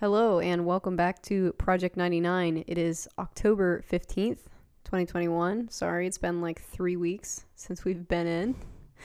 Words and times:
Hello 0.00 0.40
and 0.40 0.64
welcome 0.64 0.96
back 0.96 1.20
to 1.24 1.52
Project 1.58 1.94
99. 1.94 2.64
It 2.66 2.78
is 2.78 3.06
October 3.18 3.84
15th, 3.92 4.46
2021. 4.84 5.68
Sorry, 5.68 6.06
it's 6.06 6.16
been 6.16 6.40
like 6.40 6.62
three 6.62 6.96
weeks 6.96 7.44
since 7.54 7.84
we've 7.84 8.08
been 8.08 8.26
in. 8.26 8.54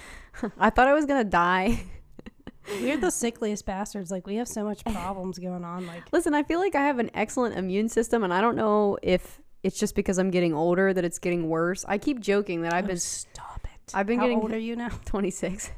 I 0.57 0.69
thought 0.69 0.87
I 0.87 0.93
was 0.93 1.05
going 1.05 1.21
to 1.21 1.29
die. 1.29 1.83
We're 2.79 2.95
the 2.95 3.11
sickliest 3.11 3.65
bastards. 3.65 4.09
Like 4.09 4.25
we 4.25 4.37
have 4.37 4.47
so 4.47 4.63
much 4.63 4.85
problems 4.85 5.37
going 5.37 5.65
on. 5.65 5.85
Like 5.85 6.03
Listen, 6.13 6.33
I 6.33 6.43
feel 6.43 6.59
like 6.59 6.75
I 6.75 6.85
have 6.85 6.99
an 6.99 7.11
excellent 7.13 7.57
immune 7.57 7.89
system, 7.89 8.23
and 8.23 8.33
I 8.33 8.39
don't 8.39 8.55
know 8.55 8.97
if 9.03 9.41
it's 9.63 9.77
just 9.77 9.95
because 9.95 10.17
I'm 10.17 10.31
getting 10.31 10.53
older 10.53 10.93
that 10.93 11.03
it's 11.03 11.19
getting 11.19 11.49
worse. 11.49 11.83
I 11.89 11.97
keep 11.97 12.21
joking 12.21 12.61
that 12.61 12.73
I've 12.73 12.85
oh, 12.85 12.87
been 12.87 12.97
stop 12.99 13.65
it. 13.65 13.91
I've 13.93 14.07
been 14.07 14.19
How 14.19 14.27
getting- 14.27 14.39
old 14.39 14.53
are 14.53 14.57
you 14.57 14.77
now? 14.77 14.91
26. 15.03 15.71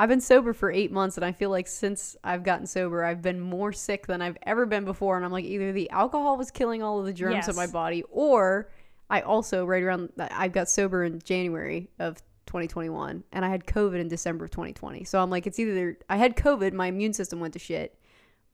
I've 0.00 0.08
been 0.08 0.20
sober 0.20 0.52
for 0.52 0.70
eight 0.70 0.92
months, 0.92 1.16
and 1.16 1.24
I 1.24 1.32
feel 1.32 1.50
like 1.50 1.66
since 1.66 2.16
I've 2.22 2.44
gotten 2.44 2.66
sober, 2.66 3.04
I've 3.04 3.20
been 3.20 3.40
more 3.40 3.72
sick 3.72 4.06
than 4.06 4.22
I've 4.22 4.38
ever 4.44 4.64
been 4.64 4.84
before. 4.84 5.16
And 5.16 5.24
I'm 5.24 5.32
like, 5.32 5.44
either 5.44 5.72
the 5.72 5.90
alcohol 5.90 6.36
was 6.36 6.50
killing 6.52 6.82
all 6.82 7.00
of 7.00 7.06
the 7.06 7.12
germs 7.12 7.48
in 7.48 7.56
my 7.56 7.66
body, 7.66 8.04
or 8.10 8.70
I 9.10 9.22
also, 9.22 9.64
right 9.64 9.82
around, 9.82 10.12
I 10.18 10.48
got 10.48 10.68
sober 10.68 11.02
in 11.02 11.20
January 11.20 11.88
of 11.98 12.18
2021, 12.46 13.24
and 13.32 13.44
I 13.44 13.48
had 13.48 13.66
COVID 13.66 13.98
in 13.98 14.06
December 14.06 14.44
of 14.44 14.52
2020. 14.52 15.04
So 15.04 15.20
I'm 15.20 15.30
like, 15.30 15.46
it's 15.46 15.58
either 15.58 15.98
I 16.08 16.16
had 16.16 16.36
COVID, 16.36 16.72
my 16.74 16.86
immune 16.86 17.12
system 17.12 17.40
went 17.40 17.54
to 17.54 17.58
shit, 17.58 17.98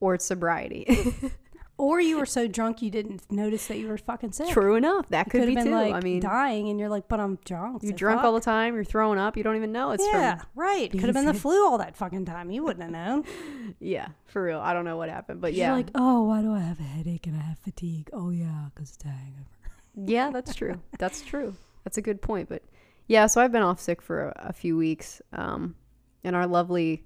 or 0.00 0.14
it's 0.14 0.24
sobriety. 0.24 0.86
Or 1.76 2.00
you 2.00 2.18
were 2.18 2.26
so 2.26 2.46
drunk 2.46 2.82
you 2.82 2.90
didn't 2.90 3.30
notice 3.32 3.66
that 3.66 3.78
you 3.78 3.88
were 3.88 3.98
fucking 3.98 4.30
sick. 4.30 4.48
True 4.48 4.76
enough, 4.76 5.08
that 5.08 5.28
could 5.28 5.40
have 5.40 5.48
be 5.48 5.56
been 5.56 5.64
too. 5.66 5.72
like 5.72 5.92
I 5.92 6.00
mean, 6.00 6.20
dying, 6.20 6.68
and 6.68 6.78
you're 6.78 6.88
like, 6.88 7.08
but 7.08 7.18
I'm 7.18 7.36
drunk. 7.44 7.82
you 7.82 7.88
so 7.88 7.96
drunk 7.96 8.18
fuck. 8.18 8.26
all 8.26 8.32
the 8.32 8.40
time, 8.40 8.74
you're 8.76 8.84
throwing 8.84 9.18
up, 9.18 9.36
you 9.36 9.42
don't 9.42 9.56
even 9.56 9.72
know 9.72 9.90
it's 9.90 10.04
yeah, 10.04 10.36
from 10.36 10.46
right. 10.54 10.90
Could 10.90 11.02
have 11.02 11.14
been 11.14 11.26
the 11.26 11.34
flu 11.34 11.66
all 11.66 11.78
that 11.78 11.96
fucking 11.96 12.26
time. 12.26 12.52
You 12.52 12.62
wouldn't 12.62 12.82
have 12.82 12.92
known. 12.92 13.24
yeah, 13.80 14.08
for 14.26 14.44
real. 14.44 14.60
I 14.60 14.72
don't 14.72 14.84
know 14.84 14.96
what 14.96 15.08
happened, 15.08 15.40
but 15.40 15.52
You're 15.52 15.66
yeah, 15.66 15.72
like, 15.72 15.88
oh, 15.96 16.22
why 16.22 16.42
do 16.42 16.52
I 16.52 16.60
have 16.60 16.78
a 16.78 16.84
headache 16.84 17.26
and 17.26 17.36
I 17.36 17.40
have 17.40 17.58
fatigue? 17.58 18.08
Oh 18.12 18.30
yeah, 18.30 18.66
because 18.72 18.92
it's 18.94 19.04
a 19.04 19.08
hangover. 19.08 19.48
Yeah, 19.96 20.30
that's 20.30 20.54
true. 20.54 20.80
That's 20.98 21.22
true. 21.22 21.54
That's 21.84 21.98
a 21.98 22.02
good 22.02 22.20
point. 22.20 22.48
But 22.48 22.62
yeah, 23.06 23.26
so 23.26 23.40
I've 23.40 23.52
been 23.52 23.62
off 23.62 23.80
sick 23.80 24.02
for 24.02 24.28
a, 24.28 24.48
a 24.48 24.52
few 24.52 24.76
weeks. 24.76 25.22
Um, 25.32 25.76
in 26.24 26.34
our 26.34 26.46
lovely 26.46 27.04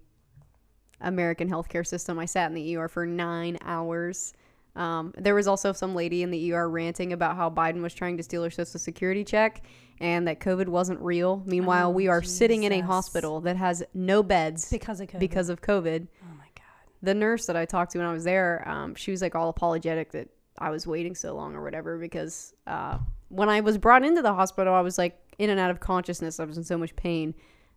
American 1.00 1.50
healthcare 1.50 1.86
system, 1.86 2.18
I 2.18 2.24
sat 2.24 2.50
in 2.50 2.54
the 2.54 2.76
ER 2.76 2.88
for 2.88 3.04
nine 3.04 3.58
hours. 3.62 4.32
Um, 4.78 5.12
there 5.18 5.34
was 5.34 5.48
also 5.48 5.72
some 5.72 5.94
lady 5.94 6.22
in 6.22 6.30
the 6.30 6.52
ER 6.52 6.68
ranting 6.68 7.12
about 7.12 7.36
how 7.36 7.50
Biden 7.50 7.82
was 7.82 7.92
trying 7.94 8.16
to 8.16 8.22
steal 8.22 8.44
her 8.44 8.50
social 8.50 8.78
security 8.78 9.24
check 9.24 9.62
and 10.00 10.28
that 10.28 10.38
COVID 10.40 10.68
wasn't 10.68 11.00
real. 11.00 11.42
Meanwhile, 11.44 11.88
Oh, 11.88 11.90
we 11.90 12.06
are 12.06 12.22
sitting 12.22 12.62
in 12.62 12.72
a 12.72 12.80
hospital 12.80 13.40
that 13.40 13.56
has 13.56 13.82
no 13.92 14.22
beds 14.22 14.70
Because 14.70 15.00
of 15.00 15.08
COVID. 15.08 15.18
because 15.18 15.48
of 15.48 15.60
COVID 15.60 16.06
oh 16.22 16.34
my 16.38 16.44
god. 16.54 16.92
the 17.02 17.14
nurse 17.14 17.46
that 17.46 17.56
I 17.56 17.64
talked 17.64 17.92
to 17.92 17.98
when 17.98 18.06
I 18.06 18.12
was 18.12 18.22
there, 18.24 18.62
um, 18.68 18.94
she 18.94 19.10
was 19.10 19.20
like 19.20 19.34
all 19.34 19.48
apologetic 19.48 20.12
that 20.12 20.28
I 20.58 20.70
was 20.70 20.86
waiting 20.86 21.14
so 21.16 21.34
long 21.34 21.56
or 21.56 21.62
whatever 21.64 21.98
because 21.98 22.54
uh, 22.66 22.98
when 23.30 23.48
I 23.48 23.60
was 23.60 23.78
brought 23.78 24.04
into 24.04 24.22
the 24.22 24.32
hospital, 24.34 24.72
I 24.74 24.80
was 24.80 24.96
like 24.96 25.18
in 25.38 25.50
and 25.50 25.58
out 25.60 25.70
of 25.72 25.80
consciousness. 25.80 26.38
I 26.40 26.44
was 26.44 26.56
in 26.56 26.64
so 26.64 26.78
much 26.78 26.94
pain. 26.96 27.34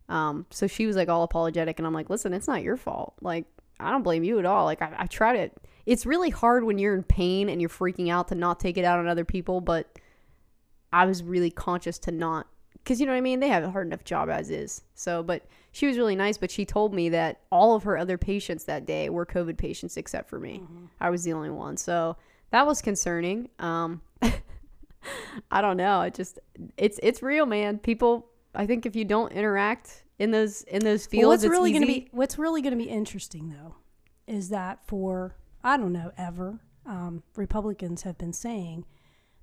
Um, 0.09 0.45
so 0.51 0.67
she 0.67 0.85
was 0.87 0.95
like 0.95 1.09
all 1.09 1.23
apologetic, 1.23 1.79
and 1.79 1.87
I'm 1.87 1.93
like, 1.93 2.09
listen, 2.09 2.33
it's 2.33 2.47
not 2.47 2.63
your 2.63 2.77
fault. 2.77 3.13
Like, 3.21 3.45
I 3.79 3.91
don't 3.91 4.03
blame 4.03 4.23
you 4.23 4.39
at 4.39 4.45
all. 4.45 4.65
Like, 4.65 4.81
I, 4.81 4.93
I 4.99 5.05
tried 5.07 5.37
it. 5.37 5.57
It's 5.85 6.05
really 6.05 6.29
hard 6.29 6.63
when 6.63 6.77
you're 6.77 6.95
in 6.95 7.03
pain 7.03 7.49
and 7.49 7.61
you're 7.61 7.69
freaking 7.69 8.09
out 8.09 8.27
to 8.29 8.35
not 8.35 8.59
take 8.59 8.77
it 8.77 8.85
out 8.85 8.99
on 8.99 9.07
other 9.07 9.25
people, 9.25 9.61
but 9.61 9.99
I 10.93 11.05
was 11.05 11.23
really 11.23 11.51
conscious 11.51 11.97
to 11.99 12.11
not 12.11 12.47
because 12.83 12.99
you 12.99 13.05
know 13.05 13.11
what 13.11 13.19
I 13.19 13.21
mean. 13.21 13.39
They 13.39 13.47
have 13.47 13.63
a 13.63 13.69
hard 13.69 13.87
enough 13.87 14.03
job 14.03 14.29
as 14.29 14.49
is. 14.49 14.83
So, 14.95 15.21
but 15.21 15.45
she 15.71 15.85
was 15.85 15.97
really 15.97 16.15
nice. 16.15 16.37
But 16.37 16.51
she 16.51 16.65
told 16.65 16.93
me 16.93 17.09
that 17.09 17.41
all 17.51 17.75
of 17.75 17.83
her 17.83 17.97
other 17.97 18.17
patients 18.17 18.63
that 18.65 18.85
day 18.85 19.09
were 19.09 19.25
COVID 19.25 19.57
patients 19.57 19.97
except 19.97 20.29
for 20.29 20.39
me. 20.39 20.63
I 20.99 21.09
was 21.09 21.23
the 21.23 21.33
only 21.33 21.51
one. 21.51 21.77
So 21.77 22.17
that 22.49 22.65
was 22.65 22.81
concerning. 22.81 23.49
Um, 23.59 24.01
I 25.51 25.61
don't 25.61 25.77
know. 25.77 26.01
It 26.01 26.13
just 26.13 26.39
it's 26.77 26.99
it's 27.03 27.21
real, 27.21 27.45
man. 27.45 27.77
People. 27.79 28.27
I 28.53 28.65
think 28.65 28.85
if 28.85 28.97
you 28.97 29.05
don't 29.05 29.31
interact 29.31 30.03
in 30.19 30.31
those 30.31 30.63
in 30.63 30.83
those 30.83 31.05
fields, 31.05 31.23
Well, 31.23 31.29
what's 31.29 31.45
really 31.45 31.71
going 31.71 31.83
to 31.83 31.87
be 31.87 32.09
what's 32.11 32.37
really 32.37 32.61
going 32.61 32.77
to 32.77 32.83
be 32.83 32.89
interesting 32.89 33.49
though 33.49 33.75
is 34.27 34.49
that 34.49 34.79
for 34.85 35.35
I 35.63 35.77
don't 35.77 35.93
know 35.93 36.11
ever 36.17 36.59
um, 36.85 37.23
Republicans 37.35 38.03
have 38.03 38.17
been 38.17 38.33
saying 38.33 38.85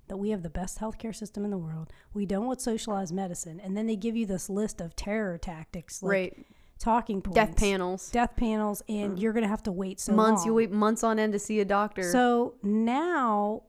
that 0.07 0.17
we 0.17 0.31
have 0.31 0.43
the 0.43 0.49
best 0.49 0.79
healthcare 0.79 1.15
system 1.15 1.45
in 1.45 1.51
the 1.51 1.57
world. 1.57 1.91
We 2.13 2.25
don't 2.25 2.45
want 2.45 2.61
socialized 2.61 3.13
medicine, 3.13 3.59
and 3.59 3.77
then 3.77 3.87
they 3.87 3.95
give 3.95 4.15
you 4.15 4.25
this 4.25 4.49
list 4.49 4.81
of 4.81 4.95
terror 4.95 5.37
tactics, 5.37 6.01
like 6.01 6.11
right. 6.11 6.45
talking 6.79 7.21
points, 7.21 7.35
Death 7.35 7.55
panels. 7.55 8.09
death 8.09 8.35
panels, 8.35 8.83
and 8.89 9.19
you're 9.19 9.33
going 9.33 9.43
to 9.43 9.49
have 9.49 9.63
to 9.63 9.71
wait 9.71 9.99
so 9.99 10.13
months. 10.13 10.41
long. 10.41 10.47
You 10.47 10.53
wait 10.55 10.71
months 10.71 11.03
on 11.03 11.19
end 11.19 11.33
to 11.33 11.39
see 11.39 11.59
a 11.59 11.65
doctor. 11.65 12.11
So 12.11 12.55
now, 12.63 13.63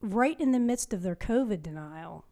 right 0.00 0.38
in 0.40 0.52
the 0.52 0.60
midst 0.60 0.92
of 0.94 1.02
their 1.02 1.16
COVID 1.16 1.62
denial 1.62 2.24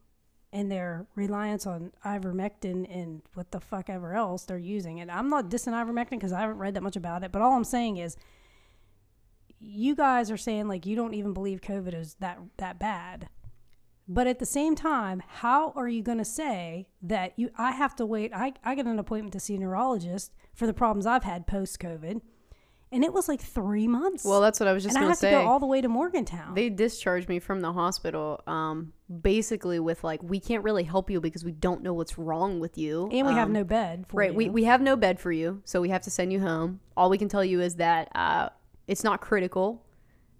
and 0.54 0.70
their 0.70 1.06
reliance 1.14 1.66
on 1.66 1.92
ivermectin 2.04 2.86
and 2.94 3.22
what 3.34 3.52
the 3.52 3.60
fuck 3.60 3.88
ever 3.88 4.14
else 4.14 4.44
they're 4.44 4.58
using, 4.58 5.00
and 5.00 5.10
I'm 5.10 5.28
not 5.28 5.50
dissing 5.50 5.72
ivermectin 5.74 6.12
because 6.12 6.32
I 6.32 6.40
haven't 6.40 6.58
read 6.58 6.74
that 6.74 6.82
much 6.82 6.96
about 6.96 7.24
it, 7.24 7.30
but 7.30 7.42
all 7.42 7.52
I'm 7.52 7.64
saying 7.64 7.98
is, 7.98 8.16
you 9.64 9.94
guys 9.94 10.30
are 10.30 10.36
saying 10.36 10.68
like 10.68 10.84
you 10.86 10.96
don't 10.96 11.14
even 11.14 11.32
believe 11.32 11.60
COVID 11.60 11.94
is 11.94 12.16
that 12.20 12.38
that 12.58 12.78
bad. 12.78 13.28
But 14.08 14.26
at 14.26 14.40
the 14.40 14.46
same 14.46 14.74
time, 14.74 15.22
how 15.26 15.72
are 15.76 15.88
you 15.88 16.02
going 16.02 16.18
to 16.18 16.24
say 16.24 16.88
that 17.02 17.32
you 17.38 17.50
I 17.56 17.70
have 17.70 17.94
to 17.96 18.04
wait 18.06 18.32
I 18.34 18.52
I 18.64 18.74
get 18.74 18.86
an 18.86 18.98
appointment 18.98 19.32
to 19.34 19.40
see 19.40 19.54
a 19.54 19.58
neurologist 19.58 20.32
for 20.52 20.66
the 20.66 20.74
problems 20.74 21.06
I've 21.06 21.22
had 21.24 21.46
post 21.46 21.78
COVID 21.78 22.20
and 22.90 23.04
it 23.04 23.14
was 23.14 23.26
like 23.26 23.40
3 23.40 23.88
months 23.88 24.22
well, 24.24 24.42
that's 24.42 24.60
what 24.60 24.68
I 24.68 24.72
was 24.74 24.82
just 24.82 24.94
and 24.96 24.98
I 24.98 25.02
gonna 25.06 25.10
have 25.12 25.18
say. 25.18 25.30
to 25.30 25.36
go 25.38 25.46
all 25.46 25.58
the 25.60 25.66
way 25.66 25.80
to 25.80 25.88
Morgantown. 25.88 26.54
they 26.54 26.68
discharged 26.68 27.28
me 27.28 27.38
from 27.38 27.60
the 27.60 27.72
hospital 27.72 28.42
um 28.46 28.92
basically 29.22 29.78
with 29.78 30.02
like 30.04 30.22
we 30.22 30.40
can't 30.40 30.62
really 30.64 30.84
help 30.84 31.08
you 31.08 31.20
because 31.20 31.44
we 31.44 31.52
don't 31.52 31.82
know 31.82 31.94
what's 31.94 32.18
wrong 32.18 32.58
with 32.60 32.76
you 32.76 33.08
and 33.12 33.26
we 33.26 33.32
have 33.32 33.46
Um, 33.46 33.52
no 33.54 33.64
bed 33.64 34.06
for 34.08 34.16
right 34.18 34.34
we, 34.34 34.50
we 34.50 34.64
have 34.64 34.82
no 34.82 34.96
bed 34.96 35.20
for 35.20 35.32
you 35.32 35.62
so 35.64 35.80
we 35.80 35.88
have 35.90 36.02
to 36.02 36.10
send 36.10 36.32
you 36.32 36.40
home 36.40 36.80
all 36.96 37.08
we 37.08 37.16
can 37.18 37.28
tell 37.28 37.44
you 37.44 37.60
is 37.62 37.76
that 37.76 38.08
uh 38.14 38.48
it's 38.86 39.04
not 39.04 39.20
critical 39.20 39.84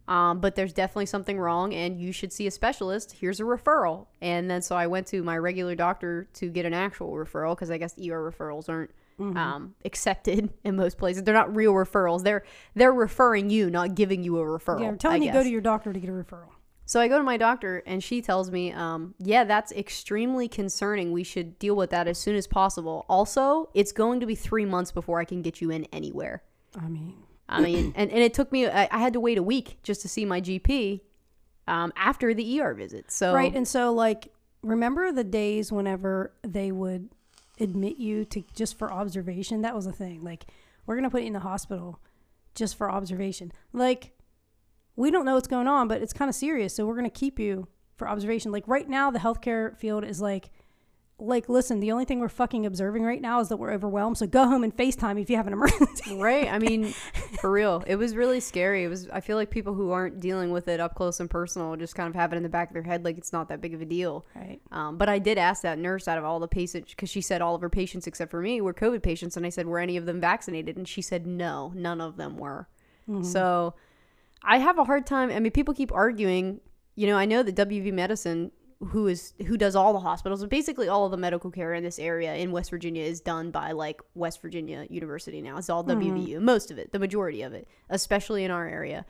um, 0.09 0.41
but 0.41 0.57
there's 0.57 0.73
definitely 0.73 1.07
something 1.07 1.39
wrong 1.39 1.73
and 1.73 2.01
you 2.01 2.13
should 2.13 2.33
see 2.33 2.47
a 2.47 2.51
specialist 2.51 3.13
here's 3.13 3.41
a 3.41 3.45
referral 3.45 4.07
and 4.21 4.51
then 4.51 4.61
so 4.61 4.77
i 4.77 4.87
went 4.87 5.07
to 5.07 5.23
my 5.23 5.37
regular 5.37 5.75
doctor 5.75 6.29
to 6.35 6.49
get 6.49 6.67
an 6.67 6.75
actual 6.75 7.13
referral 7.13 7.55
because 7.55 7.71
i 7.71 7.79
guess 7.79 7.97
er 7.99 8.31
referrals 8.31 8.69
aren't 8.69 8.91
Mm-hmm. 9.21 9.37
um, 9.37 9.75
accepted 9.85 10.51
in 10.65 10.75
most 10.75 10.97
places 10.97 11.23
they're 11.23 11.35
not 11.35 11.55
real 11.55 11.75
referrals 11.75 12.25
they're 12.25 12.45
they're 12.75 12.95
referring 12.95 13.51
you 13.51 13.69
not 13.69 13.95
giving 13.95 14.25
you 14.25 14.39
a 14.39 14.43
referral 14.43 14.81
yeah, 14.81 14.89
I 14.89 14.97
telling 14.97 15.23
you 15.23 15.31
go 15.31 15.43
to 15.43 15.51
your 15.51 15.61
doctor 15.61 15.93
to 15.93 16.01
get 16.01 16.09
a 16.09 16.13
referral. 16.13 16.49
So 16.85 17.01
I 17.01 17.09
go 17.09 17.17
to 17.17 17.25
my 17.25 17.37
doctor 17.37 17.83
and 17.87 18.03
she 18.03 18.21
tells 18.21 18.51
me, 18.51 18.73
um, 18.73 19.15
yeah, 19.19 19.45
that's 19.45 19.73
extremely 19.73 20.49
concerning. 20.49 21.13
We 21.13 21.25
should 21.25 21.59
deal 21.59 21.75
with 21.75 21.91
that 21.91 22.09
as 22.09 22.19
soon 22.19 22.37
as 22.37 22.47
possible. 22.47 23.07
Also, 23.09 23.71
it's 23.73 23.93
going 23.93 24.21
to 24.21 24.27
be 24.27 24.35
three 24.35 24.65
months 24.65 24.93
before 24.93 25.19
I 25.19 25.25
can 25.25 25.43
get 25.43 25.61
you 25.61 25.71
in 25.71 25.87
anywhere. 25.87 26.43
I 26.79 26.89
mean, 26.89 27.15
I 27.53 27.61
mean, 27.61 27.93
and, 27.97 28.11
and 28.11 28.21
it 28.21 28.35
took 28.35 28.51
me, 28.53 28.67
I, 28.67 28.89
I 28.91 28.99
had 28.99 29.13
to 29.15 29.21
wait 29.21 29.39
a 29.39 29.43
week 29.43 29.79
just 29.83 30.03
to 30.03 30.09
see 30.09 30.25
my 30.25 30.41
GP 30.41 31.01
um, 31.69 31.93
after 31.97 32.35
the 32.35 32.61
ER 32.61 32.75
visit. 32.75 33.11
So, 33.11 33.35
right. 33.35 33.55
And 33.55 33.67
so, 33.67 33.93
like, 33.93 34.29
remember 34.63 35.13
the 35.13 35.25
days 35.25 35.71
whenever 35.71 36.33
they 36.43 36.73
would 36.73 37.11
admit 37.61 37.99
you 37.99 38.25
to 38.27 38.43
just 38.55 38.79
for 38.79 38.93
observation? 38.93 39.63
That 39.63 39.75
was 39.75 39.87
a 39.87 39.93
thing. 39.93 40.23
Like, 40.23 40.47
we're 40.87 40.97
gonna 40.97 41.11
put 41.11 41.23
you 41.23 41.29
in 41.29 41.33
the 41.33 41.41
hospital 41.41 42.01
just 42.55 42.77
for 42.77 42.91
observation. 42.91 43.53
Like, 43.73 44.13
we 44.97 45.11
don't 45.11 45.25
know 45.25 45.35
what's 45.35 45.49
going 45.49 45.69
on, 45.69 45.89
but 45.89 46.03
it's 46.03 46.13
kind 46.13 46.29
of 46.29 46.35
serious, 46.35 46.75
so 46.75 46.87
we're 46.87 46.97
gonna 46.97 47.11
keep 47.11 47.39
you 47.39 47.69
for 47.97 48.09
observation. 48.09 48.53
Like 48.53 48.67
right 48.67 48.89
now, 48.89 49.11
the 49.11 49.19
healthcare 49.19 49.77
field 49.77 50.05
is 50.05 50.21
like. 50.21 50.51
Like, 51.23 51.49
listen, 51.49 51.81
the 51.81 51.93
only 51.93 52.05
thing 52.05 52.21
we're 52.21 52.29
fucking 52.29 52.67
observing 52.67 53.05
right 53.05 53.21
now 53.21 53.41
is 53.41 53.49
that 53.49 53.57
we're 53.57 53.73
overwhelmed. 53.73 54.19
So 54.19 54.27
go 54.27 54.47
home 54.47 54.65
and 54.65 54.77
FaceTime 54.77 55.21
if 55.21 55.31
you 55.31 55.37
have 55.37 55.47
an 55.47 55.53
emergency. 55.53 56.17
right. 56.17 56.53
I 56.53 56.59
mean, 56.59 56.87
for 57.41 57.51
real, 57.51 57.83
it 57.87 57.97
was 57.97 58.15
really 58.17 58.41
scary. 58.41 58.85
It 58.85 58.89
was, 58.89 59.09
I 59.11 59.21
feel 59.21 59.37
like 59.37 59.51
people 59.51 59.75
who 59.75 59.91
aren't 59.91 60.21
dealing 60.21 60.51
with 60.51 60.69
it 60.69 60.81
up 60.81 60.95
close 60.95 61.21
and 61.21 61.31
personal 61.31 61.77
just 61.77 61.95
kind 61.95 62.09
of 62.09 62.15
have 62.15 62.33
it 62.33 62.37
in 62.37 62.43
the 62.43 62.49
back 62.49 62.69
of 62.69 62.75
their 62.75 62.83
head 62.83 63.05
like 63.05 63.19
it's 63.19 63.33
not 63.33 63.49
that 63.49 63.61
big 63.61 63.75
of 63.75 63.81
a 63.81 63.87
deal. 63.87 64.27
Right. 64.35 64.61
Um, 64.71 64.99
but 64.99 65.09
I 65.09 65.19
did 65.19 65.39
ask 65.39 65.63
that 65.63 65.79
nurse 65.79 66.09
out 66.09 66.19
of 66.19 66.25
all 66.25 66.41
the 66.41 66.49
patients 66.49 66.91
because 66.91 67.11
she 67.11 67.21
said 67.21 67.41
all 67.41 67.55
of 67.55 67.61
her 67.61 67.71
patients 67.71 68.07
except 68.07 68.31
for 68.31 68.41
me 68.41 68.61
were 68.61 68.75
COVID 68.75 69.03
patients, 69.03 69.37
and 69.37 69.47
I 69.47 69.49
said 69.49 69.67
were 69.67 69.79
any 69.79 69.97
of 69.97 70.07
them 70.07 70.21
vaccinated, 70.21 70.77
and 70.77 70.89
she 70.89 71.03
said 71.03 71.27
no, 71.27 71.73
none 71.75 72.01
of 72.01 72.17
them 72.17 72.37
were. 72.37 72.69
So 73.23 73.75
I 74.43 74.59
have 74.59 74.79
a 74.79 74.85
hard 74.85 75.07
time. 75.07 75.31
I 75.31 75.41
mean, 75.41 75.53
people 75.53 75.75
keep 75.75 75.93
arguing. 75.93 76.61
You 76.95 77.07
know, 77.07 77.17
I 77.17 77.25
know 77.25 77.43
that 77.43 77.57
WV 77.57 77.93
Medicine, 77.93 78.53
who 78.89 79.07
is 79.07 79.35
who 79.47 79.57
does 79.57 79.77
all 79.77 79.93
the 79.93 80.01
hospitals, 80.01 80.43
and 80.43 80.51
basically 80.51 80.89
all 80.89 81.05
of 81.05 81.11
the 81.11 81.17
medical 81.17 81.51
care 81.51 81.75
in 81.75 81.85
this 81.85 81.99
area 81.99 82.35
in 82.35 82.53
West 82.53 82.71
Virginia 82.71 83.05
is 83.05 83.21
done 83.21 83.51
by 83.51 83.73
like 83.73 84.01
West 84.15 84.43
Virginia 84.43 84.87
University 84.91 85.41
now. 85.41 85.57
It's 85.57 85.71
all 85.71 85.85
WVU, 85.85 86.41
most 86.41 86.71
of 86.71 86.79
it, 86.79 86.93
the 86.93 86.99
majority 86.99 87.43
of 87.43 87.53
it, 87.53 87.69
especially 87.91 88.45
in 88.45 88.51
our 88.51 88.67
area. 88.67 89.05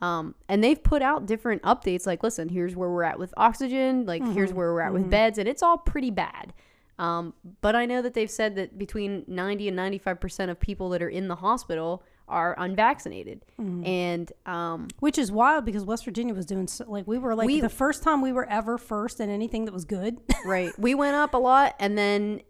Um, 0.00 0.34
and 0.48 0.62
they've 0.62 0.82
put 0.82 1.02
out 1.02 1.26
different 1.26 1.62
updates 1.62 2.06
like, 2.06 2.22
listen, 2.22 2.48
here's 2.48 2.76
where 2.76 2.88
we're 2.88 3.02
at 3.02 3.18
with 3.18 3.34
oxygen, 3.36 4.06
like 4.06 4.22
here's 4.32 4.52
where 4.52 4.72
we're 4.72 4.80
at 4.80 4.92
with 4.92 5.10
beds, 5.10 5.38
and 5.38 5.48
it's 5.48 5.62
all 5.62 5.76
pretty 5.76 6.10
bad. 6.10 6.54
Um, 6.98 7.34
but 7.60 7.76
I 7.76 7.86
know 7.86 8.02
that 8.02 8.14
they've 8.14 8.30
said 8.30 8.56
that 8.56 8.78
between 8.78 9.24
90 9.26 9.68
and 9.68 9.78
95% 9.78 10.50
of 10.50 10.58
people 10.58 10.88
that 10.90 11.02
are 11.02 11.08
in 11.08 11.28
the 11.28 11.36
hospital 11.36 12.02
are 12.28 12.54
unvaccinated. 12.58 13.44
Mm-hmm. 13.60 13.86
And 13.86 14.32
um, 14.46 14.88
Which 15.00 15.18
is 15.18 15.32
wild 15.32 15.64
because 15.64 15.84
West 15.84 16.04
Virginia 16.04 16.34
was 16.34 16.46
doing 16.46 16.66
so, 16.68 16.84
like 16.88 17.06
we 17.06 17.18
were 17.18 17.34
like 17.34 17.46
We- 17.46 17.60
the 17.60 17.68
first 17.68 18.02
time 18.02 18.20
we 18.22 18.32
were 18.32 18.48
ever 18.48 18.78
first 18.78 19.20
in 19.20 19.30
anything 19.30 19.64
that 19.64 19.72
was 19.74 19.84
good. 19.84 20.18
right, 20.44 20.76
we 20.78 20.94
went 20.94 21.16
up 21.16 21.34
a 21.34 21.38
lot, 21.38 21.74
and 21.80 21.96
then 21.98 22.42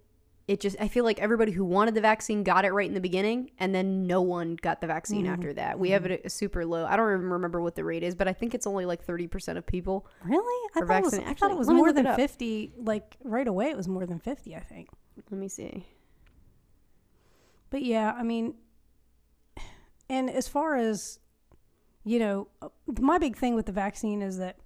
it 0.46 0.60
just 0.60 0.76
I 0.80 0.88
feel 0.88 1.04
like 1.04 1.18
everybody 1.20 1.52
who 1.52 1.62
wanted 1.62 1.94
the 1.94 2.00
vaccine 2.00 2.42
got 2.42 2.64
it 2.64 2.72
right 2.72 2.88
in 2.88 2.94
the 2.94 3.00
beginning, 3.02 3.50
and 3.58 3.74
then 3.74 4.06
no 4.06 4.22
one 4.22 4.56
got 4.62 4.80
the 4.80 4.86
vaccine 4.86 5.24
Mm-hmm. 5.24 5.32
after 5.34 5.52
that. 5.52 5.78
We 5.78 5.90
have 5.90 6.06
it 6.06 6.24
at 6.24 6.32
super 6.32 6.64
low. 6.64 6.86
I 6.86 6.96
don't 6.96 7.12
even 7.12 7.28
remember 7.28 7.60
what 7.60 7.74
the 7.76 7.84
rate 7.84 8.02
is, 8.02 8.14
but 8.14 8.28
I 8.28 8.32
think 8.32 8.54
it's 8.54 8.66
only 8.66 8.86
like 8.86 9.04
thirty 9.04 9.26
percent 9.26 9.58
of 9.58 9.66
people. 9.66 10.06
really? 10.24 10.70
I 10.74 10.86
thought, 10.86 10.98
it 11.00 11.04
was, 11.04 11.14
I 11.18 11.34
thought 11.34 11.50
it 11.50 11.56
was 11.58 11.68
more 11.68 11.92
than 11.92 12.14
50. 12.14 12.72
Like 12.78 13.16
right 13.24 13.46
away, 13.46 13.66
it 13.68 13.76
was 13.76 13.88
more 13.88 14.06
than 14.06 14.18
50, 14.20 14.56
I 14.56 14.60
think. 14.60 14.88
Let 15.30 15.38
me 15.38 15.48
see. 15.48 15.84
But 17.70 17.82
yeah, 17.82 18.12
I 18.16 18.22
mean, 18.22 18.54
and 20.08 20.30
as 20.30 20.48
far 20.48 20.76
as, 20.76 21.18
you 22.04 22.18
know, 22.18 22.48
uh, 22.62 22.68
my 23.00 23.18
big 23.18 23.36
thing 23.36 23.54
with 23.54 23.66
the 23.66 23.72
vaccine 23.72 24.22
is 24.22 24.38
that 24.38 24.56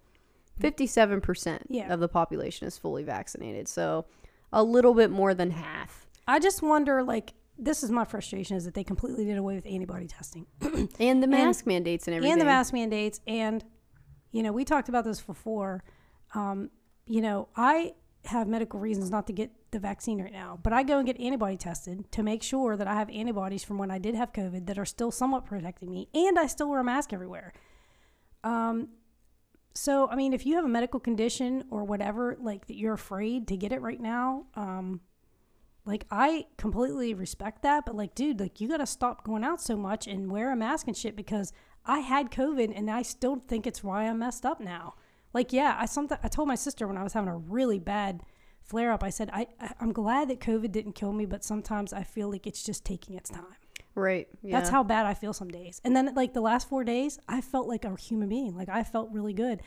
Fifty-seven 0.60 1.20
percent 1.22 1.62
Yeah. 1.70 1.92
of 1.92 2.00
the 2.00 2.08
population 2.08 2.66
is 2.68 2.76
fully 2.78 3.02
vaccinated, 3.02 3.66
so 3.68 4.04
a 4.52 4.62
little 4.62 4.92
bit 4.94 5.10
more 5.10 5.32
than 5.34 5.50
half. 5.50 6.06
I 6.28 6.38
just 6.38 6.60
wonder, 6.62 7.02
like, 7.02 7.32
this 7.58 7.82
is 7.82 7.90
my 7.90 8.04
frustration 8.04 8.56
is 8.56 8.64
that 8.66 8.74
they 8.74 8.84
completely 8.84 9.24
did 9.24 9.38
away 9.38 9.54
with 9.54 9.66
antibody 9.66 10.06
testing 10.06 10.46
And 11.00 11.22
the 11.22 11.26
mask 11.26 11.66
mandates 11.66 12.06
and 12.06 12.14
everything. 12.14 12.32
and 12.32 12.40
the 12.40 12.44
mask 12.44 12.72
mandates. 12.74 13.20
And, 13.26 13.64
you 14.30 14.42
know, 14.42 14.52
we 14.52 14.64
talked 14.64 14.88
about 14.88 15.04
this 15.04 15.20
before. 15.22 15.82
Um, 16.34 16.70
you 17.06 17.20
know, 17.22 17.48
I 17.56 17.94
have 18.26 18.46
medical 18.46 18.78
reasons 18.78 19.10
not 19.10 19.26
to 19.28 19.32
get 19.32 19.50
the 19.72 19.78
vaccine 19.78 20.22
right 20.22 20.32
now, 20.32 20.58
but 20.62 20.72
I 20.72 20.82
go 20.82 20.98
and 20.98 21.06
get 21.06 21.18
antibody 21.20 21.56
tested 21.56 22.10
to 22.12 22.22
make 22.22 22.42
sure 22.42 22.76
that 22.76 22.86
I 22.86 22.94
have 22.94 23.10
antibodies 23.10 23.64
from 23.64 23.78
when 23.78 23.90
I 23.90 23.98
did 23.98 24.14
have 24.14 24.32
COVID 24.32 24.66
that 24.66 24.78
are 24.78 24.84
still 24.84 25.10
somewhat 25.10 25.44
protecting 25.44 25.90
me, 25.90 26.08
and 26.14 26.38
I 26.38 26.46
still 26.46 26.68
wear 26.68 26.80
a 26.80 26.84
mask 26.84 27.12
everywhere. 27.12 27.52
Um, 28.44 28.88
so 29.74 30.08
I 30.08 30.16
mean, 30.16 30.32
if 30.32 30.46
you 30.46 30.54
have 30.56 30.64
a 30.64 30.68
medical 30.68 31.00
condition 31.00 31.64
or 31.70 31.84
whatever, 31.84 32.36
like 32.40 32.66
that 32.66 32.76
you're 32.76 32.94
afraid 32.94 33.48
to 33.48 33.56
get 33.56 33.72
it 33.72 33.80
right 33.80 34.00
now, 34.00 34.46
um, 34.54 35.00
like 35.84 36.06
I 36.10 36.46
completely 36.58 37.14
respect 37.14 37.62
that, 37.62 37.84
but 37.86 37.96
like, 37.96 38.14
dude, 38.14 38.38
like 38.38 38.60
you 38.60 38.68
got 38.68 38.78
to 38.78 38.86
stop 38.86 39.24
going 39.24 39.42
out 39.42 39.60
so 39.60 39.76
much 39.76 40.06
and 40.06 40.30
wear 40.30 40.52
a 40.52 40.56
mask 40.56 40.86
and 40.86 40.96
shit 40.96 41.16
because 41.16 41.52
I 41.84 42.00
had 42.00 42.30
COVID 42.30 42.72
and 42.76 42.90
I 42.90 43.02
still 43.02 43.42
think 43.48 43.66
it's 43.66 43.82
why 43.82 44.04
I'm 44.04 44.20
messed 44.20 44.46
up 44.46 44.60
now. 44.60 44.94
Like, 45.34 45.52
yeah, 45.52 45.76
I 45.78 45.86
something 45.86 46.18
I 46.22 46.28
told 46.28 46.48
my 46.48 46.54
sister 46.54 46.86
when 46.86 46.98
I 46.98 47.02
was 47.02 47.14
having 47.14 47.30
a 47.30 47.36
really 47.36 47.78
bad 47.78 48.22
flare 48.64 48.92
up. 48.92 49.02
I 49.02 49.10
said 49.10 49.30
I, 49.32 49.46
I 49.60 49.72
I'm 49.80 49.92
glad 49.92 50.28
that 50.28 50.40
COVID 50.40 50.72
didn't 50.72 50.92
kill 50.92 51.12
me, 51.12 51.26
but 51.26 51.44
sometimes 51.44 51.92
I 51.92 52.02
feel 52.02 52.30
like 52.30 52.46
it's 52.46 52.62
just 52.62 52.84
taking 52.84 53.16
its 53.16 53.30
time. 53.30 53.44
right. 53.94 54.28
Yeah. 54.42 54.58
That's 54.58 54.70
how 54.70 54.82
bad 54.82 55.06
I 55.06 55.14
feel 55.14 55.32
some 55.32 55.48
days. 55.48 55.80
And 55.84 55.94
then 55.96 56.14
like 56.14 56.32
the 56.34 56.40
last 56.40 56.68
four 56.68 56.84
days, 56.84 57.18
I 57.28 57.40
felt 57.40 57.68
like 57.68 57.84
a 57.84 57.94
human 57.96 58.28
being. 58.28 58.56
Like 58.56 58.68
I 58.68 58.82
felt 58.84 59.10
really 59.12 59.32
good. 59.34 59.60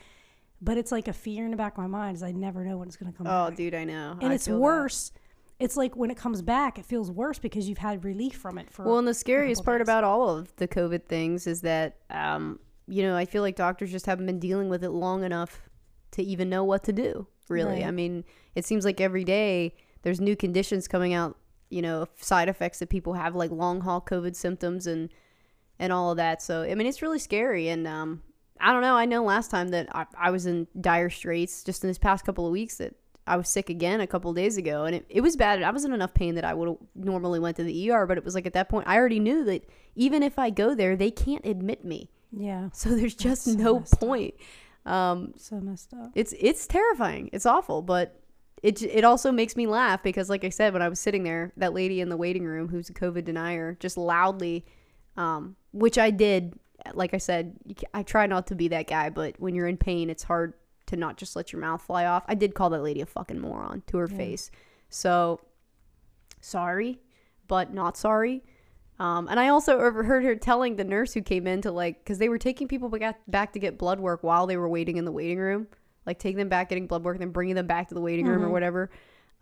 But 0.60 0.78
it's 0.78 0.90
like 0.90 1.06
a 1.06 1.12
fear 1.12 1.44
in 1.44 1.50
the 1.50 1.56
back 1.56 1.72
of 1.74 1.78
my 1.78 1.86
mind 1.86 2.16
is 2.16 2.22
I 2.22 2.32
never 2.32 2.64
know 2.64 2.78
when 2.78 2.88
it's 2.88 2.96
gonna 2.96 3.12
come 3.12 3.26
Oh, 3.26 3.48
back. 3.48 3.56
dude, 3.56 3.74
I 3.74 3.84
know. 3.84 4.16
And 4.20 4.32
I 4.32 4.34
it's 4.36 4.46
feel 4.46 4.56
that. 4.56 4.62
worse. 4.62 5.12
It's 5.58 5.76
like 5.76 5.96
when 5.96 6.10
it 6.10 6.16
comes 6.16 6.42
back, 6.42 6.78
it 6.78 6.84
feels 6.86 7.10
worse 7.10 7.38
because 7.38 7.68
you've 7.68 7.78
had 7.78 8.04
relief 8.04 8.36
from 8.36 8.58
it 8.58 8.70
for 8.70 8.84
Well, 8.84 8.98
and 8.98 9.06
the 9.08 9.14
scariest 9.14 9.64
part 9.64 9.78
days. 9.80 9.86
about 9.86 10.04
all 10.04 10.28
of 10.30 10.54
the 10.56 10.68
COVID 10.68 11.06
things 11.06 11.46
is 11.46 11.60
that, 11.62 11.96
um, 12.10 12.58
you 12.86 13.02
know, 13.02 13.16
I 13.16 13.24
feel 13.24 13.42
like 13.42 13.56
doctors 13.56 13.90
just 13.90 14.04
haven't 14.06 14.26
been 14.26 14.38
dealing 14.38 14.68
with 14.68 14.84
it 14.84 14.90
long 14.90 15.24
enough 15.24 15.68
to 16.12 16.22
even 16.22 16.48
know 16.50 16.62
what 16.64 16.84
to 16.84 16.92
do. 16.92 17.26
Really, 17.48 17.80
Right. 17.80 17.86
I 17.86 17.90
mean, 17.90 18.24
it 18.54 18.64
seems 18.64 18.84
like 18.84 19.00
every 19.00 19.24
day 19.24 19.74
there's 20.02 20.20
new 20.20 20.36
conditions 20.36 20.88
coming 20.88 21.14
out. 21.14 21.36
You 21.68 21.82
know, 21.82 22.06
side 22.20 22.48
effects 22.48 22.78
that 22.78 22.90
people 22.90 23.14
have, 23.14 23.34
like 23.34 23.50
long 23.50 23.80
haul 23.80 24.00
COVID 24.00 24.36
symptoms 24.36 24.86
and 24.86 25.10
and 25.78 25.92
all 25.92 26.12
of 26.12 26.16
that. 26.16 26.40
So, 26.40 26.62
I 26.62 26.74
mean, 26.74 26.86
it's 26.86 27.02
really 27.02 27.18
scary. 27.18 27.68
And 27.68 27.86
um, 27.86 28.22
I 28.60 28.72
don't 28.72 28.82
know. 28.82 28.94
I 28.96 29.04
know 29.04 29.24
last 29.24 29.50
time 29.50 29.68
that 29.68 29.88
I, 29.94 30.06
I 30.18 30.30
was 30.30 30.46
in 30.46 30.66
dire 30.80 31.10
straits 31.10 31.62
just 31.64 31.82
in 31.84 31.88
this 31.88 31.98
past 31.98 32.24
couple 32.24 32.46
of 32.46 32.52
weeks 32.52 32.76
that 32.76 32.94
I 33.26 33.36
was 33.36 33.48
sick 33.48 33.68
again 33.68 34.00
a 34.00 34.06
couple 34.06 34.30
of 34.30 34.36
days 34.36 34.56
ago, 34.56 34.84
and 34.84 34.94
it, 34.94 35.04
it 35.08 35.20
was 35.20 35.36
bad. 35.36 35.62
I 35.62 35.70
was 35.70 35.84
in 35.84 35.92
enough 35.92 36.14
pain 36.14 36.36
that 36.36 36.44
I 36.44 36.54
would 36.54 36.68
have 36.68 36.76
normally 36.94 37.40
went 37.40 37.56
to 37.56 37.64
the 37.64 37.90
ER, 37.90 38.06
but 38.06 38.16
it 38.16 38.24
was 38.24 38.34
like 38.34 38.46
at 38.46 38.52
that 38.52 38.68
point 38.68 38.86
I 38.86 38.96
already 38.96 39.18
knew 39.18 39.44
that 39.44 39.68
even 39.96 40.22
if 40.22 40.38
I 40.38 40.50
go 40.50 40.74
there, 40.74 40.96
they 40.96 41.10
can't 41.10 41.44
admit 41.44 41.84
me. 41.84 42.10
Yeah. 42.30 42.68
So 42.72 42.90
there's 42.90 43.14
just 43.14 43.44
so 43.44 43.52
no 43.52 43.80
point. 43.80 44.34
up. 44.34 44.40
Um, 44.86 45.32
So 45.36 45.60
messed 45.60 45.92
up. 45.94 46.12
it's 46.14 46.32
it's 46.38 46.66
terrifying. 46.66 47.28
It's 47.32 47.44
awful, 47.46 47.82
but 47.82 48.20
it 48.62 48.82
it 48.82 49.04
also 49.04 49.30
makes 49.32 49.56
me 49.56 49.66
laugh 49.66 50.02
because, 50.02 50.30
like 50.30 50.44
I 50.44 50.48
said, 50.48 50.72
when 50.72 50.80
I 50.82 50.88
was 50.88 51.00
sitting 51.00 51.24
there, 51.24 51.52
that 51.56 51.74
lady 51.74 52.00
in 52.00 52.08
the 52.08 52.16
waiting 52.16 52.44
room 52.44 52.68
who's 52.68 52.88
a 52.88 52.94
COVID 52.94 53.24
denier 53.24 53.76
just 53.80 53.96
loudly, 53.98 54.64
um, 55.16 55.56
which 55.72 55.98
I 55.98 56.10
did. 56.10 56.58
Like 56.94 57.14
I 57.14 57.18
said, 57.18 57.56
I 57.92 58.02
try 58.04 58.26
not 58.26 58.46
to 58.48 58.54
be 58.54 58.68
that 58.68 58.86
guy, 58.86 59.10
but 59.10 59.40
when 59.40 59.54
you're 59.56 59.66
in 59.66 59.76
pain, 59.76 60.08
it's 60.08 60.22
hard 60.22 60.54
to 60.86 60.94
not 60.96 61.16
just 61.16 61.34
let 61.34 61.52
your 61.52 61.60
mouth 61.60 61.82
fly 61.82 62.04
off. 62.06 62.22
I 62.28 62.36
did 62.36 62.54
call 62.54 62.70
that 62.70 62.82
lady 62.82 63.00
a 63.00 63.06
fucking 63.06 63.40
moron 63.40 63.82
to 63.88 63.96
her 63.98 64.06
Yeah. 64.08 64.16
face. 64.16 64.50
So 64.88 65.40
sorry, 66.40 67.00
but 67.48 67.72
not 67.74 67.96
sorry. 67.96 68.44
Um, 68.98 69.28
and 69.28 69.38
I 69.38 69.48
also 69.48 69.78
overheard 69.78 70.24
her 70.24 70.34
telling 70.36 70.76
the 70.76 70.84
nurse 70.84 71.12
who 71.12 71.20
came 71.20 71.46
in 71.46 71.60
to 71.62 71.70
like, 71.70 71.98
because 71.98 72.18
they 72.18 72.28
were 72.28 72.38
taking 72.38 72.66
people 72.66 72.88
back 72.88 73.20
back 73.28 73.52
to 73.52 73.58
get 73.58 73.76
blood 73.78 74.00
work 74.00 74.22
while 74.22 74.46
they 74.46 74.56
were 74.56 74.68
waiting 74.68 74.96
in 74.96 75.04
the 75.04 75.12
waiting 75.12 75.38
room, 75.38 75.66
like 76.06 76.18
taking 76.18 76.38
them 76.38 76.48
back, 76.48 76.70
getting 76.70 76.86
blood 76.86 77.04
work, 77.04 77.16
and 77.16 77.20
then 77.22 77.30
bringing 77.30 77.54
them 77.56 77.66
back 77.66 77.88
to 77.88 77.94
the 77.94 78.00
waiting 78.00 78.26
room 78.26 78.42
or 78.42 78.48
Mhm. 78.48 78.52
whatever. 78.52 78.90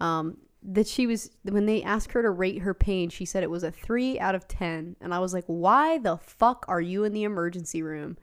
Um, 0.00 0.38
that 0.66 0.86
she 0.88 1.06
was 1.06 1.30
when 1.44 1.66
they 1.66 1.82
asked 1.82 2.12
her 2.12 2.22
to 2.22 2.30
rate 2.30 2.62
her 2.62 2.72
pain, 2.74 3.10
she 3.10 3.24
said 3.26 3.42
it 3.42 3.50
was 3.50 3.62
a 3.62 3.70
three 3.70 4.18
out 4.18 4.34
of 4.34 4.48
ten, 4.48 4.96
and 5.00 5.12
I 5.14 5.18
was 5.18 5.34
like, 5.34 5.44
why 5.46 5.98
the 5.98 6.16
fuck 6.16 6.64
are 6.68 6.80
you 6.80 7.04
in 7.04 7.12
the 7.12 7.22
emergency 7.22 7.82
room? 7.82 8.16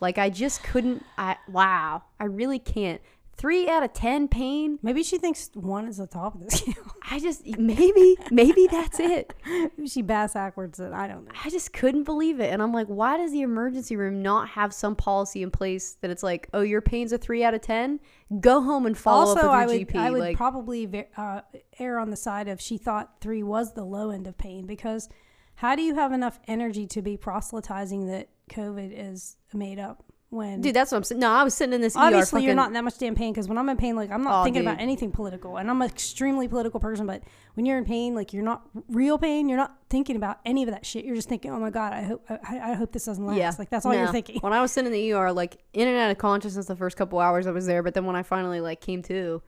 Like 0.00 0.18
I 0.18 0.28
just 0.28 0.62
couldn't. 0.62 1.02
I 1.16 1.36
wow, 1.48 2.02
I 2.20 2.24
really 2.26 2.58
can't. 2.58 3.00
Three 3.36 3.68
out 3.68 3.82
of 3.82 3.92
ten 3.92 4.28
pain. 4.28 4.78
Maybe 4.82 5.02
she 5.02 5.18
thinks 5.18 5.50
one 5.54 5.88
is 5.88 5.96
the 5.96 6.06
top 6.06 6.34
of 6.34 6.44
the 6.44 6.50
scale. 6.50 6.74
I 7.10 7.18
just 7.18 7.44
maybe 7.58 8.16
maybe 8.30 8.68
that's 8.70 9.00
it. 9.00 9.34
Maybe 9.44 9.86
she 9.88 10.02
bass 10.02 10.34
backwards 10.34 10.78
it. 10.78 10.92
I 10.92 11.08
don't 11.08 11.24
know. 11.24 11.32
I 11.44 11.50
just 11.50 11.72
couldn't 11.72 12.04
believe 12.04 12.40
it. 12.40 12.52
And 12.52 12.62
I'm 12.62 12.72
like, 12.72 12.86
why 12.86 13.16
does 13.16 13.32
the 13.32 13.42
emergency 13.42 13.96
room 13.96 14.22
not 14.22 14.50
have 14.50 14.72
some 14.72 14.94
policy 14.94 15.42
in 15.42 15.50
place 15.50 15.96
that 16.00 16.10
it's 16.10 16.22
like, 16.22 16.48
oh, 16.54 16.60
your 16.62 16.80
pain's 16.80 17.12
a 17.12 17.18
three 17.18 17.42
out 17.42 17.54
of 17.54 17.60
10? 17.60 18.00
Go 18.40 18.62
home 18.62 18.86
and 18.86 18.96
follow 18.96 19.30
also, 19.30 19.40
up 19.40 19.44
with 19.44 19.44
your 19.44 19.52
I 19.52 19.66
would 19.66 19.88
GP. 19.88 19.96
I 19.96 20.10
would 20.10 20.20
like, 20.20 20.36
probably 20.36 21.06
uh, 21.16 21.40
err 21.78 21.98
on 21.98 22.10
the 22.10 22.16
side 22.16 22.48
of 22.48 22.60
she 22.60 22.78
thought 22.78 23.20
three 23.20 23.42
was 23.42 23.74
the 23.74 23.84
low 23.84 24.10
end 24.10 24.26
of 24.26 24.38
pain 24.38 24.66
because 24.66 25.08
how 25.56 25.76
do 25.76 25.82
you 25.82 25.94
have 25.94 26.12
enough 26.12 26.38
energy 26.46 26.86
to 26.86 27.02
be 27.02 27.16
proselytizing 27.16 28.06
that 28.06 28.28
COVID 28.50 28.92
is 28.92 29.36
made 29.52 29.78
up 29.78 30.04
when 30.34 30.60
dude, 30.60 30.74
that's 30.74 30.90
what 30.92 30.98
I'm 30.98 31.04
saying. 31.04 31.20
No, 31.20 31.30
I 31.30 31.44
was 31.44 31.54
sitting 31.54 31.72
in 31.72 31.80
this 31.80 31.96
ER 31.96 32.00
obviously 32.00 32.44
you're 32.44 32.54
not 32.54 32.66
in 32.68 32.72
that 32.74 32.84
much 32.84 32.98
damn 32.98 33.14
pain 33.14 33.32
because 33.32 33.48
when 33.48 33.56
I'm 33.56 33.68
in 33.68 33.76
pain, 33.76 33.96
like 33.96 34.10
I'm 34.10 34.22
not 34.22 34.40
Oh, 34.40 34.44
thinking 34.44 34.62
dude. 34.62 34.70
about 34.72 34.80
anything 34.82 35.10
political, 35.12 35.56
and 35.56 35.70
I'm 35.70 35.80
an 35.80 35.88
extremely 35.88 36.48
political 36.48 36.80
person. 36.80 37.06
But 37.06 37.22
when 37.54 37.64
you're 37.66 37.78
in 37.78 37.84
pain, 37.84 38.14
like 38.14 38.32
you're 38.32 38.42
not 38.44 38.62
real 38.88 39.16
pain, 39.18 39.48
you're 39.48 39.58
not 39.58 39.74
thinking 39.88 40.16
about 40.16 40.40
any 40.44 40.62
of 40.64 40.70
that 40.70 40.84
shit. 40.84 41.04
You're 41.04 41.14
just 41.16 41.28
thinking, 41.28 41.50
oh 41.52 41.58
my 41.60 41.70
god, 41.70 41.92
I 41.92 42.02
hope 42.02 42.24
I, 42.28 42.58
I 42.70 42.74
hope 42.74 42.92
this 42.92 43.04
doesn't 43.04 43.24
last. 43.24 43.38
Yeah. 43.38 43.52
Like 43.58 43.70
that's 43.70 43.86
all 43.86 43.92
No. 43.92 43.98
you're 44.02 44.12
thinking. 44.12 44.38
When 44.40 44.52
I 44.52 44.60
was 44.60 44.72
sitting 44.72 44.92
in 44.92 44.92
the 44.92 45.12
ER, 45.12 45.32
like 45.32 45.58
in 45.72 45.88
and 45.88 45.96
out 45.96 46.10
of 46.10 46.18
consciousness 46.18 46.66
the 46.66 46.76
first 46.76 46.96
couple 46.96 47.18
hours 47.20 47.46
I 47.46 47.50
was 47.52 47.66
there, 47.66 47.82
but 47.82 47.94
then 47.94 48.04
when 48.04 48.16
I 48.16 48.22
finally 48.22 48.60
like 48.60 48.80
came 48.80 49.02
to, 49.04 49.42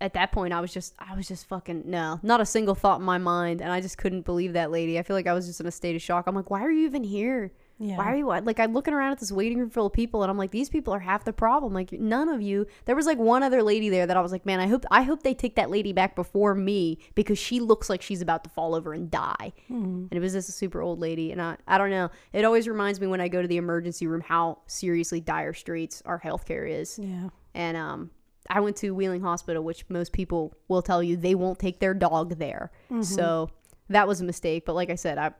at 0.00 0.12
that 0.14 0.30
point 0.30 0.52
I 0.54 0.60
was 0.60 0.72
just 0.72 0.94
I 0.98 1.16
was 1.16 1.26
just 1.26 1.48
fucking 1.48 1.82
no, 1.86 2.20
not 2.22 2.40
a 2.40 2.46
single 2.46 2.74
thought 2.76 3.00
in 3.00 3.04
my 3.04 3.18
mind, 3.18 3.60
and 3.60 3.72
I 3.72 3.80
just 3.80 3.98
couldn't 3.98 4.22
believe 4.24 4.52
that 4.52 4.70
lady. 4.70 4.98
I 4.98 5.02
feel 5.02 5.16
like 5.16 5.26
I 5.26 5.32
was 5.32 5.46
just 5.46 5.60
in 5.60 5.66
a 5.66 5.72
state 5.72 5.96
of 5.96 6.02
shock. 6.02 6.26
I'm 6.28 6.34
like, 6.36 6.50
why 6.50 6.62
are 6.64 6.70
you 6.70 6.86
even 6.86 7.02
here? 7.02 7.52
Yeah. 7.80 7.96
Why 7.96 8.12
are 8.12 8.16
you 8.16 8.26
like 8.26 8.58
I'm 8.58 8.72
looking 8.72 8.92
around 8.92 9.12
at 9.12 9.20
this 9.20 9.30
waiting 9.30 9.58
room 9.58 9.70
full 9.70 9.86
of 9.86 9.92
people 9.92 10.22
and 10.22 10.30
I'm 10.30 10.36
like 10.36 10.50
these 10.50 10.68
people 10.68 10.92
are 10.92 10.98
half 10.98 11.24
the 11.24 11.32
problem 11.32 11.72
like 11.72 11.92
none 11.92 12.28
of 12.28 12.42
you 12.42 12.66
there 12.86 12.96
was 12.96 13.06
like 13.06 13.18
one 13.18 13.42
other 13.44 13.62
lady 13.62 13.88
there 13.88 14.04
that 14.06 14.16
I 14.16 14.20
was 14.20 14.32
like 14.32 14.44
man 14.44 14.58
I 14.58 14.66
hope 14.66 14.84
I 14.90 15.02
hope 15.02 15.22
they 15.22 15.32
take 15.34 15.54
that 15.56 15.70
lady 15.70 15.92
back 15.92 16.16
before 16.16 16.54
me 16.56 16.98
because 17.14 17.38
she 17.38 17.60
looks 17.60 17.88
like 17.88 18.02
she's 18.02 18.20
about 18.20 18.42
to 18.44 18.50
fall 18.50 18.74
over 18.74 18.92
and 18.92 19.08
die 19.10 19.52
Mhm. 19.70 20.08
and 20.10 20.12
it 20.12 20.18
was 20.20 20.32
just 20.32 20.48
a 20.48 20.52
super 20.52 20.80
old 20.82 20.98
lady 20.98 21.30
and 21.30 21.40
I 21.40 21.56
I 21.68 21.78
don't 21.78 21.90
know 21.90 22.10
it 22.32 22.44
always 22.44 22.66
reminds 22.66 23.00
me 23.00 23.06
when 23.06 23.20
I 23.20 23.28
go 23.28 23.42
to 23.42 23.48
the 23.48 23.58
emergency 23.58 24.06
room 24.08 24.22
how 24.22 24.58
seriously 24.66 25.20
dire 25.20 25.54
straits 25.54 26.02
our 26.04 26.18
healthcare 26.20 26.68
is 26.68 26.98
Yeah. 26.98 27.28
and 27.54 27.76
um 27.76 28.10
I 28.50 28.58
went 28.60 28.76
to 28.78 28.90
Wheeling 28.92 29.20
Hospital 29.22 29.62
which 29.62 29.84
most 29.88 30.12
people 30.12 30.52
will 30.66 30.82
tell 30.82 31.00
you 31.02 31.16
they 31.16 31.36
won't 31.36 31.58
take 31.60 31.78
their 31.78 31.94
dog 31.94 32.38
there 32.38 32.72
Mm-hmm. 32.90 33.02
so 33.02 33.50
that 33.90 34.06
was 34.06 34.20
a 34.20 34.24
mistake. 34.24 34.66
But 34.66 34.74
like 34.74 34.90
I 34.90 34.96
said, 34.96 35.16
I 35.16 35.30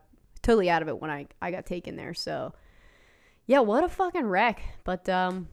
totally 0.42 0.70
out 0.70 0.82
of 0.82 0.88
it 0.88 1.00
when 1.00 1.10
I, 1.10 1.26
I 1.40 1.50
got 1.50 1.66
taken 1.66 1.96
there. 1.96 2.14
So 2.14 2.54
yeah, 3.46 3.60
what 3.60 3.84
a 3.84 3.88
fucking 3.88 4.26
wreck. 4.26 4.62
But 4.84 5.08
um 5.08 5.48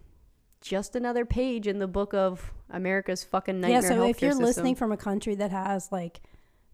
just 0.61 0.95
another 0.95 1.25
page 1.25 1.67
in 1.67 1.79
the 1.79 1.87
book 1.87 2.13
of 2.13 2.51
America's 2.69 3.23
fucking 3.23 3.61
nightmare. 3.61 3.81
yeah. 3.81 3.87
So 3.87 4.07
if 4.07 4.21
you're 4.21 4.31
system. 4.31 4.45
listening 4.45 4.75
from 4.75 4.91
a 4.91 4.97
country 4.97 5.35
that 5.35 5.51
has 5.51 5.91
like 5.91 6.21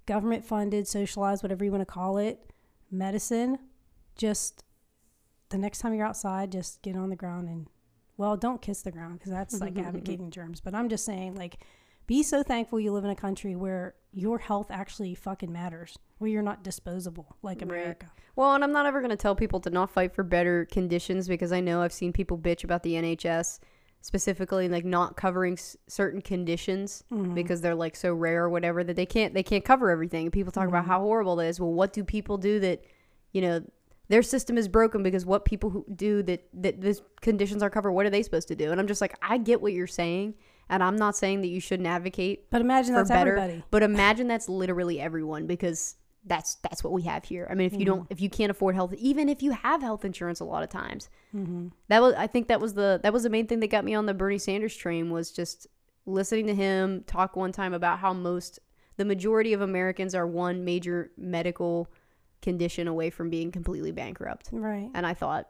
government 0.05 0.45
funded, 0.45 0.87
socialized, 0.87 1.43
whatever 1.43 1.65
you 1.65 1.71
want 1.71 1.81
to 1.81 1.91
call 1.91 2.17
it, 2.17 2.39
medicine, 2.89 3.59
just 4.15 4.63
the 5.49 5.57
next 5.57 5.79
time 5.79 5.93
you're 5.93 6.05
outside, 6.05 6.51
just 6.51 6.81
get 6.81 6.95
on 6.95 7.09
the 7.09 7.15
ground 7.15 7.49
and 7.49 7.67
well, 8.17 8.37
don't 8.37 8.61
kiss 8.61 8.83
the 8.83 8.91
ground 8.91 9.19
because 9.19 9.31
that's 9.31 9.59
like 9.59 9.77
advocating 9.79 10.29
germs. 10.29 10.61
But 10.61 10.75
I'm 10.75 10.89
just 10.89 11.05
saying, 11.05 11.35
like, 11.35 11.57
Be 12.11 12.23
so 12.23 12.43
thankful 12.43 12.77
you 12.77 12.91
live 12.91 13.05
in 13.05 13.09
a 13.09 13.15
country 13.15 13.55
where 13.55 13.95
your 14.11 14.37
health 14.37 14.69
actually 14.69 15.15
fucking 15.15 15.49
matters, 15.49 15.97
where 16.17 16.29
you're 16.29 16.41
not 16.41 16.61
disposable 16.61 17.37
like 17.41 17.59
Right. 17.59 17.69
America. 17.71 18.11
Well, 18.35 18.53
and 18.53 18.65
I'm 18.65 18.73
not 18.73 18.85
ever 18.85 18.99
going 18.99 19.11
to 19.11 19.15
tell 19.15 19.33
people 19.33 19.61
to 19.61 19.69
not 19.69 19.89
fight 19.89 20.13
for 20.13 20.21
better 20.23 20.65
conditions 20.65 21.29
because 21.29 21.53
I 21.53 21.61
know 21.61 21.81
I've 21.81 21.93
seen 21.93 22.11
people 22.11 22.37
bitch 22.37 22.65
about 22.65 22.83
the 22.83 22.95
NHS 22.95 23.61
specifically 24.01 24.67
like 24.67 24.83
not 24.83 25.15
covering 25.15 25.53
s- 25.53 25.77
certain 25.87 26.21
conditions 26.21 27.01
Mhm. 27.13 27.33
because 27.33 27.61
they're 27.61 27.75
like 27.75 27.95
so 27.95 28.13
rare 28.13 28.43
or 28.43 28.49
whatever 28.49 28.83
that 28.83 28.97
they 28.97 29.05
can't 29.05 29.33
they 29.33 29.43
can't 29.43 29.63
cover 29.63 29.89
everything. 29.89 30.25
And 30.25 30.33
people 30.33 30.51
talk 30.51 30.67
about 30.67 30.83
how 30.83 30.99
horrible 30.99 31.39
it 31.39 31.47
is. 31.47 31.61
Well, 31.61 31.71
what 31.71 31.93
do 31.93 32.03
people 32.03 32.37
do 32.37 32.59
that 32.59 32.83
you 33.31 33.39
know 33.41 33.61
their 34.09 34.21
system 34.21 34.57
is 34.57 34.67
broken 34.67 35.01
because 35.01 35.25
what 35.25 35.45
people 35.45 35.69
who 35.69 35.85
do 35.95 36.23
that 36.23 36.45
that 36.55 36.81
these 36.81 37.01
conditions 37.21 37.63
are 37.63 37.69
covered 37.69 37.93
what 37.93 38.05
are 38.05 38.09
they 38.09 38.21
supposed 38.23 38.49
to 38.49 38.55
do? 38.55 38.69
And 38.69 38.81
I'm 38.81 38.87
just 38.87 38.99
like 38.99 39.15
I 39.21 39.37
get 39.37 39.61
what 39.61 39.71
you're 39.71 39.87
saying 39.87 40.33
and 40.71 40.81
I'm 40.81 40.95
not 40.95 41.15
saying 41.15 41.41
that 41.41 41.47
you 41.49 41.59
shouldn't 41.59 41.87
advocate 41.87 42.49
But 42.49 42.61
imagine 42.61 42.95
that's 42.95 43.09
better. 43.09 43.37
everybody. 43.37 43.63
But 43.69 43.83
imagine 43.83 44.27
that's 44.27 44.49
literally 44.49 44.99
everyone 44.99 45.45
because 45.45 45.95
that's 46.25 46.55
that's 46.55 46.83
what 46.83 46.93
we 46.93 47.01
have 47.03 47.23
here. 47.25 47.47
I 47.49 47.55
mean, 47.55 47.65
if 47.67 47.73
you 47.79 47.85
don't, 47.85 48.07
if 48.09 48.21
you 48.21 48.29
can't 48.29 48.49
afford 48.51 48.75
health, 48.75 48.93
even 48.93 49.27
if 49.29 49.41
you 49.43 49.51
have 49.51 49.81
health 49.81 50.05
insurance, 50.05 50.39
a 50.39 50.45
lot 50.45 50.63
of 50.63 50.69
times 50.69 51.09
Mm-hmm. 51.35 51.67
that 51.87 52.01
was 52.01 52.13
I 52.15 52.27
think 52.27 52.47
that 52.49 52.59
was 52.59 52.73
the 52.73 52.99
that 53.03 53.13
was 53.13 53.23
the 53.23 53.29
main 53.29 53.47
thing 53.47 53.59
that 53.61 53.67
got 53.69 53.85
me 53.85 53.93
on 53.95 54.05
the 54.05 54.13
Bernie 54.13 54.37
Sanders 54.37 54.75
train 54.75 55.09
was 55.11 55.31
just 55.31 55.67
listening 56.05 56.47
to 56.47 56.55
him 56.55 57.03
talk 57.07 57.35
one 57.35 57.51
time 57.51 57.73
about 57.73 57.99
how 57.99 58.11
most 58.13 58.59
the 58.97 59.05
majority 59.05 59.53
of 59.53 59.61
Americans 59.61 60.13
are 60.13 60.27
one 60.27 60.65
major 60.65 61.11
medical 61.17 61.87
condition 62.41 62.87
away 62.87 63.09
from 63.09 63.29
being 63.29 63.51
completely 63.51 63.91
bankrupt, 63.91 64.49
Right. 64.51 64.89
and 64.93 65.05
I 65.07 65.13
thought 65.13 65.47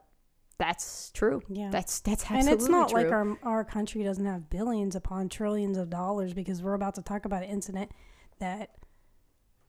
that's 0.58 1.12
true. 1.12 1.41
Yeah. 1.50 1.70
That's 1.72 2.00
that's 2.01 2.24
absolutely 2.24 2.51
and 2.51 2.62
it's 2.62 2.70
not 2.70 2.89
true. 2.89 3.03
like 3.03 3.12
our 3.12 3.38
our 3.43 3.63
country 3.63 4.03
doesn't 4.03 4.25
have 4.25 4.50
billions 4.50 4.96
upon 4.96 5.29
trillions 5.29 5.77
of 5.77 5.89
dollars 5.89 6.34
because 6.34 6.62
we're 6.62 6.74
about 6.74 6.96
to 6.96 7.01
talk 7.01 7.25
about 7.25 7.43
an 7.43 7.50
incident 7.50 7.91
that 8.39 8.72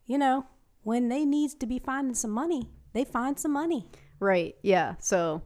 you 0.07 0.19
know 0.19 0.47
when 0.83 1.09
they 1.09 1.25
needs 1.25 1.55
to 1.55 1.67
be 1.67 1.79
finding 1.79 2.15
some 2.15 2.31
money 2.31 2.69
they 2.93 3.05
find 3.05 3.39
some 3.39 3.53
money 3.53 3.87
Right. 4.23 4.55
Yeah. 4.63 4.95
So 5.01 5.43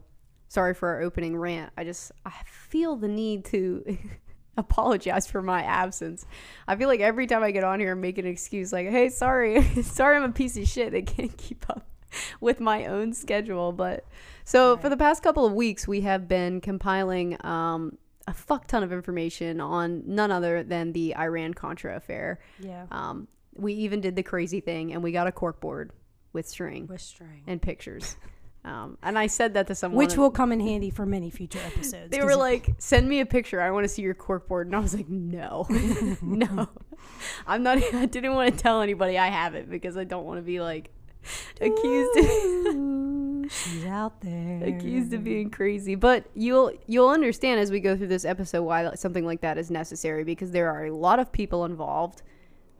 sorry 0.49 0.75
for 0.75 0.87
our 0.89 1.01
opening 1.01 1.35
rant. 1.35 1.73
I 1.75 1.83
just 1.83 2.11
I 2.23 2.31
feel 2.45 2.95
the 2.95 3.07
need 3.07 3.43
to 3.45 3.97
apologize 4.57 5.25
for 5.25 5.41
my 5.41 5.63
absence. 5.63 6.27
I 6.67 6.75
feel 6.75 6.87
like 6.87 6.99
every 6.99 7.25
time 7.25 7.41
I 7.41 7.49
get 7.49 7.63
on 7.63 7.79
here 7.79 7.93
and 7.93 8.01
make 8.01 8.19
an 8.19 8.27
excuse 8.27 8.71
like, 8.71 8.87
"Hey, 8.87 9.09
sorry. 9.09 9.63
sorry 9.81 10.15
I'm 10.17 10.23
a 10.23 10.31
piece 10.31 10.57
of 10.57 10.67
shit. 10.67 10.93
I 10.93 11.01
can't 11.01 11.35
keep 11.37 11.65
up 11.71 11.87
with 12.41 12.59
my 12.59 12.85
own 12.85 13.13
schedule." 13.13 13.71
But 13.71 14.05
so 14.43 14.77
for 14.77 14.89
the 14.89 14.97
past 14.97 15.23
couple 15.23 15.45
of 15.45 15.53
weeks, 15.53 15.87
we 15.87 16.01
have 16.01 16.27
been 16.27 16.61
compiling 16.61 17.37
um 17.45 17.97
a 18.27 18.33
fuck 18.33 18.67
ton 18.67 18.83
of 18.83 18.91
information 18.91 19.61
on 19.61 20.03
none 20.05 20.31
other 20.31 20.61
than 20.61 20.91
the 20.91 21.15
Iran 21.15 21.53
Contra 21.53 21.95
affair. 21.95 22.39
yeah 22.59 22.85
Um, 22.91 23.27
we 23.55 23.73
even 23.73 24.01
did 24.01 24.15
the 24.15 24.23
crazy 24.23 24.59
thing 24.59 24.91
and 24.93 25.01
we 25.01 25.11
got 25.13 25.27
a 25.27 25.31
corkboard 25.31 25.91
with 26.33 26.47
string 26.47 26.87
with 26.87 27.01
string 27.01 27.43
and 27.47 27.61
pictures. 27.61 28.17
Um, 28.65 28.97
and 29.01 29.17
I 29.17 29.27
said 29.27 29.53
that 29.53 29.67
to 29.67 29.75
someone. 29.75 29.97
which 29.97 30.17
will 30.17 30.29
come 30.29 30.51
in 30.51 30.59
handy 30.59 30.89
for 30.89 31.05
many 31.05 31.29
future 31.29 31.59
episodes 31.65 32.09
They 32.11 32.21
were 32.21 32.35
like, 32.35 32.75
"Send 32.79 33.07
me 33.07 33.21
a 33.21 33.25
picture. 33.25 33.61
I 33.61 33.71
want 33.71 33.85
to 33.85 33.87
see 33.87 34.01
your 34.01 34.13
corkboard." 34.13 34.63
And 34.63 34.75
I 34.75 34.79
was 34.79 34.93
like, 34.93 35.07
"No, 35.07 35.65
no, 36.21 36.67
I'm 37.47 37.63
not. 37.63 37.77
I 37.93 38.05
didn't 38.07 38.33
want 38.33 38.51
to 38.53 38.61
tell 38.61 38.81
anybody 38.81 39.17
I 39.17 39.27
have 39.27 39.55
it 39.55 39.69
because 39.69 39.95
I 39.95 40.03
don't 40.03 40.25
want 40.25 40.39
to 40.39 40.41
be 40.41 40.59
like 40.59 40.89
accused 41.61 42.17
Ooh, 42.17 43.47
she's 43.49 43.85
out 43.85 44.19
there 44.21 44.63
accused 44.65 45.13
of 45.13 45.23
being 45.23 45.49
crazy." 45.49 45.95
But 45.95 46.25
you'll 46.35 46.71
you'll 46.87 47.09
understand 47.09 47.59
as 47.59 47.71
we 47.71 47.79
go 47.79 47.95
through 47.95 48.07
this 48.07 48.25
episode 48.25 48.63
why 48.63 48.93
something 48.95 49.25
like 49.25 49.41
that 49.41 49.57
is 49.57 49.71
necessary 49.71 50.23
because 50.23 50.51
there 50.51 50.69
are 50.69 50.85
a 50.85 50.91
lot 50.95 51.19
of 51.19 51.31
people 51.31 51.65
involved. 51.65 52.21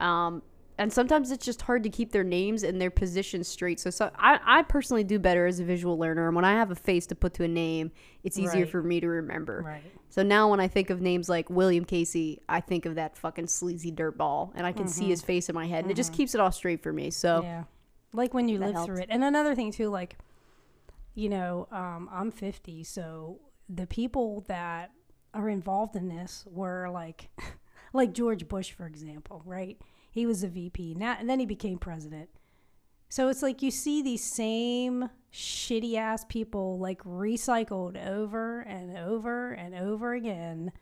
Um, 0.00 0.42
and 0.80 0.92
sometimes 0.92 1.32
it's 1.32 1.44
just 1.44 1.62
hard 1.62 1.82
to 1.82 1.88
keep 1.90 2.12
their 2.12 2.22
names 2.22 2.62
and 2.62 2.80
their 2.80 2.90
positions 2.90 3.48
straight. 3.48 3.80
So, 3.80 3.90
so 3.90 4.12
I, 4.16 4.38
I 4.44 4.62
personally 4.62 5.02
do 5.02 5.18
better 5.18 5.44
as 5.46 5.58
a 5.58 5.64
visual 5.64 5.98
learner. 5.98 6.28
And 6.28 6.36
when 6.36 6.44
I 6.44 6.52
have 6.52 6.70
a 6.70 6.76
face 6.76 7.04
to 7.08 7.16
put 7.16 7.34
to 7.34 7.42
a 7.42 7.48
name, 7.48 7.90
it's 8.22 8.38
easier 8.38 8.60
Right. 8.60 8.70
for 8.70 8.80
me 8.80 9.00
to 9.00 9.08
remember. 9.08 9.62
right 9.66 9.82
So 10.08 10.22
now 10.22 10.48
when 10.48 10.60
I 10.60 10.68
think 10.68 10.90
of 10.90 11.00
names 11.00 11.28
like 11.28 11.50
William 11.50 11.84
Casey, 11.84 12.42
I 12.48 12.60
think 12.60 12.86
of 12.86 12.94
that 12.94 13.16
fucking 13.18 13.48
sleazy 13.48 13.90
dirtball 13.90 14.52
and 14.54 14.64
I 14.68 14.70
can 14.70 14.86
see 14.86 15.06
his 15.08 15.20
face 15.20 15.48
in 15.48 15.56
my 15.56 15.66
head 15.66 15.82
and 15.82 15.90
it 15.90 15.94
just 15.96 16.12
keeps 16.12 16.32
it 16.36 16.40
all 16.40 16.52
straight 16.52 16.80
for 16.80 16.92
me. 16.92 17.10
So 17.10 17.42
Yeah. 17.42 17.64
Like 18.12 18.34
when 18.34 18.48
you 18.48 18.58
live 18.58 18.84
through 18.84 18.98
it. 18.98 19.08
And 19.10 19.22
another 19.22 19.54
thing 19.54 19.70
too, 19.70 19.90
like, 19.90 20.16
you 21.14 21.28
know, 21.28 21.68
um, 21.70 22.08
I'm 22.12 22.30
50, 22.30 22.84
so 22.84 23.40
the 23.68 23.86
people 23.86 24.44
that 24.48 24.92
are 25.34 25.48
involved 25.48 25.94
in 25.96 26.08
this 26.08 26.44
were 26.46 26.88
like, 26.88 27.28
like 27.92 28.12
George 28.12 28.48
Bush, 28.48 28.72
for 28.72 28.86
example, 28.86 29.42
right? 29.44 29.78
He 30.10 30.26
was 30.26 30.42
a 30.42 30.48
VP. 30.48 30.94
Now, 30.94 31.16
and 31.18 31.28
then 31.28 31.38
he 31.38 31.46
became 31.46 31.78
president. 31.78 32.30
So 33.08 33.28
it's 33.28 33.42
like 33.42 33.62
you 33.62 33.70
see 33.70 34.02
these 34.02 34.22
same 34.22 35.10
shitty 35.32 35.96
ass 35.96 36.24
people 36.28 36.78
like 36.78 37.02
recycled 37.04 38.02
over 38.06 38.60
and 38.60 38.96
over 38.96 39.52
and 39.52 39.74
over 39.74 40.14
again. 40.14 40.72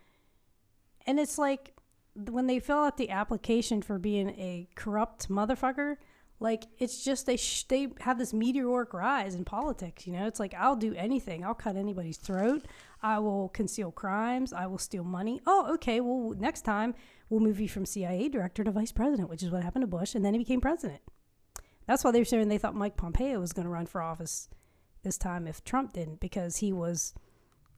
And 1.06 1.20
it's 1.20 1.38
like 1.38 1.74
when 2.16 2.46
they 2.46 2.58
fill 2.58 2.78
out 2.78 2.96
the 2.96 3.10
application 3.10 3.82
for 3.82 3.98
being 3.98 4.30
a 4.30 4.68
corrupt 4.74 5.28
motherfucker, 5.28 5.96
like 6.38 6.64
it's 6.78 7.02
just 7.02 7.26
they 7.26 7.36
sh- 7.36 7.64
they 7.64 7.88
have 8.00 8.18
this 8.18 8.34
meteoric 8.34 8.92
rise 8.92 9.34
in 9.34 9.44
politics. 9.44 10.06
You 10.06 10.12
know, 10.12 10.26
it's 10.26 10.40
like 10.40 10.54
I'll 10.54 10.76
do 10.76 10.94
anything. 10.94 11.44
I'll 11.44 11.54
cut 11.54 11.76
anybody's 11.76 12.18
throat. 12.18 12.66
I 13.02 13.18
will 13.18 13.48
conceal 13.48 13.90
crimes. 13.90 14.52
I 14.52 14.66
will 14.66 14.78
steal 14.78 15.04
money. 15.04 15.40
Oh, 15.46 15.72
okay. 15.74 16.00
Well, 16.00 16.34
next 16.38 16.62
time 16.62 16.94
we'll 17.28 17.40
move 17.40 17.60
you 17.60 17.68
from 17.68 17.86
CIA 17.86 18.28
director 18.28 18.64
to 18.64 18.70
vice 18.70 18.92
president, 18.92 19.30
which 19.30 19.42
is 19.42 19.50
what 19.50 19.62
happened 19.62 19.82
to 19.82 19.86
Bush, 19.88 20.14
and 20.14 20.24
then 20.24 20.34
he 20.34 20.38
became 20.38 20.60
president. 20.60 21.00
That's 21.86 22.04
why 22.04 22.10
they 22.10 22.18
were 22.18 22.24
saying 22.24 22.48
they 22.48 22.58
thought 22.58 22.74
Mike 22.74 22.96
Pompeo 22.96 23.38
was 23.38 23.52
going 23.52 23.64
to 23.64 23.72
run 23.72 23.86
for 23.86 24.02
office 24.02 24.48
this 25.02 25.16
time 25.16 25.46
if 25.46 25.62
Trump 25.64 25.92
didn't, 25.92 26.20
because 26.20 26.56
he 26.56 26.72
was, 26.72 27.14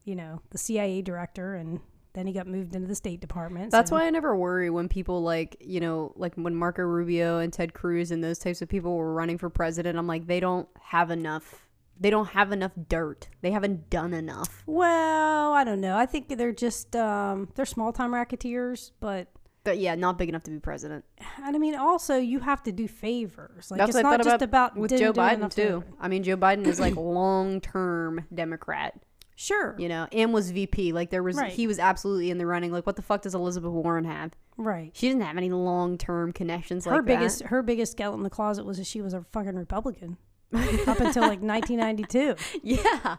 you 0.05 0.17
know, 0.17 0.41
the 0.51 0.59
CIA 0.59 1.03
director, 1.03 1.55
and 1.55 1.81
then 2.19 2.27
he 2.27 2.33
got 2.33 2.47
moved 2.47 2.75
into 2.75 2.89
the 2.89 2.95
State 2.95 3.21
Department. 3.21 3.71
that's 3.71 3.91
so- 3.91 3.97
why 3.97 4.05
I 4.07 4.11
never 4.11 4.37
worry 4.37 4.69
when 4.71 4.89
people 4.89 5.23
like, 5.23 5.57
you 5.61 5.79
know, 5.81 6.13
like 6.17 6.35
when 6.35 6.55
Marco 6.55 6.83
Rubio 6.83 7.39
and 7.39 7.53
Ted 7.53 7.73
Cruz 7.75 8.11
and 8.11 8.23
those 8.25 8.39
types 8.39 8.61
of 8.61 8.69
people 8.69 8.97
were 8.97 9.15
running 9.15 9.39
for 9.39 9.49
president, 9.49 9.97
I'm 9.99 10.07
like, 10.09 10.27
they 10.27 10.41
don't 10.41 10.69
have 10.81 11.11
enough. 11.11 11.65
They 12.01 12.11
don't 12.11 12.29
have 12.29 12.53
enough 12.53 12.73
dirt. 12.89 13.29
They 13.41 13.51
haven't 13.51 13.91
done 13.91 14.13
enough. 14.15 14.63
Well, 14.67 15.53
I 15.53 15.65
don't 15.65 15.81
know. 15.81 15.97
I 15.97 16.07
think 16.07 16.29
they're 16.37 16.53
just 16.53 16.95
um, 16.95 17.49
they're 17.55 17.65
small 17.67 17.93
time 17.93 18.13
racketeers, 18.15 18.93
but 19.01 19.27
But 19.65 19.79
yeah, 19.79 19.95
not 19.97 20.17
big 20.19 20.29
enough 20.29 20.45
to 20.45 20.51
be 20.53 20.61
president. 20.61 21.05
and 21.43 21.57
I 21.57 21.59
mean 21.59 21.75
also 21.75 22.17
you 22.17 22.39
have 22.41 22.63
to 22.65 22.73
do 22.73 22.87
favors. 22.87 23.71
Like 23.71 23.79
That's 23.79 23.97
it's 23.97 24.03
not 24.03 24.23
just 24.23 24.43
about, 24.43 24.77
With 24.77 24.97
Joe 24.97 25.13
Biden 25.13 25.51
too. 25.53 25.63
to- 25.63 25.85
I 26.01 26.07
mean, 26.09 26.23
Joe 26.23 26.37
Biden 26.37 26.67
is 26.67 26.79
like 26.79 26.95
long 27.21 27.61
term 27.61 28.25
Democrat. 28.33 28.95
Sure, 29.41 29.77
you 29.79 29.89
know, 29.89 30.09
and 30.11 30.33
was 30.35 30.51
VP. 30.51 30.93
Like 30.93 31.11
there 31.11 31.23
was, 31.23 31.37
Right. 31.37 31.53
he 31.53 31.69
was 31.69 31.79
absolutely 31.79 32.31
in 32.31 32.39
the 32.39 32.47
running. 32.47 32.73
Like 32.73 32.85
what 32.87 32.97
the 32.97 33.03
fuck 33.03 33.23
does 33.23 33.37
Elizabeth 33.37 33.71
Warren 33.71 34.05
have? 34.05 34.33
right. 34.57 34.91
She 34.95 35.07
didn't 35.07 35.23
have 35.23 35.37
any 35.37 35.51
long 35.51 35.97
term 35.97 36.33
connections 36.33 36.87
her 36.87 36.97
like 36.97 37.05
biggest 37.05 37.39
that. 37.39 37.49
her 37.49 37.63
biggest 37.63 37.93
skeleton 37.93 38.19
in 38.21 38.25
the 38.25 38.31
closet 38.31 38.67
was 38.67 38.79
that 38.79 38.87
she 38.89 39.01
was 39.01 39.15
a 39.15 39.25
fucking 39.33 39.55
Republican 39.55 40.17
up 40.53 40.99
until 40.99 41.23
like 41.23 41.41
1992. 41.41 42.35
Yeah, 42.65 43.17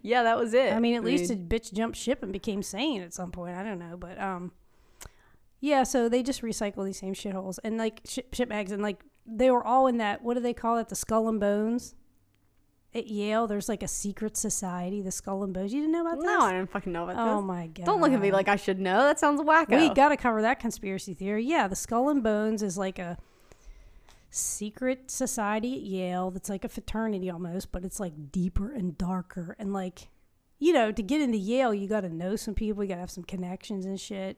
yeah, 0.00 0.22
that 0.22 0.38
was 0.38 0.54
it. 0.54 0.72
I 0.72 0.80
mean, 0.80 0.94
at 0.96 1.04
least 1.04 1.30
a 1.30 1.34
bitch 1.36 1.74
jumped 1.74 1.98
ship 1.98 2.22
and 2.22 2.32
became 2.32 2.62
sane 2.62 3.02
at 3.02 3.12
some 3.12 3.30
point. 3.30 3.54
I 3.54 3.62
don't 3.62 3.78
know, 3.78 3.98
but 3.98 4.18
um, 4.18 4.52
yeah. 5.60 5.82
So 5.82 6.08
they 6.08 6.22
just 6.22 6.40
recycle 6.40 6.86
these 6.86 6.98
same 6.98 7.12
shitholes 7.12 7.58
and 7.62 7.76
like 7.76 8.00
shit 8.06 8.48
bags 8.48 8.72
and 8.72 8.82
like 8.82 9.04
they 9.26 9.50
were 9.50 9.62
all 9.62 9.86
in 9.86 9.98
that. 9.98 10.22
What 10.22 10.34
do 10.34 10.40
they 10.40 10.54
call 10.54 10.78
it? 10.78 10.88
The 10.88 10.96
Skull 10.96 11.28
and 11.28 11.38
Bones. 11.38 11.94
At 12.92 13.06
Yale, 13.06 13.46
there's 13.46 13.68
like 13.68 13.84
a 13.84 13.88
secret 13.88 14.36
society, 14.36 15.00
the 15.00 15.12
Skull 15.12 15.44
and 15.44 15.54
Bones. 15.54 15.72
You 15.72 15.80
didn't 15.80 15.92
know 15.92 16.00
about 16.00 16.18
that? 16.18 16.26
no, 16.26 16.40
I 16.40 16.52
didn't 16.52 16.70
fucking 16.72 16.92
know 16.92 17.04
about 17.04 17.16
Oh 17.16 17.24
this. 17.24 17.34
Oh 17.34 17.42
my 17.42 17.68
god! 17.68 17.86
Don't 17.86 18.00
look 18.00 18.12
at 18.12 18.20
me 18.20 18.32
like 18.32 18.48
I 18.48 18.56
should 18.56 18.80
know. 18.80 19.02
That 19.04 19.20
sounds 19.20 19.40
wacko. 19.40 19.78
we 19.78 19.94
got 19.94 20.08
to 20.08 20.16
cover 20.16 20.42
that 20.42 20.58
conspiracy 20.58 21.14
theory. 21.14 21.44
Yeah, 21.44 21.68
the 21.68 21.76
Skull 21.76 22.08
and 22.08 22.20
Bones 22.22 22.62
is 22.64 22.76
like 22.76 22.98
a 22.98 23.16
secret 24.30 25.10
society 25.10 25.74
at 25.76 25.82
Yale 25.82 26.30
that's 26.30 26.48
like 26.48 26.64
a 26.64 26.68
fraternity 26.68 27.30
almost, 27.30 27.72
but 27.72 27.84
it's 27.84 28.00
like 28.00 28.32
deeper 28.32 28.72
and 28.72 28.96
darker. 28.96 29.56
And 29.58 29.72
like, 29.72 30.08
you 30.58 30.72
know, 30.72 30.92
to 30.92 31.02
get 31.02 31.20
into 31.20 31.38
Yale, 31.38 31.74
you 31.74 31.88
got 31.88 32.00
to 32.02 32.08
know 32.08 32.36
some 32.36 32.54
people, 32.54 32.82
you 32.82 32.88
got 32.88 32.96
to 32.96 33.00
have 33.02 33.10
some 33.10 33.24
connections 33.24 33.86
and 33.86 33.98
shit. 34.00 34.36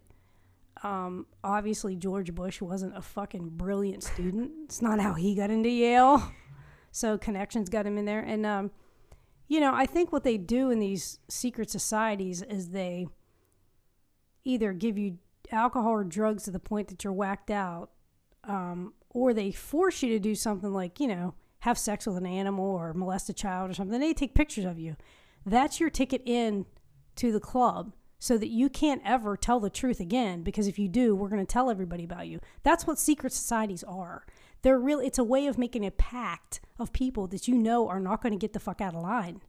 Um, 0.82 1.26
obviously, 1.44 1.94
George 1.97 2.35
Bush 2.35 2.61
wasn't 2.61 2.97
a 2.97 3.02
fucking 3.02 3.50
brilliant 3.50 4.02
student. 4.02 4.50
It's 4.64 4.82
not 4.82 4.99
how 5.00 5.14
he 5.14 5.35
got 5.35 5.50
into 5.50 5.68
Yale. 5.68 6.23
So 6.92 7.18
connections 7.18 7.68
got 7.68 7.87
him 7.87 7.99
in 7.99 8.04
there. 8.04 8.20
And, 8.20 8.46
um, 8.46 8.70
you 9.49 9.58
know, 9.58 9.75
I 9.75 9.87
think 9.87 10.12
what 10.12 10.22
they 10.22 10.38
do 10.38 10.70
in 10.70 10.78
these 10.78 11.18
secret 11.28 11.70
societies 11.70 12.42
is 12.42 12.68
they 12.70 13.08
either 14.44 14.72
give 14.72 14.96
you 14.96 15.18
alcohol 15.50 15.92
or 15.92 16.04
drugs 16.04 16.44
to 16.44 16.50
the 16.52 16.61
point 16.61 16.88
that 16.88 17.02
you're 17.02 17.12
whacked 17.12 17.50
out, 17.50 17.90
um, 18.44 18.94
or 19.11 19.34
they 19.34 19.50
force 19.50 20.02
you 20.02 20.11
to 20.11 20.20
do 20.20 20.34
something 20.34 20.72
like, 20.72 21.00
you 21.00 21.08
know, 21.08 21.34
have 21.61 21.76
sex 21.78 22.06
with 22.06 22.16
an 22.16 22.26
animal 22.26 22.64
or 22.64 22.94
molest 22.94 23.28
a 23.28 23.32
child 23.32 23.70
or 23.70 23.75
something. 23.75 23.99
They 23.99 24.14
take 24.14 24.34
pictures 24.34 24.64
of 24.64 24.78
you. 24.78 24.96
That's 25.44 25.80
your 25.80 25.90
ticket 25.90 26.22
in 26.25 26.66
to 27.16 27.32
the 27.32 27.40
club. 27.40 27.92
so 28.22 28.38
that 28.38 28.50
you 28.50 28.68
can't 28.68 29.02
ever 29.04 29.37
tell 29.37 29.58
the 29.58 29.68
truth 29.68 29.99
again 29.99 30.44
because 30.44 30.68
if 30.68 30.78
you 30.78 30.87
do 30.87 31.12
we're 31.12 31.28
going 31.28 31.44
to 31.44 31.52
tell 31.52 31.68
everybody 31.68 32.04
about 32.04 32.28
you 32.28 32.38
that's 32.62 32.87
what 32.87 32.96
secret 32.96 33.32
societies 33.32 33.82
are 33.82 34.25
they're 34.62 34.78
really 34.78 35.07
it's 35.07 35.19
a 35.19 35.25
way 35.25 35.47
of 35.47 35.59
making 35.59 35.85
a 35.85 35.90
pact 35.90 36.61
of 36.78 36.92
people 36.92 37.26
that 37.26 37.47
you 37.47 37.54
know 37.54 37.88
are 37.88 38.00
not 38.00 38.23
going 38.23 38.33
to 38.33 38.38
get 38.38 38.52
the 38.52 38.61
fuck 38.61 38.81
out 38.81 38.95
of 38.95 39.02
line 39.02 39.40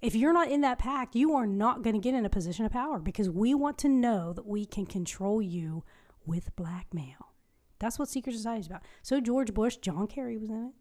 if 0.00 0.14
you're 0.14 0.32
not 0.32 0.50
in 0.50 0.60
that 0.60 0.78
pact 0.78 1.14
you 1.14 1.34
are 1.34 1.46
not 1.46 1.82
going 1.82 1.94
to 1.94 2.00
get 2.00 2.14
in 2.14 2.24
a 2.24 2.30
position 2.30 2.64
of 2.64 2.72
power 2.72 2.98
because 2.98 3.28
we 3.30 3.54
want 3.54 3.78
to 3.78 3.88
know 3.88 4.32
that 4.32 4.46
we 4.46 4.64
can 4.64 4.86
control 4.86 5.40
you 5.42 5.84
with 6.26 6.54
blackmail 6.56 7.32
that's 7.78 7.98
what 7.98 8.08
secret 8.08 8.34
society 8.34 8.60
is 8.60 8.66
about 8.66 8.82
so 9.02 9.20
george 9.20 9.52
bush 9.52 9.76
john 9.76 10.06
kerry 10.06 10.36
was 10.36 10.50
in 10.50 10.66
it 10.66 10.72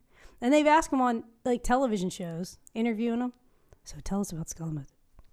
and 0.42 0.53
they've 0.53 0.68
asked 0.68 0.92
him 0.92 1.01
on 1.01 1.24
like 1.46 1.63
television 1.63 2.10
shows 2.10 2.58
interviewing 2.74 3.22
him 3.22 3.34
so 3.84 3.98
tell 4.03 4.22
us 4.22 4.32
about 4.32 4.50
Skull 4.50 4.72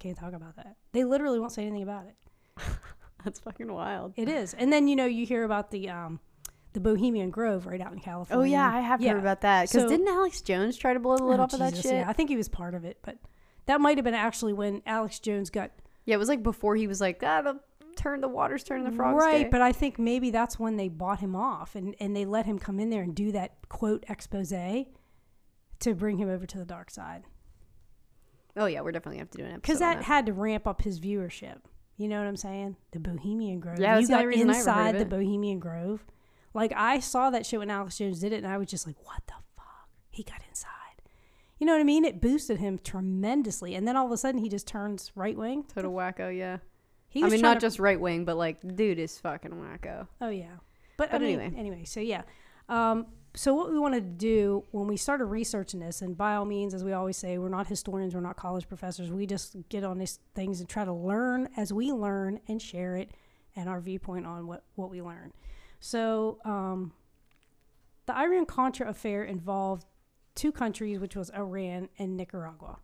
can't 0.00 0.18
talk 0.18 0.32
about 0.32 0.56
that. 0.56 0.76
They 0.92 1.04
literally 1.04 1.38
won't 1.38 1.52
say 1.52 1.62
anything 1.62 1.82
about 1.82 2.06
it. 2.06 2.16
That's 3.24 3.38
fucking 3.38 3.70
wild. 3.70 4.14
It 4.16 4.28
is. 4.28 4.54
And 4.54 4.72
then 4.72 4.88
you 4.88 4.96
know 4.96 5.04
you 5.04 5.26
hear 5.26 5.44
about 5.44 5.70
the 5.70 5.90
um 5.90 6.20
the 6.72 6.80
Bohemian 6.80 7.30
Grove 7.30 7.66
right 7.66 7.80
out 7.80 7.92
in 7.92 7.98
California. 7.98 8.40
Oh 8.42 8.44
yeah, 8.44 8.72
I 8.72 8.80
have 8.80 9.00
Yeah. 9.00 9.12
heard 9.12 9.20
about 9.20 9.40
that. 9.42 9.68
Because 9.68 9.82
So- 9.82 9.88
didn't 9.88 10.08
Alex 10.08 10.40
Jones 10.40 10.76
try 10.76 10.92
to 10.94 11.00
blow 11.00 11.16
the 11.16 11.24
lid 11.24 11.40
Oh, 11.40 11.42
off 11.44 11.52
of 11.52 11.58
that 11.58 11.76
shit? 11.76 11.92
Yeah, 11.92 12.04
I 12.08 12.12
think 12.12 12.30
he 12.30 12.36
was 12.36 12.48
part 12.48 12.74
of 12.74 12.84
it, 12.84 12.98
but 13.02 13.18
that 13.66 13.80
might 13.80 13.98
have 13.98 14.04
been 14.04 14.14
actually 14.14 14.52
when 14.52 14.82
Alex 14.86 15.18
Jones 15.18 15.50
got 15.50 15.70
Yeah, 16.04 16.14
it 16.14 16.18
was 16.18 16.28
like 16.28 16.42
before 16.42 16.76
he 16.76 16.86
was 16.86 17.00
like, 17.00 17.22
ah, 17.24 17.42
the 17.42 17.60
turn 17.96 18.20
the 18.20 18.28
waters 18.28 18.62
turn 18.64 18.84
the 18.84 18.92
frogs. 18.92 19.20
right. 19.22 19.44
gay." 19.44 19.48
But 19.50 19.60
I 19.62 19.72
think 19.72 19.98
maybe 19.98 20.30
that's 20.30 20.58
when 20.58 20.76
they 20.76 20.88
bought 20.88 21.20
him 21.20 21.34
off 21.36 21.74
and 21.74 21.94
and 22.00 22.14
they 22.16 22.24
let 22.24 22.46
him 22.46 22.58
come 22.58 22.78
in 22.80 22.90
there 22.90 23.02
and 23.02 23.14
do 23.14 23.32
that 23.32 23.68
quote 23.68 24.04
expose 24.08 24.50
to 24.50 25.94
bring 25.94 26.18
him 26.18 26.28
over 26.28 26.46
to 26.46 26.58
the 26.58 26.64
dark 26.64 26.90
side 26.90 27.24
oh 28.56 28.66
yeah, 28.66 28.80
we're 28.80 28.92
definitely 28.92 29.16
gonna 29.16 29.22
have 29.22 29.30
to 29.30 29.38
do 29.38 29.44
an 29.44 29.50
episode. 29.52 29.62
because 29.62 29.82
on 29.82 29.94
that 29.96 30.04
had 30.04 30.26
to 30.26 30.32
ramp 30.32 30.66
up 30.66 30.82
his 30.82 31.00
viewership. 31.00 31.58
You 31.96 32.08
know 32.08 32.18
what 32.18 32.26
I'm 32.26 32.36
saying? 32.36 32.76
The 32.92 32.98
Bohemian 33.00 33.60
Grove. 33.60 33.78
Yeah, 33.78 33.94
you 33.94 34.06
that's 34.06 34.08
the 34.08 34.12
got 34.14 34.20
only 34.24 34.28
reason 34.36 34.50
I 34.50 34.58
ever 34.58 34.72
heard 34.72 34.86
inside 34.94 34.98
the. 34.98 35.04
Bohemian 35.04 35.58
Grove. 35.58 36.04
Like 36.54 36.72
I 36.76 36.98
saw 37.00 37.30
that 37.30 37.46
shit 37.46 37.58
when 37.60 37.70
Alex 37.70 37.98
Jones 37.98 38.20
did 38.20 38.32
it, 38.32 38.42
and 38.42 38.46
I 38.46 38.58
was 38.58 38.68
just 38.68 38.86
like, 38.86 38.96
"What 39.04 39.22
the 39.26 39.34
fuck?" 39.56 39.88
He 40.10 40.22
got 40.24 40.42
inside. 40.48 40.68
You 41.58 41.66
know 41.66 41.72
what 41.72 41.80
I 41.80 41.84
mean? 41.84 42.04
It 42.04 42.20
boosted 42.20 42.58
him 42.58 42.78
tremendously, 42.78 43.74
and 43.74 43.86
then 43.86 43.96
all 43.96 44.06
of 44.06 44.12
a 44.12 44.16
sudden 44.16 44.40
he 44.40 44.48
just 44.48 44.66
turns 44.66 45.12
right 45.14 45.36
wing. 45.36 45.64
total 45.72 45.92
wacko. 45.92 46.36
Yeah, 46.36 46.58
He 47.08 47.22
I 47.22 47.28
mean 47.28 47.40
not 47.40 47.54
to- 47.54 47.60
just 47.60 47.78
right 47.78 48.00
wing, 48.00 48.24
but 48.24 48.36
like 48.36 48.76
dude 48.76 48.98
is 48.98 49.18
fucking 49.18 49.52
wacko. 49.52 50.08
Oh 50.20 50.30
yeah, 50.30 50.56
but, 50.96 51.12
I 51.14 51.18
mean, 51.18 51.38
anyway. 51.40 51.58
anyway. 51.58 51.84
So 51.84 52.00
yeah, 52.00 52.22
um, 52.68 53.06
so 53.34 53.54
what 53.54 53.70
we 53.70 53.78
wanted 53.78 54.02
to 54.04 54.10
do 54.10 54.64
when 54.72 54.86
we 54.88 54.96
started 54.96 55.26
researching 55.26 55.78
this, 55.80 56.02
and 56.02 56.16
by 56.16 56.34
all 56.34 56.44
means, 56.46 56.74
as 56.74 56.82
we 56.82 56.92
always 56.92 57.16
say, 57.16 57.38
we're 57.38 57.48
not 57.48 57.68
historians, 57.68 58.14
we're 58.14 58.20
not 58.22 58.36
college 58.36 58.66
professors. 58.66 59.12
We 59.12 59.26
just 59.26 59.54
get 59.68 59.84
on 59.84 59.98
these 59.98 60.18
things 60.34 60.58
and 60.60 60.68
try 60.68 60.84
to 60.84 60.92
learn 60.92 61.48
as 61.56 61.72
we 61.72 61.92
learn 61.92 62.40
and 62.48 62.60
share 62.60 62.96
it 62.96 63.10
and 63.54 63.68
our 63.68 63.80
viewpoint 63.80 64.26
on 64.26 64.46
what 64.48 64.64
what 64.74 64.90
we 64.90 65.00
learn. 65.02 65.32
So 65.80 66.38
um, 66.44 66.92
the 68.06 68.16
Iran 68.16 68.46
Contra 68.46 68.88
affair 68.88 69.24
involved 69.24 69.86
two 70.34 70.52
countries, 70.52 71.00
which 71.00 71.16
was 71.16 71.30
Iran 71.30 71.88
and 71.98 72.16
Nicaragua. 72.16 72.78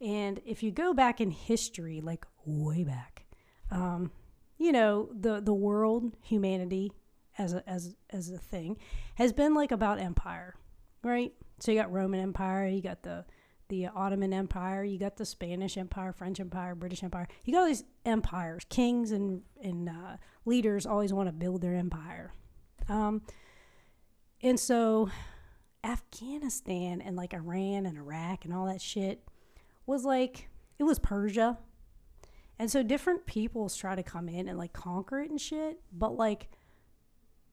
And 0.00 0.40
if 0.46 0.62
you 0.62 0.70
go 0.70 0.94
back 0.94 1.20
in 1.20 1.30
history, 1.30 2.00
like 2.00 2.24
way 2.44 2.84
back, 2.84 3.26
um, 3.70 4.12
you 4.58 4.72
know 4.72 5.08
the 5.12 5.40
the 5.40 5.54
world, 5.54 6.16
humanity 6.22 6.92
as 7.38 7.52
a 7.52 7.68
as 7.68 7.94
as 8.10 8.30
a 8.30 8.38
thing, 8.38 8.78
has 9.16 9.32
been 9.32 9.54
like 9.54 9.72
about 9.72 9.98
empire, 9.98 10.54
right? 11.02 11.32
So 11.58 11.72
you 11.72 11.78
got 11.78 11.92
Roman 11.92 12.20
Empire, 12.20 12.66
you 12.68 12.82
got 12.82 13.02
the 13.02 13.24
the 13.68 13.86
Ottoman 13.86 14.32
Empire, 14.32 14.84
you 14.84 14.98
got 14.98 15.16
the 15.16 15.24
Spanish 15.24 15.76
Empire, 15.76 16.12
French 16.12 16.40
Empire, 16.40 16.74
British 16.74 17.02
Empire. 17.02 17.28
You 17.44 17.52
got 17.52 17.60
all 17.60 17.66
these 17.66 17.84
empires. 18.04 18.64
Kings 18.68 19.10
and 19.10 19.42
and 19.62 19.88
uh, 19.88 20.16
leaders 20.44 20.86
always 20.86 21.12
want 21.12 21.28
to 21.28 21.32
build 21.32 21.60
their 21.60 21.74
empire, 21.74 22.32
um, 22.88 23.22
and 24.42 24.58
so 24.58 25.08
Afghanistan 25.82 27.00
and 27.00 27.16
like 27.16 27.34
Iran 27.34 27.86
and 27.86 27.98
Iraq 27.98 28.44
and 28.44 28.54
all 28.54 28.66
that 28.66 28.80
shit 28.80 29.26
was 29.86 30.04
like 30.04 30.48
it 30.78 30.84
was 30.84 30.98
Persia. 30.98 31.58
And 32.58 32.70
so 32.70 32.82
different 32.84 33.26
peoples 33.26 33.76
try 33.76 33.96
to 33.96 34.02
come 34.02 34.28
in 34.28 34.48
and 34.48 34.56
like 34.56 34.72
conquer 34.72 35.20
it 35.20 35.30
and 35.30 35.40
shit. 35.40 35.80
But 35.92 36.16
like 36.16 36.48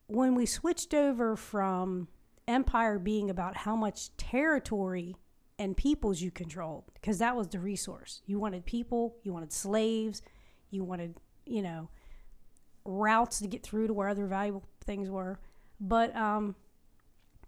when 0.07 0.35
we 0.35 0.45
switched 0.45 0.93
over 0.93 1.35
from 1.35 2.07
empire 2.47 2.99
being 2.99 3.29
about 3.29 3.57
how 3.57 3.75
much 3.75 4.15
territory 4.17 5.15
and 5.61 5.77
peoples 5.77 6.21
you 6.21 6.31
controlled, 6.31 6.85
because 6.95 7.19
that 7.19 7.35
was 7.35 7.47
the 7.47 7.59
resource. 7.59 8.21
You 8.25 8.39
wanted 8.39 8.65
people, 8.65 9.15
you 9.23 9.31
wanted 9.31 9.53
slaves, 9.53 10.23
you 10.71 10.83
wanted, 10.83 11.15
you 11.45 11.61
know, 11.61 11.89
routes 12.83 13.39
to 13.39 13.47
get 13.47 13.61
through 13.61 13.87
to 13.87 13.93
where 13.93 14.09
other 14.09 14.25
valuable 14.25 14.63
things 14.83 15.09
were. 15.09 15.39
But 15.79 16.15
um, 16.15 16.55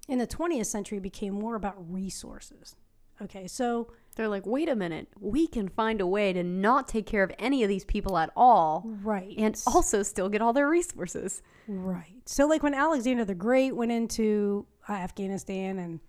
in 0.08 0.19
the 0.19 0.28
20th 0.28 0.67
century, 0.67 0.99
it 0.99 1.02
became 1.02 1.34
more 1.34 1.56
about 1.56 1.76
resources. 1.91 2.76
Okay, 3.21 3.47
so 3.47 3.91
They're 4.15 4.28
like, 4.28 4.45
wait 4.45 4.69
a 4.69 4.76
minute, 4.76 5.08
we 5.19 5.47
can 5.47 5.69
find 5.69 5.99
a 5.99 6.06
way 6.06 6.34
to 6.34 6.43
not 6.43 6.88
take 6.88 7.08
care 7.08 7.23
of 7.23 7.32
any 7.39 7.63
of 7.63 7.69
these 7.69 7.86
people 7.86 8.17
at 8.17 8.32
all, 8.36 8.84
right, 9.04 9.34
and 9.38 9.60
also 9.65 10.04
still 10.04 10.30
get 10.30 10.41
all 10.41 10.54
their 10.54 10.69
resources. 10.69 11.41
Right. 11.67 12.21
So, 12.26 12.45
like 12.45 12.62
when 12.62 12.76
Alexander 12.76 13.26
the 13.26 13.34
Great 13.36 13.76
went 13.76 13.91
into 13.91 14.67
uh, 14.88 14.93
Afghanistan 14.93 15.80
and, 15.80 15.99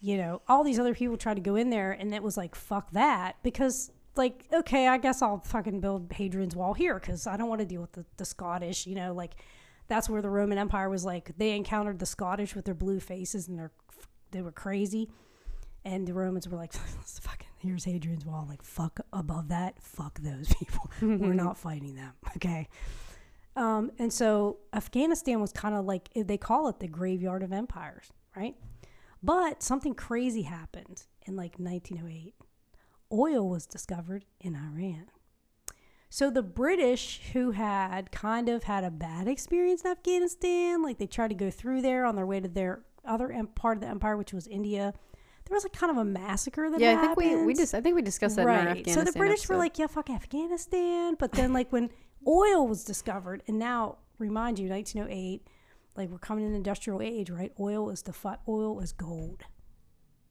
you 0.00 0.16
know, 0.16 0.42
all 0.48 0.62
these 0.64 0.78
other 0.78 0.94
people 0.94 1.16
tried 1.16 1.34
to 1.34 1.42
go 1.42 1.56
in 1.56 1.70
there, 1.70 1.92
and 1.92 2.14
it 2.14 2.22
was 2.22 2.36
like, 2.36 2.54
fuck 2.54 2.90
that. 2.92 3.36
Because, 3.42 3.90
like, 4.16 4.46
okay, 4.52 4.88
I 4.88 4.98
guess 4.98 5.22
I'll 5.22 5.38
fucking 5.40 5.80
build 5.80 6.12
Hadrian's 6.12 6.54
Wall 6.54 6.74
here 6.74 6.94
because 6.94 7.26
I 7.26 7.36
don't 7.36 7.48
want 7.48 7.60
to 7.60 7.66
deal 7.66 7.80
with 7.80 7.92
the, 7.92 8.04
the 8.16 8.24
Scottish, 8.24 8.86
you 8.86 8.94
know, 8.94 9.12
like, 9.12 9.34
that's 9.88 10.08
where 10.08 10.22
the 10.22 10.30
Roman 10.30 10.58
Empire 10.58 10.88
was 10.88 11.04
like, 11.04 11.32
they 11.38 11.56
encountered 11.56 11.98
the 11.98 12.06
Scottish 12.06 12.54
with 12.54 12.66
their 12.66 12.74
blue 12.74 13.00
faces 13.00 13.48
and 13.48 13.58
they're, 13.58 13.72
they 14.30 14.42
were 14.42 14.52
crazy. 14.52 15.08
And 15.84 16.06
the 16.06 16.12
Romans 16.12 16.46
were 16.46 16.58
like, 16.58 16.72
fucking, 17.20 17.48
here's 17.58 17.84
Hadrian's 17.84 18.26
Wall. 18.26 18.46
Like, 18.48 18.62
fuck 18.62 19.00
above 19.12 19.48
that, 19.48 19.82
fuck 19.82 20.18
those 20.20 20.52
people. 20.58 20.90
We're 21.00 21.32
not 21.32 21.56
fighting 21.56 21.96
them. 21.96 22.12
Okay. 22.36 22.68
Um, 23.56 23.90
and 23.98 24.12
so 24.12 24.58
Afghanistan 24.72 25.40
was 25.40 25.52
kind 25.52 25.74
of 25.74 25.84
like 25.84 26.10
they 26.14 26.36
call 26.38 26.68
it 26.68 26.78
the 26.78 26.86
graveyard 26.86 27.42
of 27.42 27.52
empires, 27.52 28.12
right? 28.36 28.54
But 29.22 29.62
something 29.62 29.94
crazy 29.94 30.42
happened 30.42 31.04
in 31.26 31.36
like 31.36 31.56
1908. 31.58 32.34
Oil 33.12 33.48
was 33.48 33.66
discovered 33.66 34.24
in 34.40 34.54
Iran. 34.54 35.06
So 36.10 36.30
the 36.30 36.42
British, 36.42 37.20
who 37.32 37.50
had 37.50 38.10
kind 38.12 38.48
of 38.48 38.64
had 38.64 38.84
a 38.84 38.90
bad 38.90 39.28
experience 39.28 39.82
in 39.82 39.90
Afghanistan, 39.90 40.82
like 40.82 40.98
they 40.98 41.06
tried 41.06 41.28
to 41.28 41.34
go 41.34 41.50
through 41.50 41.82
there 41.82 42.06
on 42.06 42.16
their 42.16 42.26
way 42.26 42.40
to 42.40 42.48
their 42.48 42.82
other 43.04 43.30
em- 43.30 43.48
part 43.48 43.76
of 43.76 43.82
the 43.82 43.88
empire, 43.88 44.16
which 44.16 44.32
was 44.32 44.46
India. 44.46 44.94
There 45.46 45.54
was 45.54 45.64
like 45.64 45.72
kind 45.72 45.90
of 45.90 45.96
a 45.98 46.04
massacre 46.04 46.70
that 46.70 46.80
yeah, 46.80 46.98
I 46.98 47.00
think 47.00 47.16
we 47.16 47.36
we 47.44 47.54
just 47.54 47.74
I 47.74 47.80
think 47.80 47.96
we 47.96 48.02
discussed 48.02 48.36
that 48.36 48.42
in 48.42 48.48
our 48.48 48.54
Right. 48.56 48.68
Afghanistan. 48.68 49.06
So 49.06 49.10
the 49.10 49.18
British 49.18 49.48
were 49.48 49.56
like, 49.56 49.78
yeah, 49.78 49.86
fuck 49.86 50.10
Afghanistan. 50.10 51.16
But 51.18 51.32
then, 51.32 51.52
like, 51.54 51.72
when 51.72 51.90
oil 52.26 52.68
was 52.68 52.84
discovered, 52.84 53.42
and 53.48 53.58
now, 53.58 53.96
remind 54.18 54.58
you, 54.58 54.68
1908, 54.68 55.46
like, 55.96 56.08
we're 56.10 56.18
coming 56.18 56.44
in 56.44 56.52
the 56.52 56.56
industrial 56.56 57.02
age, 57.02 57.30
right? 57.30 57.52
Oil 57.58 57.90
is 57.90 58.02
the 58.02 58.12
fi- 58.12 58.38
oil 58.46 58.80
is 58.80 58.92
gold. 58.92 59.42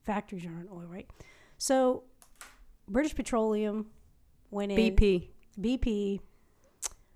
Factories 0.03 0.45
are 0.45 0.49
on 0.49 0.67
oil, 0.71 0.85
right? 0.87 1.09
So, 1.57 2.03
British 2.87 3.15
Petroleum 3.15 3.87
went 4.51 4.71
in. 4.71 4.77
BP. 4.77 5.29
BP. 5.59 6.19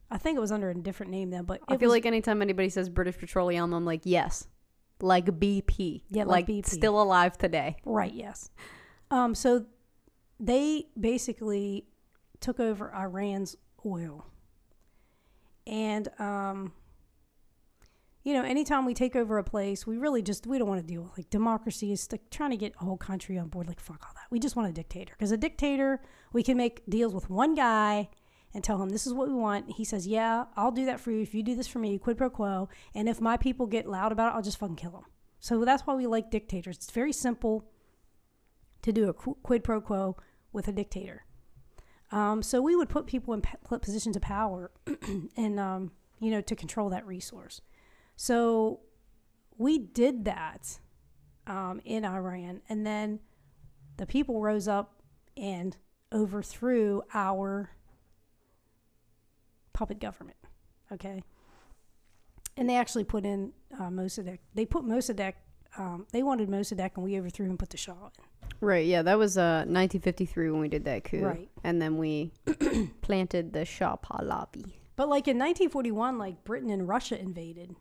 I 0.09 0.17
think 0.17 0.35
it 0.35 0.41
was 0.41 0.51
under 0.51 0.69
a 0.69 0.75
different 0.75 1.11
name 1.11 1.29
then, 1.29 1.45
but 1.45 1.61
I 1.69 1.77
feel 1.77 1.87
was- 1.87 1.95
like 1.95 2.05
anytime 2.05 2.41
anybody 2.41 2.67
says 2.69 2.89
British 2.89 3.17
Petroleum, 3.17 3.71
I'm 3.73 3.85
like, 3.85 4.01
yes, 4.03 4.47
like 4.99 5.25
BP. 5.25 6.03
Yeah, 6.09 6.23
like 6.23 6.47
like 6.49 6.65
BP. 6.65 6.65
still 6.67 7.01
alive 7.01 7.37
today. 7.37 7.77
Right, 7.85 8.13
yes. 8.13 8.49
Um, 9.09 9.33
so 9.35 9.65
they 10.39 10.87
basically 10.99 11.85
took 12.41 12.59
over 12.59 12.93
Iran's 12.93 13.55
oil. 13.85 14.25
And 15.67 16.09
um, 16.19 16.73
you 18.23 18.33
know, 18.33 18.43
anytime 18.43 18.85
we 18.85 18.93
take 18.93 19.15
over 19.15 19.37
a 19.37 19.43
place, 19.43 19.87
we 19.87 19.97
really 19.97 20.21
just 20.21 20.45
we 20.45 20.59
don't 20.59 20.67
want 20.67 20.79
to 20.81 20.85
deal 20.87 21.01
with 21.01 21.17
like 21.17 21.29
democracy 21.29 21.91
is 21.91 22.07
like 22.11 22.29
trying 22.29 22.51
to 22.51 22.57
get 22.57 22.73
a 22.79 22.83
whole 22.83 22.97
country 22.97 23.37
on 23.37 23.47
board. 23.47 23.67
Like 23.67 23.79
fuck 23.79 24.03
all 24.05 24.13
that. 24.13 24.25
We 24.29 24.39
just 24.39 24.55
want 24.55 24.69
a 24.69 24.73
dictator 24.73 25.13
because 25.17 25.31
a 25.31 25.37
dictator 25.37 26.01
we 26.31 26.43
can 26.43 26.57
make 26.57 26.83
deals 26.87 27.13
with 27.13 27.29
one 27.29 27.55
guy 27.55 28.09
and 28.53 28.63
tell 28.63 28.81
him 28.81 28.89
this 28.89 29.07
is 29.07 29.13
what 29.13 29.27
we 29.27 29.33
want. 29.33 29.71
He 29.71 29.83
says, 29.83 30.05
"Yeah, 30.05 30.45
I'll 30.55 30.71
do 30.71 30.85
that 30.85 30.99
for 30.99 31.11
you 31.11 31.21
if 31.21 31.33
you 31.33 31.41
do 31.41 31.55
this 31.55 31.67
for 31.67 31.79
me." 31.79 31.97
Quid 31.97 32.17
pro 32.17 32.29
quo. 32.29 32.69
And 32.93 33.09
if 33.09 33.19
my 33.19 33.37
people 33.37 33.65
get 33.65 33.87
loud 33.87 34.11
about 34.11 34.31
it, 34.31 34.35
I'll 34.35 34.43
just 34.43 34.59
fucking 34.59 34.75
kill 34.75 34.91
them. 34.91 35.05
So 35.39 35.65
that's 35.65 35.87
why 35.87 35.95
we 35.95 36.05
like 36.05 36.29
dictators. 36.29 36.77
It's 36.77 36.91
very 36.91 37.13
simple 37.13 37.65
to 38.83 38.91
do 38.91 39.09
a 39.09 39.13
quid 39.13 39.63
pro 39.63 39.81
quo 39.81 40.15
with 40.53 40.67
a 40.67 40.71
dictator. 40.71 41.25
Um, 42.11 42.43
so 42.43 42.61
we 42.61 42.75
would 42.75 42.89
put 42.89 43.07
people 43.07 43.33
in 43.33 43.41
positions 43.81 44.15
of 44.15 44.21
power, 44.21 44.69
and 45.37 45.59
um, 45.59 45.91
you 46.19 46.29
know, 46.29 46.41
to 46.41 46.55
control 46.55 46.89
that 46.89 47.07
resource. 47.07 47.61
So 48.21 48.81
we 49.57 49.79
did 49.79 50.25
that 50.25 50.77
um, 51.47 51.81
in 51.83 52.05
Iran, 52.05 52.61
and 52.69 52.85
then 52.85 53.19
the 53.97 54.05
people 54.05 54.39
rose 54.39 54.67
up 54.67 55.01
and 55.35 55.75
overthrew 56.13 57.01
our 57.15 57.71
puppet 59.73 59.99
government. 59.99 60.37
Okay. 60.91 61.23
And 62.55 62.69
they 62.69 62.77
actually 62.77 63.05
put 63.05 63.25
in 63.25 63.53
uh, 63.79 63.89
Mossadegh. 63.89 64.37
They 64.53 64.67
put 64.67 64.83
Mossadegh. 64.83 65.33
Um, 65.79 66.05
they 66.11 66.21
wanted 66.21 66.47
Mossadegh, 66.47 66.91
and 66.93 67.03
we 67.03 67.17
overthrew 67.17 67.49
and 67.49 67.57
put 67.57 67.71
the 67.71 67.77
Shah 67.77 68.09
in. 68.19 68.47
Right, 68.59 68.85
yeah, 68.85 69.01
that 69.01 69.17
was 69.17 69.35
uh 69.35 69.65
1953 69.65 70.51
when 70.51 70.61
we 70.61 70.67
did 70.67 70.85
that 70.85 71.05
coup. 71.05 71.25
Right. 71.25 71.49
And 71.63 71.81
then 71.81 71.97
we 71.97 72.33
planted 73.01 73.53
the 73.53 73.65
Shah 73.65 73.95
Pahlavi. 73.95 74.73
But 74.95 75.09
like 75.09 75.27
in 75.27 75.39
1941, 75.39 76.19
like 76.19 76.43
Britain 76.43 76.69
and 76.69 76.87
Russia 76.87 77.19
invaded. 77.19 77.75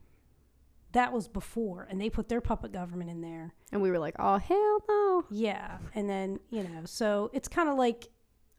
That 0.93 1.13
was 1.13 1.29
before, 1.29 1.87
and 1.89 2.01
they 2.01 2.11
put 2.11 2.29
their 2.29 2.41
puppet 2.41 2.73
government 2.73 3.11
in 3.11 3.21
there. 3.21 3.55
And 3.73 3.81
we 3.81 3.91
were 3.91 3.99
like, 3.99 4.17
"Oh, 4.19 4.39
hell 4.39 4.79
no." 4.89 5.25
Yeah, 5.31 5.79
and 5.95 6.09
then 6.11 6.41
you 6.51 6.63
know, 6.65 6.83
so 6.85 7.31
it's 7.33 7.47
kind 7.49 7.69
of 7.69 7.77
like 7.79 8.09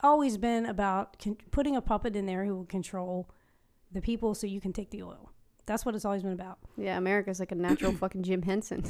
always 0.01 0.37
been 0.37 0.65
about 0.65 1.19
con- 1.21 1.37
putting 1.51 1.75
a 1.75 1.81
puppet 1.81 2.15
in 2.15 2.25
there 2.25 2.45
who 2.45 2.55
will 2.55 2.65
control 2.65 3.29
the 3.91 4.01
people, 4.01 4.33
so 4.33 4.47
you 4.47 4.61
can 4.61 4.71
take 4.73 4.89
the 4.91 5.03
oil. 5.03 5.31
That's 5.65 5.85
what 5.85 5.93
it's 5.93 6.05
always 6.05 6.23
been 6.23 6.31
about. 6.31 6.57
Yeah, 6.77 6.97
America's 6.97 7.39
like 7.39 7.51
a 7.51 7.55
natural 7.55 7.91
fucking 8.01 8.23
Jim 8.23 8.41
Henson. 8.41 8.83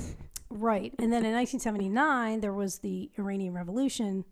Right. 0.50 0.94
And 1.00 1.12
then 1.12 1.26
in 1.26 1.34
1979, 1.36 2.40
there 2.42 2.54
was 2.54 2.80
the 2.80 3.10
Iranian 3.18 3.54
Revolution, 3.54 4.24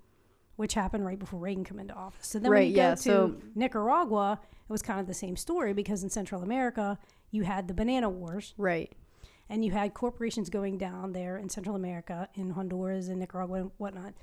which 0.56 0.74
happened 0.74 1.06
right 1.06 1.18
before 1.20 1.40
Reagan 1.40 1.64
came 1.64 1.80
into 1.80 1.94
office. 1.96 2.28
So 2.28 2.40
then 2.40 2.50
when 2.52 2.60
Right, 2.60 2.70
you 2.70 2.76
yeah, 2.78 2.92
go 2.92 2.96
to 2.96 3.02
so- 3.02 3.36
Nicaragua, 3.56 4.40
it 4.44 4.72
was 4.72 4.82
kind 4.82 5.00
of 5.00 5.08
the 5.08 5.14
same 5.14 5.36
story 5.36 5.74
because 5.74 6.04
in 6.04 6.10
Central 6.10 6.42
America, 6.44 6.98
you 7.32 7.44
had 7.44 7.68
the 7.68 7.74
banana 7.74 8.10
wars 8.10 8.54
right. 8.58 8.94
and 9.50 9.64
you 9.64 9.72
had 9.72 9.94
corporations 9.94 10.50
going 10.50 10.78
down 10.78 11.14
there 11.14 11.38
in 11.38 11.50
Central 11.50 11.76
America, 11.76 12.28
in 12.36 12.52
Honduras 12.52 13.08
and 13.08 13.20
Nicaragua 13.20 13.62
and 13.62 13.72
whatnot, 13.78 14.14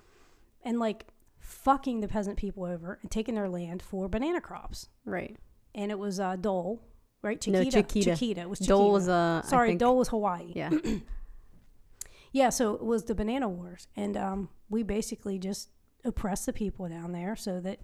and 0.63 0.79
like 0.79 1.07
fucking 1.39 2.01
the 2.01 2.09
peasant 2.09 2.37
people 2.37 2.65
over 2.65 2.99
and 3.03 3.11
taking 3.11 3.35
their 3.35 3.49
land 3.49 3.83
for 3.83 4.09
banana 4.09 4.41
crops. 4.41 4.89
Right. 5.05 5.37
And 5.75 5.91
it 5.91 5.99
was 5.99 6.19
uh, 6.19 6.37
Dole, 6.37 6.83
right? 7.23 7.45
No, 7.47 7.63
Chiquita. 7.63 7.83
Chiquita. 7.83 8.11
Chiquita. 8.17 8.41
It 8.43 8.51
was 8.51 8.59
Chiquita. 8.59 8.73
Dole 8.73 8.93
was 8.93 9.09
uh 9.09 9.43
Sorry, 9.43 9.71
think- 9.71 9.81
Dole 9.81 9.99
was 9.99 10.09
Hawaii. 10.09 10.53
Yeah. 10.55 10.71
Yeah, 12.37 12.51
so 12.51 12.75
it 12.75 12.85
was 12.85 13.05
the 13.05 13.15
banana 13.15 13.49
wars, 13.49 13.89
and 13.97 14.15
um, 14.15 14.51
we 14.69 14.83
basically 14.83 15.39
just 15.39 15.71
oppressed 16.05 16.45
the 16.45 16.53
people 16.53 16.87
down 16.87 17.13
there 17.13 17.35
so 17.35 17.61
that 17.61 17.81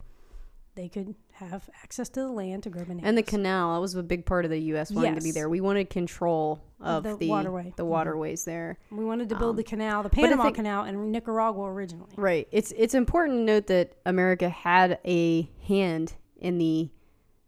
they 0.74 0.88
could 0.88 1.14
have 1.32 1.68
access 1.82 2.08
to 2.10 2.20
the 2.20 2.28
land 2.30 2.62
to 2.62 2.70
grow 2.70 2.82
bananas. 2.84 3.04
and 3.04 3.18
the 3.18 3.22
canal, 3.22 3.74
that 3.74 3.80
was 3.80 3.94
a 3.94 4.02
big 4.02 4.24
part 4.24 4.44
of 4.44 4.50
the 4.50 4.58
US 4.74 4.90
wanting 4.90 5.14
to 5.16 5.20
be 5.20 5.30
there. 5.30 5.48
We 5.48 5.60
wanted 5.60 5.90
control 5.90 6.62
Of 6.80 7.02
the 7.04 7.16
the 7.16 7.28
waterway. 7.28 7.72
the 7.76 7.84
Mhm. 7.84 7.88
waterways 7.88 8.44
there. 8.44 8.78
we 8.90 9.04
wanted 9.04 9.28
to 9.30 9.36
build 9.36 9.50
um, 9.50 9.56
the 9.56 9.64
canal, 9.64 10.02
the 10.02 10.08
Panama 10.10 10.44
think- 10.44 10.56
Canal, 10.56 10.84
in 10.84 11.10
Nicaragua 11.10 11.64
originally. 11.66 12.10
Right. 12.16 12.48
It's 12.52 12.72
it's 12.76 12.94
important 12.94 13.40
to 13.40 13.44
note 13.44 13.66
that 13.66 13.96
America 14.06 14.48
had 14.48 14.98
a 15.04 15.42
hand 15.66 16.14
in 16.38 16.58
the 16.58 16.90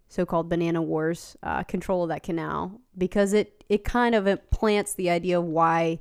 so-called 0.08 0.48
banana 0.48 0.80
wars, 0.82 1.36
uh, 1.42 1.64
control 1.64 2.02
of 2.04 2.08
that 2.10 2.22
canal, 2.22 2.80
because 2.96 3.32
it 3.32 3.64
it 3.68 3.84
kind 3.84 4.14
of 4.14 4.50
plants 4.50 4.94
the 4.94 5.08
idea 5.10 5.38
of 5.38 5.44
why 5.46 5.98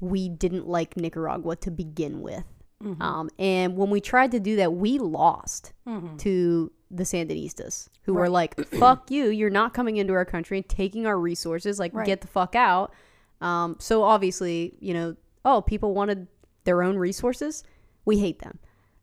we 0.00 0.28
didn't 0.28 0.66
like 0.68 0.96
Nicaragua 0.96 1.56
to 1.56 1.70
begin 1.70 2.20
with. 2.20 2.44
Mhm. 2.82 3.00
Um, 3.00 3.30
and 3.38 3.76
when 3.76 3.90
we 3.90 4.00
tried 4.00 4.32
to 4.32 4.40
do 4.40 4.56
that, 4.56 4.72
we 4.74 4.98
lost 4.98 5.72
Mhm. 5.86 6.18
to 6.18 6.72
the 6.90 7.04
Sandinistas, 7.04 7.88
who 8.02 8.14
were 8.14 8.28
like, 8.28 8.54
"Fuck 8.66 9.10
you! 9.10 9.26
You're 9.28 9.50
not 9.50 9.72
coming 9.72 9.96
into 9.96 10.12
our 10.14 10.24
country 10.24 10.58
and 10.58 10.68
taking 10.68 11.06
our 11.06 11.18
resources. 11.18 11.78
Like, 11.78 11.94
Right. 11.94 12.04
get 12.06 12.20
the 12.20 12.26
fuck 12.26 12.54
out." 12.54 12.92
Um, 13.40 13.76
so 13.78 14.02
obviously, 14.02 14.74
you 14.80 14.92
know, 14.94 15.16
oh, 15.44 15.62
people 15.62 15.94
wanted 15.94 16.26
their 16.64 16.82
own 16.82 16.96
resources. 16.96 17.64
We 18.04 18.18
hate 18.18 18.40
them. 18.40 18.58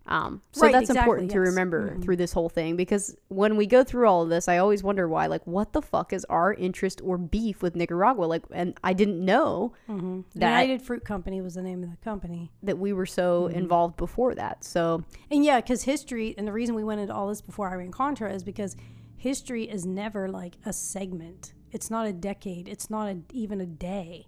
Um, 0.10 0.42
so 0.52 0.64
Right, 0.64 0.72
that's 0.72 0.90
exactly, 0.90 1.02
important 1.04 1.32
to 1.32 1.38
yes. 1.38 1.48
remember 1.50 1.92
Mhm. 1.96 2.02
through 2.04 2.16
this 2.18 2.34
whole 2.34 2.50
thing 2.50 2.76
because 2.76 3.16
when 3.28 3.56
we 3.58 3.68
go 3.68 3.84
through 3.84 4.08
all 4.08 4.24
of 4.24 4.30
this, 4.30 4.48
I 4.48 4.58
always 4.58 4.82
wonder 4.84 5.08
why. 5.08 5.28
Like, 5.28 5.46
what 5.46 5.72
the 5.74 5.84
fuck 5.84 6.12
is 6.14 6.26
our 6.26 6.54
interest 6.56 7.00
or 7.04 7.18
beef 7.20 7.62
with 7.62 7.76
Nicaragua? 7.76 8.26
Like, 8.26 8.44
and 8.52 8.74
I 8.84 8.94
didn't 8.94 9.24
know 9.24 9.74
Mhm. 9.88 10.24
That- 10.34 10.62
United 10.64 10.82
Fruit 10.82 11.06
Company 11.06 11.42
was 11.42 11.54
the 11.54 11.62
name 11.62 11.84
of 11.84 11.92
the 11.92 11.98
company. 11.98 12.52
that 12.64 12.80
we 12.80 12.92
were 12.92 13.06
so 13.06 13.44
Mm-hmm. 13.44 13.58
involved 13.58 13.98
before 13.98 14.34
that. 14.34 14.64
So 14.64 15.04
And 15.30 15.46
yeah, 15.46 15.62
because 15.62 15.84
history, 15.84 16.34
and 16.38 16.48
the 16.48 16.54
reason 16.54 16.74
we 16.74 16.84
went 16.84 17.02
into 17.02 17.14
all 17.14 17.28
this 17.28 17.42
before 17.42 17.70
Iran 17.70 17.92
Contra 17.92 18.34
is 18.34 18.44
because 18.44 18.76
history 19.16 19.66
is 19.70 19.86
never 19.86 20.28
like 20.28 20.58
a 20.66 20.74
segment. 20.74 21.54
It's 21.72 21.92
not 21.92 22.08
a 22.08 22.14
decade. 22.14 22.68
It's 22.68 22.90
not 22.90 23.10
a, 23.10 23.18
even 23.32 23.62
a 23.62 23.68
day. 23.68 24.26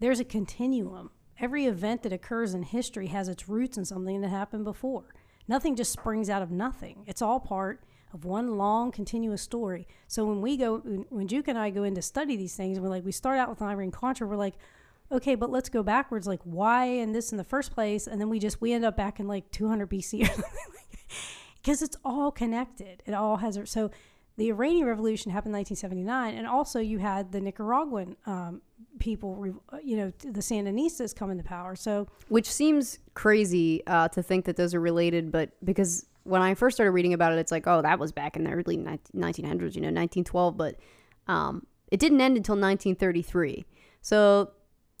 There's 0.00 0.20
a 0.20 0.24
continuum. 0.24 1.10
Every 1.40 1.66
event 1.66 2.02
that 2.02 2.12
occurs 2.12 2.54
in 2.54 2.62
history 2.62 3.08
has 3.08 3.28
its 3.28 3.48
roots 3.48 3.78
in 3.78 3.84
something 3.84 4.20
that 4.20 4.28
happened 4.28 4.64
before. 4.64 5.14
Nothing 5.46 5.76
just 5.76 5.92
springs 5.92 6.28
out 6.28 6.42
of 6.42 6.50
nothing. 6.50 7.04
It's 7.06 7.22
all 7.22 7.40
part 7.40 7.80
of 8.12 8.24
one 8.24 8.56
long, 8.56 8.90
continuous 8.90 9.42
story. 9.42 9.86
So 10.08 10.24
when 10.24 10.40
we 10.40 10.56
go, 10.56 10.78
when, 10.78 11.28
Juke 11.28 11.48
and 11.48 11.58
I 11.58 11.70
go 11.70 11.84
in 11.84 11.94
to 11.94 12.02
study 12.02 12.36
these 12.36 12.56
things, 12.56 12.80
we're 12.80 12.88
like, 12.88 13.04
we 13.04 13.12
start 13.12 13.38
out 13.38 13.48
with 13.48 13.62
Iran 13.62 13.90
Contra, 13.90 14.26
we're 14.26 14.36
like, 14.36 14.54
okay, 15.12 15.34
but 15.34 15.50
let's 15.50 15.68
go 15.68 15.82
backwards. 15.82 16.26
Like, 16.26 16.40
why 16.44 16.84
and 16.84 17.14
this 17.14 17.32
in 17.32 17.38
the 17.38 17.44
first 17.44 17.72
place? 17.72 18.06
And 18.06 18.20
then 18.20 18.28
we 18.28 18.38
just, 18.38 18.60
we 18.60 18.72
end 18.72 18.84
up 18.84 18.96
back 18.96 19.20
in 19.20 19.28
like 19.28 19.50
200 19.52 19.88
BC 19.88 20.22
or 20.22 20.26
something 20.32 20.50
because 21.62 21.82
it's 21.82 21.96
all 22.04 22.30
connected. 22.30 23.02
It 23.06 23.14
all 23.14 23.36
has, 23.36 23.58
so 23.66 23.90
the 24.38 24.48
Iranian 24.50 24.86
Revolution 24.86 25.32
happened 25.32 25.50
in 25.50 25.58
1979. 25.58 26.34
And 26.36 26.46
also 26.46 26.78
you 26.78 26.98
had 26.98 27.32
the 27.32 27.40
Nicaraguan 27.40 28.16
um, 28.24 28.62
people, 29.00 29.44
you 29.82 29.96
know, 29.96 30.12
the 30.20 30.40
Sandinistas 30.40 31.14
come 31.14 31.30
into 31.30 31.42
power. 31.42 31.74
So, 31.74 32.06
which 32.28 32.50
seems 32.50 33.00
crazy 33.14 33.82
uh, 33.86 34.08
to 34.08 34.22
think 34.22 34.44
that 34.46 34.56
those 34.56 34.74
are 34.74 34.80
related, 34.80 35.32
but 35.32 35.50
because 35.64 36.06
when 36.22 36.40
I 36.40 36.54
first 36.54 36.76
started 36.76 36.92
reading 36.92 37.14
about 37.14 37.32
it, 37.32 37.38
it's 37.38 37.50
like, 37.50 37.66
oh, 37.66 37.82
that 37.82 37.98
was 37.98 38.12
back 38.12 38.36
in 38.36 38.44
the 38.44 38.50
early 38.50 38.76
1900s, 38.76 39.74
you 39.74 39.82
know, 39.82 39.88
1912, 39.88 40.56
but 40.56 40.76
um, 41.26 41.66
it 41.90 41.98
didn't 41.98 42.20
end 42.20 42.36
until 42.36 42.54
1933. 42.54 43.66
So 44.02 44.52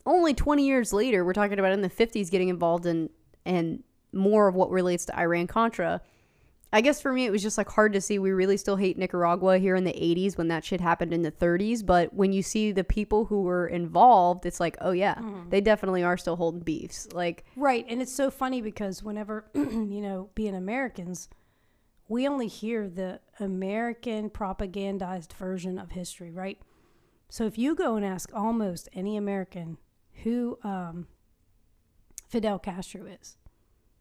only 0.04 0.34
20 0.34 0.66
years 0.66 0.92
later, 0.92 1.24
we're 1.24 1.32
talking 1.32 1.58
about 1.58 1.72
in 1.72 1.82
the 1.82 1.90
50s 1.90 2.30
getting 2.30 2.48
involved 2.48 2.86
in 2.86 3.10
and 3.44 3.84
more 4.12 4.48
of 4.48 4.54
what 4.54 4.70
relates 4.70 5.04
to 5.06 5.18
Iran 5.18 5.46
Contra. 5.46 6.00
I 6.70 6.82
guess 6.82 7.00
for 7.00 7.12
me, 7.12 7.24
it 7.24 7.30
was 7.30 7.42
just 7.42 7.56
like 7.56 7.70
hard 7.70 7.94
to 7.94 8.00
see. 8.00 8.18
We 8.18 8.30
really 8.30 8.58
still 8.58 8.76
hate 8.76 8.98
Nicaragua 8.98 9.58
here 9.58 9.74
in 9.74 9.84
the 9.84 9.92
80s 9.92 10.36
when 10.36 10.48
that 10.48 10.64
shit 10.64 10.82
happened 10.82 11.14
in 11.14 11.22
the 11.22 11.32
30s. 11.32 11.84
But 11.84 12.12
when 12.12 12.32
you 12.32 12.42
see 12.42 12.72
the 12.72 12.84
people 12.84 13.24
who 13.24 13.42
were 13.42 13.66
involved, 13.66 14.44
it's 14.44 14.60
like, 14.60 14.76
oh, 14.82 14.90
yeah, 14.90 15.18
they 15.48 15.62
definitely 15.62 16.02
are 16.02 16.18
still 16.18 16.36
holding 16.36 16.60
beefs. 16.60 17.08
Like, 17.12 17.46
right. 17.56 17.86
And 17.88 18.02
it's 18.02 18.12
so 18.12 18.30
funny 18.30 18.60
because 18.60 19.02
whenever, 19.02 19.50
you 19.54 20.02
know, 20.02 20.28
being 20.34 20.54
Americans, 20.54 21.30
we 22.06 22.28
only 22.28 22.48
hear 22.48 22.88
the 22.88 23.20
American 23.40 24.28
propagandized 24.28 25.32
version 25.32 25.78
of 25.78 25.92
history, 25.92 26.30
right? 26.30 26.58
So 27.30 27.46
if 27.46 27.56
you 27.56 27.74
go 27.74 27.96
and 27.96 28.04
ask 28.04 28.30
almost 28.34 28.88
any 28.92 29.16
American 29.16 29.78
who 30.22 30.58
um, 30.62 31.06
Fidel 32.28 32.58
Castro 32.58 33.06
is, 33.06 33.36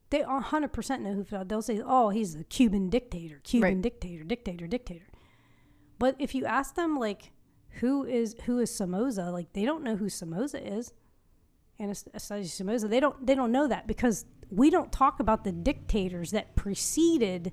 they 0.10 0.22
100% 0.22 1.02
know 1.02 1.14
who 1.14 1.24
Fidel. 1.24 1.46
They'll 1.46 1.62
say, 1.62 1.82
"Oh, 1.84 2.10
he's 2.10 2.36
a 2.36 2.44
Cuban 2.46 2.90
dictator, 2.90 3.40
Cuban 3.44 3.76
Right. 3.76 3.82
dictator, 3.82 4.24
dictator, 4.24 4.68
dictator." 4.68 5.08
But 6.00 6.16
if 6.20 6.34
you 6.36 6.46
ask 6.46 6.76
them, 6.76 6.98
like, 6.98 7.32
who 7.82 8.04
is 8.06 8.36
who 8.46 8.60
is 8.60 8.72
Somoza? 8.72 9.32
Like, 9.32 9.54
they 9.54 9.66
don't 9.66 9.84
know 9.84 9.96
who 9.96 10.10
Somoza 10.10 10.66
is. 10.66 10.94
Anastasia 11.80 12.50
Somoza. 12.50 12.88
They 12.88 13.00
don't 13.00 13.26
they 13.26 13.36
don't 13.36 13.52
know 13.52 13.68
that 13.68 13.88
because 13.88 14.26
we 14.50 14.70
don't 14.70 14.92
talk 14.92 15.20
about 15.20 15.44
the 15.44 15.52
dictators 15.52 16.32
that 16.32 16.56
preceded 16.56 17.52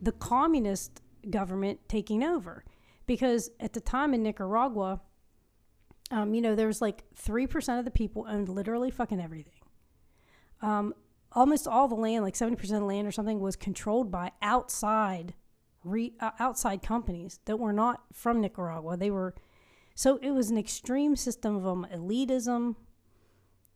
the 0.00 0.12
communist 0.12 1.02
government 1.28 1.80
taking 1.88 2.22
over. 2.22 2.64
Because 3.06 3.50
at 3.58 3.72
the 3.72 3.80
time 3.80 4.14
in 4.14 4.22
Nicaragua, 4.22 5.00
um, 6.10 6.34
you 6.34 6.40
know, 6.40 6.54
there 6.54 6.66
was 6.66 6.80
like 6.80 7.04
three 7.14 7.46
percent 7.46 7.78
of 7.78 7.84
the 7.84 7.90
people 7.90 8.24
owned 8.28 8.48
literally 8.48 8.90
fucking 8.90 9.20
everything. 9.20 9.52
Um, 10.62 10.94
almost 11.38 11.68
all 11.68 11.88
the 11.88 11.94
land, 11.94 12.24
like 12.24 12.36
seventy 12.36 12.56
percent 12.56 12.76
of 12.76 12.82
the 12.82 12.94
land 12.94 13.06
or 13.06 13.12
something, 13.12 13.40
was 13.40 13.56
controlled 13.56 14.10
by 14.10 14.32
outside, 14.42 15.34
re, 15.84 16.12
uh, 16.18 16.32
outside 16.38 16.82
companies 16.82 17.38
that 17.44 17.58
were 17.58 17.72
not 17.72 18.02
from 18.12 18.40
Nicaragua. 18.40 18.96
They 18.96 19.10
were, 19.10 19.34
so 19.94 20.18
it 20.20 20.32
was 20.32 20.50
an 20.50 20.58
extreme 20.58 21.14
system 21.16 21.56
of 21.56 21.66
um, 21.66 21.86
elitism. 21.94 22.74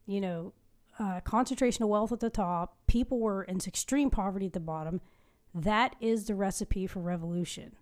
You 0.07 0.21
know, 0.21 0.53
uh, 0.99 1.21
concentration 1.21 1.85
of 1.85 1.89
wealth 1.89 2.13
at 2.13 2.21
the 2.21 2.31
top. 2.31 2.77
People 2.89 3.21
were 3.21 3.45
in 3.45 3.59
extreme 3.67 4.11
poverty 4.11 4.47
at 4.47 4.53
the 4.53 4.61
bottom. 4.61 5.01
That 5.55 5.95
is 6.01 6.25
the 6.25 6.35
recipe 6.35 6.87
for 6.89 7.01
revolution. 7.01 7.77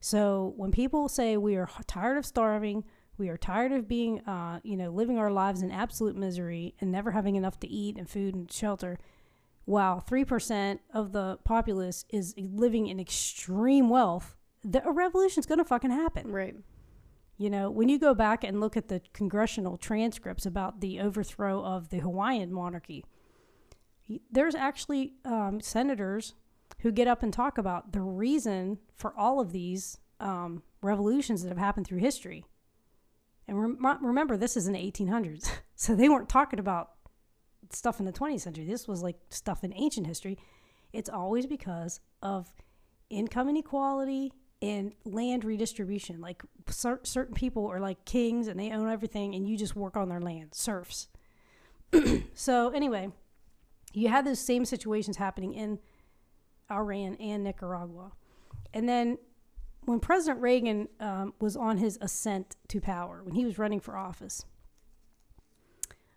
So 0.00 0.52
when 0.58 0.70
people 0.70 1.08
say 1.08 1.38
we 1.38 1.56
are 1.56 1.70
tired 1.86 2.18
of 2.18 2.26
starving, 2.26 2.84
we 3.16 3.28
are 3.28 3.36
tired 3.36 3.72
of 3.72 3.88
being, 3.88 4.20
uh, 4.20 4.60
you 4.62 4.76
know, 4.76 4.90
living 4.90 5.18
our 5.18 5.30
lives 5.30 5.62
in 5.62 5.70
absolute 5.70 6.16
misery 6.16 6.74
and 6.80 6.90
never 6.90 7.12
having 7.12 7.36
enough 7.36 7.60
to 7.60 7.68
eat 7.68 7.96
and 7.96 8.08
food 8.08 8.34
and 8.34 8.50
shelter, 8.50 8.98
while 9.64 10.00
three 10.00 10.24
percent 10.24 10.80
of 10.92 11.12
the 11.12 11.38
populace 11.44 12.04
is 12.10 12.34
living 12.36 12.86
in 12.86 13.00
extreme 13.00 13.88
wealth, 13.88 14.36
the, 14.62 14.86
a 14.86 14.92
revolution 14.92 15.40
is 15.40 15.46
going 15.46 15.58
to 15.58 15.64
fucking 15.64 15.90
happen. 15.90 16.30
right. 16.30 16.56
You 17.36 17.50
know, 17.50 17.70
when 17.70 17.88
you 17.88 17.98
go 17.98 18.14
back 18.14 18.44
and 18.44 18.60
look 18.60 18.76
at 18.76 18.88
the 18.88 19.00
congressional 19.12 19.76
transcripts 19.76 20.46
about 20.46 20.80
the 20.80 21.00
overthrow 21.00 21.64
of 21.64 21.88
the 21.88 21.98
Hawaiian 21.98 22.52
monarchy, 22.52 23.04
there's 24.30 24.54
actually 24.54 25.14
um, 25.24 25.60
senators 25.60 26.34
who 26.80 26.92
get 26.92 27.08
up 27.08 27.22
and 27.22 27.32
talk 27.32 27.58
about 27.58 27.92
the 27.92 28.02
reason 28.02 28.78
for 28.94 29.16
all 29.16 29.40
of 29.40 29.50
these 29.52 29.98
um, 30.20 30.62
revolutions 30.80 31.42
that 31.42 31.48
have 31.48 31.58
happened 31.58 31.86
through 31.86 31.98
history. 31.98 32.44
And 33.46 33.60
rem- 33.60 33.98
remember, 34.00 34.36
this 34.36 34.56
is 34.56 34.66
in 34.66 34.72
the 34.72 34.78
1800s. 34.78 35.50
so 35.74 35.94
they 35.94 36.08
weren't 36.08 36.28
talking 36.28 36.58
about 36.58 36.90
stuff 37.70 38.00
in 38.00 38.06
the 38.06 38.12
20th 38.12 38.40
century. 38.40 38.64
This 38.64 38.88
was 38.88 39.02
like 39.02 39.16
stuff 39.28 39.64
in 39.64 39.72
ancient 39.74 40.06
history. 40.06 40.38
It's 40.92 41.10
always 41.10 41.46
because 41.46 42.00
of 42.22 42.52
income 43.10 43.48
inequality 43.48 44.32
and 44.62 44.92
land 45.04 45.44
redistribution. 45.44 46.20
Like 46.20 46.42
cer- 46.68 47.00
certain 47.02 47.34
people 47.34 47.66
are 47.66 47.80
like 47.80 48.04
kings 48.04 48.48
and 48.48 48.58
they 48.58 48.70
own 48.70 48.90
everything, 48.90 49.34
and 49.34 49.48
you 49.48 49.56
just 49.56 49.76
work 49.76 49.96
on 49.96 50.08
their 50.08 50.20
land, 50.20 50.54
serfs. 50.54 51.08
so, 52.34 52.70
anyway, 52.70 53.10
you 53.92 54.08
had 54.08 54.26
those 54.26 54.40
same 54.40 54.64
situations 54.64 55.16
happening 55.16 55.54
in 55.54 55.78
Iran 56.70 57.16
and 57.16 57.44
Nicaragua. 57.44 58.12
And 58.72 58.88
then 58.88 59.18
when 59.84 60.00
President 60.00 60.40
Reagan 60.40 60.88
um, 61.00 61.34
was 61.40 61.56
on 61.56 61.78
his 61.78 61.98
ascent 62.00 62.56
to 62.68 62.80
power, 62.80 63.22
when 63.22 63.34
he 63.34 63.44
was 63.44 63.58
running 63.58 63.80
for 63.80 63.96
office, 63.96 64.44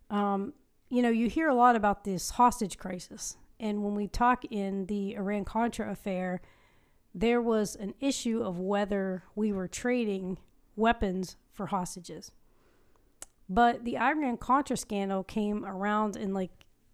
um, 0.10 0.54
you 0.90 1.02
know, 1.02 1.10
you 1.10 1.28
hear 1.28 1.50
a 1.50 1.56
lot 1.56 1.76
about 1.76 2.04
this 2.04 2.32
hostage 2.32 2.78
crisis. 2.78 3.38
And 3.60 3.84
when 3.84 3.96
we 3.96 4.08
talk 4.08 4.46
in 4.46 4.86
the 4.86 5.16
Iran 5.16 5.44
Contra 5.44 5.92
affair, 5.92 6.42
there 7.14 7.42
was 7.42 7.76
an 7.76 7.94
issue 8.00 8.42
of 8.44 8.60
whether 8.60 9.24
we 9.36 9.52
were 9.52 9.68
trading 9.68 10.38
weapons 10.76 11.36
for 11.52 11.68
hostages. 11.68 12.32
But 13.50 13.84
the 13.84 13.98
Iran 13.98 14.38
Contra 14.38 14.78
scandal 14.78 15.24
came 15.24 15.66
around 15.66 16.16
and 16.16 16.34
like 16.34 16.52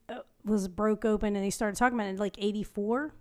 uh, 0.07 0.19
was 0.45 0.67
broke 0.67 1.03
open, 1.03 1.35
and 1.35 1.43
they 1.43 1.49
started 1.49 1.77
talking 1.77 1.97
about 1.97 2.07
it 2.07 2.11
in 2.11 2.17
like 2.17 2.37
'84. 2.39 3.13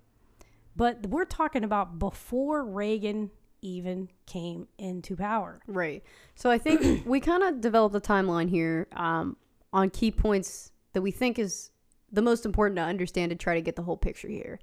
But 0.76 1.06
we're 1.06 1.24
talking 1.24 1.64
about 1.64 1.98
before 1.98 2.64
Reagan 2.64 3.30
even 3.62 4.09
came 4.27 4.68
into 4.77 5.16
power. 5.16 5.61
Right. 5.66 6.03
So 6.35 6.51
I 6.51 6.59
think 6.59 7.07
we 7.07 7.20
kind 7.20 7.42
of 7.42 7.61
developed 7.61 7.94
a 7.94 8.01
timeline 8.01 8.51
here 8.51 8.88
um, 8.92 9.37
on 9.72 9.88
key 9.88 10.11
points 10.11 10.72
that 10.92 11.01
we 11.01 11.11
think 11.11 11.38
is 11.38 11.70
the 12.11 12.22
most 12.22 12.44
important 12.44 12.77
to 12.77 12.83
understand 12.83 13.31
to 13.31 13.37
try 13.37 13.55
to 13.55 13.62
get 13.62 13.77
the 13.77 13.83
whole 13.83 13.96
picture 13.96 14.29
here. 14.29 14.59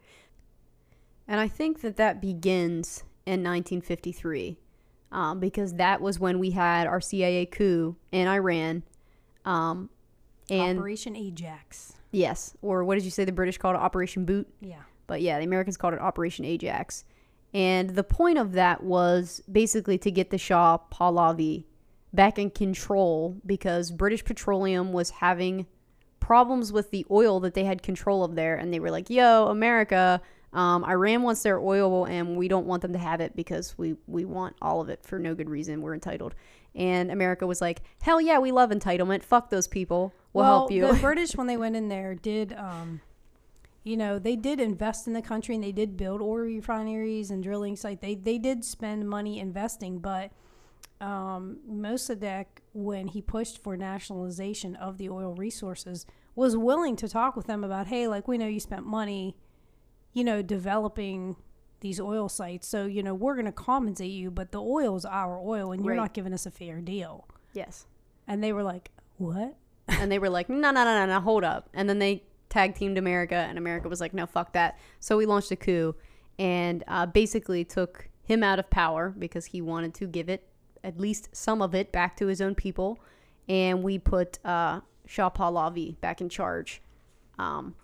And 1.28 1.40
I 1.40 1.48
think 1.48 1.82
that 1.82 1.98
that 1.98 2.22
begins 2.22 3.04
in 3.26 3.44
1953 3.44 4.58
um, 5.12 5.40
because 5.40 5.74
that 5.76 6.02
was 6.02 6.20
when 6.20 6.40
we 6.40 6.52
had 6.52 6.88
our 6.88 7.02
CIA 7.02 7.46
coup 7.46 7.96
in 8.12 8.28
Iran. 8.28 8.84
Um, 9.46 9.90
and 10.50 10.80
Operation 10.80 11.16
Ajax. 11.16 11.94
Yes. 12.12 12.56
Or 12.62 12.84
what 12.84 12.96
did 12.96 13.06
you 13.06 13.12
say 13.12 13.26
the 13.26 13.32
British 13.32 13.58
called 13.58 13.76
it? 13.76 13.82
Operation 13.82 14.26
Boot? 14.26 14.48
Yeah. 14.62 14.82
But 15.08 15.22
yeah, 15.22 15.40
the 15.40 15.46
Americans 15.46 15.78
called 15.78 15.94
it 15.94 16.00
Operation 16.00 16.46
Ajax. 16.46 17.06
And 17.54 17.92
the 17.92 18.04
point 18.04 18.38
of 18.38 18.54
that 18.54 18.84
was 18.84 19.42
basically 19.52 19.98
to 20.00 20.12
get 20.12 20.30
the 20.30 20.38
Shah 20.38 20.78
Pahlavi 20.92 21.66
back 22.14 22.38
in 22.38 22.50
control 22.50 23.38
because 23.46 23.92
British 23.92 24.24
Petroleum 24.24 24.92
was 24.92 25.10
having 25.10 25.66
problems 26.20 26.72
with 26.72 26.92
the 26.92 27.06
oil 27.10 27.40
that 27.40 27.54
they 27.54 27.64
had 27.64 27.82
control 27.82 28.24
of 28.24 28.36
there. 28.36 28.56
And 28.56 28.74
they 28.74 28.80
were 28.80 28.92
like, 28.92 29.10
yo, 29.10 29.48
America, 29.48 30.22
um, 30.54 30.84
Iran 30.86 31.24
wants 31.24 31.44
their 31.44 31.60
oil 31.60 32.06
and 32.06 32.38
we 32.38 32.48
don't 32.48 32.66
want 32.66 32.82
them 32.82 32.94
to 32.94 33.00
have 33.00 33.22
it 33.22 33.36
because 33.36 33.78
we, 33.78 33.96
we 34.08 34.26
want 34.26 34.56
all 34.62 34.82
of 34.82 34.90
it 34.90 35.04
for 35.04 35.18
no 35.18 35.34
good 35.34 35.50
reason. 35.50 35.82
We're 35.82 35.94
entitled. 35.94 36.36
And 36.76 37.10
America 37.10 37.48
was 37.48 37.62
like, 37.62 37.82
hell 38.02 38.22
yeah, 38.22 38.38
we 38.38 38.52
love 38.52 38.70
entitlement. 38.70 39.24
Fuck 39.24 39.50
those 39.50 39.68
people. 39.68 40.14
We'll, 40.34 40.44
well, 40.44 40.60
help 40.60 40.72
you. 40.72 40.88
The 40.88 40.94
British, 41.02 41.36
when 41.36 41.48
they 41.48 41.58
went 41.58 41.76
in 41.76 41.90
there, 41.90 42.14
did. 42.14 42.54
Um, 42.54 43.02
you 43.90 43.98
know, 43.98 44.20
they 44.20 44.36
did 44.36 44.60
invest 44.60 45.08
in 45.08 45.14
the 45.14 45.22
country 45.22 45.56
and 45.56 45.64
they 45.64 45.72
did 45.72 45.98
build 45.98 46.22
oil 46.22 46.38
refineries 46.40 47.32
and 47.32 47.42
drilling 47.44 47.76
sites. 47.76 48.02
They 48.02 48.16
they 48.16 48.38
did 48.38 48.64
spend 48.64 49.10
money 49.10 49.40
investing, 49.40 50.00
but 50.00 50.32
um, 51.02 51.60
Mossadegh, 51.70 52.46
when 52.74 53.08
he 53.08 53.22
pushed 53.22 53.64
for 53.64 53.78
nationalization 53.78 54.76
of 54.76 54.98
the 54.98 55.10
oil 55.10 55.34
resources, 55.36 56.06
was 56.36 56.58
willing 56.58 56.96
to 56.98 57.08
talk 57.08 57.36
with 57.36 57.48
them 57.48 57.64
about, 57.64 57.88
hey, 57.88 58.08
like 58.08 58.28
we 58.28 58.38
know 58.38 58.48
you 58.48 58.60
spent 58.60 58.86
money, 58.86 59.36
you 60.14 60.24
know, 60.24 60.42
developing 60.42 61.36
these 61.82 62.00
oil 62.02 62.28
sites, 62.28 62.68
so 62.68 62.86
you 62.86 63.02
know 63.02 63.14
we're 63.14 63.36
going 63.36 63.46
to 63.46 63.52
compensate 63.54 64.12
you, 64.12 64.30
but 64.30 64.52
the 64.52 64.62
oil 64.62 64.98
is 64.98 65.06
our 65.06 65.40
oil, 65.40 65.72
and 65.72 65.84
you're 65.86 65.92
Right. 65.96 66.02
not 66.02 66.14
giving 66.14 66.34
us 66.34 66.46
a 66.46 66.52
fair 66.52 66.82
deal. 66.82 67.28
yes. 67.54 67.86
And 68.28 68.44
they 68.44 68.52
were 68.54 68.64
like, 68.64 68.92
what? 69.18 69.56
and 69.88 70.12
they 70.12 70.20
were 70.20 70.30
like, 70.30 70.50
no, 70.50 70.70
no, 70.72 70.84
no, 70.84 70.84
no, 70.84 71.06
no, 71.08 71.20
hold 71.20 71.44
up. 71.44 71.68
And 71.74 71.90
then 71.90 71.98
they 72.00 72.24
tag 72.50 72.76
teamed 72.76 72.98
America, 72.98 73.36
and 73.36 73.58
America 73.58 73.88
was 73.88 74.02
like, 74.02 74.14
no, 74.14 74.26
fuck 74.26 74.54
that. 74.54 74.78
So 75.00 75.18
we 75.18 75.26
launched 75.26 75.52
a 75.52 75.56
coup 75.56 75.96
and 76.38 76.84
uh, 76.88 77.06
basically 77.06 77.64
took 77.64 78.10
him 78.24 78.44
out 78.44 78.60
of 78.60 78.70
power 78.70 79.14
because 79.18 79.48
he 79.48 79.62
wanted 79.62 79.94
to 79.96 80.08
give 80.08 80.30
it, 80.30 80.48
at 80.84 81.00
least 81.00 81.30
some 81.32 81.62
of 81.62 81.74
it, 81.76 81.92
back 81.92 82.18
to 82.18 82.28
his 82.28 82.42
own 82.42 82.56
people. 82.56 83.00
And 83.48 83.84
we 83.84 83.98
put 83.98 84.44
uh, 84.46 84.82
Shah 85.06 85.30
Pahlavi 85.30 86.00
back 86.02 86.22
in 86.22 86.30
charge. 86.30 86.82
Um, 87.38 87.76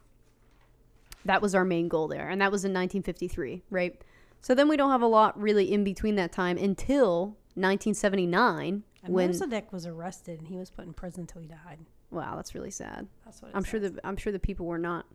that 1.26 1.42
was 1.42 1.56
our 1.56 1.66
main 1.66 1.88
goal 1.88 2.08
there. 2.08 2.30
And 2.30 2.42
that 2.42 2.52
was 2.52 2.64
in 2.64 2.72
1953, 2.72 3.64
right? 3.70 4.00
So 4.42 4.54
then 4.54 4.68
we 4.70 4.78
don't 4.78 4.92
have 4.92 5.02
a 5.02 5.08
lot 5.08 5.40
really 5.42 5.74
in 5.74 5.84
between 5.84 6.16
that 6.16 6.32
time 6.32 6.58
until 6.58 7.38
1979 7.56 8.84
And 9.04 9.14
when. 9.14 9.32
Mossadegh 9.32 9.72
was 9.72 9.88
arrested 9.88 10.40
and 10.40 10.48
he 10.48 10.58
was 10.58 10.70
put 10.70 10.86
in 10.86 10.94
prison 10.94 11.22
until 11.22 11.42
he 11.42 11.48
died. 11.48 11.80
Wow, 12.12 12.36
that's 12.36 12.56
really 12.56 12.72
sad. 12.72 13.08
That's 13.26 13.42
what 13.42 13.52
I'm 13.54 13.64
sure 13.64 13.80
the 13.80 14.00
I'm 14.04 14.18
sure 14.18 14.32
the 14.32 14.40
people 14.40 14.66
were 14.66 14.78
not 14.78 15.06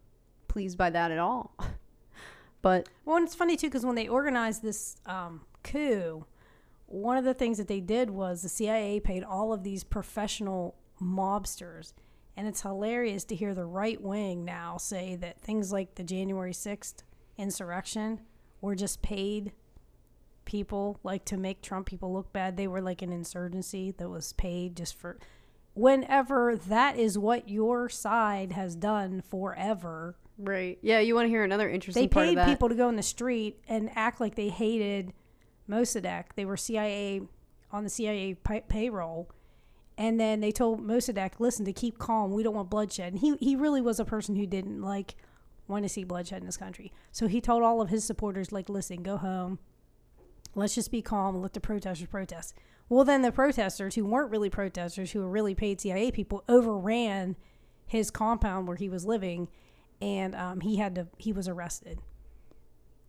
pleased 0.48 0.76
by 0.76 0.90
that 0.90 1.11
at 1.11 1.18
all. 1.18 1.55
but 2.62 2.88
Well, 3.05 3.16
and 3.16 3.26
it's 3.26 3.35
funny 3.35 3.57
too 3.57 3.68
because 3.68 3.87
when 3.87 3.94
they 3.94 4.09
organized 4.09 4.62
this 4.62 4.96
um, 5.07 5.42
coup, 5.62 6.26
one 6.87 7.16
of 7.16 7.24
the 7.24 7.35
things 7.35 7.59
that 7.59 7.68
they 7.68 7.81
did 7.81 8.11
was 8.11 8.42
the 8.42 8.48
CIA 8.48 9.00
paid 9.00 9.22
all 9.22 9.53
of 9.53 9.62
these 9.62 9.85
professional 9.85 10.74
mobsters, 11.00 11.92
and 12.37 12.46
it's 12.46 12.62
hilarious 12.62 13.24
to 13.24 13.37
hear 13.37 13.55
the 13.55 13.64
right 13.64 14.00
wing 14.00 14.44
now 14.44 14.76
say 14.76 15.16
that 15.16 15.40
things 15.40 15.72
like 15.72 15.94
the 15.94 16.03
January 16.03 16.53
sixth 16.53 17.03
insurrection 17.38 18.20
were 18.61 18.74
just 18.74 19.00
paid 19.03 19.53
people 20.44 20.98
like 21.05 21.24
to 21.24 21.37
make 21.37 21.62
Trump 21.62 21.87
people 21.87 22.12
look 22.12 22.33
bad. 22.33 22.57
They 22.57 22.66
were 22.66 22.83
like 22.83 23.03
an 23.03 23.12
insurgency 23.12 23.92
that 23.92 24.09
was 24.09 24.33
paid 24.33 24.76
just 24.76 24.98
for. 24.98 25.18
Whenever 25.81 26.57
that 26.57 26.99
is 26.99 27.16
what 27.16 27.49
your 27.49 27.88
side 27.88 28.53
has 28.53 28.77
done 28.77 29.23
forever, 29.23 30.14
right, 30.37 30.79
yeah, 30.83 30.99
you 30.99 31.14
want 31.14 31.25
to 31.25 31.31
hear 31.31 31.43
another 31.43 31.71
interesting 31.71 32.03
they 32.03 32.09
part 32.09 32.29
of 32.29 32.35
paid 32.35 32.45
people 32.45 32.69
to 32.69 32.75
go 32.75 32.90
in 32.90 32.97
the 32.97 33.03
street 33.03 33.61
and 33.66 33.90
act 33.95 34.21
like 34.21 34.35
they 34.35 34.51
hated 34.51 35.14
Mossadegh. 35.69 36.27
They 36.37 36.45
were 36.45 36.59
CIA 36.59 37.23
on 37.73 37.85
the 37.85 37.88
CIA 37.88 38.35
pay- 38.35 38.64
payroll, 38.69 39.31
and 39.97 40.21
then 40.21 40.40
they 40.40 40.53
told 40.53 40.87
Mossadegh, 40.87 41.33
"Listen, 41.38 41.64
to 41.64 41.73
keep 41.73 41.97
calm. 41.99 42.33
We 42.33 42.43
don't 42.43 42.55
want 42.55 42.69
bloodshed." 42.69 43.14
And 43.14 43.21
he 43.21 43.37
he 43.37 43.57
really 43.57 43.81
was 43.81 43.99
a 43.99 44.05
person 44.05 44.37
who 44.37 44.47
didn't 44.47 44.83
like 44.83 45.14
want 45.66 45.85
to 45.85 45.88
see 45.88 46.05
bloodshed 46.05 46.43
in 46.43 46.47
this 46.47 46.59
country. 46.59 46.93
So 47.11 47.27
he 47.27 47.40
told 47.40 47.62
all 47.62 47.81
of 47.81 47.88
his 47.88 48.05
supporters, 48.05 48.53
like, 48.53 48.69
"Listen, 48.69 49.03
go 49.03 49.16
home. 49.16 49.59
Let's 50.55 50.75
just 50.75 50.90
be 50.90 51.01
calm 51.01 51.37
and 51.37 51.43
let 51.43 51.55
the 51.55 51.61
protesters 51.61 52.09
protest." 52.09 52.55
Well, 52.90 53.05
then 53.05 53.22
the 53.22 53.33
protesters, 53.33 53.94
who 53.94 54.05
weren't 54.05 54.31
really 54.31 54.50
protesters, 54.50 55.12
who 55.12 55.20
were 55.20 55.29
really 55.31 55.55
paid 55.55 55.81
CIA 55.81 56.11
people, 56.11 56.44
overran 56.48 57.37
his 57.87 58.11
compound 58.11 58.66
where 58.68 58.76
he 58.76 58.88
was 58.90 59.07
living, 59.07 59.48
and 60.03 60.35
um, 60.35 60.61
he 60.61 60.76
had 60.76 60.94
to 60.96 61.07
he 61.16 61.33
was 61.33 61.48
arrested 61.48 62.00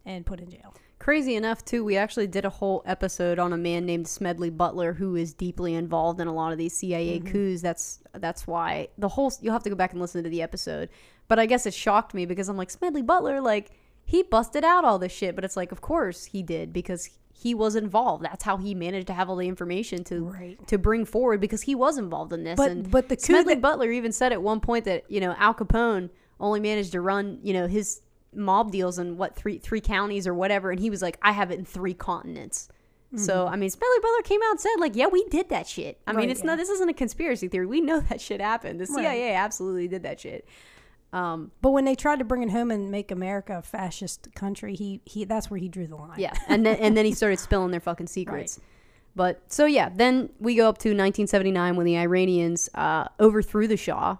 and 0.06 0.26
put 0.26 0.40
in 0.40 0.50
jail. 0.50 0.74
Crazy 1.00 1.36
enough, 1.36 1.66
too, 1.66 1.84
we 1.84 1.98
actually 1.98 2.28
did 2.28 2.46
a 2.46 2.50
whole 2.50 2.84
episode 2.86 3.40
on 3.40 3.54
a 3.54 3.58
man 3.58 3.88
named 3.88 4.08
Smedley 4.08 4.52
Butler 4.52 4.94
who 4.94 5.16
is 5.16 5.34
deeply 5.34 5.74
involved 5.74 6.20
in 6.22 6.28
a 6.28 6.34
lot 6.34 6.52
of 6.52 6.60
these 6.60 6.78
CIA 6.78 7.18
Mm-hmm. 7.20 7.28
coups. 7.32 7.62
That's 7.64 8.00
that's 8.14 8.46
why 8.46 8.90
the 9.00 9.10
whole 9.10 9.34
you'll 9.42 9.54
have 9.54 9.64
to 9.64 9.70
go 9.72 9.76
back 9.76 9.94
and 9.94 10.00
listen 10.02 10.24
to 10.24 10.30
the 10.30 10.44
episode. 10.44 10.90
But 11.28 11.40
I 11.40 11.48
guess 11.48 11.66
it 11.66 11.74
shocked 11.74 12.14
me 12.14 12.28
because 12.28 12.50
I'm 12.50 12.58
like 12.58 12.70
Smedley 12.70 13.02
Butler, 13.02 13.42
like 13.42 13.72
he 14.06 14.22
busted 14.22 14.64
out 14.64 14.86
all 14.86 15.00
this 15.00 15.12
shit. 15.12 15.34
But 15.34 15.44
it's 15.44 15.58
like, 15.58 15.72
of 15.72 15.82
course 15.82 16.26
he 16.26 16.44
did 16.44 16.72
because 16.72 17.10
he 17.34 17.54
was 17.54 17.76
involved. 17.76 18.24
That's 18.24 18.44
how 18.44 18.58
he 18.58 18.74
managed 18.76 19.08
to 19.08 19.14
have 19.14 19.30
all 19.30 19.36
the 19.36 19.48
information 19.48 20.04
to 20.06 20.26
Right. 20.26 20.68
to 20.68 20.78
bring 20.78 21.06
forward 21.06 21.42
because 21.42 21.64
he 21.64 21.76
was 21.76 21.98
involved 21.98 22.34
in 22.34 22.44
this. 22.44 22.58
But 22.58 22.72
and 22.72 22.92
but 22.92 23.10
the 23.10 23.18
Smedley 23.18 23.56
that, 23.56 23.62
Butler 23.62 23.92
even 23.92 24.12
said 24.12 24.32
at 24.32 24.42
one 24.42 24.60
point 24.60 24.86
that 24.86 25.10
you 25.10 25.20
know 25.20 25.36
Al 25.38 25.54
Capone 25.54 26.10
only 26.40 26.60
managed 26.60 26.92
to 26.94 27.02
run 27.02 27.40
you 27.44 27.54
know 27.54 27.68
his 27.68 28.02
mob 28.34 28.72
deals 28.72 28.98
in 28.98 29.18
what 29.18 29.36
three 29.36 29.58
three 29.58 29.82
counties 29.82 30.28
or 30.28 30.34
whatever, 30.34 30.72
and 30.72 30.80
he 30.80 30.90
was 30.90 31.02
like, 31.02 31.18
I 31.22 31.32
have 31.32 31.52
it 31.52 31.60
in 31.60 31.66
three 31.66 31.94
continents. 31.94 32.70
So 33.18 33.34
mm-hmm. 33.44 33.54
I 33.54 33.58
mean, 33.58 33.70
Smedley 33.70 33.98
Butler 34.02 34.22
came 34.24 34.40
out 34.46 34.52
and 34.52 34.60
said 34.62 34.76
like, 34.80 34.96
yeah, 34.96 35.08
we 35.08 35.26
did 35.26 35.50
that 35.50 35.68
shit. 35.68 36.00
I 36.08 36.14
mean, 36.14 36.30
it's 36.30 36.40
yeah. 36.42 36.46
not 36.48 36.58
this 36.58 36.70
isn't 36.70 36.88
a 36.88 36.94
conspiracy 36.94 37.50
theory. 37.50 37.66
We 37.66 37.82
know 37.82 38.00
that 38.10 38.22
shit 38.22 38.40
happened. 38.40 38.80
The 38.80 38.86
Right. 38.86 39.04
CIA 39.04 39.34
absolutely 39.34 39.90
did 39.90 40.04
that 40.04 40.22
shit. 40.22 40.48
Um, 41.14 41.52
but 41.62 41.72
when 41.72 41.84
they 41.84 41.96
tried 41.96 42.20
to 42.20 42.26
bring 42.26 42.42
it 42.42 42.52
home 42.52 42.72
and 42.72 42.90
make 42.90 43.12
America 43.12 43.58
a 43.58 43.62
fascist 43.62 44.30
country, 44.34 44.76
he 44.76 45.02
he 45.06 45.26
that's 45.26 45.50
where 45.52 45.60
he 45.60 45.68
drew 45.68 45.88
the 45.88 45.96
line. 45.96 46.20
Yeah, 46.20 46.34
and 46.48 46.66
then 46.66 46.78
and 46.78 46.96
then 46.96 47.06
he 47.06 47.14
started 47.14 47.40
spilling 47.40 47.72
their 47.72 47.82
fucking 47.82 48.08
secrets. 48.20 48.60
But 49.16 49.42
so 49.48 49.66
yeah, 49.66 49.90
then 49.94 50.30
we 50.40 50.56
go 50.56 50.70
up 50.70 50.78
to 50.80 50.90
1979 50.90 51.76
when 51.76 51.86
the 51.86 51.98
Iranians 51.98 52.70
uh, 52.76 53.10
overthrew 53.20 53.68
the 53.68 53.76
Shah, 53.76 54.18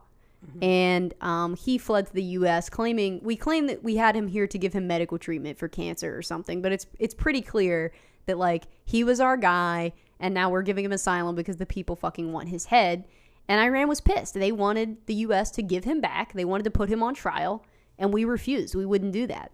and 0.62 1.14
um, 1.22 1.56
he 1.56 1.78
fled 1.78 2.08
to 2.08 2.14
the 2.14 2.24
U.S. 2.24 2.70
claiming 2.70 3.22
we 3.24 3.38
claim 3.38 3.68
that 3.68 3.84
we 3.84 3.96
had 3.96 4.16
him 4.16 4.28
here 4.28 4.48
to 4.48 4.58
give 4.58 4.74
him 4.74 4.88
medical 4.88 5.18
treatment 5.18 5.58
for 5.58 5.70
cancer 5.70 6.18
or 6.18 6.22
something, 6.22 6.62
but 6.62 6.74
it's 6.74 6.88
it's 7.00 7.14
pretty 7.14 7.42
clear 7.42 7.94
that 8.26 8.38
like 8.38 8.66
he 8.84 9.06
was 9.06 9.22
our 9.22 9.38
guy, 9.38 9.94
and 10.20 10.34
now 10.34 10.50
we're 10.50 10.62
giving 10.62 10.84
him 10.84 10.92
asylum 10.92 11.36
because 11.36 11.56
the 11.56 11.66
people 11.66 11.96
fucking 11.96 12.34
want 12.34 12.50
his 12.50 12.66
head. 12.66 13.06
And 13.48 13.60
Iran 13.60 13.88
was 13.90 14.02
pissed. 14.02 14.34
They 14.34 14.52
wanted 14.52 15.06
the 15.08 15.16
U.S. 15.16 15.52
to 15.52 15.64
give 15.64 15.84
him 15.84 16.00
back. 16.00 16.34
They 16.34 16.46
wanted 16.46 16.64
to 16.64 16.72
put 16.72 16.90
him 16.90 17.04
on 17.04 17.14
trial, 17.14 17.66
and 17.98 18.14
we 18.14 18.24
refused. 18.24 18.76
We 18.76 18.86
wouldn't 18.86 19.12
do 19.12 19.28
that. 19.28 19.52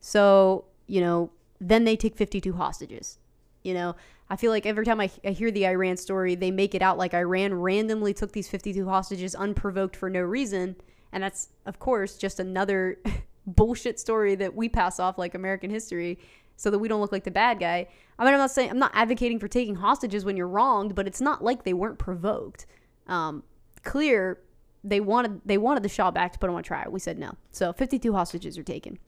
So 0.00 0.66
you 0.88 1.00
know, 1.00 1.30
then 1.60 1.84
they 1.84 1.94
take 1.94 2.16
52 2.16 2.54
hostages. 2.54 3.18
You 3.62 3.74
know, 3.74 3.94
I 4.30 4.36
feel 4.36 4.50
like 4.50 4.66
every 4.66 4.84
time 4.84 5.00
I, 5.00 5.10
I 5.24 5.30
hear 5.30 5.50
the 5.50 5.66
Iran 5.66 5.96
story, 5.96 6.34
they 6.34 6.50
make 6.50 6.74
it 6.74 6.82
out 6.82 6.98
like 6.98 7.14
Iran 7.14 7.54
randomly 7.54 8.14
took 8.14 8.32
these 8.32 8.48
52 8.48 8.88
hostages 8.88 9.34
unprovoked 9.34 9.94
for 9.94 10.10
no 10.10 10.20
reason. 10.20 10.76
And 11.12 11.22
that's, 11.22 11.50
of 11.66 11.78
course, 11.78 12.16
just 12.16 12.40
another 12.40 12.98
bullshit 13.46 14.00
story 14.00 14.34
that 14.36 14.54
we 14.54 14.68
pass 14.68 14.98
off 14.98 15.18
like 15.18 15.34
American 15.34 15.70
history 15.70 16.18
so 16.56 16.70
that 16.70 16.78
we 16.78 16.88
don't 16.88 17.00
look 17.00 17.12
like 17.12 17.24
the 17.24 17.30
bad 17.30 17.60
guy. 17.60 17.86
I 18.18 18.24
mean, 18.24 18.34
I'm 18.34 18.40
not 18.40 18.50
saying, 18.50 18.70
I'm 18.70 18.78
not 18.78 18.90
advocating 18.94 19.38
for 19.38 19.48
taking 19.48 19.76
hostages 19.76 20.24
when 20.24 20.36
you're 20.36 20.48
wronged, 20.48 20.94
but 20.94 21.06
it's 21.06 21.20
not 21.20 21.44
like 21.44 21.64
they 21.64 21.74
weren't 21.74 21.98
provoked. 21.98 22.66
Um, 23.08 23.42
clear, 23.82 24.38
they 24.84 25.00
wanted 25.00 25.40
they 25.44 25.58
wanted 25.58 25.82
the 25.82 25.88
Shah 25.88 26.10
back 26.10 26.32
to 26.32 26.38
put 26.38 26.48
him 26.48 26.56
on 26.56 26.62
trial. 26.62 26.90
We 26.90 27.00
said 27.00 27.18
no. 27.18 27.32
So 27.52 27.72
52 27.72 28.12
hostages 28.12 28.56
are 28.58 28.62
taken. 28.62 28.98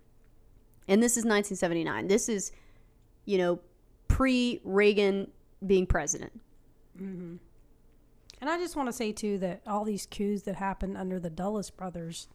And 0.88 1.02
this 1.02 1.12
is 1.12 1.24
1979. 1.24 2.08
This 2.08 2.28
is, 2.28 2.52
you 3.24 3.38
know, 3.38 3.60
pre 4.08 4.60
Reagan 4.64 5.30
being 5.64 5.86
president. 5.86 6.32
Mm-hmm. 7.00 7.36
And 8.40 8.50
I 8.50 8.58
just 8.58 8.74
want 8.74 8.88
to 8.88 8.92
say 8.92 9.12
too 9.12 9.38
that 9.38 9.62
all 9.66 9.84
these 9.84 10.06
coups 10.06 10.42
that 10.42 10.56
happened 10.56 10.96
under 10.96 11.20
the 11.20 11.30
Dulles 11.30 11.70
brothers, 11.70 12.28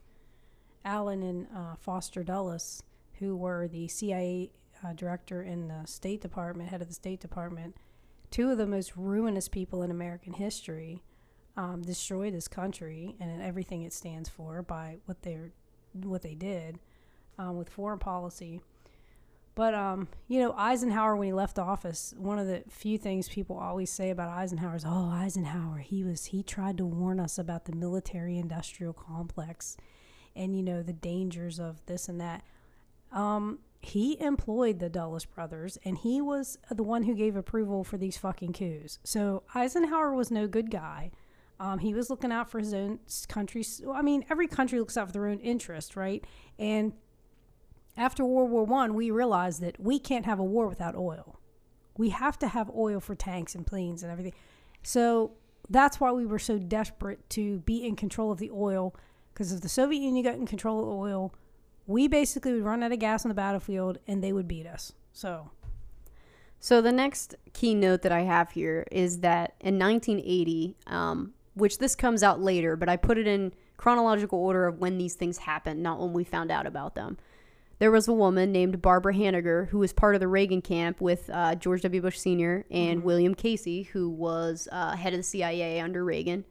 Allen 0.84 1.22
and 1.22 1.46
uh, 1.54 1.74
Foster 1.76 2.22
Dulles, 2.22 2.82
who 3.18 3.36
were 3.36 3.66
the 3.66 3.88
CIA 3.88 4.50
uh, 4.84 4.92
director 4.92 5.42
in 5.42 5.68
the 5.68 5.86
State 5.86 6.20
Department, 6.20 6.70
head 6.70 6.80
of 6.80 6.88
the 6.88 6.94
State 6.94 7.20
Department, 7.20 7.76
two 8.30 8.50
of 8.50 8.58
the 8.58 8.66
most 8.66 8.96
ruinous 8.96 9.48
people 9.48 9.82
in 9.82 9.90
American 9.90 10.34
history, 10.34 11.02
um, 11.56 11.82
destroyed 11.82 12.34
this 12.34 12.48
country 12.48 13.16
and 13.20 13.42
everything 13.42 13.82
it 13.82 13.92
stands 13.92 14.28
for 14.28 14.62
by 14.62 14.98
what 15.06 15.22
they 15.22 15.38
what 15.94 16.22
they 16.22 16.34
did 16.34 16.78
um, 17.38 17.56
with 17.56 17.70
foreign 17.70 17.98
policy. 17.98 18.60
But 19.54 19.72
um, 19.74 20.08
you 20.28 20.40
know, 20.40 20.52
Eisenhower 20.52 21.16
when 21.16 21.28
he 21.28 21.32
left 21.32 21.58
office, 21.58 22.12
one 22.18 22.38
of 22.38 22.46
the 22.46 22.62
few 22.68 22.98
things 22.98 23.28
people 23.28 23.56
always 23.56 23.90
say 23.90 24.10
about 24.10 24.28
Eisenhower 24.28 24.76
is, 24.76 24.84
"Oh, 24.86 25.10
Eisenhower, 25.10 25.78
he 25.78 26.04
was 26.04 26.26
he 26.26 26.42
tried 26.42 26.76
to 26.76 26.84
warn 26.84 27.18
us 27.18 27.38
about 27.38 27.64
the 27.64 27.74
military-industrial 27.74 28.92
complex, 28.92 29.78
and 30.34 30.54
you 30.54 30.62
know 30.62 30.82
the 30.82 30.92
dangers 30.92 31.58
of 31.58 31.84
this 31.86 32.08
and 32.08 32.20
that." 32.20 32.44
Um, 33.12 33.60
he 33.80 34.20
employed 34.20 34.78
the 34.78 34.90
Dulles 34.90 35.24
brothers, 35.24 35.78
and 35.84 35.96
he 35.96 36.20
was 36.20 36.58
the 36.70 36.82
one 36.82 37.04
who 37.04 37.14
gave 37.14 37.34
approval 37.34 37.82
for 37.82 37.96
these 37.96 38.18
fucking 38.18 38.52
coups. 38.52 38.98
So 39.04 39.44
Eisenhower 39.54 40.12
was 40.12 40.30
no 40.30 40.46
good 40.48 40.70
guy. 40.70 41.12
Um, 41.58 41.78
he 41.78 41.94
was 41.94 42.10
looking 42.10 42.32
out 42.32 42.50
for 42.50 42.58
his 42.58 42.74
own 42.74 42.98
country. 43.28 43.64
I 43.92 44.02
mean, 44.02 44.24
every 44.28 44.46
country 44.46 44.78
looks 44.78 44.96
out 44.96 45.08
for 45.08 45.12
their 45.12 45.26
own 45.26 45.38
interest, 45.40 45.96
right? 45.96 46.24
And 46.58 46.92
after 47.96 48.24
World 48.24 48.50
War 48.50 48.64
One, 48.64 48.94
we 48.94 49.10
realized 49.10 49.60
that 49.62 49.80
we 49.80 49.98
can't 49.98 50.26
have 50.26 50.38
a 50.38 50.44
war 50.44 50.66
without 50.68 50.94
oil. 50.94 51.40
We 51.96 52.10
have 52.10 52.38
to 52.40 52.48
have 52.48 52.70
oil 52.76 53.00
for 53.00 53.14
tanks 53.14 53.54
and 53.54 53.66
planes 53.66 54.02
and 54.02 54.12
everything. 54.12 54.34
So 54.82 55.32
that's 55.70 55.98
why 55.98 56.12
we 56.12 56.26
were 56.26 56.38
so 56.38 56.58
desperate 56.58 57.28
to 57.30 57.60
be 57.60 57.86
in 57.86 57.96
control 57.96 58.30
of 58.30 58.38
the 58.38 58.50
oil. 58.50 58.94
Because 59.32 59.52
if 59.52 59.62
the 59.62 59.68
Soviet 59.68 60.00
Union 60.00 60.24
got 60.24 60.34
in 60.34 60.46
control 60.46 60.80
of 60.80 60.88
oil, 60.88 61.34
we 61.86 62.08
basically 62.08 62.52
would 62.52 62.64
run 62.64 62.82
out 62.82 62.92
of 62.92 62.98
gas 62.98 63.24
on 63.24 63.30
the 63.30 63.34
battlefield 63.34 63.98
and 64.06 64.22
they 64.22 64.32
would 64.32 64.48
beat 64.48 64.66
us. 64.66 64.92
So. 65.12 65.50
So 66.58 66.80
the 66.80 66.92
next 66.92 67.34
key 67.52 67.74
note 67.74 68.02
that 68.02 68.12
I 68.12 68.22
have 68.22 68.50
here 68.50 68.86
is 68.90 69.20
that 69.20 69.54
in 69.60 69.78
1980, 69.78 70.76
um, 70.86 71.32
which 71.56 71.78
this 71.78 71.94
comes 71.94 72.22
out 72.22 72.40
later, 72.40 72.76
but 72.76 72.88
I 72.88 72.96
put 72.96 73.18
it 73.18 73.26
in 73.26 73.52
chronological 73.76 74.38
order 74.38 74.66
of 74.66 74.78
when 74.78 74.98
these 74.98 75.14
things 75.14 75.38
happened, 75.38 75.82
not 75.82 75.98
when 75.98 76.12
we 76.12 76.24
found 76.24 76.50
out 76.50 76.66
about 76.66 76.94
them 76.94 77.16
there 77.78 77.90
was 77.90 78.08
a 78.08 78.12
woman 78.12 78.52
named 78.52 78.80
Barbara 78.80 79.14
Honegger 79.14 79.68
who 79.68 79.78
was 79.78 79.92
part 79.92 80.14
of 80.14 80.20
the 80.20 80.28
Reagan 80.28 80.62
camp 80.62 81.00
with 81.00 81.28
uh, 81.32 81.54
George 81.54 81.82
W. 81.82 82.00
Bush 82.00 82.18
Sr. 82.18 82.64
and 82.70 82.98
mm-hmm. 82.98 83.06
William 83.06 83.34
Casey, 83.34 83.82
who 83.82 84.08
was 84.08 84.68
uh, 84.72 84.96
head 84.96 85.12
of 85.12 85.18
the 85.18 85.24
CIA 85.24 85.80
under 85.80 86.04
Reagan. 86.04 86.44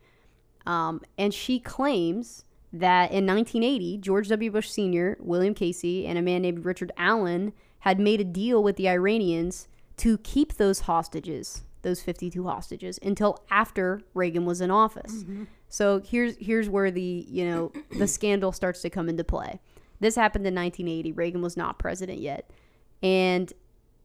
Um, 0.66 1.02
and 1.18 1.34
she 1.34 1.60
claims 1.60 2.46
that 2.72 3.12
in 3.12 3.26
1980, 3.26 3.98
George 4.00 4.28
W. 4.28 4.52
Bush 4.52 4.70
Sr., 4.70 5.18
William 5.20 5.54
Casey, 5.54 6.06
and 6.06 6.18
a 6.18 6.22
man 6.22 6.42
named 6.42 6.66
Richard 6.66 6.92
Allen 6.98 7.54
had 7.80 8.00
made 8.00 8.22
a 8.22 8.26
deal 8.26 8.62
with 8.62 8.76
the 8.76 8.90
Iranians 8.90 9.68
to 9.98 10.18
keep 10.20 10.54
those 10.54 10.82
hostages, 10.82 11.64
those 11.86 12.02
52 12.02 12.44
hostages, 12.44 13.00
until 13.02 13.40
after 13.50 14.02
Reagan 14.14 14.46
was 14.46 14.60
in 14.60 14.72
office. 14.72 15.24
Mm-hmm. 15.24 15.44
So 15.70 16.02
here's 16.02 16.36
here's 16.38 16.68
where 16.68 16.92
the 16.92 17.26
you 17.30 17.46
know 17.46 17.72
the 17.98 18.08
scandal 18.18 18.52
starts 18.52 18.82
to 18.82 18.90
come 18.90 19.08
into 19.08 19.24
play. 19.24 19.62
This 20.02 20.16
happened 20.16 20.46
in 20.46 20.54
1980. 20.54 21.14
Reagan 21.14 21.42
was 21.42 21.56
not 21.56 21.80
president 21.80 22.20
yet. 22.20 22.52
And 23.02 23.54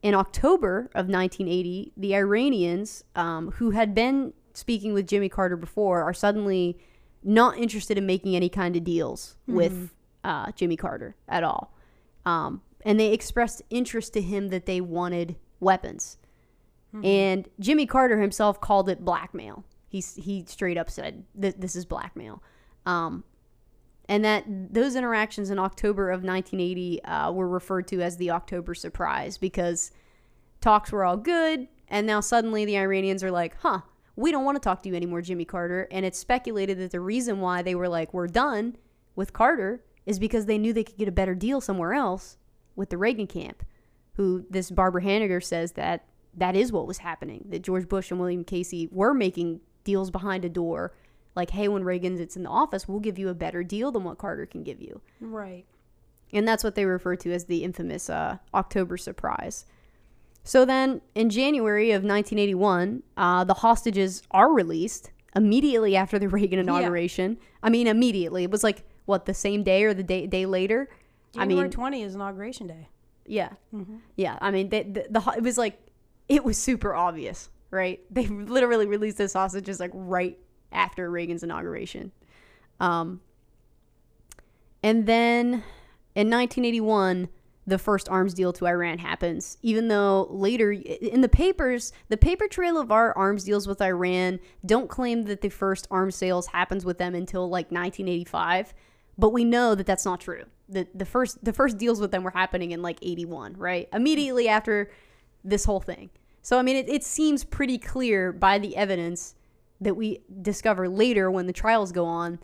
in 0.02 0.14
October 0.14 0.90
of 0.94 1.08
1980, 1.08 1.92
the 1.96 2.14
Iranians, 2.14 3.02
um, 3.16 3.50
who 3.52 3.70
had 3.70 3.94
been 3.94 4.32
speaking 4.54 4.92
with 4.92 5.06
Jimmy 5.06 5.28
Carter 5.28 5.56
before, 5.56 6.02
are 6.02 6.14
suddenly 6.14 6.78
not 7.22 7.58
interested 7.58 7.98
in 7.98 8.06
making 8.06 8.36
any 8.36 8.48
kind 8.48 8.76
of 8.76 8.84
deals 8.84 9.36
mm-hmm. 9.42 9.56
with 9.56 9.94
uh, 10.22 10.52
Jimmy 10.52 10.76
Carter 10.76 11.16
at 11.28 11.42
all. 11.42 11.74
Um, 12.24 12.62
and 12.84 12.98
they 12.98 13.12
expressed 13.12 13.62
interest 13.70 14.12
to 14.14 14.20
him 14.20 14.48
that 14.48 14.66
they 14.66 14.80
wanted 14.80 15.36
weapons. 15.58 16.18
Mm-hmm. 16.94 17.04
And 17.04 17.48
Jimmy 17.58 17.86
Carter 17.86 18.20
himself 18.20 18.60
called 18.60 18.88
it 18.88 19.04
blackmail. 19.04 19.64
He, 19.88 20.00
he 20.00 20.44
straight 20.46 20.78
up 20.78 20.90
said, 20.90 21.24
that 21.34 21.60
This 21.60 21.76
is 21.76 21.84
blackmail. 21.84 22.42
Um, 22.86 23.24
and 24.08 24.24
that 24.24 24.44
those 24.46 24.96
interactions 24.96 25.50
in 25.50 25.58
October 25.58 26.10
of 26.10 26.24
1980 26.24 27.04
uh, 27.04 27.30
were 27.30 27.48
referred 27.48 27.86
to 27.88 28.02
as 28.02 28.16
the 28.16 28.30
October 28.30 28.74
surprise 28.74 29.38
because 29.38 29.92
talks 30.60 30.90
were 30.90 31.04
all 31.04 31.16
good, 31.16 31.68
and 31.86 32.06
now 32.06 32.18
suddenly 32.20 32.64
the 32.64 32.76
Iranians 32.76 33.22
are 33.22 33.30
like, 33.30 33.56
huh, 33.60 33.80
we 34.16 34.32
don't 34.32 34.44
want 34.44 34.56
to 34.56 34.60
talk 34.60 34.82
to 34.82 34.88
you 34.88 34.94
anymore, 34.94 35.22
Jimmy 35.22 35.44
Carter. 35.44 35.86
And 35.90 36.04
it's 36.04 36.18
speculated 36.18 36.78
that 36.78 36.90
the 36.90 37.00
reason 37.00 37.40
why 37.40 37.62
they 37.62 37.74
were 37.74 37.88
like, 37.88 38.12
we're 38.12 38.26
done 38.26 38.76
with 39.14 39.32
Carter 39.32 39.84
is 40.06 40.18
because 40.18 40.46
they 40.46 40.58
knew 40.58 40.72
they 40.72 40.84
could 40.84 40.98
get 40.98 41.08
a 41.08 41.12
better 41.12 41.34
deal 41.34 41.60
somewhere 41.60 41.94
else 41.94 42.36
with 42.76 42.90
the 42.90 42.98
Reagan 42.98 43.26
camp, 43.26 43.64
who 44.14 44.44
this 44.50 44.70
Barbara 44.70 45.02
Honegger 45.02 45.42
says 45.42 45.72
that 45.72 46.06
that 46.34 46.56
is 46.56 46.72
what 46.72 46.86
was 46.86 46.98
happening, 46.98 47.46
that 47.48 47.62
George 47.62 47.88
Bush 47.88 48.10
and 48.10 48.20
William 48.20 48.44
Casey 48.44 48.88
were 48.92 49.14
making 49.14 49.60
deals 49.84 50.10
behind 50.10 50.44
a 50.44 50.48
door 50.48 50.92
like, 51.36 51.50
hey, 51.50 51.68
when 51.68 51.84
Reagan's 51.84 52.20
it's 52.20 52.36
in 52.36 52.42
the 52.42 52.50
office, 52.50 52.88
we'll 52.88 53.00
give 53.00 53.18
you 53.18 53.28
a 53.28 53.34
better 53.34 53.62
deal 53.62 53.92
than 53.92 54.04
what 54.04 54.18
Carter 54.18 54.46
can 54.46 54.62
give 54.62 54.80
you. 54.80 55.00
Right. 55.20 55.64
And 56.32 56.46
that's 56.46 56.64
what 56.64 56.74
they 56.74 56.84
refer 56.84 57.16
to 57.16 57.32
as 57.32 57.44
the 57.44 57.64
infamous 57.64 58.10
uh, 58.10 58.38
October 58.54 58.96
surprise. 58.96 59.64
So 60.42 60.64
then, 60.64 61.02
in 61.14 61.28
January 61.28 61.90
of 61.90 62.02
1981, 62.02 63.02
uh, 63.16 63.44
the 63.44 63.54
hostages 63.54 64.22
are 64.30 64.52
released 64.52 65.10
immediately 65.36 65.96
after 65.96 66.18
the 66.18 66.28
Reagan 66.28 66.58
inauguration. 66.58 67.36
Yeah. 67.38 67.46
I 67.64 67.70
mean, 67.70 67.86
immediately. 67.86 68.44
It 68.44 68.50
was 68.50 68.64
like 68.64 68.84
what 69.06 69.26
the 69.26 69.34
same 69.34 69.62
day 69.62 69.84
or 69.84 69.94
the 69.94 70.02
day 70.02 70.26
day 70.26 70.46
later. 70.46 70.88
January 71.32 71.60
I 71.60 71.62
mean, 71.64 71.70
20 71.70 72.02
is 72.02 72.14
inauguration 72.14 72.66
day. 72.66 72.88
Yeah, 73.26 73.50
mm-hmm. 73.72 73.96
yeah. 74.16 74.38
I 74.40 74.50
mean, 74.50 74.70
the, 74.70 74.82
the, 74.82 75.06
the 75.10 75.32
it 75.36 75.42
was 75.42 75.58
like 75.58 75.78
it 76.30 76.44
was 76.44 76.56
super 76.56 76.94
obvious, 76.94 77.50
right? 77.70 78.00
They 78.10 78.26
literally 78.26 78.86
released 78.86 79.18
those 79.18 79.32
sausages 79.32 79.80
like 79.80 79.90
right 79.92 80.38
after 80.72 81.10
Reagan's 81.10 81.42
inauguration. 81.42 82.12
Um, 82.78 83.20
and 84.82 85.06
then 85.06 85.64
in 86.14 86.30
1981, 86.30 87.28
the 87.66 87.78
first 87.78 88.08
arms 88.08 88.32
deal 88.32 88.52
to 88.54 88.66
Iran 88.66 88.98
happens, 88.98 89.58
even 89.62 89.88
though 89.88 90.28
later 90.30 90.70
in 90.70 91.20
the 91.20 91.28
papers, 91.28 91.92
the 92.08 92.16
paper 92.16 92.46
trail 92.46 92.78
of 92.78 92.92
our 92.92 93.16
arms 93.18 93.44
deals 93.44 93.66
with 93.66 93.82
Iran 93.82 94.38
don't 94.64 94.88
claim 94.88 95.24
that 95.24 95.40
the 95.40 95.48
first 95.48 95.88
arms 95.90 96.14
sales 96.14 96.46
happens 96.46 96.84
with 96.84 96.98
them 96.98 97.14
until 97.14 97.42
like 97.48 97.66
1985, 97.66 98.72
but 99.18 99.30
we 99.30 99.44
know 99.44 99.74
that 99.74 99.84
that's 99.84 100.04
not 100.04 100.20
true. 100.20 100.44
The 100.68 100.86
the 100.94 101.04
first 101.04 101.44
the 101.44 101.52
first 101.52 101.76
deals 101.76 102.00
with 102.00 102.12
them 102.12 102.22
were 102.22 102.30
happening 102.30 102.70
in 102.70 102.82
like 102.82 102.98
81, 103.02 103.54
right? 103.56 103.88
Immediately 103.92 104.48
after 104.48 104.90
this 105.44 105.64
whole 105.64 105.80
thing. 105.80 106.10
So 106.42 106.58
I 106.58 106.62
mean 106.62 106.76
it, 106.76 106.88
it 106.88 107.04
seems 107.04 107.44
pretty 107.44 107.78
clear 107.78 108.32
by 108.32 108.58
the 108.58 108.76
evidence 108.76 109.34
that 109.80 109.94
we 109.94 110.20
discover 110.42 110.88
later 110.88 111.30
when 111.30 111.46
the 111.46 111.52
trials 111.52 111.92
go 111.92 112.04
on 112.04 112.38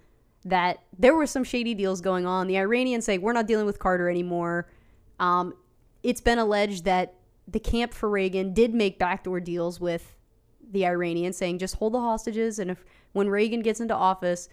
that 0.45 0.79
there 0.97 1.15
were 1.15 1.27
some 1.27 1.45
shady 1.45 1.75
deals 1.75 2.01
going 2.01 2.25
on. 2.25 2.47
The 2.47 2.57
Iranians 2.57 3.05
say, 3.05 3.19
we're 3.19 3.33
not 3.33 3.47
dealing 3.47 3.67
with 3.67 3.79
Carter 3.79 4.09
anymore. 4.09 4.69
Um, 5.19 5.55
it's 6.03 6.21
been 6.21 6.39
alleged 6.39 6.85
that 6.85 7.15
the 7.49 7.59
camp 7.59 7.93
for 7.93 8.09
Reagan 8.09 8.55
did 8.55 8.73
make 8.73 8.99
backdoor 8.99 9.41
deals 9.41 9.81
with 9.81 10.15
the 10.71 10.87
Iranians, 10.87 11.37
saying, 11.37 11.59
just 11.59 11.77
hold 11.77 11.95
the 11.95 12.01
hostages. 12.01 12.59
And 12.59 12.71
if 12.71 12.85
when 13.13 13.29
Reagan 13.29 13.61
gets 13.61 13.81
into 13.81 13.95
office, 13.95 14.49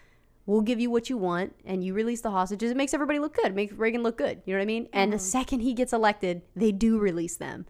we'll 0.45 0.61
give 0.61 0.79
you 0.79 0.89
what 0.89 1.09
you 1.09 1.17
want 1.17 1.55
and 1.65 1.83
you 1.83 1.93
release 1.93 2.21
the 2.21 2.31
hostages. 2.31 2.71
It 2.71 2.77
makes 2.77 2.93
everybody 2.93 3.19
look 3.19 3.35
good. 3.35 3.47
It 3.47 3.55
makes 3.55 3.73
Reagan 3.73 4.03
look 4.03 4.17
good. 4.17 4.41
You 4.45 4.53
know 4.53 4.59
what 4.59 4.63
I 4.63 4.65
mean? 4.65 4.89
And 4.93 5.13
the 5.13 5.19
second 5.19 5.61
he 5.61 5.73
gets 5.73 5.93
elected, 5.93 6.41
they 6.55 6.71
do 6.71 6.97
release 6.97 7.37
them. 7.37 7.65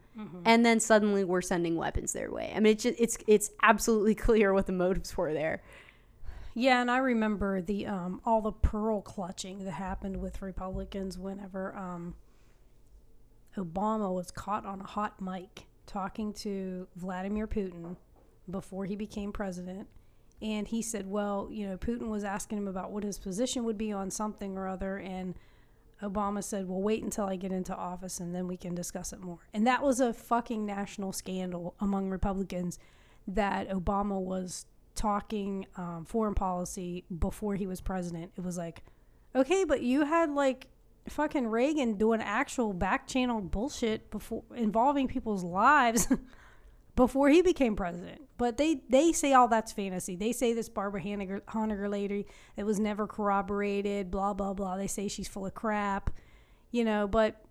And 0.45 0.65
then 0.65 0.79
suddenly 0.79 1.23
we're 1.23 1.41
sending 1.41 1.75
weapons 1.75 2.13
their 2.13 2.31
way. 2.31 2.51
I 2.55 2.59
mean, 2.59 2.73
it's 2.73 2.83
just, 2.83 2.99
it's 2.99 3.17
it's 3.27 3.51
absolutely 3.61 4.15
clear 4.27 4.53
what 4.53 4.65
the 4.65 4.73
motives 4.73 5.15
were 5.17 5.33
there. 5.33 5.61
Yeah, 6.55 6.81
and 6.81 6.91
I 6.91 6.97
remember 6.97 7.61
the 7.61 7.87
um, 7.87 8.21
all 8.25 8.41
the 8.41 8.51
pearl 8.51 9.01
clutching 9.01 9.65
that 9.65 9.71
happened 9.71 10.17
with 10.17 10.41
Republicans 10.41 11.17
whenever 11.17 11.75
um, 11.75 12.15
Obama 13.57 14.13
was 14.13 14.29
caught 14.29 14.65
on 14.65 14.81
a 14.81 14.85
hot 14.85 15.19
mic 15.19 15.65
talking 15.85 16.31
to 16.33 16.87
Vladimir 16.95 17.47
Putin 17.47 17.97
before 18.49 18.85
he 18.85 18.95
became 18.95 19.31
president. 19.31 19.87
And 20.43 20.67
he 20.67 20.81
said, 20.81 21.09
well, 21.09 21.47
you 21.49 21.65
know, 21.65 21.77
Putin 21.77 22.09
was 22.09 22.25
asking 22.25 22.57
him 22.57 22.67
about 22.67 22.91
what 22.91 23.05
his 23.05 23.17
position 23.17 23.63
would 23.63 23.77
be 23.77 23.93
on 23.93 24.11
something 24.11 24.57
or 24.57 24.67
other. 24.67 24.97
And 24.97 25.35
Obama 26.01 26.43
said, 26.43 26.67
well, 26.67 26.81
wait 26.81 27.01
until 27.01 27.25
I 27.25 27.37
get 27.37 27.53
into 27.53 27.73
office 27.73 28.19
and 28.19 28.35
then 28.35 28.45
we 28.45 28.57
can 28.57 28.75
discuss 28.75 29.13
it 29.13 29.21
more. 29.21 29.39
And 29.53 29.65
that 29.65 29.81
was 29.81 30.01
a 30.01 30.11
fucking 30.13 30.65
national 30.65 31.13
scandal 31.13 31.75
among 31.79 32.09
Republicans 32.09 32.77
that 33.25 33.69
Obama 33.69 34.19
was 34.19 34.65
talking 34.95 35.65
um, 35.77 36.03
foreign 36.05 36.35
policy 36.35 37.05
before 37.19 37.55
he 37.55 37.65
was 37.65 37.79
president. 37.79 38.33
It 38.35 38.43
was 38.43 38.57
like, 38.57 38.83
okay, 39.33 39.63
but 39.63 39.81
you 39.81 40.03
had 40.03 40.29
like 40.29 40.67
fucking 41.07 41.47
Reagan 41.47 41.93
doing 41.93 42.21
actual 42.21 42.73
back 42.73 43.07
channel 43.07 43.39
bullshit 43.39 44.11
before 44.11 44.43
involving 44.53 45.07
people's 45.07 45.45
lives 45.45 46.09
before 46.95 47.29
he 47.29 47.41
became 47.41 47.75
president. 47.75 48.21
But 48.37 48.57
they 48.57 48.81
they 48.89 49.11
say 49.11 49.33
all 49.33 49.47
that's 49.47 49.71
fantasy. 49.71 50.15
They 50.15 50.31
say 50.31 50.53
this 50.53 50.69
Barbara 50.69 51.01
Honegger, 51.01 51.41
Honegger 51.43 51.89
lady 51.89 52.25
it 52.57 52.63
was 52.63 52.79
never 52.79 53.07
corroborated. 53.07 54.11
Blah 54.11 54.33
blah 54.33 54.53
blah. 54.53 54.77
They 54.77 54.87
say 54.87 55.07
she's 55.07 55.27
full 55.27 55.45
of 55.45 55.53
crap, 55.53 56.09
you 56.71 56.83
know. 56.83 57.07
But 57.07 57.43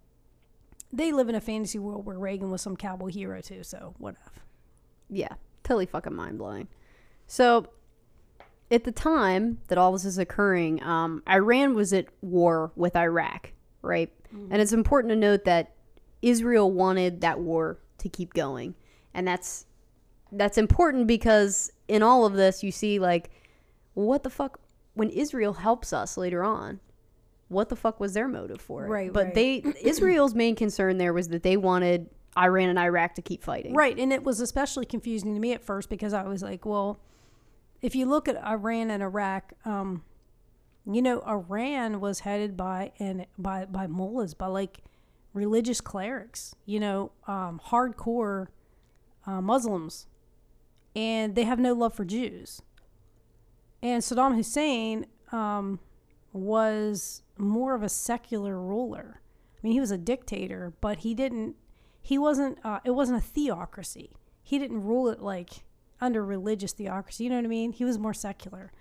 they 0.92 1.12
live 1.12 1.28
in 1.28 1.34
a 1.34 1.40
fantasy 1.40 1.78
world 1.78 2.04
where 2.04 2.18
Reagan 2.18 2.50
was 2.50 2.62
some 2.62 2.76
cowboy 2.76 3.10
hero 3.10 3.40
too. 3.40 3.62
So 3.62 3.94
whatever. 3.98 4.30
Yeah, 5.08 5.34
totally 5.62 5.86
fucking 5.86 6.14
mind 6.14 6.38
blowing. 6.38 6.68
So, 7.26 7.68
at 8.70 8.84
the 8.84 8.92
time 8.92 9.58
that 9.68 9.78
all 9.78 9.92
this 9.92 10.04
is 10.04 10.18
occurring, 10.18 10.82
um, 10.82 11.22
Iran 11.28 11.74
was 11.74 11.92
at 11.92 12.06
war 12.20 12.72
with 12.74 12.96
Iraq, 12.96 13.52
right? 13.82 14.10
And 14.50 14.62
it's 14.62 14.72
important 14.72 15.10
to 15.10 15.16
note 15.16 15.44
that 15.44 15.72
Israel 16.22 16.70
wanted 16.70 17.20
that 17.20 17.40
war 17.40 17.78
to 17.98 18.08
keep 18.08 18.32
going, 18.32 18.74
and 19.14 19.26
that's 19.26 19.66
that's 20.32 20.56
important 20.56 21.06
because 21.06 21.70
in 21.88 22.02
all 22.02 22.24
of 22.24 22.34
this, 22.34 22.62
you 22.62 22.72
see 22.72 22.98
like, 22.98 23.30
what 23.94 24.22
the 24.22 24.30
fuck 24.30 24.58
when 24.94 25.10
Israel 25.10 25.54
helps 25.54 25.92
us 25.92 26.16
later 26.16 26.42
on. 26.42 26.80
What 27.48 27.68
the 27.68 27.76
fuck 27.76 28.00
was 28.00 28.14
their 28.14 28.28
motive 28.28 28.62
for 28.62 28.86
it? 28.86 28.88
Right, 28.88 29.12
But 29.12 29.26
right. 29.26 29.34
they 29.34 29.62
Israel's 29.82 30.34
main 30.34 30.56
concern 30.56 30.96
there 30.96 31.12
was 31.12 31.28
that 31.28 31.42
they 31.42 31.56
wanted 31.58 32.08
Iran 32.36 32.70
and 32.70 32.78
Iraq 32.78 33.14
to 33.16 33.22
keep 33.22 33.42
fighting. 33.42 33.74
Right, 33.74 33.98
and 33.98 34.12
it 34.12 34.24
was 34.24 34.40
especially 34.40 34.86
confusing 34.86 35.34
to 35.34 35.40
me 35.40 35.52
at 35.52 35.62
first 35.62 35.90
because 35.90 36.14
I 36.14 36.22
was 36.22 36.42
like, 36.42 36.64
well, 36.64 36.98
if 37.82 37.94
you 37.94 38.06
look 38.06 38.26
at 38.26 38.42
Iran 38.42 38.90
and 38.90 39.02
Iraq, 39.02 39.52
um, 39.66 40.02
you 40.90 41.02
know, 41.02 41.20
Iran 41.26 42.00
was 42.00 42.20
headed 42.20 42.56
by 42.56 42.92
and 42.98 43.26
by 43.36 43.66
by 43.66 43.86
mullahs, 43.86 44.32
by 44.34 44.46
like 44.46 44.78
religious 45.34 45.80
clerics, 45.80 46.54
you 46.64 46.80
know, 46.80 47.12
um, 47.26 47.60
hardcore 47.66 48.48
uh, 49.26 49.40
Muslims, 49.40 50.06
and 50.94 51.34
they 51.34 51.44
have 51.44 51.58
no 51.58 51.72
love 51.72 51.94
for 51.94 52.04
Jews. 52.04 52.62
And 53.82 54.02
Saddam 54.02 54.36
Hussein 54.36 55.06
um, 55.32 55.80
was 56.32 57.22
more 57.36 57.74
of 57.74 57.82
a 57.82 57.88
secular 57.88 58.60
ruler. 58.60 59.20
I 59.56 59.58
mean, 59.62 59.72
he 59.72 59.80
was 59.80 59.90
a 59.90 59.98
dictator, 59.98 60.72
but 60.80 60.98
he 60.98 61.14
didn't. 61.14 61.56
He 62.00 62.18
wasn't. 62.18 62.58
Uh, 62.64 62.80
it 62.84 62.92
wasn't 62.92 63.18
a 63.18 63.26
theocracy. 63.26 64.10
He 64.42 64.58
didn't 64.58 64.82
rule 64.84 65.08
it 65.08 65.20
like 65.20 65.64
under 66.00 66.24
religious 66.24 66.72
theocracy. 66.72 67.24
You 67.24 67.30
know 67.30 67.36
what 67.36 67.44
I 67.44 67.48
mean? 67.48 67.72
He 67.72 67.84
was 67.84 67.98
more 67.98 68.14
secular. 68.14 68.72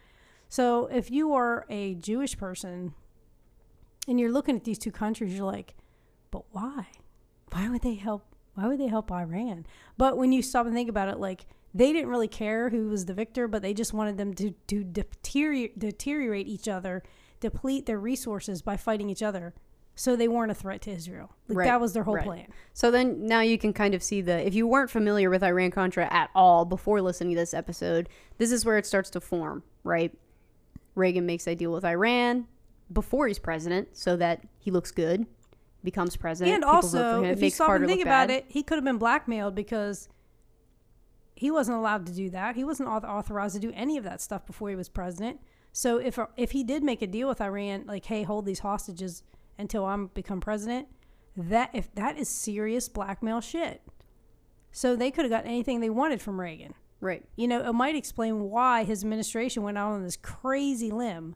So 0.49 0.87
if 0.87 1.09
you 1.09 1.33
are 1.33 1.65
a 1.69 1.95
Jewish 1.95 2.37
person 2.37 2.93
and 4.07 4.19
you're 4.19 4.31
looking 4.31 4.55
at 4.55 4.63
these 4.63 4.79
two 4.79 4.91
countries, 4.91 5.33
you're 5.33 5.45
like, 5.45 5.75
but 6.31 6.43
why? 6.51 6.87
Why 7.51 7.69
would 7.69 7.83
they 7.83 7.95
help? 7.95 8.30
Why 8.55 8.67
would 8.67 8.79
they 8.79 8.87
help 8.87 9.11
Iran? 9.11 9.65
But 9.97 10.17
when 10.17 10.31
you 10.31 10.41
stop 10.41 10.65
and 10.65 10.75
think 10.75 10.89
about 10.89 11.07
it, 11.09 11.19
like 11.19 11.45
they 11.73 11.93
didn't 11.93 12.09
really 12.09 12.27
care 12.27 12.69
who 12.69 12.89
was 12.89 13.05
the 13.05 13.13
victor, 13.13 13.47
but 13.47 13.61
they 13.61 13.73
just 13.73 13.93
wanted 13.93 14.17
them 14.17 14.33
to, 14.35 14.51
to 14.67 14.83
deteriorate, 14.83 15.79
deteriorate 15.79 16.47
each 16.47 16.67
other, 16.67 17.03
deplete 17.39 17.85
their 17.85 17.99
resources 17.99 18.61
by 18.61 18.77
fighting 18.77 19.09
each 19.09 19.23
other. 19.23 19.53
So 19.95 20.15
they 20.15 20.27
weren't 20.27 20.51
a 20.51 20.55
threat 20.55 20.81
to 20.83 20.91
Israel. 20.91 21.35
Like 21.47 21.57
Right, 21.59 21.65
that 21.65 21.81
was 21.81 21.93
their 21.93 22.03
whole 22.03 22.15
right. 22.15 22.25
plan. 22.25 22.47
So 22.73 22.91
then 22.91 23.25
now 23.25 23.41
you 23.41 23.57
can 23.57 23.73
kind 23.73 23.93
of 23.93 24.01
see 24.01 24.21
the 24.21 24.45
if 24.45 24.53
you 24.53 24.65
weren't 24.65 24.89
familiar 24.89 25.29
with 25.29 25.43
Iran 25.43 25.71
Contra 25.71 26.11
at 26.11 26.29
all 26.33 26.65
before 26.65 27.01
listening 27.01 27.35
to 27.35 27.39
this 27.39 27.53
episode, 27.53 28.09
this 28.37 28.51
is 28.51 28.65
where 28.65 28.77
it 28.77 28.85
starts 28.85 29.09
to 29.11 29.21
form, 29.21 29.63
right? 29.83 30.17
Reagan 30.95 31.25
makes 31.25 31.47
a 31.47 31.55
deal 31.55 31.71
with 31.71 31.85
Iran 31.85 32.47
before 32.91 33.27
he's 33.27 33.39
president 33.39 33.89
so 33.95 34.15
that 34.17 34.43
he 34.59 34.71
looks 34.71 34.91
good, 34.91 35.25
becomes 35.84 36.15
president. 36.15 36.55
And 36.55 36.63
people 36.63 36.75
also, 36.75 37.23
him, 37.23 37.32
if 37.32 37.41
you 37.41 37.49
stop 37.49 37.69
and 37.71 37.88
think 37.88 38.01
about 38.01 38.27
bad. 38.27 38.32
it, 38.32 38.45
he 38.49 38.63
could 38.63 38.75
have 38.75 38.84
been 38.84 38.97
blackmailed 38.97 39.55
because 39.55 40.09
he 41.36 41.49
wasn't 41.49 41.77
allowed 41.77 42.05
to 42.05 42.13
do 42.13 42.29
that. 42.29 42.55
He 42.55 42.63
wasn't 42.63 42.89
authorized 42.89 43.55
to 43.55 43.59
do 43.59 43.71
any 43.75 43.97
of 43.97 44.03
that 44.03 44.21
stuff 44.21 44.45
before 44.45 44.69
he 44.69 44.75
was 44.75 44.89
president. 44.89 45.39
So 45.73 45.97
if 45.97 46.19
if 46.38 46.51
he 46.51 46.63
did 46.63 46.84
make 46.84 47.01
a 47.01 47.07
deal 47.07 47.27
with 47.27 47.41
Iran, 47.41 47.86
like, 47.88 48.05
hey, 48.05 48.23
hold 48.23 48.45
these 48.45 48.59
hostages 48.59 49.23
until 49.57 49.86
I'm 49.86 50.07
become 50.07 50.41
president, 50.41 50.88
that 51.36 51.69
if 51.73 51.93
that 51.95 52.17
is 52.17 52.29
serious 52.29 52.89
blackmail 52.89 53.41
shit. 53.41 53.82
So 54.71 54.95
they 54.95 55.11
could 55.11 55.25
have 55.25 55.32
got 55.32 55.45
anything 55.45 55.79
they 55.79 55.89
wanted 55.89 56.21
from 56.21 56.39
Reagan. 56.39 56.73
Right. 56.99 57.25
You 57.36 57.47
know, 57.47 57.67
it 57.67 57.73
might 57.73 57.95
explain 57.95 58.41
why 58.51 58.84
his 58.84 59.03
administration 59.03 59.63
went 59.63 59.77
out 59.77 59.93
on 59.93 60.03
this 60.03 60.17
crazy 60.17 60.91
limb 60.91 61.36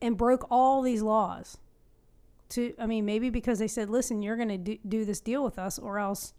and 0.00 0.16
broke 0.16 0.46
all 0.50 0.80
these 0.80 1.02
laws. 1.02 1.58
To, 2.50 2.72
I 2.78 2.86
mean, 2.86 3.04
maybe 3.04 3.30
because 3.30 3.58
they 3.58 3.68
said, 3.68 3.90
"Listen, 3.90 4.22
you're 4.22 4.36
going 4.36 4.48
to 4.48 4.58
do, 4.58 4.78
do 4.88 5.04
this 5.04 5.20
deal 5.20 5.44
with 5.44 5.58
us, 5.58 5.78
or 5.78 5.98
else 5.98 6.32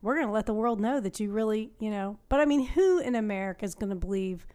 we're 0.00 0.14
going 0.14 0.26
to 0.26 0.32
let 0.32 0.46
the 0.46 0.54
world 0.54 0.80
know 0.80 1.00
that 1.00 1.20
you 1.20 1.30
really, 1.30 1.70
you 1.78 1.90
know." 1.90 2.18
But 2.28 2.40
I 2.40 2.44
mean, 2.46 2.66
who 2.66 2.98
in 2.98 3.14
America 3.14 3.64
is 3.64 3.74
going 3.74 3.90
to 3.90 3.96
believe, 3.96 4.46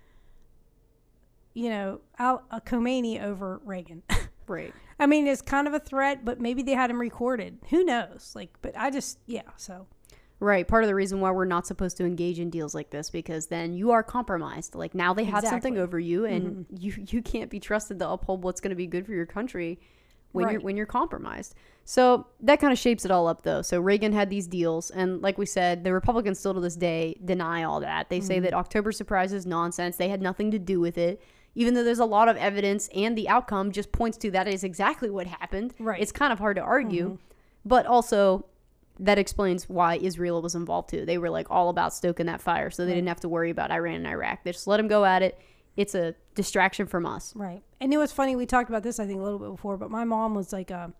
you 1.53 1.69
know, 1.69 2.01
Al, 2.17 2.43
uh, 2.51 2.59
Khomeini 2.59 3.21
over 3.21 3.61
Reagan? 3.63 4.03
Right. 4.47 4.73
I 4.99 5.05
mean, 5.05 5.27
it's 5.27 5.43
kind 5.43 5.67
of 5.67 5.75
a 5.75 5.79
threat, 5.79 6.25
but 6.25 6.41
maybe 6.41 6.63
they 6.63 6.71
had 6.71 6.89
him 6.89 6.99
recorded. 6.99 7.59
Who 7.69 7.83
knows? 7.83 8.31
Like, 8.35 8.49
but 8.63 8.75
I 8.75 8.89
just, 8.89 9.19
yeah. 9.27 9.43
So 9.57 9.85
Right. 10.41 10.65
Part 10.65 10.83
of 10.83 10.87
the 10.87 10.95
reason 10.95 11.19
why 11.19 11.31
we're 11.31 11.45
not 11.45 11.67
supposed 11.67 11.97
to 11.97 12.05
engage 12.05 12.39
in 12.39 12.49
deals 12.49 12.73
like 12.73 12.89
this 12.91 13.09
because 13.09 13.47
then 13.47 13.73
you 13.73 13.91
are 13.91 14.01
compromised. 14.01 14.73
Like 14.73 14.95
now 14.95 15.13
they 15.13 15.25
have 15.25 15.43
something 15.43 15.73
Exactly. 15.73 15.77
Mm-hmm. 15.77 15.83
over 15.83 15.99
you 15.99 16.25
and 16.25 16.65
you 16.79 16.93
you 17.09 17.21
can't 17.21 17.49
be 17.49 17.59
trusted 17.59 17.99
to 17.99 18.09
uphold 18.09 18.43
what's 18.43 18.61
going 18.61 18.69
to 18.69 18.75
be 18.75 18.87
good 18.87 19.05
for 19.05 19.11
your 19.11 19.25
country 19.25 19.79
when 20.31 20.49
you're 20.49 20.61
when 20.61 20.77
you're 20.77 20.85
compromised. 20.85 21.55
So 21.85 22.27
that 22.41 22.59
kind 22.59 22.71
of 22.71 22.77
shapes 22.77 23.03
it 23.03 23.09
all 23.11 23.27
up 23.27 23.41
though. 23.43 23.61
So 23.63 23.79
Reagan 23.79 24.13
had 24.13 24.29
these 24.29 24.45
deals 24.47 24.91
and 24.91 25.21
like 25.21 25.37
we 25.37 25.45
said, 25.47 25.83
the 25.83 25.91
Republicans 25.93 26.37
still 26.39 26.53
to 26.53 26.59
this 26.59 26.75
day 26.75 27.17
deny 27.25 27.63
all 27.63 27.79
that. 27.79 28.09
They 28.09 28.19
Mm-hmm. 28.19 28.27
say 28.27 28.39
that 28.39 28.53
October 28.53 28.91
surprise 28.91 29.33
is 29.33 29.45
nonsense. 29.45 29.97
They 29.97 30.09
had 30.09 30.21
nothing 30.21 30.51
to 30.51 30.59
do 30.59 30.79
with 30.79 30.97
it. 30.97 31.21
Even 31.55 31.73
though 31.73 31.83
there's 31.83 31.99
a 31.99 32.05
lot 32.05 32.29
of 32.29 32.37
evidence 32.37 32.89
and 32.95 33.17
the 33.17 33.27
outcome 33.27 33.71
just 33.71 33.91
points 33.91 34.17
to 34.19 34.29
that 34.31 34.47
is 34.47 34.63
exactly 34.63 35.09
what 35.09 35.25
happened. 35.25 35.73
Right. 35.79 35.95
Mm-hmm. 35.95 36.03
It's 36.03 36.11
kind 36.11 36.31
of 36.31 36.37
hard 36.37 36.57
to 36.57 36.61
argue. 36.61 37.17
But 37.65 37.87
also 37.87 38.45
that 38.99 39.17
explains 39.17 39.67
why 39.67 39.95
Israel 39.95 40.41
was 40.41 40.53
involved 40.55 40.89
too. 40.89 41.05
They 41.05 41.17
were 41.17 41.29
like 41.29 41.47
all 41.49 41.69
about 41.69 41.93
stoking 41.93 42.27
that 42.27 42.41
fire, 42.41 42.69
so 42.69 42.85
they 42.85 42.93
didn't 42.93 43.07
have 43.07 43.21
to 43.21 43.29
worry 43.29 43.49
about 43.49 43.71
Iran 43.71 43.95
and 43.95 44.07
Iraq. 44.07 44.43
They 44.43 44.51
just 44.51 44.67
let 44.67 44.77
them 44.77 44.87
go 44.89 45.05
at 45.05 45.23
it. 45.23 45.39
It's 45.79 45.95
a 45.95 46.13
distraction 46.35 46.87
from 46.87 47.05
us. 47.05 47.33
Right. 47.37 47.63
And 47.79 47.93
it 47.93 47.97
was 47.97 48.11
funny. 48.11 48.35
We 48.35 48.45
talked 48.45 48.69
about 48.69 48.83
this, 48.83 48.99
I 48.99 49.07
think, 49.07 49.21
a 49.21 49.23
little 49.23 49.39
bit 49.39 49.49
before. 49.49 49.77
But 49.77 49.89
my 49.89 50.03
mom 50.03 50.35
was 50.35 50.51
like 50.51 50.71
a, 50.71 50.91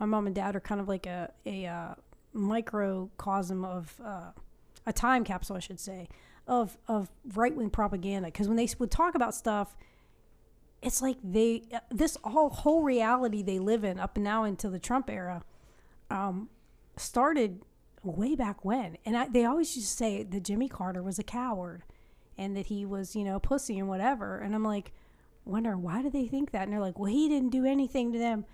my 0.00 0.06
mom 0.06 0.26
and 0.26 0.34
dad 0.34 0.56
are 0.56 0.60
kind 0.60 0.80
of 0.80 0.88
like 0.88 1.04
a 1.04 1.30
a 1.44 1.66
uh, 1.66 1.94
microcosm 2.32 3.62
of 3.62 4.00
uh, 4.02 4.30
a 4.86 4.92
time 4.94 5.22
capsule, 5.22 5.56
I 5.56 5.58
should 5.58 5.78
say, 5.78 6.08
of 6.48 6.78
of 6.88 7.10
right 7.34 7.54
wing 7.54 7.68
propaganda. 7.68 8.28
Because 8.28 8.48
when 8.48 8.56
they 8.56 8.66
would 8.78 8.90
talk 8.90 9.14
about 9.14 9.34
stuff, 9.34 9.76
it's 10.80 11.02
like 11.02 11.18
they 11.22 11.64
this 11.90 12.16
whole 12.24 12.48
whole 12.48 12.82
reality 12.82 13.42
they 13.42 13.58
live 13.58 13.84
in 13.84 14.00
up 14.00 14.16
and 14.16 14.24
now 14.24 14.44
into 14.44 14.70
the 14.70 14.78
Trump 14.78 15.10
era, 15.10 15.44
um, 16.08 16.48
started 16.96 17.60
way 18.02 18.34
back 18.34 18.64
when. 18.64 18.96
And 19.04 19.14
I, 19.14 19.28
they 19.28 19.44
always 19.44 19.76
used 19.76 19.90
to 19.90 19.94
say 19.94 20.22
that 20.22 20.42
Jimmy 20.42 20.70
Carter 20.70 21.02
was 21.02 21.18
a 21.18 21.22
coward, 21.22 21.82
and 22.38 22.56
that 22.56 22.66
he 22.66 22.84
was 22.84 23.16
you 23.16 23.24
know 23.24 23.36
a 23.36 23.40
pussy 23.40 23.78
and 23.78 23.88
whatever. 23.88 24.38
And 24.38 24.54
I'm 24.54 24.64
like, 24.64 24.92
wonder 25.44 25.76
why 25.76 26.02
do 26.02 26.10
they 26.10 26.26
think 26.26 26.50
that? 26.50 26.62
And 26.62 26.72
they're 26.72 26.80
like, 26.80 26.98
well, 26.98 27.10
he 27.10 27.28
didn't 27.28 27.50
do 27.50 27.64
anything 27.64 28.12
to 28.12 28.18
them, 28.18 28.44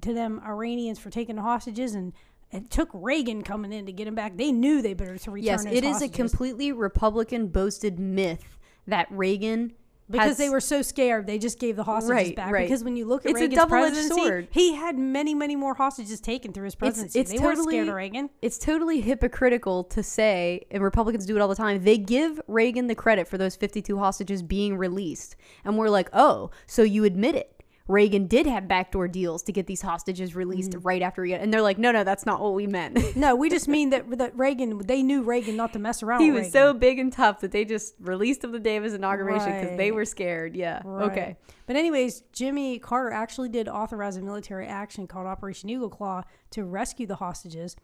to 0.00 0.12
them 0.14 0.40
Iranians 0.44 0.98
for 0.98 1.10
taking 1.10 1.36
the 1.36 1.42
hostages, 1.42 1.94
and 1.94 2.12
it 2.50 2.70
took 2.70 2.88
Reagan 2.92 3.42
coming 3.42 3.72
in 3.72 3.86
to 3.86 3.92
get 3.92 4.08
him 4.08 4.14
back. 4.14 4.36
They 4.36 4.50
knew 4.50 4.82
they 4.82 4.94
better 4.94 5.18
to 5.18 5.30
return. 5.30 5.44
Yes, 5.44 5.64
it 5.64 5.84
is 5.84 6.02
a 6.02 6.08
completely 6.08 6.72
Republican 6.72 7.48
boasted 7.48 7.98
myth 7.98 8.58
that 8.86 9.06
Reagan 9.10 9.72
because 10.10 10.36
they 10.36 10.50
were 10.50 10.60
so 10.60 10.82
scared, 10.82 11.26
they 11.26 11.38
just 11.38 11.58
gave 11.58 11.76
the 11.76 11.84
hostages 11.84 12.10
Right, 12.10 12.36
back. 12.36 12.52
right. 12.52 12.66
Because 12.68 12.82
when 12.84 12.96
you 12.96 13.04
look 13.04 13.24
at 13.24 13.30
It's 13.30 13.38
a 13.40 13.42
Reagan's 13.42 13.60
double-edged 13.62 13.94
presidency, 13.94 14.22
sword. 14.26 14.48
he 14.50 14.74
had 14.74 14.98
many, 14.98 15.34
many 15.34 15.56
more 15.56 15.74
hostages 15.74 16.20
taken 16.20 16.52
through 16.52 16.64
his 16.64 16.74
presidency. 16.74 17.18
it's 17.18 17.30
they 17.32 17.38
weren't 17.38 17.58
scared 17.62 17.88
of 17.88 17.94
Reagan. 17.94 18.30
it's 18.42 18.58
totally 18.58 19.00
hypocritical 19.00 19.84
to 19.84 20.02
say, 20.02 20.66
and 20.70 20.82
Republicans 20.82 21.26
do 21.26 21.36
it 21.36 21.40
all 21.40 21.48
the 21.48 21.54
time. 21.54 21.84
They 21.84 21.98
give 21.98 22.40
Reagan 22.48 22.86
the 22.86 22.94
credit 22.94 23.28
for 23.28 23.38
those 23.38 23.56
52 23.56 23.98
hostages 23.98 24.42
being 24.42 24.76
released, 24.76 25.36
and 25.64 25.76
we're 25.78 25.88
like, 25.90 26.08
oh, 26.12 26.50
so 26.66 26.82
you 26.82 27.04
admit 27.04 27.34
it? 27.34 27.59
Reagan 27.88 28.26
did 28.28 28.46
have 28.46 28.68
backdoor 28.68 29.08
deals 29.08 29.42
to 29.44 29.52
get 29.52 29.66
these 29.66 29.82
hostages 29.82 30.34
released 30.36 30.70
Mm-hmm. 30.70 30.86
right 30.86 31.02
after 31.02 31.24
he, 31.24 31.34
and 31.34 31.52
they're 31.52 31.62
like, 31.62 31.78
no, 31.78 31.90
no, 31.90 32.04
that's 32.04 32.24
not 32.24 32.40
what 32.40 32.54
we 32.54 32.66
meant. 32.66 32.98
No, 33.16 33.34
we 33.34 33.50
just 33.50 33.66
mean 33.68 33.90
that 33.90 34.08
that 34.18 34.36
Reagan. 34.38 34.78
They 34.78 35.02
knew 35.02 35.22
Reagan 35.22 35.56
not 35.56 35.72
to 35.72 35.78
mess 35.80 36.02
around. 36.02 36.20
he 36.22 36.30
was 36.30 36.40
Reagan. 36.42 36.52
so 36.52 36.72
big 36.74 36.98
and 36.98 37.12
tough 37.12 37.40
that 37.40 37.50
they 37.50 37.64
just 37.64 37.94
released 38.00 38.44
him 38.44 38.52
the 38.52 38.60
day 38.60 38.76
of 38.76 38.84
his 38.84 38.94
inauguration 38.94 39.50
because 39.60 39.76
they 39.76 39.90
were 39.90 40.04
scared. 40.04 40.54
Yeah. 40.54 40.82
Right. 40.84 41.10
Okay. 41.10 41.36
But 41.66 41.76
anyways, 41.76 42.22
Jimmy 42.32 42.78
Carter 42.78 43.10
actually 43.10 43.48
did 43.48 43.68
authorize 43.68 44.16
a 44.16 44.22
military 44.22 44.66
action 44.66 45.06
called 45.06 45.26
Operation 45.26 45.68
Eagle 45.70 45.88
Claw 45.90 46.22
to 46.50 46.64
rescue 46.64 47.06
the 47.06 47.16
hostages. 47.16 47.76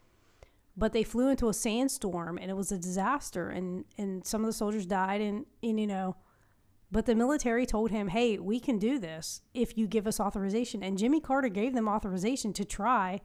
But 0.77 0.93
they 0.93 1.03
flew 1.05 1.31
into 1.31 1.49
a 1.49 1.55
sandstorm 1.55 2.37
and 2.39 2.51
it 2.51 2.55
was 2.55 2.71
a 2.71 2.79
disaster 2.79 3.49
and 3.49 3.85
and 3.97 4.25
some 4.27 4.43
of 4.43 4.47
the 4.47 4.53
soldiers 4.53 4.85
died 4.87 5.21
and 5.23 5.47
and 5.63 5.81
you 5.81 5.87
know 5.87 6.17
but 6.91 7.07
the 7.07 7.15
military 7.15 7.67
told 7.67 7.91
him, 7.91 8.09
"Hey, 8.09 8.39
we 8.39 8.61
can 8.61 8.79
do 8.79 8.99
this 8.99 9.43
if 9.55 9.77
you 9.77 9.87
give 9.87 10.07
us 10.07 10.21
authorization." 10.21 10.83
And 10.83 10.99
Jimmy 10.99 11.21
Carter 11.21 11.49
gave 11.49 11.75
them 11.75 11.89
authorization 11.89 12.53
to 12.55 12.65
try 12.65 13.21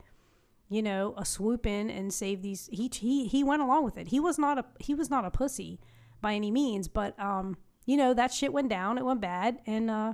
you 0.71 0.81
know, 0.81 1.13
a 1.17 1.25
swoop 1.25 1.65
in 1.65 1.89
and 1.89 2.13
save 2.13 2.41
these. 2.41 2.69
He 2.71 2.89
he 2.93 3.27
he 3.27 3.43
went 3.43 3.61
along 3.61 3.83
with 3.83 3.97
it. 3.97 4.07
He 4.07 4.21
was 4.21 4.39
not 4.39 4.57
a 4.57 4.63
he 4.79 4.95
was 4.95 5.09
not 5.09 5.25
a 5.25 5.29
pussy 5.29 5.81
by 6.21 6.33
any 6.33 6.49
means, 6.49 6.87
but 6.87 7.19
um, 7.19 7.57
you 7.85 7.97
know 7.97 8.13
that 8.13 8.31
shit 8.31 8.53
went 8.53 8.69
down. 8.69 8.97
It 8.97 9.03
went 9.03 9.19
bad, 9.19 9.59
and 9.65 9.91
uh, 9.91 10.13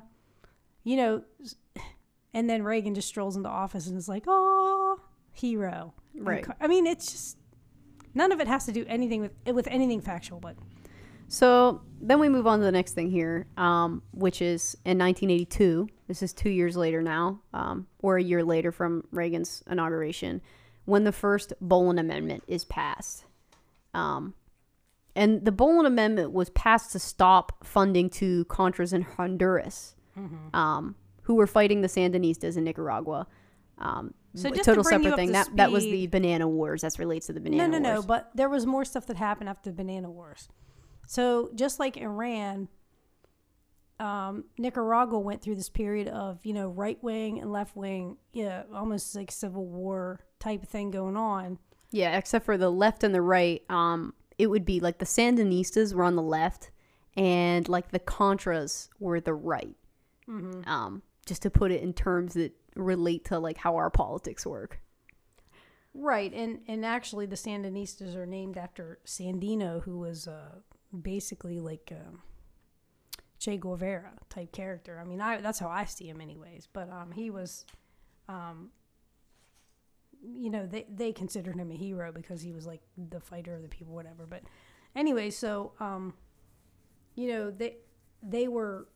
you 0.84 0.98
know, 0.98 1.22
and 2.34 2.50
then 2.50 2.64
Reagan 2.64 2.96
just 2.96 3.08
strolls 3.08 3.38
into 3.38 3.48
office 3.48 3.86
and 3.86 3.96
is 4.00 4.10
like, 4.10 4.24
"Oh, 4.26 5.00
hero." 5.32 5.94
Right. 6.16 6.44
I 6.60 6.66
mean, 6.66 6.88
it's 6.88 7.12
just 7.12 7.38
none 8.16 8.32
of 8.32 8.40
it 8.40 8.48
has 8.48 8.66
to 8.66 8.72
do 8.72 8.84
anything 8.88 9.22
with 9.22 9.34
with 9.54 9.68
anything 9.68 10.02
factual, 10.02 10.40
but 10.40 10.56
So 11.28 11.82
then 12.00 12.20
we 12.20 12.30
move 12.30 12.48
on 12.48 12.60
to 12.60 12.66
the 12.66 12.72
next 12.72 12.94
thing 12.94 13.10
here, 13.10 13.48
um, 13.58 14.02
which 14.12 14.42
is 14.42 14.76
in 14.86 14.98
1982. 14.98 15.90
This 16.08 16.24
is 16.24 16.34
two 16.34 16.50
years 16.50 16.78
later 16.78 17.02
now, 17.02 17.42
um, 17.54 17.88
or 18.00 18.18
a 18.18 18.24
year 18.24 18.44
later 18.44 18.72
from 18.72 19.04
Reagan's 19.12 19.64
inauguration, 19.70 20.42
when 20.86 21.04
the 21.04 21.12
first 21.12 21.54
Boland 21.60 22.00
Amendment 22.00 22.44
is 22.48 22.64
passed. 22.66 23.26
Um, 23.94 24.36
and 25.16 25.44
the 25.44 25.52
Boland 25.52 25.88
Amendment 25.88 26.32
was 26.32 26.50
passed 26.52 26.92
to 26.94 27.00
stop 27.00 27.66
funding 27.66 28.10
to 28.12 28.46
Contras 28.46 28.94
in 28.94 29.02
Honduras, 29.02 29.96
um, 30.54 30.96
who 31.24 31.36
were 31.36 31.48
fighting 31.48 31.82
the 31.82 31.88
Sandinistas 31.88 32.56
in 32.58 32.64
Nicaragua. 32.64 33.28
Um, 33.80 34.14
So 34.36 34.50
just 34.50 34.62
to 34.62 34.64
total 34.64 34.84
bring 34.84 35.02
separate 35.02 35.16
thing. 35.16 35.28
to 35.30 35.34
That 35.34 35.56
that 35.56 35.72
was 35.72 35.84
the 35.84 36.08
Banana 36.08 36.48
Wars. 36.48 36.82
That 36.82 36.98
relates 37.00 37.26
to 37.28 37.34
the 37.34 37.40
Banana 37.40 37.68
no, 37.68 37.80
no, 37.80 37.90
Wars. 37.90 38.04
no. 38.04 38.08
But 38.08 38.32
there 38.36 38.50
was 38.50 38.66
more 38.66 38.86
stuff 38.86 39.08
that 39.08 39.18
happened 39.18 39.50
after 39.50 39.72
the 39.72 39.76
Banana 39.76 40.10
Wars. 40.10 40.48
So 41.08 41.50
just 41.56 41.80
like 41.80 41.98
Iran, 41.98 42.68
um, 44.00 44.44
Nicaragua 44.58 45.18
went 45.18 45.42
through 45.42 45.56
this 45.56 45.70
period 45.70 46.08
of 46.10 46.46
you 46.46 46.54
know 46.54 46.70
right 46.70 47.02
wing 47.02 47.40
and 47.40 47.52
left 47.52 47.76
wing, 47.76 48.18
yeah, 48.34 48.64
almost 48.74 49.16
like 49.16 49.32
civil 49.32 49.66
war 49.66 50.20
type 50.40 50.62
of 50.62 50.70
thing 50.70 50.92
going 50.92 51.18
on. 51.18 51.58
Yeah, 51.92 52.18
except 52.18 52.46
for 52.46 52.58
the 52.58 52.70
left 52.70 53.04
and 53.04 53.16
the 53.16 53.22
right, 53.22 53.64
um, 53.70 54.14
it 54.38 54.48
would 54.48 54.66
be 54.66 54.82
like 54.82 55.00
the 55.00 55.06
Sandinistas 55.06 55.94
were 55.94 56.04
on 56.04 56.18
the 56.18 56.22
left, 56.22 56.72
and 57.16 57.68
like 57.68 57.92
the 57.92 58.00
Contras 58.00 58.90
were 59.00 59.22
the 59.22 59.34
right. 59.34 59.76
Mm-hmm. 60.30 60.70
Um, 60.70 61.02
just 61.26 61.42
to 61.44 61.50
put 61.50 61.72
it 61.72 61.82
in 61.82 61.94
terms 61.94 62.34
that 62.34 62.52
relate 62.76 63.26
to 63.26 63.40
like 63.40 63.58
how 63.58 63.78
our 63.78 63.90
politics 63.90 64.46
work. 64.46 64.82
Right, 65.94 66.34
and 66.34 66.60
and 66.68 66.86
actually 66.86 67.26
the 67.28 67.38
Sandinistas 67.38 68.14
are 68.14 68.26
named 68.26 68.58
after 68.58 69.00
Sandino, 69.06 69.82
who 69.84 69.98
was 70.00 70.28
uh, 70.28 70.60
basically 71.02 71.60
like 71.60 71.92
um, 71.92 72.22
Che 73.40 73.58
Guevara 73.58 74.14
type 74.30 74.52
character. 74.52 75.00
I 75.00 75.08
mean, 75.08 75.22
I 75.22 75.42
that's 75.42 75.60
how 75.60 75.70
I 75.70 75.86
see 75.86 76.10
him, 76.10 76.22
anyways. 76.22 76.68
But 76.72 76.90
um, 76.92 77.12
he 77.12 77.30
was, 77.30 77.66
um, 78.28 78.72
you 80.22 80.50
know, 80.50 80.66
they 80.66 80.86
they 80.90 81.12
considered 81.12 81.56
him 81.56 81.72
a 81.72 81.76
hero 81.76 82.12
because 82.12 82.42
he 82.42 82.52
was 82.52 82.66
like 82.66 82.82
the 82.98 83.20
fighter 83.20 83.56
of 83.56 83.62
the 83.62 83.68
people, 83.68 83.94
whatever. 83.94 84.26
But 84.26 84.44
anyway, 84.96 85.30
so 85.30 85.74
um, 85.80 86.14
you 87.16 87.28
know, 87.28 87.52
they 87.52 87.78
they 88.24 88.48
were 88.48 88.88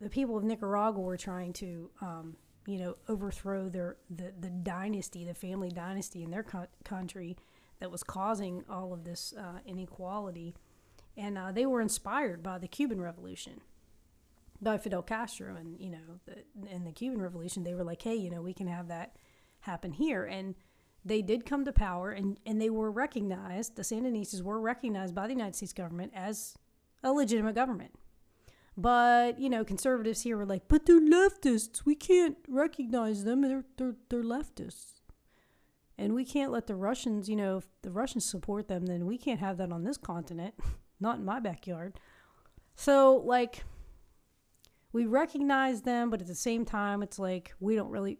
the 0.00 0.10
people 0.10 0.36
of 0.36 0.44
Nicaragua 0.44 1.00
were 1.00 1.16
trying 1.16 1.52
to 1.54 1.90
um, 2.00 2.36
you 2.66 2.78
know 2.78 2.96
overthrow 3.08 3.68
their 3.68 3.96
the, 4.10 4.32
the 4.38 4.50
dynasty 4.50 5.24
the 5.24 5.34
family 5.34 5.70
dynasty 5.70 6.22
in 6.22 6.30
their 6.30 6.42
co- 6.42 6.66
country 6.84 7.36
that 7.80 7.90
was 7.90 8.02
causing 8.02 8.64
all 8.68 8.92
of 8.92 9.04
this 9.04 9.32
uh, 9.38 9.58
inequality 9.66 10.54
and 11.18 11.36
uh, 11.36 11.52
they 11.52 11.66
were 11.66 11.80
inspired 11.80 12.42
by 12.42 12.58
the 12.58 12.68
Cuban 12.68 13.00
Revolution 13.00 13.60
by 14.60 14.78
Fidel 14.78 15.02
Castro 15.02 15.54
and 15.54 15.78
you 15.78 15.90
know 15.90 16.20
the, 16.26 16.74
in 16.74 16.84
the 16.84 16.92
Cuban 16.92 17.20
Revolution 17.20 17.64
they 17.64 17.74
were 17.74 17.84
like 17.84 18.02
hey 18.02 18.14
you 18.14 18.30
know 18.30 18.40
we 18.42 18.54
can 18.54 18.66
have 18.66 18.88
that 18.88 19.16
happen 19.60 19.92
here 19.92 20.24
and 20.24 20.54
they 21.04 21.22
did 21.22 21.46
come 21.46 21.64
to 21.64 21.72
power 21.72 22.10
and, 22.10 22.38
and 22.44 22.60
they 22.60 22.70
were 22.70 22.90
recognized 22.90 23.76
the 23.76 23.82
Sandinistas 23.82 24.42
were 24.42 24.60
recognized 24.60 25.14
by 25.14 25.26
the 25.26 25.34
United 25.34 25.54
States 25.54 25.72
government 25.72 26.12
as 26.14 26.56
a 27.02 27.12
legitimate 27.12 27.54
government 27.54 27.92
but 28.78 29.40
you 29.40 29.50
know, 29.50 29.64
conservatives 29.64 30.22
here 30.22 30.36
were 30.36 30.46
like, 30.46 30.68
"But 30.68 30.86
they're 30.86 31.00
leftists. 31.00 31.84
We 31.84 31.96
can't 31.96 32.36
recognize 32.46 33.24
them. 33.24 33.42
They're 33.42 33.64
they're 33.76 33.96
they're 34.08 34.22
leftists, 34.22 35.00
and 35.98 36.14
we 36.14 36.24
can't 36.24 36.52
let 36.52 36.68
the 36.68 36.76
Russians. 36.76 37.28
You 37.28 37.34
know, 37.34 37.56
if 37.56 37.66
the 37.82 37.90
Russians 37.90 38.24
support 38.24 38.68
them, 38.68 38.86
then 38.86 39.04
we 39.04 39.18
can't 39.18 39.40
have 39.40 39.56
that 39.56 39.72
on 39.72 39.82
this 39.82 39.98
continent. 39.98 40.54
Not 41.00 41.18
in 41.18 41.24
my 41.24 41.40
backyard." 41.40 41.98
So 42.74 43.22
like, 43.24 43.64
we 44.92 45.06
recognize 45.06 45.82
them, 45.82 46.10
but 46.10 46.20
at 46.20 46.26
the 46.26 46.34
same 46.34 46.64
time, 46.64 47.02
it's 47.02 47.18
like 47.18 47.54
we 47.60 47.76
don't 47.76 47.90
really. 47.90 48.18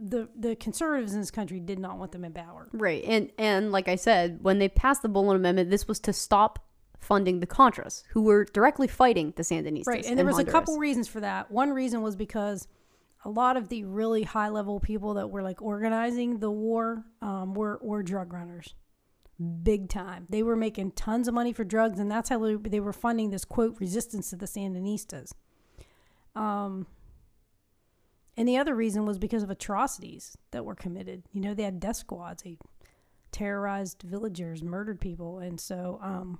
The 0.00 0.28
the 0.36 0.56
conservatives 0.56 1.14
in 1.14 1.20
this 1.20 1.30
country 1.30 1.60
did 1.60 1.78
not 1.78 1.98
want 1.98 2.12
them 2.12 2.24
in 2.24 2.32
power. 2.32 2.68
Right, 2.72 3.04
and 3.04 3.30
and 3.38 3.70
like 3.70 3.88
I 3.88 3.96
said, 3.96 4.38
when 4.42 4.58
they 4.58 4.68
passed 4.68 5.02
the 5.02 5.08
Boland 5.08 5.38
Amendment, 5.38 5.70
this 5.70 5.86
was 5.86 6.00
to 6.00 6.12
stop 6.12 6.58
funding 7.00 7.40
the 7.40 7.46
Contras, 7.46 8.02
who 8.10 8.22
were 8.22 8.44
directly 8.44 8.88
fighting 8.88 9.32
the 9.36 9.42
Sandinistas. 9.42 9.86
Right, 9.86 10.04
and 10.04 10.18
there 10.18 10.26
was 10.26 10.36
Honduras. 10.36 10.54
a 10.54 10.58
couple 10.58 10.78
reasons 10.78 11.08
for 11.08 11.20
that. 11.20 11.50
One 11.50 11.70
reason 11.70 12.02
was 12.02 12.16
because 12.16 12.66
a 13.24 13.30
lot 13.30 13.56
of 13.56 13.68
the 13.68 13.84
really 13.84 14.22
high 14.22 14.48
level 14.48 14.80
people 14.80 15.14
that 15.14 15.28
were 15.30 15.42
like 15.42 15.60
organizing 15.62 16.38
the 16.38 16.50
war 16.50 17.04
um, 17.22 17.54
were 17.54 17.78
were 17.82 18.02
drug 18.02 18.32
runners, 18.32 18.74
big 19.62 19.88
time. 19.88 20.26
They 20.28 20.42
were 20.42 20.56
making 20.56 20.92
tons 20.92 21.28
of 21.28 21.34
money 21.34 21.52
for 21.52 21.64
drugs, 21.64 21.98
and 21.98 22.10
that's 22.10 22.28
how 22.28 22.56
they, 22.56 22.80
were 22.80 22.92
funding 22.92 23.30
this 23.30 23.44
quote 23.44 23.76
resistance 23.80 24.30
to 24.30 24.36
the 24.36 24.46
Sandinistas. 24.46 25.32
Um, 26.34 26.86
and 28.36 28.46
the 28.48 28.56
other 28.56 28.74
reason 28.74 29.04
was 29.04 29.18
because 29.18 29.42
of 29.42 29.50
atrocities 29.50 30.36
that 30.52 30.64
were 30.64 30.74
committed. 30.74 31.22
You 31.32 31.40
know, 31.40 31.54
they 31.54 31.64
had 31.64 31.80
death 31.80 31.96
squads. 31.96 32.42
They 32.42 32.58
terrorized 33.32 34.02
villagers, 34.02 34.62
murdered 34.62 35.00
people, 35.00 35.38
and 35.38 35.60
so 35.60 35.98
um, 36.02 36.38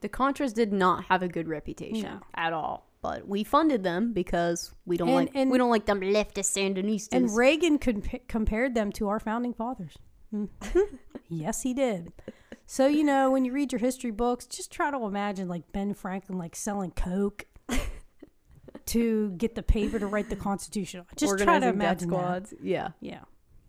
The 0.00 0.08
Contras 0.08 0.54
did 0.54 0.72
not 0.72 1.04
have 1.06 1.22
a 1.22 1.28
good 1.28 1.48
reputation 1.48 2.02
No. 2.04 2.20
at 2.34 2.52
all, 2.52 2.88
but 3.02 3.26
we 3.28 3.44
funded 3.44 3.82
them 3.82 4.12
because 4.12 4.72
we 4.86 4.96
don't 4.96 5.08
And- 5.08 5.16
like 5.16 5.30
and- 5.34 5.50
we 5.50 5.58
don't 5.58 5.70
like 5.70 5.86
them 5.86 6.00
leftist 6.00 6.56
Sandinistas. 6.56 7.08
And 7.12 7.34
Reagan 7.36 7.78
compa- 7.78 8.26
compared 8.28 8.74
them 8.74 8.92
to 8.92 9.08
our 9.08 9.20
founding 9.20 9.52
fathers. 9.52 9.96
Yes, 11.28 11.62
he 11.62 11.74
did. 11.74 12.12
So 12.66 12.86
you 12.86 13.02
know, 13.04 13.30
when 13.32 13.44
you 13.44 13.52
read 13.52 13.72
your 13.72 13.80
history 13.80 14.10
books, 14.12 14.46
just 14.46 14.70
try 14.70 14.90
to 14.90 15.04
imagine 15.04 15.48
like 15.48 15.72
Ben 15.72 15.92
Franklin 15.94 16.38
like 16.38 16.54
selling 16.54 16.92
coke 16.92 17.46
to 18.86 19.30
get 19.32 19.54
the 19.54 19.62
paper 19.62 19.98
to 19.98 20.06
write 20.06 20.28
the 20.30 20.36
Constitution. 20.36 21.04
Just 21.16 21.38
try 21.38 21.58
to 21.58 21.66
Organizing 21.66 21.78
death 21.78 22.02
imagine 22.02 22.10
that. 22.10 22.52
Yeah, 22.62 22.88
Yeah. 23.00 23.20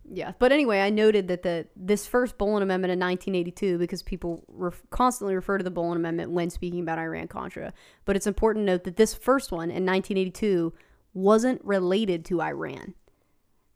yeah. 0.09 0.33
But 0.37 0.51
anyway, 0.51 0.81
I 0.81 0.89
noted 0.91 1.27
that 1.29 1.41
the 1.43 1.67
this 1.75 2.05
first 2.05 2.37
Boland 2.37 2.63
Amendment 2.63 2.91
in 2.91 2.99
1982 2.99 3.77
because 3.79 4.03
people 4.03 4.43
ref- 4.47 4.83
constantly 4.91 5.35
refer 5.35 5.57
to 5.57 5.63
the 5.63 5.71
Boland 5.71 5.97
Amendment 5.99 6.31
when 6.31 6.49
speaking 6.49 6.81
about 6.81 6.99
Iran 6.99 7.27
Contra. 7.27 7.73
But 8.05 8.15
it's 8.15 8.27
important 8.27 8.67
to 8.67 8.71
note 8.73 8.83
that 8.83 8.97
this 8.97 9.13
first 9.15 9.51
one 9.51 9.69
in 9.71 9.85
1982 9.85 10.73
wasn't 11.13 11.63
related 11.65 12.23
to 12.25 12.41
Iran. 12.41 12.93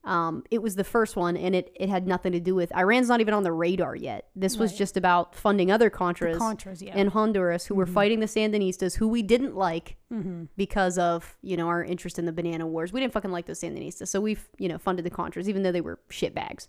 Um, 0.04 0.44
it 0.50 0.64
was 0.64 0.76
the 0.76 0.84
first 0.84 1.16
one, 1.16 1.38
and 1.38 1.54
it, 1.56 1.72
it 1.76 1.88
had 1.88 2.08
nothing 2.08 2.32
to 2.32 2.40
do 2.40 2.56
with 2.56 2.76
Iran's 2.76 3.08
not 3.08 3.22
even 3.22 3.36
on 3.36 3.44
the 3.44 3.52
radar 3.52 3.96
yet. 3.96 4.30
This 4.36 4.58
was 4.58 4.72
Right. 4.72 4.78
just 4.80 4.98
about 4.98 5.36
funding 5.36 5.72
other 5.72 5.92
Contras 5.92 6.38
Contras, 6.38 6.82
yeah. 6.82 6.98
in 6.98 7.08
Honduras 7.08 7.68
who 7.68 7.76
were 7.76 7.86
fighting 7.86 8.20
the 8.20 8.26
Sandinistas, 8.26 8.98
who 8.98 9.08
we 9.08 9.22
didn't 9.22 9.56
like 9.56 9.98
mm-hmm. 10.12 10.46
because 10.58 10.98
of 10.98 11.38
you 11.44 11.56
know 11.56 11.68
our 11.68 11.84
interest 11.84 12.18
in 12.18 12.26
the 12.26 12.32
banana 12.34 12.66
wars. 12.66 12.92
We 12.92 13.00
didn't 13.00 13.14
fucking 13.14 13.32
like 13.32 13.46
those 13.46 13.62
Sandinistas, 13.62 14.08
so 14.08 14.20
we've 14.20 14.50
you 14.58 14.68
know 14.68 14.80
funded 14.80 15.06
the 15.06 15.12
Contras, 15.12 15.48
even 15.48 15.62
though 15.62 15.72
they 15.72 15.82
were 15.82 16.00
shitbags. 16.10 16.68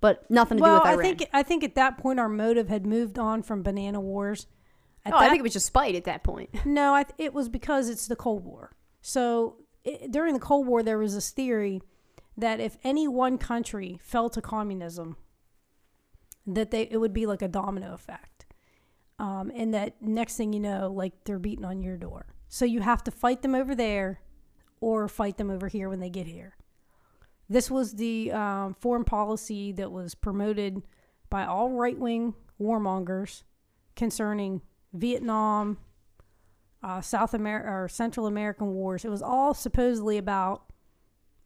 But 0.00 0.28
nothing 0.28 0.58
to 0.58 0.62
Well, 0.62 0.80
do 0.80 0.82
with 0.82 0.88
I 0.88 0.92
Iran. 0.94 1.02
think 1.16 1.30
I 1.32 1.42
think 1.44 1.62
at 1.62 1.76
that 1.76 1.96
point 1.96 2.18
our 2.18 2.28
motive 2.28 2.68
had 2.68 2.84
moved 2.86 3.20
on 3.20 3.42
from 3.44 3.62
banana 3.62 4.00
wars. 4.00 4.48
At 5.04 5.12
oh, 5.12 5.16
I 5.18 5.24
that- 5.24 5.30
think 5.30 5.40
it 5.40 5.44
was 5.44 5.52
just 5.52 5.66
spite 5.66 5.94
at 5.94 6.04
that 6.04 6.24
point. 6.24 6.50
No, 6.66 6.92
I 6.92 7.04
th- 7.04 7.14
it 7.18 7.32
was 7.34 7.48
because 7.48 7.88
it's 7.88 8.08
the 8.08 8.16
Cold 8.16 8.44
War. 8.44 8.72
So 9.00 9.58
i 9.86 10.08
during 10.10 10.34
the 10.34 10.40
Cold 10.40 10.66
War, 10.66 10.82
there 10.82 10.98
was 10.98 11.14
this 11.14 11.30
theory 11.30 11.82
that 12.36 12.60
if 12.60 12.76
any 12.82 13.06
one 13.08 13.38
country 13.38 13.98
fell 14.02 14.28
to 14.30 14.40
communism, 14.40 15.16
that 16.46 16.70
they 16.70 16.82
it 16.82 16.98
would 16.98 17.12
be 17.12 17.26
like 17.26 17.42
a 17.42 17.48
domino 17.48 17.94
effect, 17.94 18.46
um, 19.18 19.50
and 19.54 19.72
that 19.72 20.00
next 20.02 20.36
thing 20.36 20.52
you 20.52 20.60
know, 20.60 20.92
like 20.92 21.12
they're 21.24 21.38
beating 21.38 21.64
on 21.64 21.82
your 21.82 21.96
door. 21.96 22.34
So 22.48 22.64
you 22.64 22.80
have 22.80 23.02
to 23.04 23.10
fight 23.10 23.42
them 23.42 23.54
over 23.54 23.74
there, 23.74 24.20
or 24.80 25.08
fight 25.08 25.38
them 25.38 25.50
over 25.50 25.68
here 25.68 25.88
when 25.88 26.00
they 26.00 26.10
get 26.10 26.26
here. 26.26 26.56
This 27.48 27.70
was 27.70 27.94
the 27.94 28.32
um, 28.32 28.74
foreign 28.80 29.04
policy 29.04 29.72
that 29.72 29.90
was 29.90 30.14
promoted 30.14 30.82
by 31.30 31.44
all 31.44 31.70
right 31.70 31.98
wing 31.98 32.34
warmongers 32.60 33.42
concerning 33.96 34.60
Vietnam, 34.92 35.78
uh, 36.82 37.00
South 37.00 37.34
America 37.34 37.68
or 37.68 37.88
Central 37.88 38.26
American 38.26 38.74
wars. 38.74 39.04
It 39.04 39.10
was 39.10 39.22
all 39.22 39.54
supposedly 39.54 40.18
about 40.18 40.64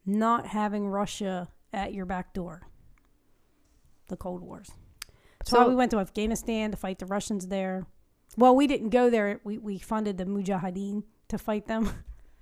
not 0.09 0.47
having 0.47 0.89
Russia 0.89 1.49
at 1.73 1.93
your 1.93 2.07
back 2.07 2.33
door. 2.33 2.63
The 4.09 4.17
Cold 4.17 4.43
Wars. 4.43 4.71
That's 5.39 5.53
why 5.53 5.67
we 5.67 5.75
went 5.75 5.91
to 5.93 5.99
Afghanistan 5.99 6.71
to 6.71 6.77
fight 6.77 6.99
the 6.99 7.07
Russians 7.07 7.49
there. 7.49 7.87
Well, 8.37 8.57
we 8.57 8.67
didn't 8.67 8.89
go 8.89 9.11
there. 9.11 9.41
We 9.45 9.59
we 9.59 9.79
funded 9.79 10.19
the 10.19 10.25
Mujahideen 10.25 11.05
to 11.29 11.39
fight 11.39 11.67
them. 11.67 11.91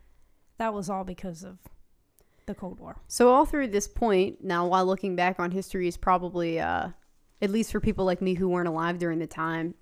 that 0.59 0.73
was 0.73 0.89
all 0.89 1.05
because 1.05 1.43
of 1.43 1.59
the 2.47 2.55
Cold 2.55 2.79
War. 2.79 2.97
So 3.09 3.31
all 3.31 3.45
through 3.45 3.69
this 3.69 3.89
point, 3.89 4.43
now 4.43 4.67
while 4.67 4.87
looking 4.87 5.17
back 5.17 5.41
on 5.41 5.51
history 5.51 5.89
is 5.89 5.97
probably 5.97 6.61
uh 6.61 6.91
at 7.43 7.51
least 7.51 7.73
for 7.73 7.81
people 7.81 8.05
like 8.05 8.23
me 8.23 8.35
who 8.35 8.49
weren't 8.49 8.69
alive 8.69 8.99
during 8.99 9.19
the 9.19 9.27
time, 9.27 9.75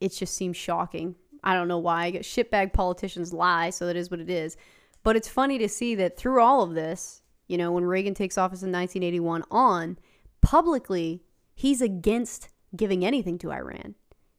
it 0.00 0.12
just 0.12 0.34
seems 0.34 0.56
shocking. 0.56 1.14
I 1.44 1.54
don't 1.54 1.68
know 1.68 1.78
why. 1.78 2.04
I 2.04 2.10
guess 2.10 2.24
shitbag 2.24 2.72
politicians 2.72 3.32
lie, 3.32 3.70
so 3.70 3.86
that 3.86 3.96
is 3.96 4.10
what 4.10 4.20
it 4.20 4.30
is. 4.30 4.56
But 5.02 5.16
it's 5.16 5.28
funny 5.28 5.58
to 5.58 5.68
see 5.68 5.94
that 5.96 6.16
through 6.16 6.40
all 6.40 6.62
of 6.62 6.74
this, 6.74 7.22
you 7.48 7.58
know, 7.58 7.72
when 7.72 7.84
Reagan 7.84 8.14
takes 8.14 8.38
office 8.38 8.62
in 8.62 8.70
1981 8.70 9.42
on, 9.50 9.98
publicly, 10.40 11.22
he's 11.54 11.82
against 11.82 12.48
giving 12.74 13.04
anything 13.04 13.38
to 13.38 13.52
Iran. 13.52 13.94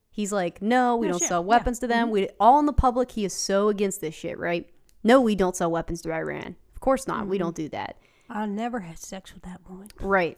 He's 0.09 0.31
like, 0.31 0.61
no, 0.61 0.95
we 0.95 1.07
No 1.07 1.13
don't 1.13 1.19
shit, 1.19 1.27
sell 1.27 1.41
yeah. 1.41 1.47
weapons 1.47 1.79
to 1.79 1.87
them. 1.87 2.05
Mm-hmm. 2.05 2.13
We 2.13 2.29
all 2.39 2.59
in 2.59 2.65
the 2.65 2.73
public. 2.73 3.11
He 3.11 3.25
is 3.25 3.33
so 3.33 3.69
against 3.69 3.99
this 3.99 4.13
shit, 4.13 4.37
right? 4.37 4.69
No, 5.03 5.19
we 5.19 5.35
don't 5.35 5.55
sell 5.55 5.71
weapons 5.71 6.01
to 6.03 6.13
Iran. 6.13 6.55
Of 6.75 6.81
course 6.81 7.07
not. 7.07 7.27
We 7.27 7.37
don't 7.37 7.55
mm-hmm. 7.55 7.63
do 7.63 7.69
that. 7.69 7.97
I 8.29 8.45
never 8.45 8.79
had 8.79 8.99
sex 8.99 9.33
with 9.33 9.43
that 9.43 9.61
woman. 9.67 9.87
Right. 9.99 10.37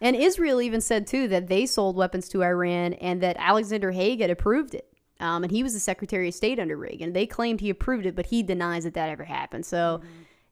And 0.00 0.16
Israel 0.16 0.60
even 0.60 0.80
said 0.80 1.06
too 1.06 1.28
that 1.28 1.46
they 1.46 1.64
sold 1.64 1.96
weapons 1.96 2.28
to 2.30 2.42
Iran 2.42 2.94
and 2.94 3.20
that 3.20 3.36
Alexander 3.38 3.92
Haig 3.92 4.20
had 4.20 4.30
approved 4.30 4.74
it. 4.74 4.91
Um, 5.22 5.44
and 5.44 5.52
he 5.52 5.62
was 5.62 5.72
the 5.72 5.80
Secretary 5.80 6.28
of 6.28 6.34
State 6.34 6.58
under 6.58 6.76
Reagan. 6.76 7.12
They 7.12 7.26
claimed 7.26 7.60
he 7.60 7.70
approved 7.70 8.06
it, 8.06 8.16
but 8.16 8.26
he 8.26 8.42
denies 8.42 8.82
that 8.84 8.94
that 8.94 9.08
ever 9.08 9.22
happened. 9.24 9.64
So 9.64 10.02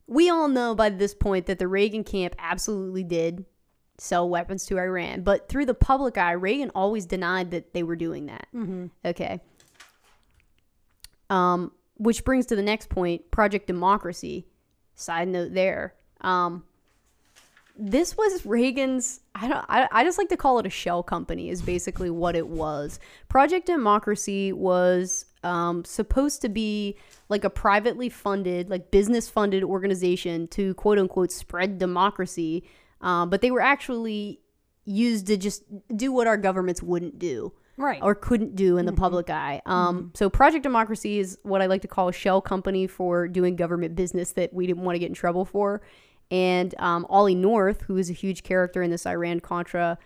we 0.07 0.31
all 0.31 0.47
know 0.49 0.77
by 0.77 0.91
this 0.91 1.13
point 1.13 1.47
that 1.47 1.59
the 1.59 1.67
Reagan 1.67 2.05
camp 2.05 2.37
absolutely 2.39 3.03
did 3.03 3.45
sell 3.99 4.29
weapons 4.29 4.65
to 4.67 4.79
Iran. 4.79 5.23
But 5.23 5.49
through 5.49 5.67
the 5.67 5.75
public 5.75 6.17
eye, 6.17 6.33
Reagan 6.33 6.71
always 6.73 7.05
denied 7.05 7.51
that 7.51 7.75
they 7.75 7.83
were 7.83 7.97
doing 7.97 8.27
that. 8.27 8.47
Mm-hmm. 8.55 8.87
Okay. 9.05 9.41
Um, 11.29 11.73
which 11.97 12.25
brings 12.25 12.47
to 12.47 12.57
the 12.57 12.63
next 12.63 12.89
point 12.89 13.29
Project 13.33 13.67
Democracy. 13.67 14.47
Side 14.95 15.29
note 15.29 15.53
there. 15.53 15.95
Um, 16.21 16.63
this 17.81 18.17
was 18.17 18.45
Reagan's. 18.45 19.21
I 19.35 19.49
don't. 19.49 19.65
I, 19.69 19.89
I 19.91 20.05
just 20.05 20.19
like 20.19 20.29
to 20.29 20.37
call 20.37 20.59
it 20.59 20.67
a 20.67 20.71
shell 20.71 21.03
company. 21.03 21.49
Is 21.49 21.63
basically 21.63 22.11
what 22.11 22.37
it 22.37 22.47
was. 22.49 23.01
Project 23.29 23.67
Democracy 23.67 24.53
was 24.53 25.25
um, 25.43 25.85
supposed 25.85 26.43
to 26.43 26.49
be 26.49 26.97
like 27.29 27.45
a 27.45 27.51
privately 27.51 28.09
funded, 28.09 28.69
like 28.69 28.91
business 28.91 29.29
funded 29.29 29.65
organization 29.65 30.47
to 30.49 30.75
quote 30.75 30.99
unquote 30.99 31.33
spread 31.33 31.79
democracy. 31.79 32.69
Um, 33.01 33.31
but 33.31 33.41
they 33.41 33.51
were 33.51 33.63
actually 33.63 34.41
used 34.85 35.27
to 35.29 35.37
just 35.37 35.63
do 35.97 36.13
what 36.13 36.27
our 36.27 36.37
governments 36.37 36.83
wouldn't 36.83 37.19
do 37.19 37.53
Right. 37.77 38.03
or 38.03 38.15
couldn't 38.15 38.57
do 38.57 38.77
in 38.77 38.85
the 38.85 38.93
public 38.93 39.31
eye. 39.31 39.63
Um, 39.65 40.11
So 40.15 40.29
Project 40.29 40.63
Democracy 40.63 41.19
is 41.19 41.39
what 41.43 41.63
I 41.63 41.67
like 41.67 41.83
to 41.83 41.89
call 41.89 42.09
a 42.09 42.13
shell 42.13 42.43
company 42.43 42.87
for 42.87 43.27
doing 43.29 43.57
government 43.57 43.95
business 43.95 44.33
that 44.33 44.53
we 44.53 44.67
didn't 44.67 44.83
want 44.83 44.97
to 44.97 44.99
get 44.99 45.09
in 45.09 45.15
trouble 45.15 45.45
for. 45.47 45.81
And 46.31 46.75
um, 46.79 47.07
Ollie 47.09 47.35
North, 47.35 47.83
who 47.83 47.97
is 47.97 48.09
a 48.11 48.13
huge 48.13 48.43
character 48.43 48.83
in 48.83 48.91
this 48.91 49.07
Iran 49.07 49.41
Contra, 49.41 49.99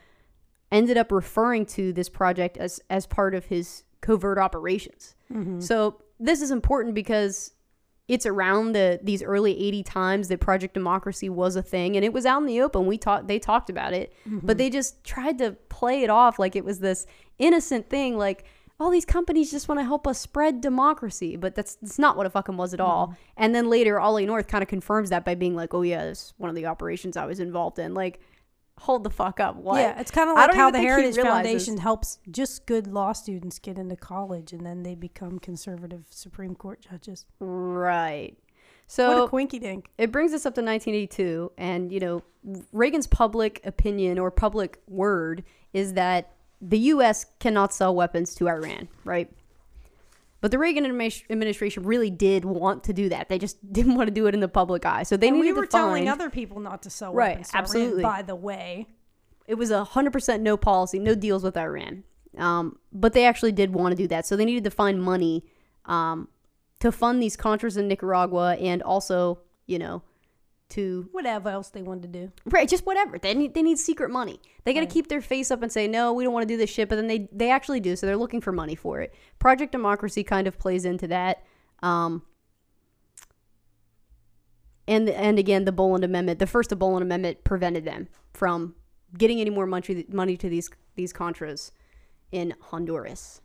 ended 0.73 0.97
up 0.97 1.13
referring 1.13 1.67
to 1.67 1.93
this 1.93 2.09
project 2.09 2.57
as 2.57 2.81
as 2.91 3.07
part 3.07 3.35
of 3.35 3.47
his 3.47 3.85
covert 4.01 4.39
operations. 4.39 5.15
So 5.61 6.03
this 6.19 6.41
is 6.41 6.51
important 6.51 6.95
because 6.95 7.53
it's 8.07 8.27
around 8.27 8.73
the 8.73 9.01
these 9.03 9.23
early 9.23 9.59
80 9.67 9.83
times 9.83 10.29
that 10.29 10.41
Project 10.41 10.75
Democracy 10.75 11.29
was 11.29 11.57
a 11.57 11.63
thing 11.63 11.97
and 11.97 12.05
it 12.05 12.13
was 12.13 12.27
out 12.27 12.41
in 12.41 12.47
the 12.47 12.61
open. 12.61 12.87
We 12.87 12.99
talked 12.99 13.29
they 13.29 13.39
talked 13.39 13.71
about 13.71 13.93
it, 13.95 14.13
but 14.27 14.59
they 14.59 14.71
just 14.71 15.03
tried 15.05 15.39
to 15.39 15.53
play 15.69 16.03
it 16.03 16.11
off 16.11 16.39
like 16.39 16.55
it 16.57 16.65
was 16.65 16.81
this 16.81 17.07
innocent 17.39 17.89
thing 17.91 18.17
like 18.17 18.45
all 18.81 18.91
these 18.91 19.05
companies 19.05 19.51
just 19.51 19.69
want 19.69 19.81
to 19.81 19.85
help 19.85 20.07
us 20.07 20.19
spread 20.19 20.61
democracy, 20.61 21.37
but 21.37 21.55
that's 21.55 21.77
that's 21.77 21.99
not 21.99 22.17
what 22.17 22.27
it 22.27 22.31
fucking 22.31 22.57
was 22.57 22.75
at 22.75 22.81
all. 22.81 23.09
Mm-hmm. 23.09 23.15
And 23.37 23.55
then 23.55 23.71
later 23.71 24.01
Ollie 24.01 24.27
North 24.27 24.49
kind 24.49 24.63
of 24.63 24.69
confirms 24.69 25.11
that 25.11 25.25
by 25.25 25.35
being 25.35 25.55
like, 25.55 25.75
"Oh 25.75 25.83
yeah, 25.83 26.05
this 26.05 26.35
one 26.39 26.51
of 26.51 26.57
the 26.57 26.67
operations 26.67 27.17
I 27.17 27.27
was 27.27 27.41
involved 27.41 27.79
in." 27.79 27.95
Like 27.95 28.21
hold 28.79 29.05
the 29.05 29.11
fuck 29.11 29.41
up. 29.41 29.57
What? 29.57 29.81
Yeah, 29.81 30.01
it's 30.01 30.11
kind 30.11 30.29
of 30.29 30.37
like 30.37 30.55
how 30.55 30.71
the 30.71 30.79
think 30.79 30.83
he 30.83 30.89
Heritage 30.89 31.17
Foundation 31.17 31.79
helps 31.79 32.19
just 32.31 32.67
good 32.67 32.87
law 32.87 33.13
students 33.13 33.59
get 33.59 33.79
into 33.79 33.97
college, 33.97 34.53
and 34.53 34.65
then 34.65 34.83
they 34.83 34.95
become 34.95 35.39
conservative 35.39 36.07
Supreme 36.11 36.55
Court 36.55 36.81
judges. 36.91 37.27
Right. 37.39 38.37
So 38.87 39.19
what 39.19 39.25
a 39.25 39.29
quinky 39.29 39.59
dink! 39.59 39.89
it 39.97 40.13
brings 40.13 40.33
us 40.33 40.45
up 40.45 40.55
to 40.57 40.61
1982 40.61 41.53
and 41.57 41.91
you 41.91 42.01
know 42.01 42.23
reagan's 42.73 43.07
public 43.07 43.61
opinion 43.65 44.19
or 44.19 44.31
public 44.31 44.79
word 44.87 45.43
is 45.73 45.95
that 45.95 46.33
the 46.61 46.79
us 46.79 47.27
cannot 47.41 47.73
sell 47.75 47.95
weapons 47.95 48.35
to 48.35 48.49
iran 48.49 48.89
right? 49.05 49.31
But 50.41 50.51
the 50.51 50.59
reagan 50.59 50.85
administration 50.85 51.85
really 51.85 52.11
did 52.11 52.45
want 52.45 52.85
to 52.85 52.93
do 52.93 53.09
that. 53.09 53.31
They 53.31 53.39
just 53.39 53.57
didn't 53.73 53.95
want 53.95 54.09
to 54.09 54.11
do 54.13 54.27
it 54.27 54.35
in 54.35 54.41
the 54.41 54.49
public 54.49 54.85
eye. 54.85 55.03
So 55.03 55.17
they 55.17 55.29
And 55.29 55.39
needed 55.39 55.49
we 55.49 55.53
were 55.55 55.65
to 55.65 55.71
find 55.71 55.83
telling 55.85 56.09
other 56.11 56.29
people 56.29 56.61
not 56.61 56.83
to 56.83 56.91
sell 56.91 57.15
Right, 57.15 57.31
weapons. 57.31 57.49
Iran, 57.55 57.63
absolutely. 57.63 58.03
by 58.03 58.21
the 58.21 58.35
way, 58.35 58.87
it 59.47 59.55
was 59.55 59.71
a 59.71 59.89
100% 59.93 60.41
no 60.43 60.59
policy 60.59 60.99
no 60.99 61.15
deals 61.15 61.45
with 61.45 61.57
iran. 61.57 62.05
Um, 62.37 62.79
but 62.93 63.15
they 63.15 63.25
actually 63.25 63.53
did 63.53 63.73
want 63.73 63.93
to 63.93 63.97
do 63.97 64.07
that. 64.09 64.27
So 64.27 64.37
they 64.37 64.45
needed 64.45 64.65
to 64.65 64.71
find 64.71 65.03
money 65.03 65.47
um, 65.87 66.29
to 66.81 66.93
fund 66.93 67.23
these 67.23 67.39
contras 67.39 67.79
in 67.79 67.89
nicaragua 67.89 68.57
and 68.57 68.83
also 68.83 69.39
you 69.67 69.79
know 69.79 70.03
to 70.71 71.09
whatever 71.13 71.51
else 71.51 71.69
they 71.69 71.83
wanted 71.83 72.13
to 72.13 72.19
do. 72.21 72.33
Right, 72.47 72.69
just 72.69 72.87
whatever. 72.87 73.19
They 73.19 73.35
need 73.35 73.55
they 73.55 73.63
need 73.63 73.79
secret 73.79 74.11
money. 74.11 74.41
They 74.65 74.73
got 74.73 74.81
to 74.81 74.87
Right. 74.87 74.93
keep 74.93 75.09
their 75.09 75.21
face 75.21 75.51
up 75.51 75.63
and 75.63 75.71
say 75.71 75.87
no, 75.87 76.13
we 76.13 76.25
don't 76.25 76.33
want 76.33 76.47
to 76.49 76.53
do 76.53 76.57
this 76.57 76.71
shit. 76.71 76.89
But 76.89 76.97
then 76.97 77.07
they 77.07 77.29
they 77.33 77.51
actually 77.51 77.81
do, 77.81 77.97
so 77.97 78.07
they're 78.07 78.17
looking 78.17 78.41
for 78.41 78.53
money 78.53 78.75
for 78.75 79.01
it. 79.01 79.15
Project 79.39 79.73
Democracy 79.73 80.25
kind 80.25 80.47
of 80.47 80.59
plays 80.59 80.85
into 80.85 81.07
that. 81.09 81.45
Um, 81.83 82.23
and 84.89 85.09
and 85.09 85.39
again, 85.39 85.65
the 85.65 85.73
Boland 85.73 86.05
Amendment, 86.05 86.39
the 86.39 86.47
first 86.47 86.77
Boland 86.79 87.03
Amendment, 87.03 87.45
prevented 87.45 87.85
them 87.85 88.09
from 88.33 88.75
getting 89.17 89.41
any 89.41 89.51
more 89.51 89.67
money 89.67 90.05
money 90.09 90.37
to 90.37 90.49
these 90.49 90.71
these 90.97 91.13
contras 91.13 91.71
in 92.33 92.55
Honduras. 92.61 93.41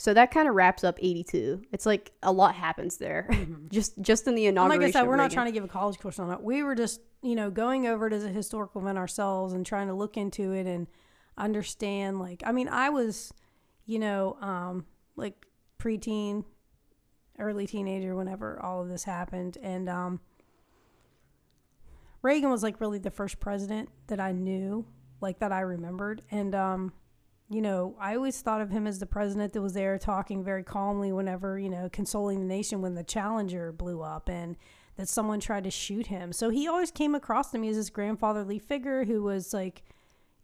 So 0.00 0.14
that 0.14 0.30
kind 0.30 0.48
of 0.48 0.54
wraps 0.54 0.82
up 0.82 0.98
82. 0.98 1.60
It's 1.72 1.84
like 1.84 2.12
a 2.22 2.32
lot 2.32 2.54
happens 2.54 2.96
there, 2.96 3.28
just 3.68 4.00
just 4.00 4.26
in 4.26 4.34
the 4.34 4.46
And 4.46 4.56
inauguration. 4.56 4.80
like 4.80 4.88
I 4.88 4.92
said, 4.92 5.06
we're 5.06 5.16
not 5.16 5.30
trying 5.30 5.44
to 5.44 5.52
give 5.52 5.62
a 5.62 5.68
college 5.68 5.98
course 5.98 6.18
on 6.18 6.30
it. 6.30 6.42
We 6.42 6.62
were 6.62 6.74
just, 6.74 7.02
you 7.22 7.34
know, 7.34 7.50
going 7.50 7.86
over 7.86 8.06
it 8.06 8.14
as 8.14 8.24
a 8.24 8.30
historical 8.30 8.80
event 8.80 8.96
ourselves 8.96 9.52
and 9.52 9.66
trying 9.66 9.88
to 9.88 9.92
look 9.92 10.16
into 10.16 10.52
it 10.52 10.66
and 10.66 10.86
understand. 11.36 12.18
Like, 12.18 12.42
I 12.46 12.52
mean, 12.52 12.66
I 12.68 12.88
was, 12.88 13.34
you 13.84 13.98
know, 13.98 14.38
um, 14.40 14.86
like 15.16 15.44
preteen, 15.78 16.44
early 17.38 17.66
teenager 17.66 18.16
whenever 18.16 18.58
all 18.62 18.80
of 18.80 18.88
this 18.88 19.04
happened, 19.04 19.58
and 19.62 19.86
um, 19.90 20.20
Reagan 22.22 22.48
was 22.48 22.62
like 22.62 22.80
really 22.80 23.00
the 23.00 23.10
first 23.10 23.38
president 23.38 23.90
that 24.06 24.18
I 24.18 24.32
knew, 24.32 24.86
like 25.20 25.40
that 25.40 25.52
I 25.52 25.60
remembered, 25.60 26.22
and 26.30 26.54
um, 26.54 26.94
you 27.50 27.60
know, 27.60 27.96
I 28.00 28.14
always 28.14 28.40
thought 28.40 28.60
of 28.60 28.70
him 28.70 28.86
as 28.86 29.00
the 29.00 29.06
president 29.06 29.52
that 29.52 29.60
was 29.60 29.72
there 29.72 29.98
talking 29.98 30.44
very 30.44 30.62
calmly 30.62 31.12
whenever, 31.12 31.58
you 31.58 31.68
know, 31.68 31.88
consoling 31.90 32.38
the 32.38 32.46
nation 32.46 32.80
when 32.80 32.94
the 32.94 33.02
Challenger 33.02 33.72
blew 33.72 34.02
up 34.02 34.28
and 34.28 34.56
that 34.96 35.08
someone 35.08 35.40
tried 35.40 35.64
to 35.64 35.70
shoot 35.70 36.06
him. 36.06 36.32
So 36.32 36.50
he 36.50 36.68
always 36.68 36.92
came 36.92 37.12
across 37.16 37.50
to 37.50 37.58
me 37.58 37.68
as 37.68 37.76
this 37.76 37.90
grandfatherly 37.90 38.60
figure 38.60 39.04
who 39.04 39.24
was 39.24 39.52
like, 39.52 39.82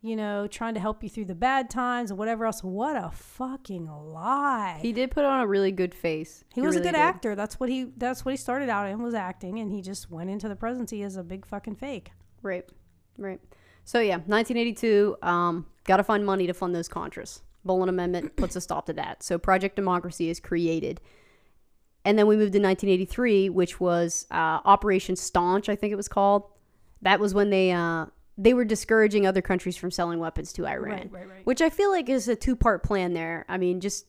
you 0.02 0.16
know, 0.16 0.48
trying 0.48 0.74
to 0.74 0.80
help 0.80 1.04
you 1.04 1.08
through 1.08 1.26
the 1.26 1.34
bad 1.36 1.70
times 1.70 2.10
and 2.10 2.18
whatever 2.18 2.44
else. 2.44 2.64
What 2.64 2.96
a 2.96 3.12
fucking 3.12 3.86
lie. 3.86 4.80
He 4.82 4.92
did 4.92 5.12
put 5.12 5.24
on 5.24 5.40
a 5.40 5.46
really 5.46 5.70
good 5.70 5.94
face. 5.94 6.42
He 6.54 6.60
was 6.60 6.74
really 6.74 6.88
a 6.88 6.92
good 6.92 6.98
did. 6.98 7.02
actor. 7.02 7.34
That's 7.36 7.60
what 7.60 7.68
he 7.68 7.92
that's 7.96 8.24
what 8.24 8.32
he 8.32 8.36
started 8.36 8.68
out 8.68 8.88
in 8.88 9.00
was 9.00 9.14
acting 9.14 9.60
and 9.60 9.70
he 9.70 9.80
just 9.80 10.10
went 10.10 10.28
into 10.28 10.48
the 10.48 10.56
presidency 10.56 11.04
as 11.04 11.16
a 11.16 11.22
big 11.22 11.46
fucking 11.46 11.76
fake. 11.76 12.10
Right, 12.42 12.68
right. 13.16 13.40
So 13.84 14.00
yeah, 14.00 14.16
1982. 14.16 15.18
Um, 15.22 15.66
got 15.86 15.98
to 15.98 16.04
find 16.04 16.24
money 16.24 16.46
to 16.46 16.54
fund 16.54 16.74
those 16.74 16.88
contras. 16.88 17.40
Boland 17.64 17.90
Amendment 17.90 18.36
puts 18.36 18.56
a 18.56 18.60
stop 18.60 18.86
to 18.86 18.92
that. 18.94 19.22
So 19.22 19.38
Project 19.38 19.76
Democracy 19.76 20.28
is 20.30 20.40
created. 20.40 21.00
And 22.04 22.16
then 22.18 22.26
we 22.28 22.36
moved 22.36 22.52
to 22.52 22.60
1983, 22.60 23.48
which 23.50 23.80
was 23.80 24.26
uh, 24.30 24.60
Operation 24.64 25.16
Staunch, 25.16 25.68
I 25.68 25.74
think 25.74 25.92
it 25.92 25.96
was 25.96 26.08
called. 26.08 26.44
That 27.02 27.18
was 27.18 27.34
when 27.34 27.50
they 27.50 27.72
uh, 27.72 28.06
they 28.38 28.54
were 28.54 28.64
discouraging 28.64 29.26
other 29.26 29.42
countries 29.42 29.76
from 29.76 29.90
selling 29.90 30.18
weapons 30.18 30.52
to 30.54 30.66
Iran, 30.66 30.90
Right, 30.90 31.12
right, 31.12 31.28
right. 31.28 31.46
which 31.46 31.60
I 31.60 31.70
feel 31.70 31.90
like 31.90 32.08
is 32.08 32.28
a 32.28 32.36
two 32.36 32.54
part 32.54 32.82
plan 32.84 33.12
there. 33.12 33.44
I 33.48 33.58
mean, 33.58 33.80
just 33.80 34.06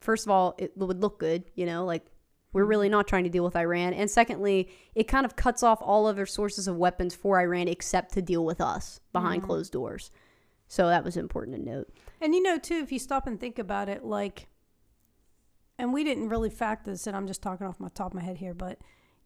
first 0.00 0.26
of 0.26 0.30
all, 0.30 0.54
it 0.58 0.76
would 0.76 1.00
look 1.00 1.18
good, 1.18 1.44
you 1.54 1.66
know, 1.66 1.84
like 1.84 2.06
we're 2.52 2.64
really 2.64 2.88
not 2.88 3.06
trying 3.06 3.24
to 3.24 3.30
deal 3.30 3.44
with 3.44 3.56
Iran. 3.56 3.94
And 3.94 4.10
secondly, 4.10 4.70
it 4.94 5.04
kind 5.04 5.24
of 5.24 5.36
cuts 5.36 5.62
off 5.62 5.78
all 5.82 6.06
other 6.06 6.26
sources 6.26 6.66
of 6.68 6.76
weapons 6.76 7.14
for 7.14 7.38
Iran 7.40 7.68
except 7.68 8.12
to 8.14 8.22
deal 8.22 8.44
with 8.44 8.60
us 8.60 9.00
behind 9.12 9.42
closed 9.42 9.72
doors. 9.72 10.10
So 10.70 10.86
that 10.86 11.02
was 11.02 11.16
important 11.16 11.56
to 11.56 11.62
note. 11.68 11.88
And 12.20 12.32
you 12.32 12.40
know, 12.40 12.56
too, 12.56 12.76
if 12.76 12.92
you 12.92 13.00
stop 13.00 13.26
and 13.26 13.40
think 13.40 13.58
about 13.58 13.88
it, 13.88 14.04
like, 14.04 14.46
and 15.76 15.92
we 15.92 16.04
didn't 16.04 16.28
really 16.28 16.48
factor 16.48 16.92
this 16.92 17.08
and 17.08 17.16
I'm 17.16 17.26
just 17.26 17.42
talking 17.42 17.66
off 17.66 17.80
my 17.80 17.88
top 17.88 18.12
of 18.12 18.14
my 18.14 18.22
head 18.22 18.36
here, 18.36 18.54
but, 18.54 18.78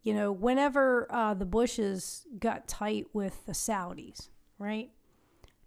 you 0.03 0.15
know, 0.15 0.33
whenever 0.33 1.07
uh, 1.11 1.35
the 1.35 1.45
Bushes 1.45 2.27
got 2.39 2.67
tight 2.67 3.09
with 3.13 3.45
the 3.45 3.53
Saudis, 3.53 4.31
right? 4.59 4.89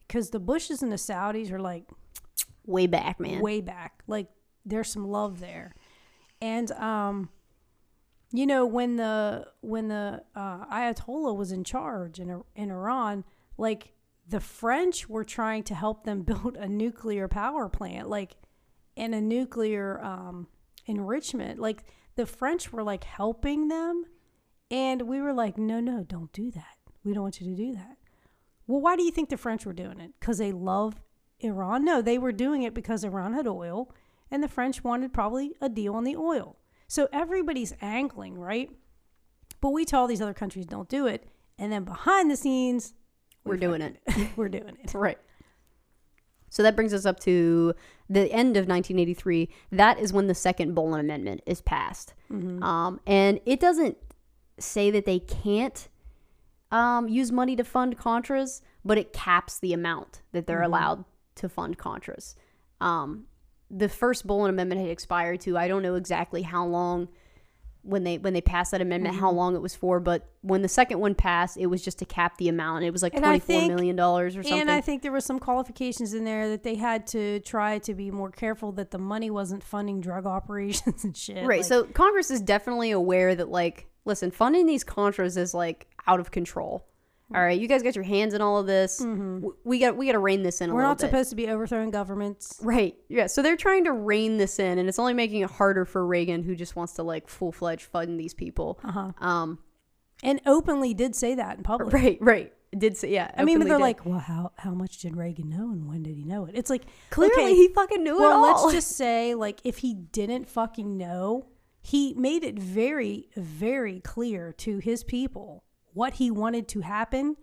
Because 0.07 0.31
the 0.31 0.39
Bushes 0.39 0.81
and 0.81 0.91
the 0.91 0.95
Saudis 0.97 1.51
are 1.51 1.61
like 1.61 1.85
Way 2.65 2.87
back, 2.87 3.19
man. 3.19 3.39
way 3.39 3.61
back. 3.61 4.01
Like, 4.07 4.29
there's 4.65 4.89
some 4.89 5.07
love 5.07 5.39
there. 5.39 5.75
And, 6.41 6.71
um, 6.71 7.29
you 8.31 8.47
know, 8.47 8.65
when 8.65 8.95
the 8.95 9.45
when 9.61 9.89
the 9.89 10.23
uh, 10.35 10.65
Ayatollah 10.65 11.35
was 11.35 11.51
in 11.51 11.63
charge 11.63 12.19
in 12.19 12.43
in 12.55 12.71
Iran, 12.71 13.23
like 13.59 13.93
the 14.29 14.39
French 14.39 15.07
were 15.07 15.23
trying 15.23 15.63
to 15.63 15.75
help 15.75 16.03
them 16.03 16.21
build 16.23 16.57
a 16.57 16.67
nuclear 16.67 17.27
power 17.27 17.69
plant, 17.69 18.09
like 18.09 18.35
and 18.95 19.13
a 19.13 19.21
nuclear 19.21 20.03
um, 20.03 20.47
enrichment. 20.85 21.59
Like 21.59 21.83
the 22.15 22.25
French 22.25 22.71
were 22.71 22.83
like 22.83 23.03
helping 23.03 23.67
them, 23.67 24.05
and 24.69 25.03
we 25.03 25.21
were 25.21 25.33
like, 25.33 25.57
no, 25.57 25.79
no, 25.79 26.03
don't 26.03 26.31
do 26.33 26.51
that. 26.51 26.77
We 27.03 27.13
don't 27.13 27.23
want 27.23 27.39
you 27.39 27.47
to 27.47 27.55
do 27.55 27.73
that. 27.73 27.97
Well, 28.65 28.81
why 28.81 28.97
do 28.97 29.03
you 29.03 29.11
think 29.11 29.29
the 29.29 29.37
French 29.37 29.65
were 29.65 29.73
doing 29.73 29.99
it? 29.99 30.11
Because 30.19 30.39
they 30.39 30.51
love 30.51 30.95
Iran? 31.39 31.85
No, 31.85 32.01
they 32.01 32.17
were 32.17 32.33
doing 32.33 32.63
it 32.63 32.73
because 32.73 33.03
Iran 33.03 33.33
had 33.33 33.47
oil, 33.47 33.89
and 34.29 34.43
the 34.43 34.49
French 34.49 34.83
wanted 34.83 35.13
probably 35.13 35.53
a 35.61 35.69
deal 35.69 35.93
on 35.95 36.03
the 36.03 36.17
oil. 36.17 36.57
So 36.87 37.07
everybody's 37.13 37.73
angling, 37.81 38.37
right? 38.37 38.69
But 39.61 39.69
we 39.69 39.85
tell 39.85 40.05
these 40.05 40.21
other 40.21 40.33
countries 40.33 40.65
don't 40.65 40.89
do 40.89 41.07
it, 41.07 41.27
and 41.57 41.71
then 41.71 41.85
behind 41.85 42.29
the 42.29 42.35
scenes, 42.35 42.93
We're 43.47 43.57
doing 43.57 43.81
it. 43.81 43.97
we're 44.35 44.49
doing 44.49 44.77
it. 44.83 44.93
Right. 44.93 45.17
So 46.49 46.63
that 46.63 46.75
brings 46.75 46.93
us 46.93 47.05
up 47.05 47.19
to 47.21 47.75
the 48.09 48.31
end 48.31 48.55
of 48.57 48.67
1983. 48.67 49.49
That 49.71 49.99
is 49.99 50.13
when 50.13 50.27
the 50.27 50.35
second 50.35 50.73
Boland 50.73 51.01
Amendment 51.01 51.41
is 51.45 51.61
passed. 51.61 52.13
Um, 52.63 52.99
and 53.05 53.39
it 53.45 53.59
doesn't 53.59 53.97
say 54.59 54.89
that 54.91 55.05
they 55.05 55.19
can't 55.19 55.87
um, 56.71 57.07
use 57.07 57.31
money 57.31 57.55
to 57.55 57.63
fund 57.63 57.97
Contras, 57.97 58.61
but 58.83 58.97
it 58.97 59.13
caps 59.13 59.59
the 59.59 59.73
amount 59.73 60.21
that 60.31 60.47
they're 60.47 60.61
allowed 60.63 61.05
to 61.35 61.49
fund 61.49 61.77
Contras. 61.77 62.35
Um, 62.81 63.25
the 63.69 63.89
first 63.89 64.25
Boland 64.25 64.49
Amendment 64.49 64.81
had 64.81 64.89
expired 64.89 65.41
to 65.41 65.57
I 65.57 65.67
don't 65.67 65.81
know 65.81 65.95
exactly 65.95 66.41
how 66.43 66.65
long 66.65 67.09
when 67.87 68.03
they 68.03 68.17
when 68.17 68.33
they 68.33 68.41
passed 68.41 68.71
that 68.71 68.81
amendment 68.81 69.15
how 69.15 69.29
mm-hmm. 69.29 69.37
long 69.37 69.55
it 69.55 69.61
was 69.61 69.75
for, 69.75 69.99
but 69.99 70.29
when 70.41 70.61
the 70.61 70.67
second 70.67 70.99
one 70.99 71.15
passed, 71.15 71.57
it 71.57 71.67
was 71.67 71.81
just 71.81 71.99
to 71.99 72.05
cap 72.05 72.37
the 72.37 72.49
amount. 72.49 72.83
It 72.83 72.91
was 72.91 73.01
like 73.01 73.15
twenty 73.15 73.39
four 73.39 73.67
million 73.67 73.95
dollars 73.95 74.35
or 74.35 74.43
something. 74.43 74.59
And 74.59 74.69
I 74.69 74.81
think 74.81 75.01
there 75.01 75.11
were 75.11 75.21
some 75.21 75.39
qualifications 75.39 76.13
in 76.13 76.25
there 76.25 76.49
that 76.49 76.63
they 76.63 76.75
had 76.75 77.07
to 77.07 77.39
try 77.39 77.79
to 77.79 77.93
be 77.93 78.11
more 78.11 78.29
careful 78.29 78.73
that 78.73 78.91
the 78.91 78.97
money 78.97 79.29
wasn't 79.29 79.63
funding 79.63 80.01
drug 80.01 80.25
operations 80.37 81.03
and 81.03 81.15
shit. 81.15 81.45
Right. 81.45 81.59
Like, 81.59 81.65
so 81.65 81.85
Congress 81.85 82.29
is 82.29 82.41
definitely 82.41 82.91
aware 82.91 83.35
that, 83.35 83.49
like, 83.49 83.87
listen, 84.05 84.31
funding 84.31 84.65
these 84.65 84.83
Contras 84.83 85.37
is 85.37 85.53
like 85.53 85.87
out 86.05 86.19
of 86.19 86.31
control. 86.31 86.85
All 87.35 87.41
right, 87.41 87.59
you 87.59 87.67
guys 87.67 87.83
got 87.83 87.93
your 87.95 88.05
hands 88.05 88.33
in 88.33 88.41
all 88.41 88.57
of 88.57 88.67
this. 88.67 88.99
W- 88.99 89.53
We 89.65 89.79
got 89.79 89.97
we 89.97 90.05
got 90.05 90.13
to 90.13 90.19
rein 90.19 90.43
this 90.43 90.61
in 90.61 90.69
a 90.69 90.73
we're 90.73 90.81
not 90.81 90.97
bit. 90.97 91.07
supposed 91.07 91.29
to 91.31 91.35
be 91.35 91.47
overthrowing 91.49 91.91
governments. 91.91 92.57
right. 92.63 92.95
Yeah. 93.09 93.27
So 93.27 93.41
they're 93.41 93.57
trying 93.57 93.83
to 93.83 93.91
rein 93.91 94.37
this 94.37 94.59
in, 94.59 94.77
and 94.77 94.87
it's 94.87 94.97
only 94.99 95.13
making 95.13 95.41
it 95.41 95.49
harder 95.51 95.83
for 95.83 96.05
Reagan, 96.05 96.43
who 96.43 96.55
just 96.55 96.75
wants 96.77 96.93
to 96.93 97.03
like 97.03 97.27
full 97.27 97.51
fledged 97.51 97.83
fund 97.83 98.17
these 98.19 98.33
people. 98.33 98.79
Uh-huh. 98.83 99.11
Um. 99.19 99.59
And 100.23 100.39
openly 100.45 100.93
did 100.93 101.15
say 101.15 101.35
that 101.35 101.57
in 101.57 101.63
public. 101.63 101.93
Right. 101.93 102.17
Right. 102.21 102.53
Did 102.77 102.97
say 102.97 103.11
yeah. 103.11 103.29
I 103.37 103.43
mean, 103.43 103.59
but 103.59 103.67
they're 103.67 103.77
did. 103.77 103.83
like, 103.83 104.05
well, 104.05 104.19
how 104.19 104.51
how 104.57 104.71
much 104.71 104.99
did 104.99 105.15
Reagan 105.17 105.49
know, 105.49 105.71
and 105.71 105.87
when 105.87 106.03
did 106.03 106.15
he 106.15 106.23
know 106.23 106.45
it? 106.45 106.51
It's 106.55 106.69
like 106.69 106.83
clearly 107.09 107.33
okay, 107.43 107.55
he 107.55 107.67
fucking 107.69 108.03
knew 108.03 108.17
it 108.21 108.25
all. 108.25 108.41
let's 108.41 108.73
just 108.73 108.95
say, 108.97 109.35
like, 109.35 109.59
if 109.63 109.79
he 109.79 109.93
didn't 109.93 110.47
fucking 110.49 110.97
know, 110.97 111.47
he 111.81 112.13
made 112.15 112.43
it 112.43 112.57
very, 112.59 113.29
very 113.35 113.99
clear 114.01 114.51
to 114.59 114.79
his 114.79 115.03
people 115.03 115.63
what 115.97 116.13
he 116.13 116.31
wanted 116.31 116.67
to 116.69 116.79
happen. 116.81 117.35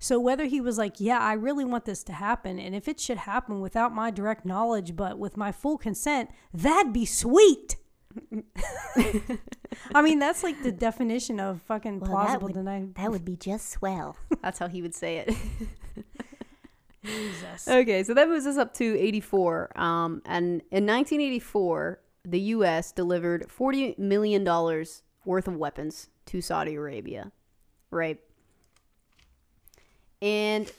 So 0.00 0.18
whether 0.18 0.44
he 0.46 0.60
was 0.60 0.78
like, 0.78 0.94
yeah, 0.98 1.18
I 1.18 1.32
really 1.34 1.64
want 1.64 1.84
this 1.84 2.02
to 2.04 2.12
happen, 2.12 2.58
and 2.58 2.72
if 2.74 2.86
it 2.88 3.00
should 3.00 3.18
happen 3.18 3.60
without 3.60 3.92
my 3.92 4.10
direct 4.12 4.44
knowledge, 4.46 4.94
but 4.96 5.18
with 5.18 5.36
my 5.36 5.50
full 5.52 5.76
consent, 5.76 6.30
that'd 6.54 6.92
be 6.92 7.04
sweet. 7.04 7.76
I 9.94 10.02
mean, 10.02 10.18
that's 10.18 10.42
like 10.42 10.62
the 10.62 10.72
definition 10.72 11.40
of 11.40 11.60
fucking 11.62 12.00
Well, 12.00 12.10
that 12.10 12.14
plausible 12.14 12.46
would- 12.48 12.56
deniability. 12.56 12.94
That 12.96 13.10
would 13.10 13.24
be 13.24 13.36
just 13.36 13.70
swell. 13.70 14.16
That's 14.42 14.58
how 14.58 14.68
he 14.68 14.82
would 14.82 14.94
say 14.94 15.18
it. 15.18 15.34
Jesus. 17.04 17.68
Okay, 17.68 18.02
so 18.02 18.12
that 18.14 18.28
moves 18.28 18.46
us 18.46 18.56
up 18.56 18.74
to 18.74 18.98
84. 18.98 19.78
Um, 19.78 20.20
and 20.26 20.62
in 20.70 20.84
1984, 20.86 22.00
the 22.24 22.40
U.S. 22.40 22.92
delivered 22.92 23.46
$40 23.48 23.98
million 23.98 24.44
worth 25.24 25.48
of 25.48 25.56
weapons 25.56 26.08
to 26.26 26.40
Saudi 26.40 26.74
Arabia, 26.74 27.30
right? 27.90 28.18
And 30.20 30.70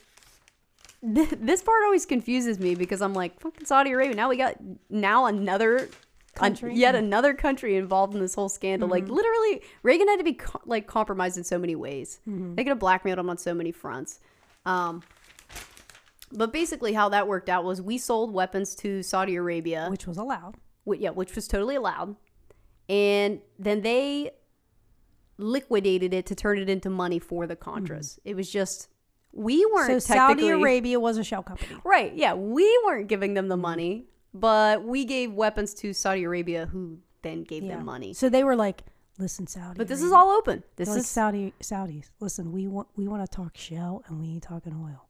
th- 1.01 1.29
this 1.39 1.61
part 1.61 1.83
always 1.85 2.05
confuses 2.05 2.59
me 2.59 2.75
because 2.75 3.01
I'm 3.01 3.13
like, 3.13 3.39
fucking 3.39 3.65
Saudi 3.65 3.91
Arabia. 3.91 4.15
Now 4.15 4.29
we 4.29 4.37
got 4.37 4.55
now 4.89 5.25
another 5.25 5.77
an- 5.77 5.89
Country? 6.35 6.75
yet 6.75 6.95
another 6.95 7.33
country 7.33 7.75
involved 7.75 8.13
in 8.15 8.21
this 8.21 8.35
whole 8.35 8.49
scandal. 8.49 8.87
Like 8.87 9.07
literally, 9.09 9.61
Reagan 9.83 10.07
had 10.07 10.17
to 10.17 10.23
be 10.23 10.33
co- 10.33 10.61
like 10.65 10.87
compromised 10.87 11.37
in 11.37 11.43
so 11.43 11.57
many 11.57 11.75
ways. 11.75 12.19
They 12.25 12.63
could 12.63 12.69
have 12.69 12.79
blackmailed 12.79 13.19
him 13.19 13.29
on 13.29 13.37
so 13.37 13.53
many 13.53 13.71
fronts. 13.71 14.19
Um, 14.65 15.03
but 16.31 16.53
basically, 16.53 16.93
how 16.93 17.09
that 17.09 17.27
worked 17.27 17.49
out 17.49 17.63
was 17.63 17.81
we 17.81 17.97
sold 17.97 18.31
weapons 18.33 18.75
to 18.75 19.01
Saudi 19.03 19.35
Arabia, 19.35 19.87
Which 19.89 20.05
was 20.05 20.17
allowed. 20.17 20.55
yeah, 20.85 21.09
which 21.09 21.33
was 21.35 21.47
totally 21.47 21.75
allowed, 21.75 22.15
and 22.87 23.41
then 23.57 23.81
they 23.81 24.31
liquidated 25.39 26.13
it 26.13 26.25
to 26.27 26.35
turn 26.35 26.59
it 26.59 26.69
into 26.69 26.89
money 26.89 27.19
for 27.19 27.47
the 27.47 27.55
Contras. 27.55 28.19
Mm-hmm. 28.19 28.29
It 28.29 28.35
was 28.35 28.51
just 28.51 28.89
we 29.31 29.65
weren't 29.73 30.01
Saudi 30.03 30.41
technically 30.41 30.49
Arabia 30.49 30.99
was 30.99 31.17
a 31.17 31.23
shell 31.23 31.43
company. 31.43 31.75
right. 31.83 32.13
Yeah, 32.15 32.33
we 32.33 32.81
weren't 32.85 33.07
giving 33.07 33.33
them 33.33 33.47
the 33.47 33.55
mm-hmm. 33.55 33.61
money, 33.61 34.05
but 34.33 34.83
we 34.83 35.05
gave 35.05 35.33
weapons 35.33 35.73
to 35.75 35.93
Saudi 35.93 36.23
Arabia, 36.23 36.65
who 36.67 36.99
then 37.21 37.43
gave 37.43 37.67
them 37.67 37.85
money. 37.85 38.13
So 38.13 38.29
they 38.29 38.43
were 38.43 38.55
like, 38.55 38.83
"Listen, 39.17 39.47
Saudi." 39.47 39.77
But 39.77 39.87
this 39.87 40.01
is 40.01 40.11
all 40.11 40.29
open. 40.29 40.63
This 40.75 40.87
They're 40.87 40.95
like 40.95 41.01
is 41.03 41.09
Saudi 41.09 41.53
Saudis. 41.61 42.09
Listen, 42.19 42.51
we 42.51 42.67
want 42.67 42.87
we 42.95 43.07
want 43.07 43.29
to 43.29 43.35
talk 43.35 43.57
shell 43.57 44.03
and 44.07 44.19
we 44.19 44.27
ain't 44.27 44.43
talking 44.43 44.73
oil. 44.73 45.07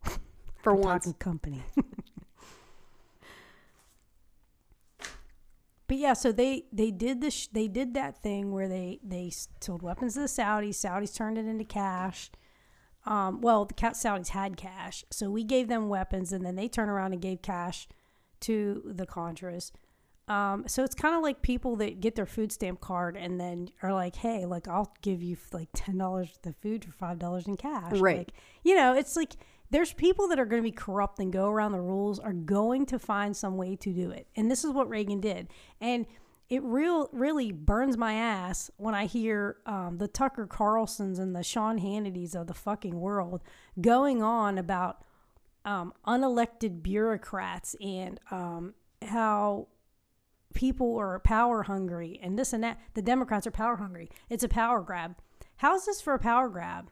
for 0.62 0.74
We're 0.76 0.82
once. 0.82 1.06
talking 1.06 1.20
company. 1.20 1.64
but 5.90 5.98
yeah, 5.98 6.14
so 6.14 6.32
they 6.32 6.66
they 6.72 6.92
did 6.92 7.20
this. 7.20 7.48
They 7.48 7.68
did 7.68 7.96
that 7.96 8.22
thing 8.22 8.52
where 8.52 8.70
they 8.70 9.00
they 9.04 9.32
sold 9.60 9.82
weapons 9.82 10.14
to 10.14 10.20
the 10.20 10.28
Saudis. 10.28 10.76
Saudis 10.76 11.16
turned 11.16 11.40
it 11.40 11.48
into 11.48 11.66
cash. 11.66 12.30
Um, 13.08 13.42
well, 13.42 13.66
the 13.66 13.74
Saudis 13.74 14.30
had 14.30 14.56
cash, 14.56 15.04
so 15.10 15.32
we 15.32 15.44
gave 15.44 15.68
them 15.68 15.90
weapons, 15.90 16.32
and 16.32 16.46
then 16.46 16.56
they 16.56 16.68
turned 16.68 16.92
around 16.92 17.14
and 17.14 17.22
gave 17.22 17.42
cash 17.42 17.88
to 18.42 18.84
the 18.86 19.08
Contras. 19.08 19.72
Um, 20.28 20.66
so 20.68 20.84
it's 20.84 20.94
kind 20.94 21.16
of 21.16 21.24
like 21.24 21.42
people 21.42 21.76
that 21.78 22.02
get 22.02 22.16
their 22.16 22.28
food 22.28 22.52
stamp 22.52 22.82
card 22.82 23.18
and 23.18 23.42
then 23.42 23.72
are 23.82 23.92
like, 23.92 24.18
"Hey, 24.18 24.46
like 24.46 24.68
I'll 24.68 24.94
give 25.02 25.24
you 25.24 25.38
like 25.52 25.70
ten 25.74 25.98
dollars 25.98 26.38
the 26.44 26.54
food 26.54 26.86
for 26.86 26.92
five 26.92 27.18
dollars 27.18 27.48
in 27.48 27.58
cash." 27.58 27.98
Right. 27.98 28.20
Like, 28.20 28.34
you 28.64 28.76
know, 28.76 28.94
it's 28.94 29.16
like 29.16 29.38
there's 29.72 29.94
people 29.94 30.28
that 30.30 30.40
are 30.40 30.46
going 30.46 30.62
to 30.62 30.68
be 30.68 30.76
corrupt 30.76 31.20
and 31.20 31.32
go 31.32 31.50
around 31.50 31.72
the 31.72 31.82
rules 31.82 32.20
are 32.20 32.34
going 32.34 32.86
to 32.88 33.00
find 33.00 33.36
some 33.36 33.58
way 33.58 33.76
to 33.78 33.92
do 33.92 34.12
it, 34.12 34.28
and 34.36 34.50
this 34.50 34.64
is 34.64 34.72
what 34.72 34.90
Reagan 34.90 35.20
did. 35.20 35.48
And 35.80 36.06
it 36.50 36.64
real 36.64 37.10
really 37.12 37.52
burns 37.52 37.96
my 37.96 38.14
ass 38.14 38.72
when 38.78 38.96
I 38.96 39.06
hear 39.06 39.58
um, 39.68 39.98
the 40.00 40.08
Tucker 40.08 40.48
Carlsons 40.48 41.20
and 41.20 41.36
the 41.36 41.44
Sean 41.44 41.80
Hannitys 41.80 42.36
of 42.36 42.48
the 42.48 42.56
fucking 42.56 43.00
world 43.00 43.44
going 43.80 44.24
on 44.24 44.58
about 44.58 45.04
um, 45.64 45.94
unelected 46.08 46.82
bureaucrats 46.82 47.76
and 47.80 48.20
um, 48.32 48.74
how 49.04 49.68
people 50.56 50.98
are 50.98 51.20
power 51.20 51.64
hungry 51.64 52.20
and 52.24 52.38
this 52.38 52.54
and 52.54 52.64
that. 52.64 52.80
The 52.96 53.04
Democrats 53.04 53.46
are 53.46 53.52
power 53.52 53.76
hungry. 53.76 54.10
It's 54.30 54.44
a 54.44 54.50
power 54.50 54.82
grab. 54.82 55.16
How's 55.58 55.86
this 55.86 56.02
for 56.02 56.14
a 56.16 56.20
power 56.20 56.50
grab? 56.50 56.90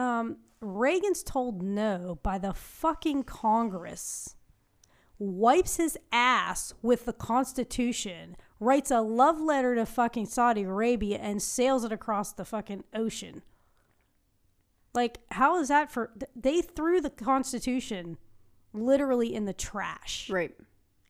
Um, 0.00 0.38
Reagan's 0.62 1.22
told 1.22 1.62
no 1.62 2.18
by 2.22 2.38
the 2.38 2.54
fucking 2.54 3.24
Congress 3.24 4.34
wipes 5.18 5.76
his 5.76 5.98
ass 6.10 6.72
with 6.80 7.04
the 7.04 7.12
Constitution, 7.12 8.34
writes 8.58 8.90
a 8.90 9.02
love 9.02 9.38
letter 9.38 9.74
to 9.74 9.84
fucking 9.84 10.24
Saudi 10.24 10.62
Arabia, 10.62 11.18
and 11.18 11.42
sails 11.42 11.84
it 11.84 11.92
across 11.92 12.32
the 12.32 12.46
fucking 12.46 12.84
ocean. 12.94 13.42
Like, 14.94 15.18
how 15.32 15.60
is 15.60 15.68
that 15.68 15.92
for? 15.92 16.12
They 16.34 16.62
threw 16.62 17.02
the 17.02 17.10
Constitution 17.10 18.16
literally 18.72 19.34
in 19.34 19.44
the 19.44 19.52
trash. 19.52 20.30
Right. 20.30 20.56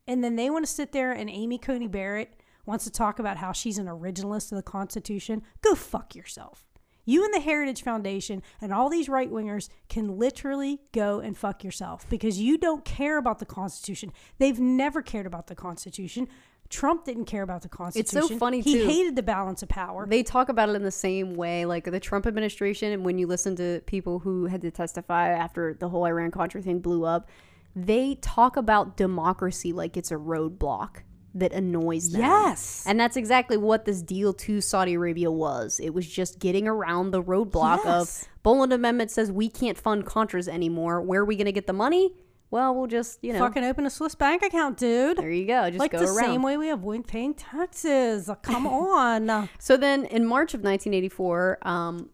And 0.05 0.21
then 0.21 0.35
they 0.35 0.49
want 0.49 0.65
to 0.65 0.71
sit 0.71 0.91
there 0.91 1.13
and 1.13 1.29
Amy 1.29 1.57
Coney 1.57 1.87
Barrett 1.87 2.41
wants 2.65 2.83
to 2.83 2.91
talk 2.91 3.19
about 3.19 3.37
how 3.37 3.53
she's 3.53 3.77
an 3.77 3.87
originalist 3.87 4.51
of 4.51 4.57
the 4.57 4.63
Constitution. 4.63 5.43
Go 5.61 5.75
fuck 5.75 6.13
yourself. 6.13 6.70
You 7.05 7.25
and 7.25 7.33
the 7.33 7.39
Heritage 7.39 7.83
Foundation 7.83 8.41
and 8.59 8.73
all 8.73 8.89
these 8.89 9.09
right 9.09 9.31
wingers 9.31 9.69
can 9.89 10.17
literally 10.17 10.81
go 10.91 11.19
and 11.19 11.37
fuck 11.37 11.63
yourself 11.63 12.05
because 12.09 12.39
you 12.39 12.57
don't 12.57 12.85
care 12.85 13.17
about 13.17 13.39
the 13.39 13.45
Constitution. 13.45 14.11
They've 14.37 14.59
never 14.59 15.01
cared 15.01 15.25
about 15.25 15.47
the 15.47 15.55
Constitution. 15.55 16.27
Trump 16.69 17.03
didn't 17.03 17.25
care 17.25 17.43
about 17.43 17.63
the 17.63 17.69
Constitution. 17.69 18.17
It's 18.19 18.29
so 18.29 18.37
funny, 18.37 18.61
He 18.61 18.75
too. 18.75 18.85
hated 18.85 19.15
the 19.17 19.23
balance 19.23 19.61
of 19.61 19.67
power. 19.69 20.07
They 20.07 20.23
talk 20.23 20.47
about 20.47 20.69
it 20.69 20.75
in 20.75 20.83
the 20.83 20.91
same 20.91 21.35
way, 21.35 21.65
like 21.65 21.83
the 21.83 21.99
Trump 21.99 22.25
administration. 22.25 22.93
And 22.93 23.03
when 23.03 23.17
you 23.17 23.27
listen 23.27 23.55
to 23.57 23.81
people 23.85 24.19
who 24.19 24.45
had 24.45 24.61
to 24.61 24.71
testify 24.71 25.29
after 25.29 25.73
the 25.73 25.89
whole 25.89 26.05
Iran 26.05 26.31
Contra 26.31 26.61
thing 26.61 26.79
blew 26.79 27.03
up, 27.03 27.27
they 27.75 28.15
talk 28.15 28.55
about 28.57 28.95
democracy 28.95 29.73
like 29.73 29.97
it's 29.97 30.11
a 30.11 30.15
roadblock 30.15 31.01
that 31.33 31.53
annoys 31.53 32.11
them. 32.11 32.21
Yes. 32.21 32.83
And 32.85 32.99
that's 32.99 33.15
exactly 33.15 33.55
what 33.57 33.85
this 33.85 34.01
deal 34.01 34.33
to 34.33 34.59
Saudi 34.61 34.93
Arabia 34.95 35.31
was. 35.31 35.79
It 35.79 35.91
was 35.91 36.05
just 36.07 36.39
getting 36.39 36.67
around 36.67 37.11
the 37.11 37.23
roadblock 37.23 37.79
Yes. 37.85 38.23
of 38.23 38.27
Boland 38.43 38.73
Amendment 38.73 39.11
says 39.11 39.31
we 39.31 39.49
can't 39.49 39.77
fund 39.77 40.05
Contras 40.05 40.47
anymore. 40.47 41.01
Where 41.01 41.21
are 41.21 41.25
we 41.25 41.35
going 41.35 41.45
to 41.45 41.51
get 41.51 41.67
the 41.67 41.73
money? 41.73 42.13
Well, 42.49 42.75
we'll 42.75 42.87
just, 42.87 43.19
you 43.23 43.31
know, 43.31 43.39
Fucking 43.39 43.63
open 43.63 43.85
a 43.85 43.89
Swiss 43.89 44.13
bank 44.13 44.43
account, 44.43 44.77
dude. 44.77 45.17
there 45.17 45.31
you 45.31 45.47
go. 45.47 45.69
Just 45.69 45.77
go 45.77 45.77
around 45.77 45.79
like 45.79 45.91
go 45.91 45.99
the 45.99 46.05
around. 46.07 46.25
same 46.25 46.41
way 46.43 46.57
we 46.57 46.69
avoid 46.69 47.07
paying 47.07 47.33
taxes. 47.33 48.29
Come 48.41 48.67
on. 48.67 49.47
So 49.57 49.77
then 49.77 50.03
in 50.05 50.25
March 50.25 50.53
of 50.53 50.59
1984, 50.59 51.59
um, 51.65 52.09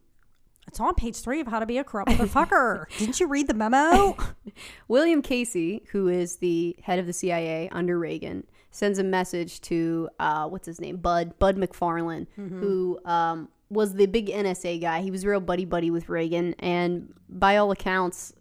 It's 0.68 0.80
on 0.80 0.94
page 0.94 1.16
three 1.22 1.40
of 1.42 1.48
How 1.48 1.58
to 1.60 1.66
Be 1.66 1.80
a 1.80 1.84
Corrupt 1.84 2.12
Motherfucker. 2.12 2.86
Didn't 3.00 3.20
you 3.20 3.26
read 3.26 3.48
the 3.48 3.56
memo? 3.56 4.16
William 4.88 5.24
Casey, 5.24 5.86
who 5.92 6.08
is 6.08 6.36
the 6.36 6.76
head 6.84 7.00
of 7.00 7.08
the 7.08 7.14
CIA 7.14 7.70
under 7.72 7.98
Reagan, 7.98 8.46
sends 8.72 9.00
a 9.00 9.04
message 9.04 9.62
to 9.62 10.10
uh, 10.20 10.48
what's 10.48 10.68
his 10.68 10.80
name, 10.80 10.98
Bud 10.98 11.38
Bud 11.40 11.58
McFarlane, 11.58 12.28
who 12.36 13.00
um, 13.06 13.50
was 13.70 13.94
the 13.94 14.06
big 14.06 14.28
NSA 14.28 14.82
guy. 14.82 15.02
He 15.02 15.12
was 15.12 15.26
real 15.26 15.40
buddy 15.40 15.66
buddy 15.66 15.92
with 15.92 16.10
Reagan, 16.10 16.54
and 16.60 17.14
by 17.30 17.58
all 17.58 17.72
accounts, 17.72 18.34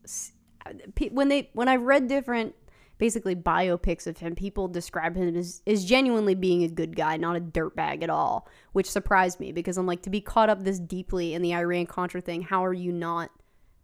when 1.10 1.28
they 1.28 1.50
when 1.52 1.68
I 1.68 1.76
read 1.76 2.08
different 2.08 2.54
basically 2.98 3.36
biopics 3.36 4.06
of 4.06 4.18
him, 4.18 4.34
people 4.34 4.68
describe 4.68 5.16
him 5.16 5.36
as, 5.36 5.62
as 5.66 5.84
genuinely 5.84 6.34
being 6.34 6.62
a 6.62 6.68
good 6.68 6.96
guy, 6.96 7.16
not 7.16 7.36
a 7.36 7.40
dirtbag 7.40 8.02
at 8.02 8.10
all, 8.10 8.48
which 8.72 8.90
surprised 8.90 9.38
me 9.38 9.52
because 9.52 9.76
I'm 9.76 9.86
like 9.86 10.02
to 10.02 10.10
be 10.10 10.20
caught 10.20 10.48
up 10.48 10.64
this 10.64 10.78
deeply 10.78 11.34
in 11.34 11.42
the 11.42 11.54
Iran 11.54 11.86
Contra 11.86 12.20
thing. 12.20 12.42
How 12.42 12.64
are 12.64 12.72
you 12.72 12.92
not? 12.92 13.30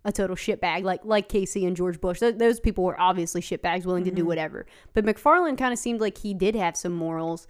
A 0.05 0.12
total 0.12 0.36
shitbag 0.36 0.82
like 0.82 1.00
like 1.05 1.28
Casey 1.28 1.64
and 1.66 1.76
George 1.76 2.00
Bush. 2.00 2.20
Th- 2.20 2.36
those 2.36 2.61
people 2.61 2.84
were 2.84 3.00
obviously 3.00 3.40
shitbags, 3.40 3.86
willing 3.86 4.05
to 4.05 4.11
do 4.11 4.22
mm-hmm. 4.22 4.28
whatever. 4.28 4.66
But 4.94 5.05
McFarland 5.05 5.59
kind 5.59 5.72
of 5.72 5.78
seemed 5.78 6.00
like 6.00 6.18
he 6.18 6.34
did 6.34 6.55
have 6.55 6.76
some 6.76 6.92
morals, 6.92 7.46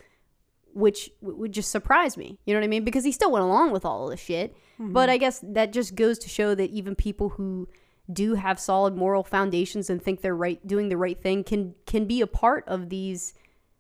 which 0.75 1.11
w- 1.21 1.39
would 1.41 1.53
just 1.53 1.71
surprise 1.71 2.17
me. 2.17 2.39
You 2.45 2.55
know 2.55 2.61
what 2.61 2.65
I 2.65 2.69
mean? 2.69 2.85
Because 2.85 3.05
he 3.05 3.13
still 3.13 3.33
went 3.33 3.45
along 3.45 3.73
with 3.73 3.85
all 3.85 4.05
of 4.05 4.11
the 4.11 4.17
shit. 4.17 4.55
But 4.79 5.03
mm-hmm. 5.03 5.11
I 5.11 5.17
guess 5.17 5.41
that 5.43 5.73
just 5.73 5.95
goes 5.95 6.19
to 6.21 6.29
show 6.29 6.55
that 6.55 6.71
even 6.71 6.95
people 6.95 7.31
who 7.31 7.69
do 8.13 8.35
have 8.35 8.59
solid 8.59 8.97
moral 8.97 9.23
foundations 9.23 9.89
and 9.89 10.03
think 10.03 10.21
they're 10.21 10.35
right 10.35 10.65
doing 10.67 10.89
the 10.89 10.97
right 10.97 11.21
thing 11.23 11.45
can 11.45 11.75
can 11.87 12.05
be 12.05 12.21
a 12.21 12.27
part 12.27 12.65
of 12.67 12.89
these 12.89 13.33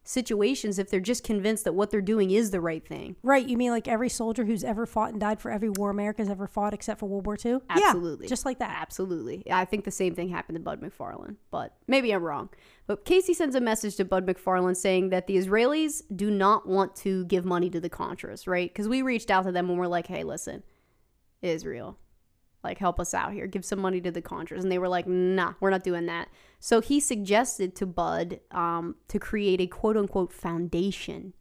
situations 0.04 0.78
if 0.78 0.90
they're 0.90 1.00
just 1.00 1.22
convinced 1.24 1.64
that 1.64 1.74
what 1.74 1.90
they're 1.90 2.00
doing 2.00 2.30
is 2.30 2.50
the 2.50 2.60
right 2.60 2.86
thing. 2.86 3.16
right. 3.22 3.46
You 3.46 3.56
mean 3.56 3.70
like 3.70 3.86
every 3.86 4.08
soldier 4.08 4.44
who's 4.44 4.64
ever 4.64 4.86
fought 4.86 5.10
and 5.10 5.20
died 5.20 5.40
for 5.40 5.50
every 5.50 5.68
war 5.68 5.90
America's 5.90 6.28
ever 6.28 6.46
fought 6.46 6.74
except 6.74 7.00
for 7.00 7.06
World 7.06 7.26
War 7.26 7.36
II? 7.44 7.58
Absolutely. 7.68 8.26
Yeah, 8.26 8.28
just 8.28 8.44
like 8.44 8.58
that. 8.58 8.76
Absolutely. 8.80 9.44
I 9.50 9.64
think 9.64 9.84
the 9.84 9.90
same 9.90 10.14
thing 10.14 10.28
happened 10.28 10.56
to 10.56 10.62
Bud 10.62 10.80
McFarlane, 10.80 11.36
but 11.50 11.74
maybe 11.86 12.12
I'm 12.12 12.22
wrong. 12.22 12.48
But 12.86 13.04
Casey 13.04 13.34
sends 13.34 13.54
a 13.54 13.60
message 13.60 13.96
to 13.96 14.04
Bud 14.04 14.26
McFarlane 14.26 14.76
saying 14.76 15.10
that 15.10 15.26
the 15.26 15.36
Israelis 15.36 16.02
do 16.14 16.30
not 16.30 16.66
want 16.66 16.96
to 16.96 17.24
give 17.26 17.44
money 17.44 17.70
to 17.70 17.80
the 17.80 17.90
Contras, 17.90 18.46
right? 18.48 18.68
Because 18.68 18.88
we 18.88 19.02
reached 19.02 19.30
out 19.30 19.44
to 19.44 19.52
them 19.52 19.70
and 19.70 19.78
we're 19.78 19.86
like, 19.86 20.08
hey, 20.08 20.24
listen, 20.24 20.62
Israel, 21.42 21.98
like 22.64 22.78
help 22.78 23.00
us 23.00 23.12
out 23.14 23.32
here, 23.32 23.46
give 23.46 23.64
some 23.64 23.80
money 23.80 24.00
to 24.00 24.10
the 24.10 24.22
Contras. 24.22 24.60
And 24.62 24.70
they 24.70 24.78
were 24.78 24.88
like, 24.88 25.06
nah, 25.06 25.54
we're 25.60 25.70
not 25.70 25.82
doing 25.82 26.06
that. 26.06 26.28
So 26.60 26.80
he 26.80 27.00
suggested 27.00 27.74
to 27.76 27.86
Bud 27.86 28.38
um, 28.52 28.94
to 29.08 29.18
create 29.18 29.60
a 29.60 29.66
quote 29.66 29.96
unquote 29.96 30.32
foundation 30.32 31.32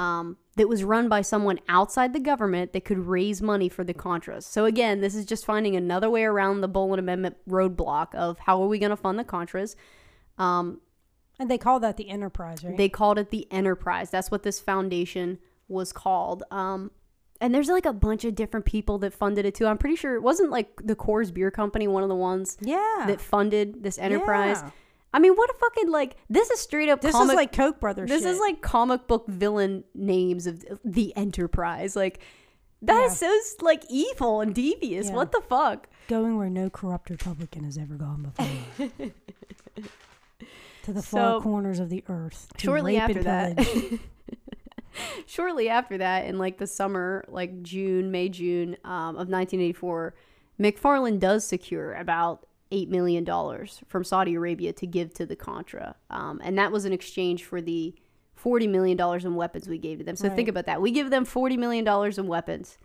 um, 0.00 0.36
that 0.56 0.68
was 0.68 0.82
run 0.84 1.08
by 1.08 1.22
someone 1.22 1.60
outside 1.68 2.12
the 2.12 2.20
government 2.20 2.72
that 2.72 2.84
could 2.84 2.98
raise 2.98 3.40
money 3.40 3.68
for 3.68 3.84
the 3.84 3.94
Contras. 3.94 4.42
So 4.42 4.64
again, 4.64 5.00
this 5.00 5.14
is 5.14 5.24
just 5.24 5.44
finding 5.46 5.76
another 5.76 6.10
way 6.10 6.24
around 6.24 6.60
the 6.60 6.68
Boland 6.68 6.98
Amendment 6.98 7.36
roadblock 7.48 8.14
of 8.14 8.38
how 8.40 8.60
are 8.62 8.66
we 8.68 8.78
going 8.78 8.90
to 8.90 8.96
fund 8.96 9.18
the 9.18 9.24
Contras. 9.24 9.76
Um, 10.38 10.80
And 11.38 11.50
they 11.50 11.58
call 11.58 11.78
that 11.80 11.96
the 11.96 12.08
enterprise, 12.10 12.64
right? 12.64 12.76
they 12.76 12.88
called 12.88 13.18
it 13.18 13.30
the 13.30 13.46
Enterprise. 13.50 14.10
That's 14.10 14.30
what 14.30 14.42
this 14.42 14.60
foundation 14.60 15.38
was 15.68 15.92
called. 15.92 16.42
Um, 16.50 16.90
and 17.42 17.54
there's 17.54 17.68
like 17.68 17.84
a 17.84 17.92
bunch 17.92 18.24
of 18.24 18.34
different 18.34 18.64
people 18.64 18.98
that 18.98 19.12
funded 19.12 19.44
it 19.44 19.54
too. 19.54 19.66
I'm 19.66 19.76
pretty 19.76 19.96
sure 19.96 20.14
it 20.14 20.22
wasn't 20.22 20.50
like 20.50 20.68
the 20.82 20.96
Coors 20.96 21.34
Beer 21.34 21.50
Company, 21.50 21.88
one 21.88 22.02
of 22.02 22.08
the 22.08 22.14
ones 22.14 22.56
yeah. 22.60 23.04
that 23.08 23.20
funded 23.20 23.82
this 23.82 23.98
enterprise. 23.98 24.60
Yeah. 24.62 24.70
I 25.12 25.18
mean, 25.18 25.34
what 25.34 25.50
a 25.50 25.54
fucking 25.58 25.90
like 25.90 26.16
this 26.30 26.50
is 26.50 26.60
straight 26.60 26.88
up. 26.88 27.00
this 27.02 27.12
comic- 27.12 27.32
is 27.32 27.36
like 27.36 27.52
Koch 27.52 27.78
brothers. 27.80 28.08
this 28.08 28.22
shit. 28.22 28.30
is 28.30 28.38
like 28.38 28.62
comic 28.62 29.06
book 29.08 29.26
villain 29.26 29.84
names 29.94 30.46
of 30.46 30.64
the 30.84 31.14
Enterprise. 31.16 31.96
Like 31.96 32.20
that 32.82 33.02
is 33.04 33.20
Yeah. 33.20 33.28
so 33.58 33.64
like 33.64 33.82
evil 33.90 34.40
and 34.40 34.54
devious. 34.54 35.08
Yeah. 35.08 35.14
What 35.14 35.32
the 35.32 35.42
fuck? 35.48 35.88
going 36.08 36.36
where 36.36 36.50
no 36.50 36.68
corrupt 36.68 37.10
Republican 37.10 37.64
has 37.64 37.78
ever 37.78 37.94
gone 37.94 38.22
before. 38.22 38.88
to 40.84 40.92
the 40.92 41.02
So, 41.02 41.16
far 41.16 41.40
corners 41.40 41.78
of 41.78 41.90
the 41.90 42.04
earth. 42.08 42.48
To 42.58 42.64
Shortly 42.64 42.96
after 42.98 43.22
that. 43.22 43.58
shortly 45.26 45.68
after 45.68 45.98
that, 45.98 46.26
in 46.26 46.38
like 46.38 46.58
the 46.58 46.66
summer, 46.66 47.24
like 47.28 47.62
June, 47.62 48.10
May, 48.10 48.28
June 48.28 48.76
um, 48.84 49.16
of 49.16 49.28
1984, 49.28 50.14
McFarland 50.60 51.18
does 51.18 51.44
secure 51.44 51.94
about 51.94 52.46
eight 52.70 52.88
million 52.88 53.24
dollars 53.24 53.80
from 53.86 54.02
Saudi 54.02 54.34
Arabia 54.34 54.72
to 54.72 54.86
give 54.86 55.12
to 55.14 55.26
the 55.26 55.36
Contra, 55.36 55.94
um, 56.10 56.40
and 56.42 56.58
that 56.58 56.72
was 56.72 56.84
in 56.84 56.92
exchange 56.92 57.44
for 57.44 57.60
the 57.60 57.94
forty 58.34 58.66
million 58.66 58.96
dollars 58.96 59.24
in 59.24 59.34
weapons 59.34 59.68
we 59.68 59.78
gave 59.78 59.98
to 59.98 60.04
them. 60.04 60.16
So 60.16 60.28
think 60.30 60.48
about 60.48 60.66
that: 60.66 60.80
we 60.80 60.90
give 60.90 61.10
them 61.10 61.24
forty 61.24 61.56
million 61.56 61.84
dollars 61.84 62.18
in 62.18 62.26
weapons, 62.26 62.78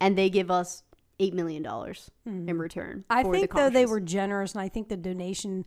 and 0.00 0.16
they 0.16 0.30
give 0.30 0.50
us 0.50 0.82
eight 1.20 1.34
million 1.34 1.62
dollars 1.62 2.10
in 2.26 2.58
return. 2.58 3.04
Hmm. 3.08 3.18
I 3.18 3.22
for 3.22 3.32
think 3.32 3.50
the 3.50 3.56
though 3.56 3.70
they 3.70 3.86
were 3.86 4.00
generous, 4.00 4.52
and 4.52 4.62
I 4.62 4.68
think 4.68 4.88
the 4.88 4.96
donation 4.96 5.64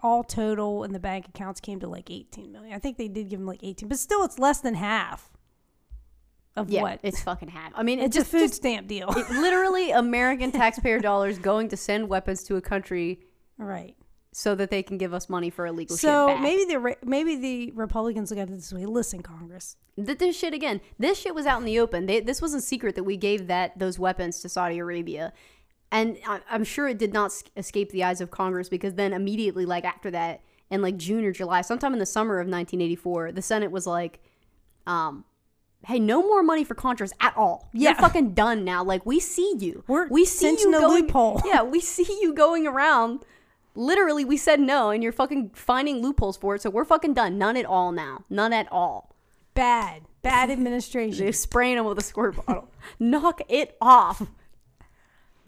all 0.00 0.22
total 0.24 0.84
in 0.84 0.92
the 0.92 0.98
bank 0.98 1.26
accounts 1.28 1.60
came 1.60 1.80
to 1.80 1.88
like 1.88 2.10
eighteen 2.10 2.52
million. 2.52 2.74
I 2.74 2.78
think 2.78 2.96
they 2.98 3.08
did 3.08 3.28
give 3.28 3.38
them 3.40 3.46
like 3.46 3.62
eighteen, 3.62 3.88
but 3.88 3.98
still, 3.98 4.24
it's 4.24 4.38
less 4.38 4.60
than 4.60 4.74
half 4.74 5.30
of 6.56 6.70
yeah, 6.70 6.82
what. 6.82 7.00
it's 7.02 7.22
fucking 7.22 7.48
half. 7.48 7.72
I 7.74 7.82
mean, 7.82 7.98
It's 7.98 8.16
it's 8.16 8.30
just 8.30 8.34
a 8.34 8.38
food 8.38 8.54
stamp 8.54 8.86
deal, 8.88 9.10
it, 9.10 9.28
literally 9.30 9.90
American 9.92 10.52
taxpayer 10.52 11.00
dollars 11.00 11.38
going 11.38 11.68
to 11.68 11.76
send 11.76 12.08
weapons 12.08 12.42
to 12.44 12.56
a 12.56 12.62
country 12.62 13.20
right? 13.58 13.94
so 14.32 14.54
that 14.54 14.70
they 14.70 14.82
can 14.82 14.96
give 14.96 15.12
us 15.12 15.28
money 15.28 15.50
for 15.50 15.66
illegal 15.66 15.96
So 15.96 16.28
shit 16.28 16.36
back. 16.36 16.42
maybe 16.42 16.64
the 16.64 16.78
Re- 16.78 16.96
maybe 17.04 17.36
the 17.36 17.72
Republicans 17.72 18.30
look 18.30 18.40
at 18.40 18.48
it 18.48 18.54
this 18.54 18.72
way. 18.72 18.86
Listen, 18.86 19.22
Congress, 19.22 19.76
Th- 20.02 20.16
this 20.16 20.38
shit 20.38 20.54
again. 20.54 20.80
This 20.98 21.18
shit 21.18 21.34
was 21.34 21.44
out 21.46 21.58
in 21.58 21.66
the 21.66 21.78
open. 21.78 22.06
They, 22.06 22.20
this 22.20 22.40
wasn't 22.40 22.62
secret 22.62 22.94
that 22.94 23.04
we 23.04 23.16
gave 23.18 23.48
that 23.48 23.78
those 23.78 23.98
weapons 23.98 24.40
to 24.40 24.48
Saudi 24.48 24.78
Arabia, 24.78 25.34
and 25.92 26.16
I, 26.26 26.40
I'm 26.50 26.64
sure 26.64 26.88
it 26.88 26.98
did 26.98 27.12
not 27.12 27.32
escape 27.56 27.90
the 27.90 28.04
eyes 28.04 28.20
of 28.20 28.30
Congress 28.30 28.68
because 28.68 28.94
then 28.94 29.12
immediately, 29.12 29.64
like 29.66 29.84
after 29.84 30.10
that, 30.10 30.42
in 30.70 30.82
like 30.82 30.96
June 30.96 31.24
or 31.24 31.32
July, 31.32 31.60
sometime 31.62 31.92
in 31.92 31.98
the 31.98 32.06
summer 32.06 32.34
of 32.40 32.46
1984, 32.46 33.32
the 33.32 33.42
Senate 33.42 33.70
was 33.70 33.86
like, 33.86 34.20
um. 34.86 35.24
Hey, 35.84 36.00
no 36.00 36.20
more 36.22 36.42
money 36.42 36.64
for 36.64 36.74
Contras 36.74 37.12
at 37.20 37.36
all. 37.36 37.68
You're 37.72 37.92
Yeah. 37.92 38.00
fucking 38.00 38.32
done 38.34 38.64
now. 38.64 38.82
Like 38.82 39.06
we 39.06 39.20
see 39.20 39.54
you. 39.60 39.84
We're 39.86 40.08
we 40.08 40.24
see 40.24 40.50
you 40.50 40.72
the 40.72 40.80
going. 40.80 41.04
loophole. 41.04 41.42
Yeah, 41.46 41.62
we 41.62 41.78
see 41.78 42.18
you 42.22 42.32
going 42.34 42.66
around. 42.66 43.24
Literally, 43.76 44.24
we 44.24 44.36
said 44.36 44.58
no, 44.58 44.90
and 44.90 45.00
you're 45.00 45.12
fucking 45.12 45.50
finding 45.54 46.02
loopholes 46.02 46.36
for 46.38 46.56
it. 46.56 46.62
So 46.62 46.70
we're 46.70 46.86
fucking 46.86 47.14
done. 47.14 47.38
None 47.38 47.56
at 47.56 47.66
all 47.66 47.92
now. 47.92 48.24
None 48.28 48.52
at 48.52 48.66
all. 48.72 49.14
bad, 49.54 50.02
bad 50.22 50.50
administration. 50.50 51.22
They're 51.22 51.32
spraying 51.48 51.76
them 51.76 51.84
with 51.86 51.98
a 51.98 52.02
squirt 52.02 52.34
bottle. 52.44 52.68
knock 52.98 53.40
it 53.48 53.76
off. 53.80 54.22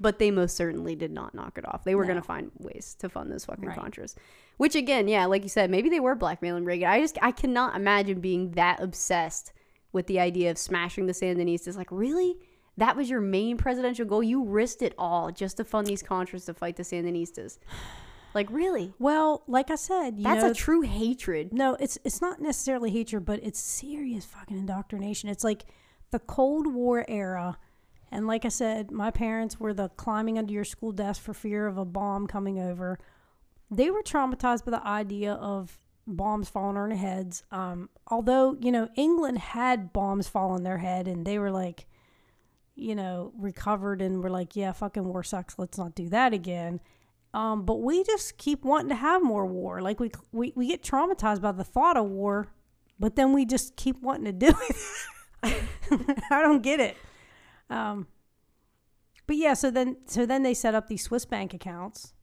But 0.01 0.19
they 0.19 0.31
most 0.31 0.57
certainly 0.57 0.95
did 0.95 1.11
not 1.11 1.35
knock 1.35 1.59
it 1.59 1.67
off. 1.67 1.85
They 1.85 1.95
were 1.95 2.05
No. 2.05 2.09
going 2.09 2.21
to 2.21 2.27
find 2.27 2.51
ways 2.59 2.95
to 3.01 3.09
fund 3.09 3.33
those 3.33 3.45
fucking 3.45 3.65
Right. 3.67 3.77
Contras. 3.79 4.15
Which, 4.57 4.75
again, 4.75 5.09
yeah, 5.09 5.27
like 5.27 5.43
you 5.43 5.49
said, 5.49 5.71
maybe 5.71 5.89
they 5.89 6.01
were 6.01 6.15
blackmailing 6.15 6.65
Reagan. 6.65 6.89
I 6.89 7.01
just, 7.01 7.19
I 7.23 7.33
cannot 7.33 7.75
imagine 7.77 8.21
being 8.21 8.53
that 8.53 8.81
obsessed 8.81 9.53
with 9.93 10.07
the 10.07 10.21
idea 10.21 10.51
of 10.51 10.59
smashing 10.59 11.07
the 11.07 11.13
Sandinistas. 11.13 11.77
Like, 11.77 11.91
really? 11.91 12.37
That 12.77 12.95
was 12.97 13.11
your 13.11 13.21
main 13.21 13.57
presidential 13.57 14.05
goal? 14.07 14.23
You 14.23 14.45
risked 14.45 14.83
it 14.83 14.95
all 14.99 15.33
just 15.33 15.57
to 15.57 15.65
fund 15.65 15.87
these 15.89 16.03
Contras 16.03 16.47
to 16.47 16.55
fight 16.55 16.77
the 16.77 16.83
Sandinistas. 16.85 17.59
Like 18.35 18.51
really? 18.51 18.93
Well, 18.99 19.43
like 19.49 19.71
I 19.71 19.75
said, 19.75 20.19
you 20.19 20.23
That's 20.25 20.45
know, 20.45 20.51
a 20.51 20.55
true 20.55 20.83
hatred. 20.83 21.51
no, 21.53 21.77
it's 21.81 21.99
it's 22.05 22.21
not 22.21 22.41
necessarily 22.43 22.91
hatred, 22.91 23.25
but 23.25 23.41
it's 23.43 23.59
serious 23.59 24.27
fucking 24.27 24.57
indoctrination. 24.59 25.31
It's 25.31 25.43
like 25.43 25.65
the 26.11 26.19
Cold 26.19 26.67
War 26.73 27.07
era. 27.09 27.57
And 28.11 28.27
like 28.27 28.45
I 28.45 28.49
said, 28.49 28.91
my 28.91 29.11
parents 29.11 29.61
were 29.61 29.75
the 29.75 29.89
climbing 29.91 30.39
under 30.39 30.53
your 30.53 30.65
school 30.65 30.93
desk 30.93 31.23
for 31.23 31.35
fear 31.35 31.67
of 31.67 31.77
a 31.77 31.85
bomb 31.85 32.27
coming 32.27 32.59
over. 32.59 32.99
They 33.71 33.91
were 33.91 34.03
traumatized 34.03 34.65
by 34.65 34.71
the 34.71 34.87
idea 34.87 35.35
of 35.35 35.79
bombs 36.07 36.49
falling 36.49 36.77
on 36.77 36.89
their 36.89 36.99
heads. 36.99 37.43
Um, 37.51 37.91
although, 38.07 38.57
you 38.61 38.73
know, 38.73 38.89
England 38.97 39.39
had 39.39 39.93
bombs 39.93 40.29
fall 40.29 40.51
on 40.51 40.63
their 40.63 40.79
head 40.79 41.07
and 41.07 41.27
they 41.27 41.39
were 41.39 41.51
like, 41.51 41.87
you 42.75 42.95
know, 42.95 43.33
recovered 43.37 44.01
and 44.01 44.23
were 44.23 44.31
like, 44.31 44.57
yeah, 44.57 44.73
fucking 44.73 45.05
war 45.05 45.23
sucks. 45.23 45.59
Let's 45.59 45.77
not 45.77 45.95
do 45.95 46.09
that 46.09 46.33
again. 46.33 46.81
Um, 47.35 47.65
but 47.67 47.83
we 47.83 48.05
just 48.05 48.39
keep 48.39 48.65
wanting 48.65 48.89
to 48.89 48.95
have 48.95 49.23
more 49.23 49.45
war. 49.47 49.83
Like 49.83 50.01
we, 50.01 50.11
we, 50.33 50.53
we 50.57 50.69
get 50.69 50.83
traumatized 50.83 51.43
by 51.43 51.53
the 51.53 51.65
thought 51.65 51.97
of 51.97 52.07
war, 52.07 52.49
but 52.99 53.17
then 53.17 53.33
we 53.33 53.45
just 53.45 53.77
keep 53.77 54.01
wanting 54.01 54.25
to 54.25 54.33
do 54.33 54.55
it. 54.71 54.77
I 56.31 56.43
don't 56.43 56.63
get 56.63 56.81
it. 56.81 56.97
Um, 57.71 58.07
but 59.27 59.37
yeah, 59.37 59.55
so 59.55 59.71
then 59.71 59.99
so 60.07 60.25
then 60.25 60.43
they 60.43 60.55
set 60.55 60.75
up 60.75 60.89
these 60.89 61.03
Swiss 61.03 61.25
bank 61.25 61.53
accounts. 61.53 62.15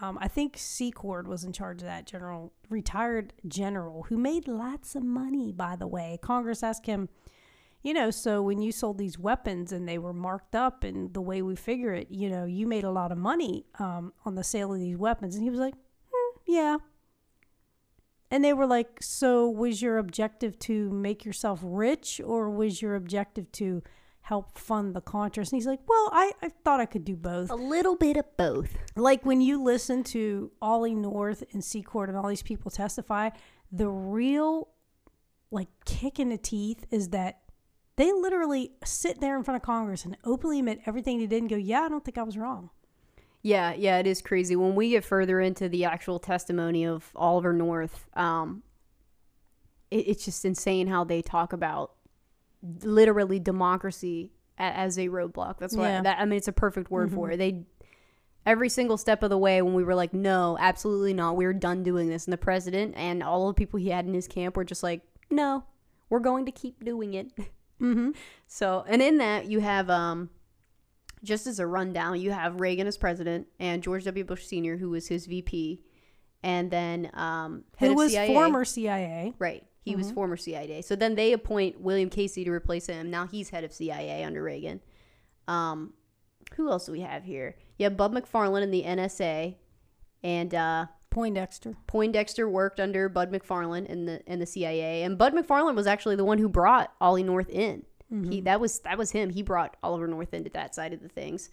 Um, 0.00 0.18
I 0.20 0.28
think 0.28 0.56
Secord 0.56 1.28
was 1.28 1.44
in 1.44 1.52
charge 1.52 1.82
of 1.82 1.86
that 1.86 2.06
general 2.06 2.52
retired 2.68 3.32
general 3.46 4.04
who 4.04 4.16
made 4.16 4.48
lots 4.48 4.96
of 4.96 5.04
money. 5.04 5.52
By 5.52 5.76
the 5.76 5.86
way, 5.86 6.18
Congress 6.20 6.62
asked 6.62 6.86
him, 6.86 7.08
you 7.82 7.92
know, 7.92 8.10
so 8.10 8.42
when 8.42 8.62
you 8.62 8.72
sold 8.72 8.98
these 8.98 9.18
weapons 9.18 9.70
and 9.70 9.86
they 9.86 9.98
were 9.98 10.14
marked 10.14 10.54
up 10.54 10.82
and 10.84 11.12
the 11.12 11.20
way 11.20 11.42
we 11.42 11.54
figure 11.54 11.92
it, 11.92 12.10
you 12.10 12.30
know, 12.30 12.46
you 12.46 12.66
made 12.66 12.82
a 12.82 12.90
lot 12.90 13.12
of 13.12 13.18
money 13.18 13.66
um, 13.78 14.14
on 14.24 14.34
the 14.34 14.42
sale 14.42 14.72
of 14.72 14.80
these 14.80 14.96
weapons, 14.96 15.34
and 15.34 15.44
he 15.44 15.50
was 15.50 15.60
like, 15.60 15.74
hmm, 16.10 16.38
yeah. 16.46 16.78
And 18.30 18.42
they 18.42 18.54
were 18.54 18.66
like, 18.66 19.02
so 19.02 19.48
was 19.48 19.82
your 19.82 19.98
objective 19.98 20.58
to 20.60 20.90
make 20.90 21.26
yourself 21.26 21.60
rich 21.62 22.22
or 22.24 22.50
was 22.50 22.80
your 22.80 22.96
objective 22.96 23.52
to 23.52 23.82
help 24.24 24.58
fund 24.58 24.94
the 24.94 25.02
Contras? 25.02 25.52
And 25.52 25.58
he's 25.58 25.66
like, 25.66 25.80
well, 25.86 26.08
I, 26.12 26.32
I 26.42 26.48
thought 26.48 26.80
I 26.80 26.86
could 26.86 27.04
do 27.04 27.14
both. 27.14 27.50
A 27.50 27.54
little 27.54 27.94
bit 27.94 28.16
of 28.16 28.24
both. 28.36 28.76
Like 28.96 29.24
when 29.24 29.40
you 29.40 29.62
listen 29.62 30.02
to 30.04 30.50
Ollie 30.62 30.94
North 30.94 31.44
and 31.52 31.62
Secord 31.62 32.08
and 32.08 32.16
all 32.16 32.28
these 32.28 32.42
people 32.42 32.70
testify, 32.70 33.30
the 33.70 33.88
real 33.88 34.68
like 35.50 35.68
kick 35.84 36.18
in 36.18 36.30
the 36.30 36.38
teeth 36.38 36.86
is 36.90 37.10
that 37.10 37.40
they 37.96 38.12
literally 38.12 38.72
sit 38.84 39.20
there 39.20 39.36
in 39.36 39.44
front 39.44 39.56
of 39.56 39.62
Congress 39.62 40.04
and 40.04 40.16
openly 40.24 40.58
admit 40.58 40.80
everything 40.86 41.18
they 41.18 41.26
did 41.26 41.42
and 41.42 41.50
go, 41.50 41.56
yeah, 41.56 41.82
I 41.82 41.88
don't 41.88 42.04
think 42.04 42.18
I 42.18 42.22
was 42.22 42.36
wrong. 42.36 42.70
Yeah, 43.42 43.74
yeah, 43.74 43.98
it 43.98 44.06
is 44.06 44.22
crazy. 44.22 44.56
When 44.56 44.74
we 44.74 44.88
get 44.88 45.04
further 45.04 45.38
into 45.38 45.68
the 45.68 45.84
actual 45.84 46.18
testimony 46.18 46.86
of 46.86 47.10
Oliver 47.14 47.52
North, 47.52 48.08
um, 48.14 48.62
it, 49.90 50.08
it's 50.08 50.24
just 50.24 50.46
insane 50.46 50.86
how 50.86 51.04
they 51.04 51.20
talk 51.20 51.52
about 51.52 51.93
literally 52.82 53.38
democracy 53.38 54.32
as 54.58 54.98
a 54.98 55.08
roadblock. 55.08 55.58
That's 55.58 55.76
why 55.76 55.88
Yeah. 55.88 56.02
that 56.02 56.18
I 56.20 56.24
mean 56.24 56.36
it's 56.38 56.48
a 56.48 56.52
perfect 56.52 56.90
word 56.90 57.12
for 57.12 57.30
it. 57.32 57.36
They 57.38 57.64
every 58.46 58.68
single 58.68 58.96
step 58.96 59.22
of 59.22 59.30
the 59.30 59.38
way 59.38 59.62
when 59.62 59.74
we 59.74 59.82
were 59.84 59.94
like, 59.94 60.12
no, 60.12 60.56
absolutely 60.60 61.14
not. 61.14 61.36
We're 61.36 61.52
done 61.54 61.82
doing 61.82 62.08
this, 62.08 62.26
and 62.26 62.32
the 62.32 62.36
president 62.38 62.94
and 62.96 63.22
all 63.22 63.48
the 63.48 63.54
people 63.54 63.78
he 63.78 63.88
had 63.88 64.06
in 64.06 64.12
his 64.14 64.28
camp 64.28 64.56
were 64.56 64.64
just 64.64 64.82
like, 64.82 65.00
no, 65.30 65.64
we're 66.10 66.18
going 66.20 66.44
to 66.46 66.52
keep 66.52 66.84
doing 66.84 67.14
it. 67.14 67.32
Mm-hmm. 67.80 68.12
So, 68.46 68.84
and 68.88 69.02
in 69.02 69.18
that 69.18 69.46
you 69.46 69.58
have, 69.58 69.90
um, 69.90 70.30
just 71.24 71.46
as 71.48 71.58
a 71.58 71.66
rundown, 71.66 72.20
you 72.20 72.30
have 72.30 72.60
Reagan 72.60 72.86
as 72.86 72.96
president 72.96 73.48
and 73.58 73.82
George 73.82 74.04
W. 74.04 74.24
Bush 74.24 74.46
Sr., 74.46 74.76
who 74.76 74.90
was 74.90 75.08
his 75.08 75.26
VP, 75.26 75.82
and 76.44 76.70
then 76.70 77.10
um, 77.14 77.64
Who 77.80 77.94
was 77.94 78.12
CIA. 78.12 78.28
former 78.32 78.64
CIA. 78.64 79.34
Right, 79.40 79.64
he 79.84 79.96
was 79.96 80.10
former 80.10 80.36
CIA. 80.36 80.80
So 80.82 80.96
then 80.96 81.14
they 81.14 81.32
appoint 81.32 81.80
William 81.80 82.08
Casey 82.08 82.44
to 82.44 82.50
replace 82.50 82.86
him. 82.86 83.10
Now 83.10 83.26
he's 83.26 83.50
head 83.50 83.64
of 83.64 83.72
CIA 83.72 84.24
under 84.24 84.42
Reagan. 84.42 84.80
Um, 85.46 85.92
who 86.56 86.70
else 86.70 86.86
do 86.86 86.92
we 86.92 87.00
have 87.00 87.24
here? 87.24 87.56
Yeah, 87.76 87.88
have 87.88 87.96
Bud 87.96 88.12
McFarlane 88.12 88.62
in 88.62 88.70
the 88.70 88.82
NSA, 88.82 89.56
and 90.22 90.54
uh, 90.54 90.86
Poindexter. 91.10 91.76
Poindexter 91.86 92.48
worked 92.48 92.80
under 92.80 93.08
Bud 93.08 93.30
McFarlane 93.30 93.86
in 93.86 94.06
the 94.06 94.22
in 94.26 94.38
the 94.38 94.46
CIA, 94.46 95.02
and 95.02 95.18
Bud 95.18 95.34
McFarlane 95.34 95.74
was 95.74 95.86
actually 95.86 96.16
the 96.16 96.24
one 96.24 96.38
who 96.38 96.48
brought 96.48 96.92
Ollie 97.00 97.22
North 97.22 97.50
in. 97.50 97.84
He 98.30 98.40
that 98.42 98.60
was 98.60 98.80
that 98.80 98.96
was 98.96 99.10
him. 99.10 99.30
He 99.30 99.42
brought 99.42 99.76
Oliver 99.82 100.06
North 100.06 100.34
into 100.34 100.50
that 100.50 100.74
side 100.74 100.92
of 100.92 101.02
the 101.02 101.08
things. 101.08 101.50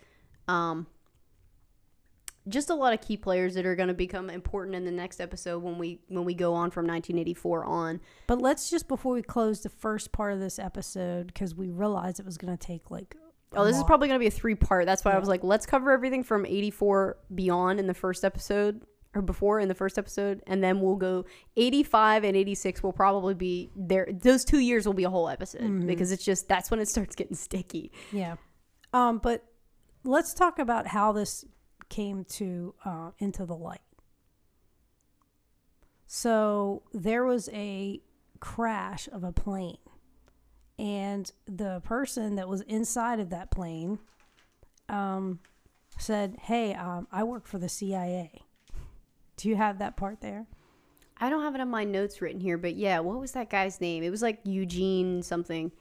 Um, 0.48 0.86
just 2.48 2.70
a 2.70 2.74
lot 2.76 2.94
of 2.94 3.02
key 3.02 3.18
players 3.18 3.54
that 3.54 3.66
are 3.66 3.76
going 3.76 3.88
to 3.90 3.94
become 3.94 4.30
important 4.30 4.76
in 4.76 4.84
the 4.86 4.92
next 4.92 5.20
episode 5.22 5.60
when 5.64 5.78
we 5.78 6.00
when 6.08 6.26
we 6.26 6.34
go 6.34 6.54
on 6.54 6.72
from 6.72 6.86
1984 6.86 7.66
on. 7.66 8.00
But 8.28 8.42
let's 8.42 8.70
just 8.70 8.88
before 8.88 9.14
we 9.14 9.22
close 9.22 9.62
the 9.62 9.70
first 9.70 10.12
part 10.12 10.34
of 10.34 10.40
this 10.40 10.58
episode 10.60 11.28
because 11.28 11.54
we 11.56 11.70
realized 11.70 12.20
it 12.20 12.26
was 12.26 12.38
going 12.38 12.56
to 12.58 12.68
take 12.68 12.90
like. 12.92 13.16
Oh, 13.54 13.66
this 13.66 13.76
is 13.76 13.84
probably 13.84 14.08
going 14.08 14.18
to 14.18 14.24
be 14.24 14.28
a 14.28 14.32
three 14.32 14.56
part. 14.56 14.86
That's 14.86 15.04
why 15.04 15.12
I 15.12 15.20
was 15.20 15.28
like, 15.28 15.44
let's 15.44 15.66
cover 15.66 15.92
everything 15.92 16.24
from 16.24 16.46
84 16.46 17.18
beyond 17.36 17.82
in 17.82 17.88
the 17.88 17.94
first 17.94 18.24
episode 18.24 18.82
or 19.14 19.22
before 19.22 19.60
in 19.60 19.68
the 19.68 19.76
first 19.76 19.98
episode. 19.98 20.42
And 20.48 20.64
then 20.64 20.80
we'll 20.80 20.96
go 20.96 21.26
85 21.58 22.24
and 22.24 22.38
86 22.38 22.82
will 22.82 22.94
probably 22.94 23.34
be 23.34 23.70
there. 23.76 24.08
Those 24.10 24.46
two 24.46 24.60
years 24.60 24.86
will 24.86 24.94
be 24.94 25.04
a 25.04 25.10
whole 25.10 25.28
episode 25.28 25.64
Mm-hmm. 25.64 25.86
because 25.86 26.14
it's 26.14 26.24
just, 26.24 26.48
that's 26.48 26.72
when 26.72 26.80
it 26.80 26.88
starts 26.88 27.14
getting 27.14 27.36
sticky. 27.36 27.92
Yeah. 28.14 28.38
Um, 28.94 29.18
but 29.18 29.44
let's 30.06 30.34
talk 30.34 30.58
about 30.58 30.88
how 30.88 31.12
this 31.12 31.44
came 31.92 32.24
to 32.26 32.74
uh, 32.84 33.12
into 33.20 33.46
the 33.46 33.56
light. 33.56 33.82
So 36.08 36.82
there 36.92 37.24
was 37.24 37.50
a 37.54 38.02
crash 38.40 39.08
of 39.12 39.24
a 39.24 39.32
plane, 39.32 39.78
and 40.80 41.32
the 41.46 41.82
person 41.82 42.36
that 42.38 42.50
was 42.50 42.62
inside 42.62 43.20
of 43.20 43.30
that 43.30 43.52
plane 43.52 44.00
um, 44.90 45.40
said, 46.00 46.38
"Hey, 46.42 46.74
um, 46.74 47.08
I 47.12 47.24
work 47.24 47.46
for 47.46 47.60
the 47.60 47.70
CIA." 47.70 48.42
Do 49.38 49.50
you 49.50 49.56
have 49.56 49.80
that 49.80 49.96
part 49.96 50.22
there? 50.22 50.48
I 51.18 51.30
don't 51.30 51.44
have 51.44 51.56
it 51.56 51.62
on 51.62 51.70
my 51.70 51.84
notes 51.84 52.22
written 52.22 52.40
here, 52.40 52.58
but 52.58 52.76
yeah, 52.76 53.00
what 53.00 53.20
was 53.20 53.34
that 53.34 53.50
guy's 53.50 53.80
name? 53.80 54.04
It 54.04 54.10
was 54.10 54.22
like 54.22 54.40
Eugene 54.44 55.22
something. 55.22 55.72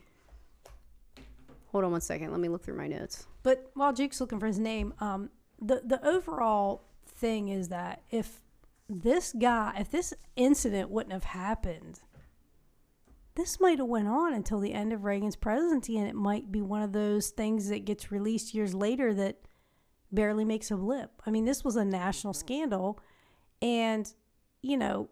Hold 1.68 1.84
on 1.84 1.92
one 1.92 2.00
second. 2.00 2.30
Let 2.30 2.40
me 2.40 2.48
look 2.48 2.64
through 2.64 2.76
my 2.76 2.88
notes. 2.88 3.26
But 3.42 3.70
while 3.74 3.92
Jake's 3.92 4.20
looking 4.20 4.40
for 4.40 4.46
his 4.46 4.58
name, 4.58 4.92
um, 5.00 5.30
the 5.60 5.82
the 5.84 6.06
overall 6.06 6.84
thing 7.06 7.48
is 7.48 7.68
that 7.68 8.02
if 8.10 8.40
this 8.88 9.32
guy, 9.38 9.76
if 9.78 9.90
this 9.90 10.14
incident 10.36 10.90
wouldn't 10.90 11.12
have 11.12 11.24
happened, 11.24 12.00
this 13.34 13.60
might 13.60 13.78
have 13.78 13.88
went 13.88 14.08
on 14.08 14.32
until 14.32 14.60
the 14.60 14.72
end 14.72 14.92
of 14.92 15.04
Reagan's 15.04 15.36
presidency, 15.36 15.96
and 15.96 16.08
it 16.08 16.14
might 16.14 16.50
be 16.50 16.60
one 16.60 16.82
of 16.82 16.92
those 16.92 17.30
things 17.30 17.68
that 17.68 17.84
gets 17.84 18.10
released 18.10 18.54
years 18.54 18.74
later 18.74 19.14
that 19.14 19.36
barely 20.10 20.44
makes 20.44 20.70
a 20.70 20.76
blip. 20.76 21.22
I 21.24 21.30
mean, 21.30 21.44
this 21.44 21.64
was 21.64 21.76
a 21.76 21.84
national 21.84 22.34
scandal, 22.34 22.98
and 23.62 24.12
you 24.62 24.76
know, 24.76 25.10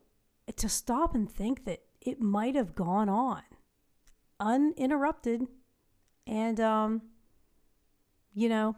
to 0.56 0.68
stop 0.68 1.14
and 1.14 1.30
think 1.30 1.64
that 1.64 1.80
it 2.00 2.20
might 2.20 2.54
have 2.54 2.74
gone 2.74 3.08
on 3.08 3.42
uninterrupted, 4.40 5.46
and 6.26 6.60
um, 6.60 7.02
you 8.34 8.48
know, 8.48 8.76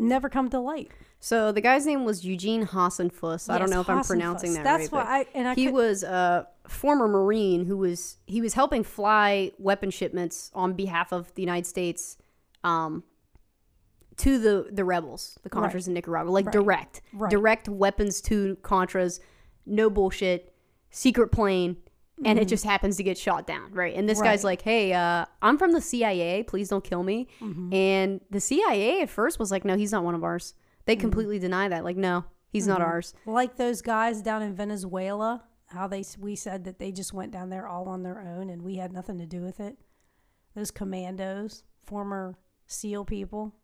never 0.00 0.28
come 0.28 0.48
to 0.50 0.58
light. 0.58 0.90
So 1.20 1.52
the 1.52 1.60
guy's 1.60 1.84
name 1.86 2.04
was 2.04 2.24
Eugene 2.24 2.66
Hasenfus. 2.66 3.50
I 3.50 3.58
don't 3.58 3.68
know 3.70 3.80
if 3.80 3.90
I'm 3.90 4.02
pronouncing 4.02 4.54
that 4.54 4.64
That's 4.64 4.90
right. 4.90 5.04
why 5.04 5.18
I 5.20 5.26
and 5.34 5.46
I 5.48 5.54
he 5.54 5.66
could, 5.66 5.74
was 5.74 6.02
a 6.02 6.48
former 6.66 7.06
Marine 7.08 7.66
who 7.66 7.76
was 7.76 8.16
he 8.26 8.40
was 8.40 8.54
helping 8.54 8.82
fly 8.84 9.52
weapon 9.58 9.90
shipments 9.90 10.50
on 10.54 10.72
behalf 10.72 11.12
of 11.12 11.34
the 11.34 11.42
United 11.42 11.66
States 11.66 12.16
um, 12.64 13.04
to 14.16 14.38
the 14.38 14.68
the 14.72 14.84
rebels, 14.84 15.38
the 15.42 15.50
Contras 15.50 15.74
Right. 15.74 15.86
in 15.88 15.94
Nicaragua, 15.94 16.30
like 16.30 16.46
Right. 16.46 16.52
direct, 16.52 17.00
Right. 17.12 17.30
direct 17.30 17.68
weapons 17.68 18.20
to 18.22 18.56
Contras, 18.62 19.20
no 19.66 19.90
bullshit, 19.90 20.54
secret 20.90 21.28
plane. 21.28 21.76
And 22.24 22.38
it 22.38 22.48
just 22.48 22.64
happens 22.64 22.96
to 22.98 23.02
get 23.02 23.16
shot 23.16 23.46
down, 23.46 23.72
right? 23.72 23.94
And 23.96 24.08
this 24.08 24.20
guy's 24.20 24.40
Mm-hmm. 24.40 24.46
Like, 24.46 24.62
"Hey, 24.62 24.92
uh, 24.92 25.24
I'm 25.40 25.56
from 25.58 25.72
the 25.72 25.80
CIA. 25.80 26.42
Please 26.42 26.68
don't 26.68 26.84
kill 26.84 27.02
me." 27.02 27.28
Mm-hmm. 27.40 27.72
And 27.72 28.20
the 28.30 28.40
CIA 28.40 29.02
at 29.02 29.10
first 29.10 29.38
was 29.38 29.50
like, 29.50 29.64
"No, 29.64 29.76
he's 29.76 29.92
not 29.92 30.04
one 30.04 30.14
of 30.14 30.22
ours." 30.24 30.54
They 30.84 30.94
Mm-hmm. 30.96 31.00
completely 31.00 31.38
deny 31.38 31.68
that. 31.68 31.82
Like, 31.84 31.96
no, 31.96 32.24
he's 32.50 32.66
not 32.66 32.80
ours. 32.82 33.14
like 33.26 33.56
those 33.56 33.80
guys 33.82 34.22
down 34.22 34.42
in 34.42 34.54
Venezuela. 34.54 35.44
How 35.66 35.86
they 35.86 36.04
we 36.18 36.34
said 36.36 36.64
that 36.64 36.78
they 36.78 36.90
just 36.92 37.12
went 37.12 37.30
down 37.32 37.48
there 37.48 37.66
all 37.68 37.88
on 37.88 38.02
their 38.02 38.20
own, 38.20 38.50
and 38.50 38.62
we 38.62 38.76
had 38.76 38.92
nothing 38.92 39.18
to 39.18 39.26
do 39.26 39.40
with 39.40 39.60
it. 39.60 39.76
Those 40.54 40.70
commandos, 40.70 41.62
former 41.86 42.36
SEAL 42.66 43.04
people. 43.04 43.54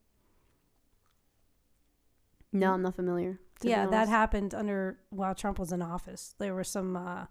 No, 2.53 2.73
I'm 2.73 2.83
not 2.83 2.97
familiar. 2.97 3.41
yeah, 3.63 3.87
that 3.87 4.09
happened 4.09 4.55
under 4.55 4.99
while 5.11 5.35
Trump 5.35 5.59
was 5.59 5.73
in 5.73 5.83
office. 5.83 6.35
There 6.39 6.55
were 6.55 6.65
some 6.65 6.97
uh, 6.97 7.27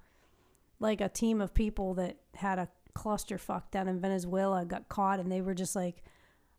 like 0.80 1.02
a 1.02 1.10
team 1.10 1.42
of 1.42 1.54
people 1.54 1.94
that 1.96 2.18
had 2.36 2.60
a 2.60 2.68
clusterfuck 2.96 3.72
down 3.72 3.88
in 3.88 4.00
Venezuela 4.00 4.66
got 4.66 4.90
caught, 4.90 5.20
and 5.20 5.32
they 5.32 5.42
were 5.42 5.54
just 5.54 5.76
like, 5.76 6.04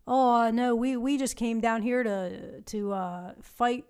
"Oh 0.07 0.51
no, 0.51 0.75
we 0.75 0.97
we 0.97 1.19
just 1.19 1.37
came 1.37 1.61
down 1.61 1.83
here 1.83 2.03
to 2.03 2.61
to 2.63 2.93
uh, 2.93 3.33
fight 3.41 3.85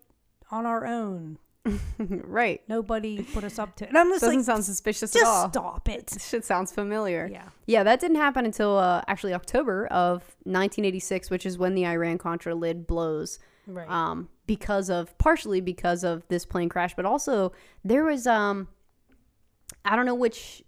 on 0.51 0.67
our 0.67 0.87
own." 0.87 1.39
right. 1.99 2.63
Nobody 2.69 3.23
put 3.23 3.45
us 3.45 3.59
up 3.59 3.75
to 3.77 3.85
it. 3.85 3.89
And 3.89 3.99
I'm 3.99 4.09
just 4.11 4.21
Doesn't 4.21 4.37
like, 4.37 4.45
sound 4.45 4.65
suspicious 4.65 5.17
at 5.17 5.23
all. 5.25 5.51
stop 5.51 5.89
it. 5.89 6.07
This 6.09 6.29
shit 6.29 6.45
sounds 6.45 6.73
familiar. 6.73 7.29
Yeah. 7.31 7.49
Yeah, 7.67 7.83
that 7.83 8.01
didn't 8.01 8.19
happen 8.19 8.45
until 8.45 8.79
uh, 8.79 9.03
actually 9.09 9.35
October 9.35 9.87
of 9.89 10.23
1986, 10.45 11.31
which 11.31 11.45
is 11.45 11.59
when 11.59 11.75
the 11.75 11.85
Iran 11.87 12.19
Contra 12.19 12.55
lid 12.55 12.87
blows. 12.87 13.39
Right. 13.67 13.89
Um, 13.91 14.29
because 14.47 14.89
of 14.89 15.17
partially 15.19 15.61
because 15.61 16.05
of 16.05 16.23
this 16.29 16.47
plane 16.47 16.69
crash, 16.69 16.95
but 16.95 17.05
also 17.05 17.53
there 17.85 18.05
was 18.05 18.29
um, 18.29 18.69
I 19.85 19.97
don't 19.97 20.07
know 20.07 20.15
which, 20.15 20.63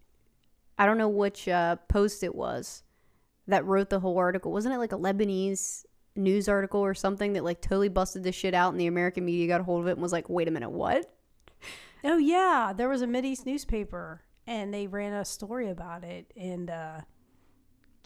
I 0.78 0.86
don't 0.86 0.98
know 0.98 1.08
which 1.08 1.48
uh, 1.48 1.76
post 1.88 2.22
it 2.22 2.34
was 2.34 2.82
that 3.46 3.64
wrote 3.64 3.90
the 3.90 4.00
whole 4.00 4.18
article. 4.18 4.52
Wasn't 4.52 4.74
it 4.74 4.78
like 4.78 4.92
a 4.92 4.98
Lebanese 4.98 5.84
news 6.16 6.48
article 6.48 6.80
or 6.80 6.94
something 6.94 7.32
that 7.34 7.44
like 7.44 7.60
totally 7.60 7.88
busted 7.88 8.22
this 8.22 8.34
shit 8.34 8.54
out, 8.54 8.72
and 8.72 8.80
the 8.80 8.86
American 8.86 9.24
media 9.24 9.46
got 9.46 9.60
a 9.60 9.64
hold 9.64 9.82
of 9.82 9.88
it 9.88 9.92
and 9.92 10.02
was 10.02 10.12
like, 10.12 10.28
wait 10.28 10.48
a 10.48 10.50
minute, 10.50 10.70
what? 10.70 11.12
oh 12.04 12.18
yeah, 12.18 12.72
there 12.76 12.88
was 12.88 13.02
a 13.02 13.06
Mideast 13.06 13.46
newspaper 13.46 14.22
and 14.46 14.72
they 14.72 14.86
ran 14.86 15.12
a 15.12 15.24
story 15.24 15.68
about 15.68 16.04
it 16.04 16.32
and 16.36 16.70
uh 16.70 17.00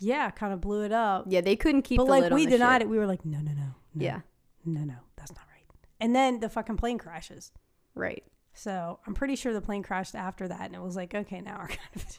yeah, 0.01 0.31
kind 0.31 0.53
of 0.53 0.61
blew 0.61 0.85
it 0.85 0.93
up. 0.93 1.27
Yeah, 1.29 1.43
they 1.43 1.55
couldn't 1.55 1.83
keep 1.83 1.99
but 1.99 2.07
the 2.07 2.11
like 2.11 2.33
we 2.33 2.47
denied 2.47 2.77
shit. 2.77 2.83
it. 2.83 2.89
We 2.89 2.99
were 2.99 3.07
like, 3.07 3.25
no, 3.25 3.39
no, 3.39 3.53
no, 3.53 3.63
no, 3.63 3.75
Yeah, 3.95 4.21
no, 4.65 4.81
no, 4.81 4.97
that's 5.17 5.33
not 5.33 5.45
right. 5.53 5.63
And 6.01 6.15
then 6.15 6.41
the 6.41 6.49
fucking 6.49 6.77
plane 6.77 6.99
crashes. 6.99 7.53
right. 7.95 8.25
So 8.55 8.99
I'm 9.07 9.15
pretty 9.15 9.37
sure 9.37 9.53
the 9.53 9.61
plane 9.61 9.83
crashed 9.83 10.15
after 10.15 10.47
that, 10.49 10.63
and 10.63 10.75
it 10.75 10.83
was 10.83 10.97
like, 10.97 11.15
okay, 11.15 11.41
now 11.41 11.59
we're 11.61 11.69
kind 11.77 11.97
of 11.97 12.19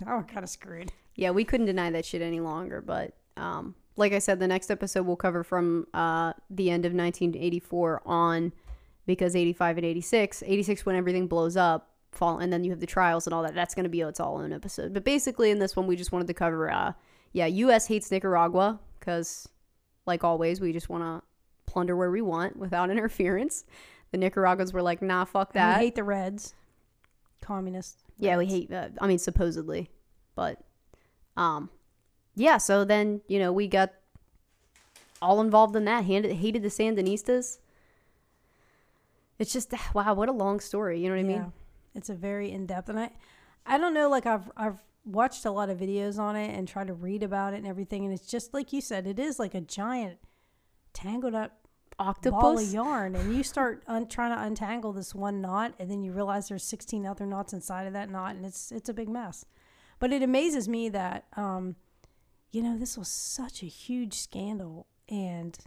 now 0.00 0.16
we're 0.16 0.24
kind 0.24 0.44
of 0.44 0.50
screwed. 0.50 0.92
Yeah, 1.14 1.30
we 1.30 1.44
couldn't 1.44 1.66
deny 1.66 1.90
that 1.90 2.04
shit 2.04 2.22
any 2.22 2.40
longer. 2.40 2.80
But 2.80 3.14
um, 3.36 3.74
like 3.96 4.12
I 4.12 4.18
said, 4.18 4.40
the 4.40 4.48
next 4.48 4.70
episode 4.70 5.06
we'll 5.06 5.16
cover 5.16 5.44
from 5.44 5.86
uh, 5.92 6.32
the 6.48 6.70
end 6.70 6.86
of 6.86 6.92
1984 6.92 8.02
on 8.06 8.52
because 9.06 9.34
85 9.34 9.78
and 9.78 9.86
86, 9.86 10.42
86 10.46 10.86
when 10.86 10.96
everything 10.96 11.26
blows 11.26 11.56
up, 11.56 11.90
fall, 12.12 12.38
and 12.38 12.52
then 12.52 12.64
you 12.64 12.70
have 12.70 12.80
the 12.80 12.86
trials 12.86 13.26
and 13.26 13.34
all 13.34 13.42
that. 13.42 13.54
That's 13.54 13.74
going 13.74 13.84
to 13.84 13.90
be 13.90 14.00
its 14.00 14.20
all 14.20 14.38
own 14.38 14.52
episode. 14.52 14.94
But 14.94 15.04
basically, 15.04 15.50
in 15.50 15.58
this 15.58 15.76
one, 15.76 15.86
we 15.86 15.96
just 15.96 16.12
wanted 16.12 16.28
to 16.28 16.34
cover, 16.34 16.70
uh, 16.70 16.92
yeah, 17.32 17.46
U.S. 17.46 17.86
hates 17.86 18.10
Nicaragua 18.10 18.80
because, 18.98 19.48
like 20.06 20.24
always, 20.24 20.60
we 20.60 20.72
just 20.72 20.88
want 20.88 21.04
to 21.04 21.26
plunder 21.70 21.96
where 21.96 22.10
we 22.10 22.20
want 22.22 22.56
without 22.56 22.90
interference. 22.90 23.64
The 24.12 24.18
Nicaraguans 24.18 24.72
were 24.72 24.82
like, 24.82 25.02
nah, 25.02 25.24
fuck 25.24 25.50
And 25.54 25.60
that. 25.60 25.78
we 25.78 25.84
hate 25.86 25.94
the 25.94 26.04
Reds, 26.04 26.54
communists. 27.40 28.02
Yeah, 28.18 28.36
we 28.36 28.46
hate. 28.46 28.72
Uh, 28.72 28.88
I 29.00 29.06
mean, 29.06 29.18
supposedly, 29.18 29.90
but 30.34 30.60
um, 31.36 31.70
yeah. 32.34 32.58
So 32.58 32.84
then 32.84 33.20
you 33.28 33.38
know 33.38 33.52
we 33.52 33.68
got 33.68 33.92
all 35.22 35.40
involved 35.40 35.76
in 35.76 35.84
that. 35.86 36.04
Hated, 36.04 36.32
hated 36.36 36.62
the 36.62 36.68
Sandinistas. 36.68 37.58
It's 39.38 39.52
just 39.52 39.72
wow, 39.94 40.14
what 40.14 40.28
a 40.28 40.32
long 40.32 40.60
story. 40.60 41.00
You 41.00 41.08
know 41.08 41.14
what 41.14 41.20
I 41.20 41.24
mean? 41.24 41.52
It's 41.94 42.10
a 42.10 42.14
very 42.14 42.52
in 42.52 42.66
depth, 42.66 42.88
and 42.88 43.00
I, 43.00 43.10
I 43.66 43.78
don't 43.78 43.94
know. 43.94 44.08
Like 44.08 44.26
I've 44.26 44.50
I've 44.56 44.78
watched 45.04 45.44
a 45.44 45.50
lot 45.50 45.70
of 45.70 45.78
videos 45.78 46.18
on 46.18 46.36
it 46.36 46.56
and 46.56 46.68
tried 46.68 46.88
to 46.88 46.94
read 46.94 47.22
about 47.22 47.54
it 47.54 47.58
and 47.58 47.66
everything, 47.66 48.04
and 48.04 48.12
it's 48.12 48.26
just 48.26 48.52
like 48.52 48.72
you 48.72 48.80
said, 48.80 49.06
it 49.06 49.18
is 49.18 49.38
like 49.38 49.54
a 49.54 49.60
giant 49.60 50.18
tangled 50.92 51.34
up 51.34 51.59
ball 52.30 52.58
of 52.58 52.72
yarn, 52.72 53.14
and 53.14 53.36
you 53.36 53.42
start 53.42 53.82
un- 53.86 54.08
trying 54.08 54.34
to 54.34 54.42
untangle 54.42 54.92
this 54.92 55.14
one 55.14 55.40
knot, 55.40 55.74
and 55.78 55.90
then 55.90 56.02
you 56.02 56.12
realize 56.12 56.48
there's 56.48 56.64
16 56.64 57.06
other 57.06 57.26
knots 57.26 57.52
inside 57.52 57.86
of 57.86 57.92
that 57.92 58.10
knot, 58.10 58.34
and 58.36 58.44
it's 58.44 58.72
it's 58.72 58.88
a 58.88 58.94
big 58.94 59.08
mess. 59.08 59.44
But 59.98 60.12
it 60.12 60.22
amazes 60.22 60.66
me 60.66 60.88
that, 60.88 61.26
um, 61.36 61.76
you 62.52 62.62
know, 62.62 62.78
this 62.78 62.96
was 62.96 63.08
such 63.08 63.62
a 63.62 63.66
huge 63.66 64.14
scandal, 64.14 64.86
and 65.08 65.58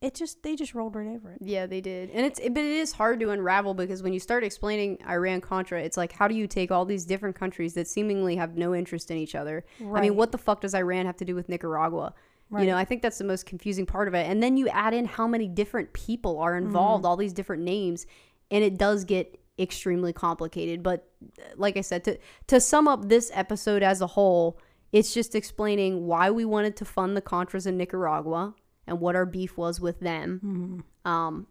it 0.00 0.14
just 0.14 0.42
they 0.42 0.56
just 0.56 0.74
rolled 0.74 0.94
right 0.94 1.06
over 1.06 1.32
it. 1.32 1.38
Yeah, 1.40 1.66
they 1.66 1.80
did, 1.80 2.10
and 2.10 2.24
it's 2.24 2.40
but 2.40 2.58
it 2.58 2.64
is 2.64 2.92
hard 2.92 3.20
to 3.20 3.30
unravel 3.30 3.74
because 3.74 4.02
when 4.02 4.12
you 4.12 4.20
start 4.20 4.44
explaining 4.44 4.98
Iran 5.08 5.40
Contra, 5.40 5.80
it's 5.80 5.96
like 5.96 6.12
how 6.12 6.28
do 6.28 6.34
you 6.34 6.46
take 6.46 6.70
all 6.70 6.84
these 6.84 7.04
different 7.04 7.36
countries 7.36 7.74
that 7.74 7.88
seemingly 7.88 8.36
have 8.36 8.56
no 8.56 8.74
interest 8.74 9.10
in 9.10 9.16
each 9.16 9.34
other? 9.34 9.64
I 9.98 10.00
mean, 10.00 10.16
what 10.16 10.32
the 10.32 10.38
fuck 10.38 10.60
does 10.60 10.74
Iran 10.74 11.06
have 11.06 11.16
to 11.18 11.24
do 11.24 11.34
with 11.34 11.48
Nicaragua? 11.48 12.14
You 12.52 12.66
know, 12.66 12.76
I 12.76 12.84
think 12.84 13.02
that's 13.02 13.18
the 13.18 13.24
most 13.24 13.44
confusing 13.44 13.86
part 13.86 14.06
of 14.08 14.14
it. 14.14 14.26
And 14.30 14.42
then 14.42 14.56
you 14.56 14.68
add 14.68 14.94
in 14.94 15.04
how 15.04 15.26
many 15.26 15.48
different 15.48 15.92
people 15.92 16.38
are 16.38 16.56
involved, 16.56 17.02
Mm-hmm. 17.02 17.10
all 17.10 17.16
these 17.16 17.32
different 17.32 17.62
names, 17.64 18.06
and 18.50 18.62
it 18.62 18.78
does 18.78 19.04
get 19.04 19.40
extremely 19.58 20.12
complicated. 20.12 20.82
But 20.82 21.08
uh, 21.38 21.42
like 21.56 21.76
I 21.76 21.80
said, 21.80 22.04
to 22.04 22.18
to 22.46 22.60
sum 22.60 22.86
up 22.86 23.08
this 23.08 23.30
episode 23.34 23.82
as 23.82 24.00
a 24.00 24.06
whole, 24.06 24.58
it's 24.92 25.12
just 25.12 25.34
explaining 25.34 26.06
why 26.06 26.30
we 26.30 26.44
wanted 26.44 26.76
to 26.76 26.84
fund 26.84 27.16
the 27.16 27.22
Contras 27.22 27.66
in 27.66 27.76
Nicaragua 27.76 28.54
and 28.86 29.00
what 29.00 29.16
our 29.16 29.26
beef 29.26 29.56
was 29.56 29.80
with 29.80 29.98
them. 30.00 30.40
Mm-hmm. 30.44 31.10
Um, 31.10 31.46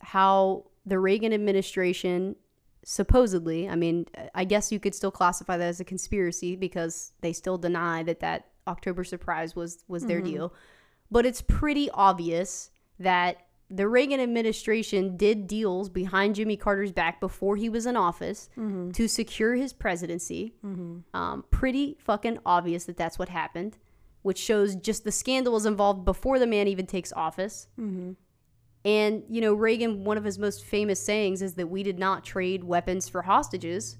how 0.00 0.64
the 0.84 0.98
Reagan 0.98 1.32
administration 1.32 2.34
supposedly, 2.84 3.68
I 3.68 3.76
mean, 3.76 4.06
I 4.34 4.44
guess 4.44 4.72
you 4.72 4.80
could 4.80 4.94
still 4.94 5.10
classify 5.10 5.56
that 5.58 5.68
as 5.68 5.80
a 5.80 5.84
conspiracy 5.84 6.56
because 6.56 7.12
they 7.20 7.32
still 7.32 7.58
deny 7.58 8.02
that 8.04 8.20
that 8.20 8.46
October 8.66 9.04
surprise 9.04 9.56
was 9.56 9.84
was 9.88 10.06
their 10.06 10.18
mm-hmm. 10.18 10.32
deal. 10.32 10.54
But 11.10 11.26
it's 11.26 11.42
pretty 11.42 11.90
obvious 11.90 12.70
that 12.98 13.38
the 13.68 13.86
Reagan 13.86 14.20
administration 14.20 15.16
did 15.16 15.46
deals 15.46 15.88
behind 15.88 16.34
Jimmy 16.34 16.56
Carter's 16.56 16.92
back 16.92 17.20
before 17.20 17.56
he 17.56 17.68
was 17.68 17.86
in 17.86 17.96
office 17.96 18.48
mm-hmm. 18.56 18.90
to 18.90 19.08
secure 19.08 19.54
his 19.54 19.72
presidency. 19.72 20.54
Mm-hmm. 20.64 21.16
Um, 21.16 21.44
pretty 21.50 21.96
fucking 22.00 22.38
obvious 22.44 22.84
that 22.84 22.96
that's 22.96 23.18
what 23.18 23.28
happened, 23.28 23.78
which 24.22 24.38
shows 24.38 24.74
just 24.74 25.04
the 25.04 25.12
scandals 25.12 25.66
involved 25.66 26.04
before 26.04 26.38
the 26.40 26.48
man 26.48 26.66
even 26.66 26.86
takes 26.86 27.12
office. 27.12 27.68
And, 28.84 29.22
you 29.28 29.40
know, 29.40 29.54
Reagan, 29.54 30.04
one 30.04 30.16
of 30.16 30.24
his 30.24 30.38
most 30.38 30.64
famous 30.64 31.00
sayings 31.00 31.42
is 31.42 31.54
that 31.54 31.68
we 31.68 31.82
did 31.82 31.98
not 31.98 32.24
trade 32.24 32.64
weapons 32.64 33.08
for 33.08 33.22
hostages, 33.22 33.98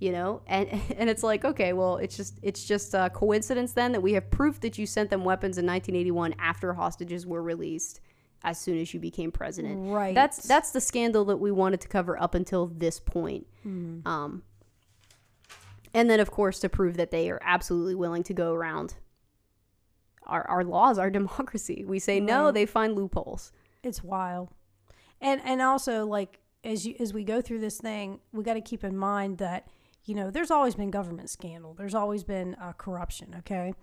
you 0.00 0.10
know? 0.10 0.42
And 0.46 0.68
and 0.96 1.08
it's 1.08 1.22
like, 1.22 1.44
okay, 1.44 1.72
well, 1.72 1.98
it's 1.98 2.16
just 2.16 2.38
it's 2.42 2.64
just 2.64 2.94
a 2.94 3.10
coincidence 3.10 3.72
then 3.72 3.92
that 3.92 4.00
we 4.00 4.14
have 4.14 4.30
proof 4.30 4.60
that 4.60 4.78
you 4.78 4.86
sent 4.86 5.10
them 5.10 5.22
weapons 5.24 5.58
in 5.58 5.66
1981 5.66 6.34
after 6.38 6.74
hostages 6.74 7.26
were 7.26 7.42
released 7.42 8.00
as 8.42 8.58
soon 8.58 8.78
as 8.80 8.92
you 8.94 8.98
became 9.00 9.30
president. 9.30 9.90
Right. 9.92 10.14
That's 10.14 10.48
that's 10.48 10.72
the 10.72 10.80
scandal 10.80 11.24
that 11.26 11.36
we 11.36 11.52
wanted 11.52 11.80
to 11.82 11.88
cover 11.88 12.20
up 12.20 12.34
until 12.34 12.66
this 12.66 12.98
point. 12.98 13.46
Um 13.64 14.42
and 15.92 16.08
then 16.08 16.20
of 16.20 16.30
course 16.30 16.58
to 16.60 16.68
prove 16.68 16.96
that 16.96 17.10
they 17.10 17.30
are 17.30 17.40
absolutely 17.42 17.94
willing 17.94 18.22
to 18.24 18.32
go 18.34 18.52
around 18.52 18.94
our, 20.26 20.46
our 20.48 20.64
laws, 20.64 20.98
our 20.98 21.10
democracy. 21.20 21.84
We 21.86 21.98
say 21.98 22.20
no, 22.20 22.50
they 22.50 22.64
find 22.66 22.94
loopholes. 22.96 23.52
it's 23.82 24.02
wild 24.02 24.48
and 25.20 25.40
and 25.44 25.60
also 25.60 26.06
like 26.06 26.38
as 26.64 26.86
you 26.86 26.94
as 27.00 27.12
we 27.12 27.24
go 27.24 27.40
through 27.42 27.60
this 27.60 27.78
thing 27.78 28.20
we 28.32 28.42
got 28.44 28.54
to 28.54 28.60
keep 28.60 28.84
in 28.84 28.96
mind 28.96 29.38
that 29.38 29.68
you 30.04 30.14
know 30.14 30.30
there's 30.30 30.50
always 30.50 30.74
been 30.74 30.90
government 30.90 31.30
scandal. 31.30 31.74
There's 31.74 31.94
always 31.94 32.24
been 32.24 32.56
uh, 32.60 32.72
corruption 32.72 33.34
okay? 33.40 33.74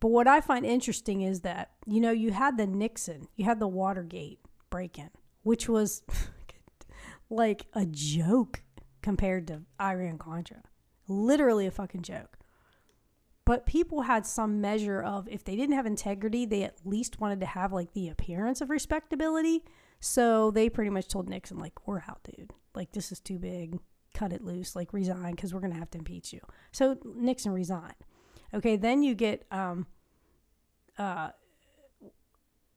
But 0.00 0.08
what 0.08 0.28
i 0.28 0.40
find 0.40 0.66
interesting 0.66 1.22
is 1.22 1.40
that 1.40 1.70
you 1.86 2.00
know 2.00 2.10
you 2.10 2.30
had 2.32 2.56
the 2.56 2.66
nixon 2.66 3.28
you 3.36 3.44
had 3.44 3.60
the 3.60 3.68
watergate 3.68 4.40
break-in 4.70 5.10
which 5.42 5.68
was 5.68 6.02
like 7.30 7.66
a 7.72 7.86
joke 7.86 8.62
compared 9.02 9.46
to 9.46 9.62
iran 9.80 10.18
contra. 10.18 10.62
Literally 11.08 11.66
a 11.66 11.70
fucking 11.70 12.02
joke. 12.02 12.38
But 13.44 13.64
people 13.64 14.02
had 14.02 14.26
some 14.26 14.60
measure 14.60 15.00
of 15.00 15.28
if 15.30 15.44
they 15.44 15.54
didn't 15.54 15.76
have 15.76 15.86
integrity 15.86 16.44
they 16.44 16.64
at 16.64 16.84
least 16.84 17.20
wanted 17.20 17.40
to 17.40 17.46
have 17.46 17.72
like 17.72 17.92
the 17.92 18.08
appearance 18.08 18.60
of 18.60 18.70
respectability. 18.70 19.64
So 20.00 20.50
they 20.50 20.68
pretty 20.68 20.90
much 20.90 21.08
told 21.08 21.28
nixon 21.28 21.58
like 21.58 21.86
we're 21.86 22.02
out 22.08 22.20
dude. 22.24 22.52
Like 22.74 22.92
this 22.92 23.12
is 23.12 23.20
too 23.20 23.38
big 23.38 23.78
cut 24.16 24.32
it 24.32 24.42
loose 24.42 24.74
like 24.74 24.92
resign 24.92 25.32
because 25.32 25.52
we're 25.52 25.60
gonna 25.60 25.74
have 25.74 25.90
to 25.90 25.98
impeach 25.98 26.32
you. 26.32 26.40
So 26.72 26.96
nixon 27.04 27.52
resigned. 27.52 27.94
Okay 28.54 28.76
then 28.76 29.02
you 29.02 29.14
get 29.14 29.44
um 29.50 29.86
uh 30.98 31.30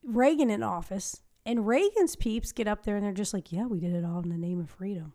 reagan 0.04 0.50
in 0.50 0.64
office 0.64 1.22
and 1.46 1.66
reagan's 1.66 2.16
peeps 2.16 2.52
get 2.52 2.68
up 2.68 2.84
there 2.84 2.96
and 2.96 3.06
they're 3.06 3.14
just 3.14 3.34
like 3.34 3.52
yeah 3.52 3.66
we 3.66 3.80
did 3.80 3.94
it 3.94 4.04
all 4.04 4.22
in 4.22 4.30
the 4.30 4.38
name 4.38 4.60
of 4.60 4.70
freedom. 4.70 5.14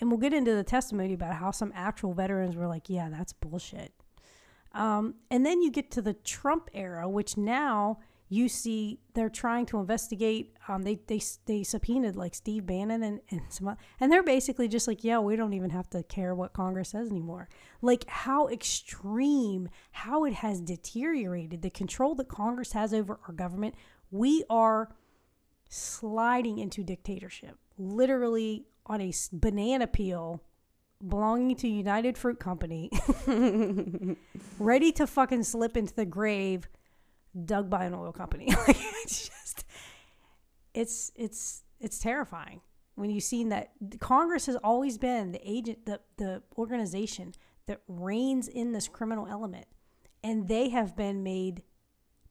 And 0.00 0.10
we'll 0.10 0.18
get 0.18 0.32
into 0.32 0.54
the 0.54 0.64
testimony 0.64 1.12
about 1.12 1.34
how 1.34 1.52
some 1.52 1.72
actual 1.76 2.12
veterans 2.12 2.56
were 2.56 2.66
like 2.66 2.90
yeah 2.90 3.08
that's 3.08 3.32
bullshit. 3.32 3.92
Um, 4.74 5.16
and 5.30 5.44
then 5.44 5.60
you 5.60 5.70
get 5.70 5.90
to 5.92 6.02
the 6.02 6.14
Trump 6.14 6.70
era, 6.72 7.06
which 7.06 7.36
now 7.36 7.98
you 8.32 8.48
see 8.48 8.98
they're 9.12 9.28
trying 9.28 9.66
to 9.66 9.78
investigate. 9.78 10.54
Um, 10.66 10.84
they 10.84 10.98
they 11.06 11.20
they 11.44 11.62
subpoenaed 11.62 12.16
like 12.16 12.34
Steve 12.34 12.64
Bannon 12.64 13.02
and 13.02 13.20
and 13.30 13.42
some, 13.50 13.76
and 14.00 14.10
they're 14.10 14.22
basically 14.22 14.68
just 14.68 14.88
like, 14.88 15.04
yeah, 15.04 15.18
we 15.18 15.36
don't 15.36 15.52
even 15.52 15.68
have 15.68 15.90
to 15.90 16.02
care 16.02 16.34
what 16.34 16.54
Congress 16.54 16.90
says 16.90 17.10
anymore. 17.10 17.50
Like 17.82 18.08
how 18.08 18.48
extreme, 18.48 19.68
how 19.90 20.24
it 20.24 20.32
has 20.32 20.62
deteriorated 20.62 21.60
the 21.60 21.68
control 21.68 22.14
that 22.14 22.28
Congress 22.28 22.72
has 22.72 22.94
over 22.94 23.20
our 23.28 23.34
government. 23.34 23.74
We 24.10 24.44
are 24.48 24.88
sliding 25.68 26.58
into 26.58 26.82
dictatorship, 26.82 27.58
literally 27.76 28.64
on 28.86 29.02
a 29.02 29.12
banana 29.30 29.86
peel 29.86 30.42
belonging 31.06 31.56
to 31.56 31.68
United 31.68 32.16
Fruit 32.16 32.38
Company, 32.38 32.90
ready 34.58 34.92
to 34.92 35.06
fucking 35.06 35.42
slip 35.42 35.76
into 35.76 35.94
the 35.94 36.06
grave, 36.06 36.68
dug 37.44 37.70
by 37.70 37.84
an 37.84 37.94
oil 37.94 38.12
company. 38.12 38.46
Like, 38.68 38.76
it's 39.04 39.28
just, 39.28 39.64
it's 40.74 41.12
it's 41.16 41.62
it's 41.80 41.98
terrifying. 41.98 42.60
when 42.94 43.10
you've 43.10 43.24
seen 43.24 43.48
that 43.50 43.72
Congress 44.00 44.46
has 44.46 44.56
always 44.56 44.98
been 44.98 45.32
the 45.32 45.40
agent, 45.48 45.86
the 45.86 46.00
the 46.16 46.42
organization 46.56 47.32
that 47.66 47.80
reins 47.88 48.48
in 48.48 48.72
this 48.72 48.88
criminal 48.88 49.26
element, 49.26 49.66
and 50.22 50.48
they 50.48 50.68
have 50.70 50.96
been 50.96 51.22
made 51.22 51.62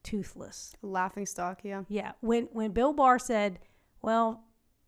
toothless. 0.02 0.74
Laughing 0.82 1.26
stock, 1.26 1.60
yeah. 1.64 1.82
Yeah, 1.88 2.12
when 2.20 2.44
when 2.52 2.72
Bill 2.72 2.92
Barr 2.92 3.18
said, 3.18 3.58
"Well, 4.02 4.44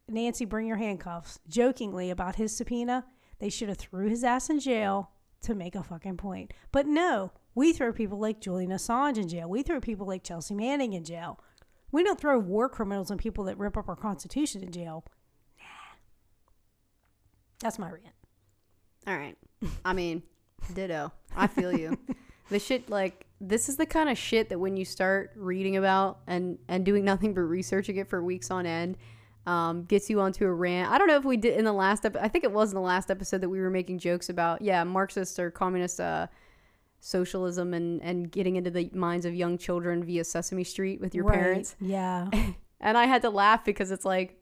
Nancy, 0.09 0.45
bring 0.45 0.67
your 0.67 0.77
handcuffs," 0.77 1.39
jokingly 1.49 2.11
about 2.11 2.37
his 2.37 2.57
subpoena, 2.57 3.05
they 3.39 3.51
should 3.51 3.69
have 3.69 3.79
threw 3.79 4.09
his 4.09 4.25
ass 4.25 4.51
in 4.51 4.61
jail 4.61 5.11
to 5.43 5.55
make 5.55 5.75
a 5.75 5.83
fucking 5.83 6.17
point. 6.17 6.53
But 6.73 6.87
no, 6.87 7.33
we 7.55 7.73
throw 7.73 7.93
people 7.93 8.19
like 8.19 8.41
Julian 8.41 8.71
Assange 8.71 9.17
in 9.17 9.29
jail. 9.29 9.49
We 9.49 9.63
throw 9.63 9.81
people 9.81 10.07
like 10.07 10.25
Chelsea 10.25 10.55
Manning 10.55 10.93
in 10.93 11.05
jail. 11.05 11.41
We 11.93 12.03
don't 12.03 12.21
throw 12.21 12.39
war 12.39 12.69
criminals 12.69 13.11
and 13.11 13.21
people 13.21 13.45
that 13.45 13.59
rip 13.59 13.77
up 13.77 13.89
our 13.89 13.97
constitution 13.97 14.63
in 14.63 14.73
jail. 14.73 15.05
Nah. 15.59 15.97
That's 17.61 17.79
my 17.79 17.91
rant. 17.91 18.15
All 19.07 19.17
right. 19.17 19.37
I 19.85 19.93
mean, 19.93 20.23
ditto. 20.73 21.13
I 21.37 21.47
feel 21.47 21.73
you. 21.73 21.97
the 22.51 22.59
shit 22.59 22.91
like 22.91 23.27
this 23.41 23.69
is 23.69 23.77
the 23.77 23.87
kind 23.87 24.09
of 24.09 24.19
shit 24.19 24.49
that 24.49 24.59
when 24.59 24.77
you 24.77 24.85
start 24.85 25.31
reading 25.37 25.77
about 25.77 26.21
and 26.27 26.59
and 26.69 26.85
doing 26.85 27.05
nothing 27.05 27.35
but 27.35 27.43
researching 27.43 27.97
it 27.97 28.09
for 28.09 28.23
weeks 28.23 28.51
on 28.51 28.67
end 28.67 28.97
um, 29.47 29.85
gets 29.85 30.09
you 30.09 30.21
onto 30.21 30.47
a 30.47 30.53
rant. 30.53 30.91
I 30.91 30.99
don't 30.99 31.07
know 31.07 31.17
if 31.17 31.25
we 31.25 31.37
did 31.37 31.59
in 31.59 31.65
the 31.65 31.73
last 31.73 32.05
episode. 32.05 32.25
I 32.25 32.29
think 32.29 32.45
it 32.45 32.53
was 32.53 32.71
in 32.71 32.77
the 32.77 32.81
last 32.81 33.11
episode 33.11 33.41
that 33.43 33.49
we 33.49 33.61
were 33.61 33.71
making 33.71 33.99
jokes 33.99 34.29
about 34.31 34.63
yeah, 34.63 34.83
Marxist 34.85 35.39
or 35.39 35.51
communist 35.51 36.01
uh, 36.01 36.27
socialism 37.05 37.75
and 37.75 38.03
and 38.03 38.33
getting 38.33 38.57
into 38.57 38.71
the 38.71 38.89
minds 38.95 39.27
of 39.27 39.35
young 39.35 39.59
children 39.59 40.03
via 40.03 40.25
Sesame 40.25 40.65
Street 40.65 41.01
with 41.03 41.15
your 41.15 41.25
Right. 41.25 41.35
parents. 41.39 41.77
Yeah. 41.81 42.31
And 42.81 42.99
I 42.99 43.07
had 43.07 43.23
to 43.23 43.31
laugh 43.31 43.65
because 43.65 43.91
it's 43.91 44.05
like 44.05 44.39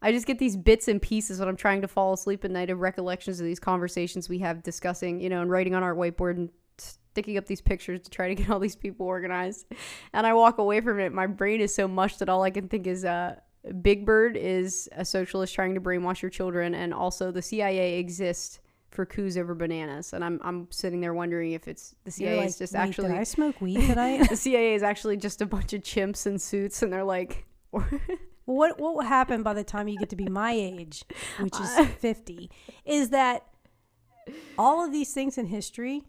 I 0.00 0.12
just 0.12 0.26
get 0.26 0.38
these 0.38 0.56
bits 0.56 0.88
and 0.88 1.00
pieces 1.02 1.40
when 1.40 1.48
I'm 1.48 1.56
trying 1.56 1.82
to 1.82 1.88
fall 1.88 2.14
asleep 2.14 2.42
at 2.44 2.50
night 2.50 2.70
of 2.70 2.80
recollections 2.80 3.38
of 3.38 3.44
these 3.44 3.60
conversations 3.60 4.28
we 4.30 4.38
have 4.38 4.62
discussing, 4.62 5.20
you 5.20 5.28
know, 5.28 5.42
and 5.42 5.50
writing 5.50 5.74
on 5.74 5.82
our 5.82 5.94
whiteboard 5.94 6.36
and 6.36 6.48
sticking 6.78 7.36
up 7.36 7.46
these 7.46 7.60
pictures 7.60 8.00
to 8.02 8.10
try 8.10 8.28
to 8.28 8.34
get 8.34 8.48
all 8.48 8.58
these 8.60 8.76
people 8.76 9.04
organized. 9.04 9.66
And 10.14 10.26
I 10.26 10.32
walk 10.32 10.56
away 10.56 10.80
from 10.80 10.98
it. 11.00 11.12
My 11.12 11.26
brain 11.26 11.60
is 11.60 11.74
so 11.74 11.86
much 11.86 12.16
that 12.18 12.30
all 12.30 12.42
I 12.42 12.50
can 12.50 12.68
think 12.68 12.86
is 12.86 13.04
uh 13.04 13.36
Big 13.82 14.06
Bird 14.06 14.36
is 14.38 14.88
a 14.92 15.04
socialist 15.04 15.54
trying 15.54 15.74
to 15.74 15.80
brainwash 15.82 16.22
your 16.22 16.30
children 16.30 16.74
and 16.74 16.94
also 16.94 17.30
the 17.30 17.42
CIA 17.42 17.98
exists 17.98 18.60
for 18.96 19.06
coups 19.06 19.36
over 19.36 19.54
bananas. 19.54 20.12
And 20.12 20.24
I'm 20.24 20.40
I'm 20.42 20.66
sitting 20.70 21.00
there 21.00 21.14
wondering 21.14 21.52
if 21.52 21.68
it's 21.68 21.94
the 22.04 22.10
CIA 22.10 22.36
like, 22.38 22.48
is 22.48 22.58
just 22.58 22.72
"Wait, 22.74 22.80
actually 22.80 23.08
Did 23.10 23.18
I 23.20 23.24
smoke 23.24 23.60
weed 23.60 23.76
tonight? 23.86 24.28
the 24.28 24.36
CIA 24.36 24.74
is 24.74 24.82
actually 24.82 25.16
just 25.18 25.40
a 25.40 25.46
bunch 25.46 25.72
of 25.72 25.82
chimps 25.82 26.26
in 26.26 26.38
suits, 26.40 26.82
and 26.82 26.92
they're 26.92 27.04
like, 27.04 27.44
what 27.70 28.80
what 28.80 28.94
will 28.94 29.02
happen 29.02 29.42
by 29.44 29.54
the 29.54 29.64
time 29.64 29.86
you 29.86 29.96
get 29.98 30.08
to 30.10 30.16
be 30.16 30.26
my 30.26 30.52
age, 30.52 31.04
which 31.40 31.60
is 31.60 31.70
fifty, 31.98 32.50
is 32.84 33.10
that 33.10 33.44
all 34.58 34.84
of 34.84 34.92
these 34.92 35.12
things 35.12 35.36
in 35.38 35.46
history, 35.46 36.02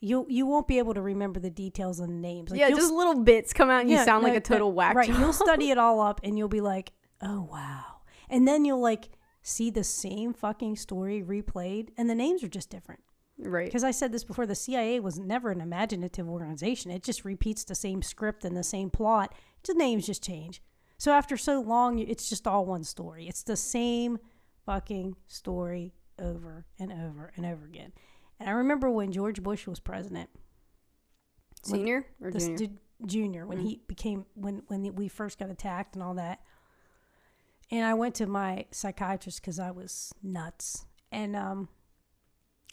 you 0.00 0.26
you 0.28 0.44
won't 0.46 0.68
be 0.68 0.78
able 0.78 0.94
to 0.94 1.00
remember 1.00 1.40
the 1.40 1.50
details 1.50 2.00
and 2.00 2.20
names. 2.20 2.50
Like, 2.50 2.60
yeah, 2.60 2.70
just 2.70 2.92
little 2.92 3.22
bits 3.22 3.52
come 3.52 3.70
out, 3.70 3.80
and 3.80 3.90
you 3.90 3.96
Yeah, 3.96 4.04
sound 4.04 4.22
like 4.24 4.34
a 4.34 4.40
total 4.40 4.68
no, 4.68 4.74
whack 4.74 4.94
Right. 4.96 5.08
job. 5.08 5.18
You'll 5.18 5.32
study 5.32 5.70
it 5.70 5.78
all 5.78 6.00
up 6.00 6.20
and 6.22 6.36
you'll 6.36 6.48
be 6.48 6.60
like, 6.60 6.92
oh, 7.22 7.48
wow. 7.50 7.84
And 8.28 8.46
then 8.46 8.64
you'll 8.64 8.80
like 8.82 9.08
see 9.44 9.70
the 9.70 9.84
same 9.84 10.32
fucking 10.32 10.74
story 10.74 11.22
replayed 11.22 11.90
and 11.96 12.10
the 12.10 12.14
names 12.14 12.42
are 12.42 12.48
just 12.48 12.70
different. 12.70 13.02
right. 13.38 13.66
Because 13.66 13.84
I 13.84 13.90
said 13.92 14.10
this 14.10 14.24
before 14.24 14.46
the 14.46 14.54
CIA 14.54 14.98
was 14.98 15.18
never 15.18 15.50
an 15.50 15.60
imaginative 15.60 16.28
organization, 16.28 16.90
it 16.90 17.04
just 17.04 17.24
repeats 17.24 17.62
the 17.62 17.74
same 17.74 18.02
script 18.02 18.44
and 18.44 18.56
the 18.56 18.64
same 18.64 18.90
plot. 18.90 19.34
The 19.62 19.74
names 19.74 20.06
just 20.06 20.24
change. 20.24 20.62
So 20.96 21.12
after 21.12 21.36
so 21.36 21.60
long, 21.60 21.98
it's 21.98 22.28
just 22.28 22.46
all 22.46 22.64
one 22.64 22.84
story. 22.84 23.28
It's 23.28 23.42
the 23.42 23.56
same 23.56 24.18
fucking 24.64 25.16
story 25.26 25.92
over 26.18 26.64
and 26.78 26.90
over 26.90 27.30
and 27.36 27.44
over 27.44 27.66
again. 27.66 27.92
And 28.40 28.48
I 28.48 28.52
remember 28.52 28.90
when 28.90 29.12
George 29.12 29.42
Bush 29.42 29.66
was 29.66 29.78
president 29.78 30.30
Senior 31.62 32.06
or 32.20 32.30
junior? 32.30 32.56
stu- 32.56 32.78
junior 33.04 33.46
when 33.46 33.58
mm-hmm. 33.58 33.66
he 33.66 33.80
became 33.86 34.24
when 34.34 34.62
when 34.68 34.94
we 34.94 35.08
first 35.08 35.38
got 35.38 35.50
attacked 35.50 35.94
and 35.94 36.02
all 36.02 36.14
that 36.14 36.40
and 37.70 37.84
i 37.84 37.94
went 37.94 38.14
to 38.14 38.26
my 38.26 38.66
psychiatrist 38.70 39.40
because 39.40 39.58
i 39.58 39.70
was 39.70 40.12
nuts. 40.22 40.86
And 41.12 41.36
um 41.36 41.68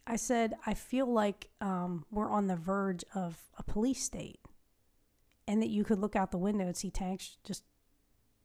i 0.07 0.15
said 0.15 0.53
i 0.65 0.73
feel 0.73 1.05
like 1.05 1.49
um 1.61 2.05
we're 2.11 2.29
on 2.29 2.47
the 2.47 2.55
verge 2.55 3.03
of 3.13 3.37
a 3.57 3.63
police 3.63 4.03
state 4.03 4.39
and 5.47 5.61
that 5.61 5.69
you 5.69 5.83
could 5.83 5.99
look 5.99 6.15
out 6.15 6.31
the 6.31 6.37
window 6.37 6.65
and 6.65 6.77
see 6.77 6.89
tanks 6.89 7.37
just 7.43 7.63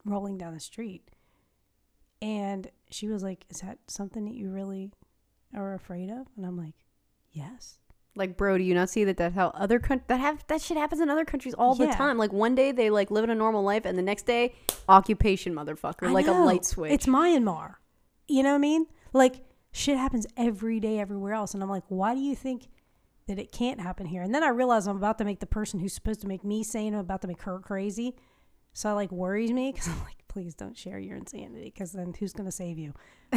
rolling 0.05 0.39
down 0.39 0.55
the 0.55 0.61
street. 0.61 1.11
And 2.23 2.71
she 2.91 3.09
was 3.09 3.23
like 3.23 3.45
is 3.49 3.61
that 3.61 3.79
something 3.89 4.25
that 4.25 4.35
you 4.35 4.51
really 4.51 4.93
are 5.55 5.75
afraid 5.75 6.11
of? 6.11 6.27
And 6.37 6.47
i'm 6.47 6.57
like 6.57 6.75
yes 7.33 7.79
like, 8.17 8.37
bro, 8.37 8.57
do 8.59 8.65
you 8.65 8.75
not 8.75 8.89
see 8.91 9.05
that 9.05 9.17
that's 9.17 9.35
how 9.35 9.49
other 9.55 9.79
coun- 9.79 10.03
that 10.09 10.21
have 10.21 10.45
that 10.49 10.61
shit 10.63 10.77
happens 10.77 11.01
in 11.01 11.11
other 11.11 11.25
countries 11.25 11.55
all 11.55 11.75
the 11.75 11.85
Yeah. 11.87 11.97
time? 11.97 12.17
Like 12.19 12.33
one 12.33 12.55
day 12.55 12.73
they 12.73 12.91
like 12.91 13.11
live 13.11 13.25
in 13.25 13.31
a 13.31 13.35
normal 13.35 13.63
life, 13.63 13.85
and 13.85 13.97
the 13.99 14.03
next 14.03 14.27
day, 14.27 14.55
occupation, 14.89 15.55
motherfucker, 15.55 16.09
I 16.09 16.11
like 16.13 16.27
a 16.27 16.31
know. 16.33 16.45
light 16.45 16.65
switch. 16.65 16.93
It's 16.93 17.07
Myanmar. 17.07 17.75
You 18.29 18.43
know 18.43 18.51
what 18.51 18.57
I 18.57 18.59
mean? 18.59 18.87
Like 19.13 19.45
shit 19.73 19.97
happens 19.99 20.27
every 20.37 20.81
day 20.81 20.99
everywhere 20.99 21.35
else, 21.35 21.55
and 21.55 21.63
I'm 21.63 21.69
like, 21.71 21.85
why 21.89 22.15
do 22.15 22.21
you 22.21 22.35
think 22.35 22.69
that 23.29 23.39
it 23.39 23.53
can't 23.53 23.81
happen 23.81 24.07
here? 24.07 24.23
And 24.23 24.35
then 24.35 24.43
I 24.43 24.49
realize 24.49 24.87
I'm 24.87 24.97
about 24.97 25.19
to 25.19 25.25
make 25.25 25.41
the 25.41 25.47
person 25.47 25.81
who's 25.81 25.93
supposed 25.93 26.21
to 26.23 26.29
make 26.29 26.45
me 26.45 26.63
sane, 26.65 26.95
I'm 26.95 27.01
about 27.01 27.23
to 27.23 27.29
make 27.29 27.43
her 27.43 27.59
crazy. 27.59 28.15
So 28.73 28.91
it 28.91 28.95
like 28.95 29.11
worries 29.13 29.53
me 29.53 29.73
because 29.73 29.89
I'm 29.89 30.01
like, 30.05 30.16
please 30.37 30.55
don't 30.55 30.77
share 30.77 30.99
your 30.99 31.17
insanity 31.17 31.73
because 31.75 31.93
then 31.93 32.13
who's 32.21 32.35
gonna 32.35 32.53
save 32.53 32.79
you 32.79 32.93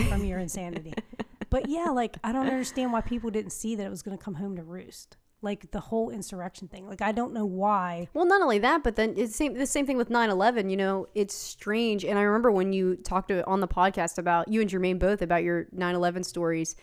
from 0.10 0.26
your 0.26 0.38
insanity? 0.38 0.94
But 1.50 1.68
yeah, 1.68 1.86
like 1.86 2.18
I 2.24 2.32
don't 2.32 2.46
understand 2.46 2.94
why 2.94 3.02
people 3.02 3.32
didn't 3.32 3.54
see 3.54 3.76
that 3.76 3.84
it 3.84 3.90
was 3.90 4.04
gonna 4.04 4.20
come 4.20 4.36
home 4.36 4.56
to 4.58 4.62
roost. 4.62 5.18
Like 5.42 5.72
the 5.72 5.80
whole 5.80 6.12
insurrection 6.12 6.68
thing. 6.68 6.88
Like 6.88 7.02
I 7.02 7.12
don't 7.12 7.34
know 7.34 7.46
why. 7.46 8.08
Well, 8.14 8.28
not 8.28 8.44
only 8.44 8.60
that, 8.60 8.84
but 8.84 8.98
then 8.98 9.16
it's 9.18 9.36
same 9.36 9.56
the 9.56 9.66
same 9.66 9.88
thing 9.88 9.98
with 9.98 10.10
9/11. 10.10 10.70
You 10.70 10.78
know, 10.78 11.08
it's 11.16 11.34
strange. 11.34 12.06
And 12.06 12.20
I 12.20 12.22
remember 12.22 12.52
when 12.52 12.72
you 12.72 12.98
talked 12.98 13.30
to, 13.30 13.44
on 13.48 13.62
the 13.62 13.68
podcast 13.68 14.20
about 14.20 14.48
you 14.48 14.62
and 14.62 14.70
Jermaine 14.70 15.00
both 15.00 15.24
about 15.24 15.42
your 15.42 15.66
9/11 15.76 16.24
stories, 16.24 16.76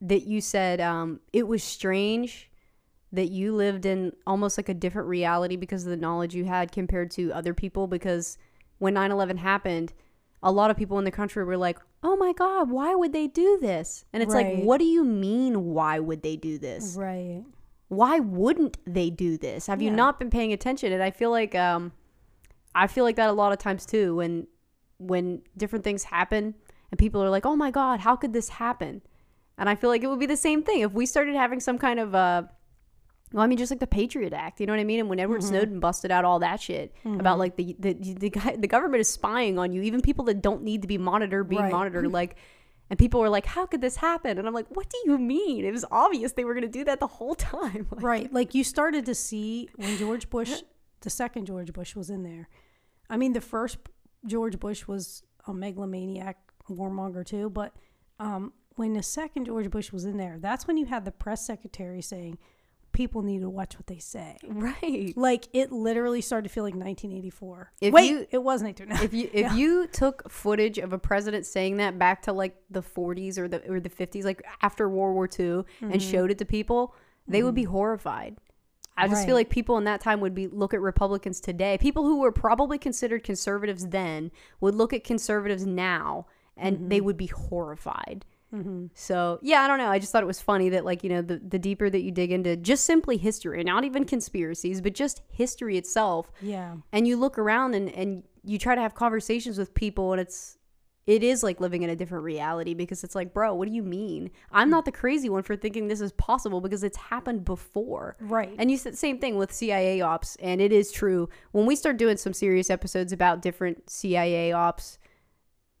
that 0.00 0.26
you 0.26 0.40
said 0.40 0.80
um, 0.80 1.20
it 1.32 1.46
was 1.46 1.62
strange 1.62 2.50
that 3.12 3.30
you 3.30 3.54
lived 3.54 3.86
in 3.86 4.12
almost 4.26 4.58
like 4.58 4.68
a 4.68 4.74
different 4.74 5.06
reality 5.06 5.54
because 5.54 5.84
of 5.84 5.90
the 5.90 5.96
knowledge 5.96 6.34
you 6.34 6.46
had 6.46 6.72
compared 6.72 7.12
to 7.12 7.32
other 7.32 7.54
people. 7.54 7.86
Because 7.86 8.38
when 8.78 8.94
9/11 8.94 9.38
happened, 9.38 9.92
a 10.42 10.52
lot 10.52 10.70
of 10.70 10.76
people 10.76 10.98
in 10.98 11.04
the 11.04 11.10
country 11.10 11.42
were 11.44 11.56
like, 11.56 11.78
"Oh 12.02 12.16
my 12.16 12.32
God, 12.32 12.70
why 12.70 12.94
would 12.94 13.12
they 13.12 13.26
do 13.26 13.58
this?" 13.60 14.04
And 14.12 14.22
it's 14.22 14.34
Right. 14.34 14.46
like, 14.46 14.64
what 14.64 14.78
do 14.78 14.84
you 14.84 15.04
mean? 15.04 15.66
Why 15.72 15.98
would 15.98 16.22
they 16.22 16.36
do 16.36 16.58
this? 16.58 16.96
Right. 16.96 17.44
why 17.88 18.18
wouldn't 18.18 18.76
they 18.92 19.08
do 19.10 19.36
this? 19.38 19.66
Have 19.68 19.80
you 19.80 19.90
not 19.90 20.18
been 20.18 20.30
paying 20.30 20.52
attention? 20.52 20.92
And 20.92 21.02
I 21.02 21.10
feel 21.10 21.30
like 21.30 21.54
um 21.54 21.92
I 22.74 22.86
feel 22.88 23.04
like 23.04 23.16
that 23.16 23.28
a 23.28 23.32
lot 23.32 23.52
of 23.52 23.58
times 23.58 23.86
too 23.86 24.16
when 24.16 24.46
when 24.98 25.42
different 25.56 25.84
things 25.84 26.04
happen 26.04 26.54
and 26.90 26.98
people 26.98 27.22
are 27.22 27.30
like, 27.30 27.46
"Oh 27.46 27.54
my 27.56 27.70
god, 27.70 28.00
how 28.00 28.16
could 28.16 28.32
this 28.32 28.48
happen?" 28.48 29.02
And 29.58 29.68
I 29.68 29.74
feel 29.76 29.90
like 29.90 30.02
it 30.02 30.08
would 30.08 30.18
be 30.18 30.26
the 30.26 30.36
same 30.36 30.62
thing 30.64 30.80
if 30.80 30.92
we 30.92 31.06
started 31.06 31.36
having 31.36 31.60
some 31.60 31.78
kind 31.78 32.00
of 32.00 32.14
uh 32.14 32.44
well, 33.34 33.42
I 33.42 33.46
mean, 33.46 33.58
just 33.58 33.70
like 33.70 33.80
the 33.80 33.86
Patriot 33.86 34.32
Act, 34.32 34.60
you 34.60 34.66
know 34.66 34.72
what 34.72 34.80
I 34.80 34.84
mean? 34.84 35.00
And 35.00 35.08
when 35.10 35.18
Edward 35.20 35.40
Mm-hmm. 35.40 35.48
Snowden 35.48 35.80
busted 35.80 36.10
out 36.10 36.24
all 36.24 36.38
that 36.38 36.60
shit 36.62 36.94
about 37.04 37.38
like 37.38 37.56
the 37.56 37.74
the 37.78 37.92
the, 37.94 38.30
guy, 38.30 38.56
the 38.56 38.66
government 38.68 39.00
is 39.00 39.08
spying 39.08 39.58
on 39.58 39.72
you, 39.72 39.82
even 39.82 40.00
people 40.00 40.24
that 40.26 40.40
don't 40.40 40.62
need 40.62 40.80
to 40.82 40.88
be 40.88 40.96
monitored 40.98 41.48
being 41.48 41.62
Right. 41.62 41.72
monitored, 41.72 42.10
like. 42.20 42.36
And 42.90 42.98
people 42.98 43.18
were 43.20 43.30
like, 43.30 43.46
"How 43.46 43.64
could 43.64 43.80
this 43.80 43.96
happen?" 43.96 44.36
And 44.38 44.46
I'm 44.46 44.52
like, 44.52 44.66
"What 44.68 44.90
do 44.90 44.98
you 45.06 45.16
mean? 45.16 45.64
It 45.64 45.72
was 45.72 45.86
obvious 45.90 46.32
they 46.32 46.44
were 46.44 46.52
going 46.52 46.66
to 46.70 46.78
do 46.80 46.84
that 46.84 47.00
the 47.00 47.06
whole 47.06 47.34
time." 47.54 47.86
Like, 47.90 48.02
Right. 48.02 48.32
Like 48.32 48.54
you 48.54 48.62
started 48.62 49.06
to 49.06 49.14
see 49.14 49.70
when 49.76 49.96
George 49.96 50.28
Bush, 50.28 50.62
the 51.00 51.08
second 51.08 51.46
George 51.46 51.72
Bush 51.72 51.96
was 51.96 52.10
in 52.10 52.22
there. 52.24 52.48
I 53.08 53.16
mean, 53.16 53.32
the 53.32 53.40
first 53.40 53.78
George 54.26 54.60
Bush 54.60 54.86
was 54.86 55.22
a 55.46 55.54
megalomaniac, 55.54 56.36
warmonger 56.70 57.24
too. 57.24 57.48
But 57.48 57.72
um, 58.20 58.52
when 58.76 58.92
the 58.92 59.02
second 59.02 59.46
George 59.46 59.70
Bush 59.70 59.90
was 59.90 60.04
in 60.04 60.18
there, 60.18 60.36
that's 60.38 60.66
when 60.66 60.76
you 60.76 60.84
had 60.84 61.06
the 61.06 61.10
press 61.10 61.44
secretary 61.46 62.02
saying, 62.02 62.36
people 62.94 63.20
need 63.22 63.42
to 63.42 63.50
watch 63.50 63.74
what 63.74 63.86
they 63.86 63.98
say. 63.98 64.38
Right. 64.48 65.12
Like 65.16 65.48
it 65.52 65.70
literally 65.70 66.22
started 66.22 66.48
to 66.48 66.54
feel 66.54 66.64
like 66.64 66.74
1984. 66.74 67.72
If 67.82 67.92
Wait, 67.92 68.10
you- 68.10 68.26
it 68.30 68.42
was 68.42 68.62
1984. 68.62 69.04
If 69.04 69.12
you 69.12 69.30
if 69.32 69.52
you 69.58 69.86
took 69.88 70.30
footage 70.30 70.78
of 70.78 70.94
a 70.94 70.98
president 70.98 71.44
saying 71.44 71.76
that 71.76 71.98
back 71.98 72.22
to 72.22 72.32
like 72.32 72.56
the 72.70 72.82
40s 72.82 73.36
or 73.36 73.48
the 73.48 73.70
or 73.70 73.80
the 73.80 73.90
50s, 73.90 74.24
like 74.24 74.42
after 74.62 74.88
World 74.88 75.14
War 75.14 75.28
II, 75.28 75.46
and 75.46 75.66
mm-hmm. 75.66 75.98
showed 75.98 76.30
it 76.30 76.38
to 76.38 76.46
people, 76.46 76.94
they 77.28 77.42
would 77.42 77.54
be 77.54 77.64
mm-hmm. 77.64 77.72
horrified. 77.72 78.36
I 78.96 79.08
just 79.08 79.26
feel 79.26 79.34
like 79.34 79.50
people 79.50 79.76
in 79.76 79.84
that 79.84 80.00
time 80.00 80.20
would 80.20 80.36
be 80.36 80.46
look 80.46 80.72
at 80.72 80.80
Republicans 80.80 81.40
today. 81.40 81.76
People 81.78 82.04
who 82.04 82.20
were 82.20 82.30
probably 82.30 82.78
considered 82.78 83.24
conservatives 83.24 83.88
then 83.88 84.30
would 84.60 84.76
look 84.76 84.92
at 84.92 85.02
conservatives 85.02 85.66
now, 85.66 86.26
and 86.56 86.92
they 86.92 86.98
mm-hmm. 86.98 87.06
would 87.06 87.16
be 87.16 87.26
horrified. 87.26 88.24
Mm-hmm. 88.54 88.86
So 88.94 89.40
yeah, 89.42 89.62
I 89.62 89.66
don't 89.66 89.78
know. 89.78 89.88
I 89.88 89.98
just 89.98 90.12
thought 90.12 90.22
it 90.22 90.26
was 90.26 90.40
funny 90.40 90.68
that 90.70 90.84
like 90.84 91.02
you 91.02 91.10
know 91.10 91.22
the 91.22 91.38
the 91.38 91.58
deeper 91.58 91.90
that 91.90 92.02
you 92.02 92.12
dig 92.12 92.30
into 92.30 92.56
just 92.56 92.84
simply 92.84 93.16
history, 93.16 93.62
not 93.64 93.84
even 93.84 94.04
conspiracies, 94.04 94.80
but 94.80 94.94
just 94.94 95.22
history 95.32 95.76
itself, 95.76 96.30
yeah. 96.40 96.76
and 96.92 97.08
you 97.08 97.16
look 97.16 97.38
around 97.38 97.74
and 97.74 97.90
and 97.90 98.22
you 98.44 98.58
try 98.58 98.74
to 98.74 98.80
have 98.80 98.94
conversations 98.94 99.58
with 99.58 99.74
people 99.74 100.12
and 100.12 100.20
it's 100.20 100.58
it 101.06 101.22
is 101.22 101.42
like 101.42 101.60
living 101.60 101.82
in 101.82 101.90
a 101.90 101.96
different 101.96 102.24
reality 102.24 102.72
because 102.72 103.04
it's 103.04 103.14
like, 103.14 103.34
bro, 103.34 103.54
what 103.54 103.68
do 103.68 103.74
you 103.74 103.82
mean? 103.82 104.30
I'm 104.50 104.70
not 104.70 104.84
the 104.84 104.92
crazy 104.92 105.28
one 105.28 105.42
for 105.42 105.54
thinking 105.54 105.86
this 105.86 106.00
is 106.00 106.12
possible 106.12 106.60
because 106.60 106.82
it's 106.82 106.96
happened 106.96 107.44
before. 107.44 108.16
Right. 108.20 108.54
And 108.58 108.70
you 108.70 108.78
said 108.78 108.94
the 108.94 108.98
same 108.98 109.18
thing 109.18 109.36
with 109.36 109.52
CIA 109.52 110.00
ops, 110.00 110.36
and 110.36 110.60
it 110.60 110.72
is 110.72 110.90
true. 110.90 111.28
When 111.52 111.66
we 111.66 111.76
start 111.76 111.98
doing 111.98 112.16
some 112.16 112.32
serious 112.32 112.70
episodes 112.70 113.12
about 113.12 113.42
different 113.42 113.90
CIA 113.90 114.52
ops, 114.52 114.98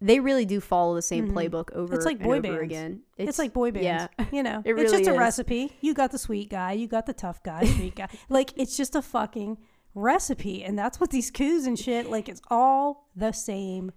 they 0.04 0.20
really 0.20 0.44
do 0.44 0.60
follow 0.60 0.94
the 0.94 1.02
same 1.02 1.32
playbook 1.32 1.72
over 1.72 1.86
Mm-hmm. 1.86 1.94
It's 1.94 2.04
like 2.04 2.16
and 2.16 2.24
boy 2.24 2.38
over 2.38 2.42
bands. 2.42 2.62
again. 2.64 3.00
It's, 3.16 3.38
like 3.38 3.52
boy 3.52 3.70
bands. 3.70 4.10
Yeah. 4.18 4.24
You 4.32 4.42
know, 4.42 4.62
It 4.64 4.72
it's 4.78 4.90
just 4.92 5.04
really 5.04 5.16
a 5.16 5.18
recipe. 5.18 5.76
You 5.80 5.94
got 5.94 6.12
the 6.12 6.18
sweet 6.18 6.50
guy, 6.50 6.72
you 6.72 6.86
got 6.86 7.06
the 7.06 7.12
tough 7.12 7.42
guy, 7.42 7.64
sweet 7.76 7.94
guy. 7.96 8.08
Like 8.28 8.52
it's 8.56 8.76
just 8.76 8.94
a 8.94 9.02
fucking 9.02 9.58
recipe, 9.94 10.62
and 10.64 10.78
that's 10.78 11.00
what 11.00 11.10
these 11.10 11.30
coups 11.30 11.66
and 11.66 11.78
shit. 11.78 12.10
Like 12.10 12.28
it's 12.28 12.42
all 12.50 13.08
the 13.16 13.32
same 13.32 13.92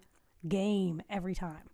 game 0.47 1.01
every 1.09 1.35
time. 1.35 1.69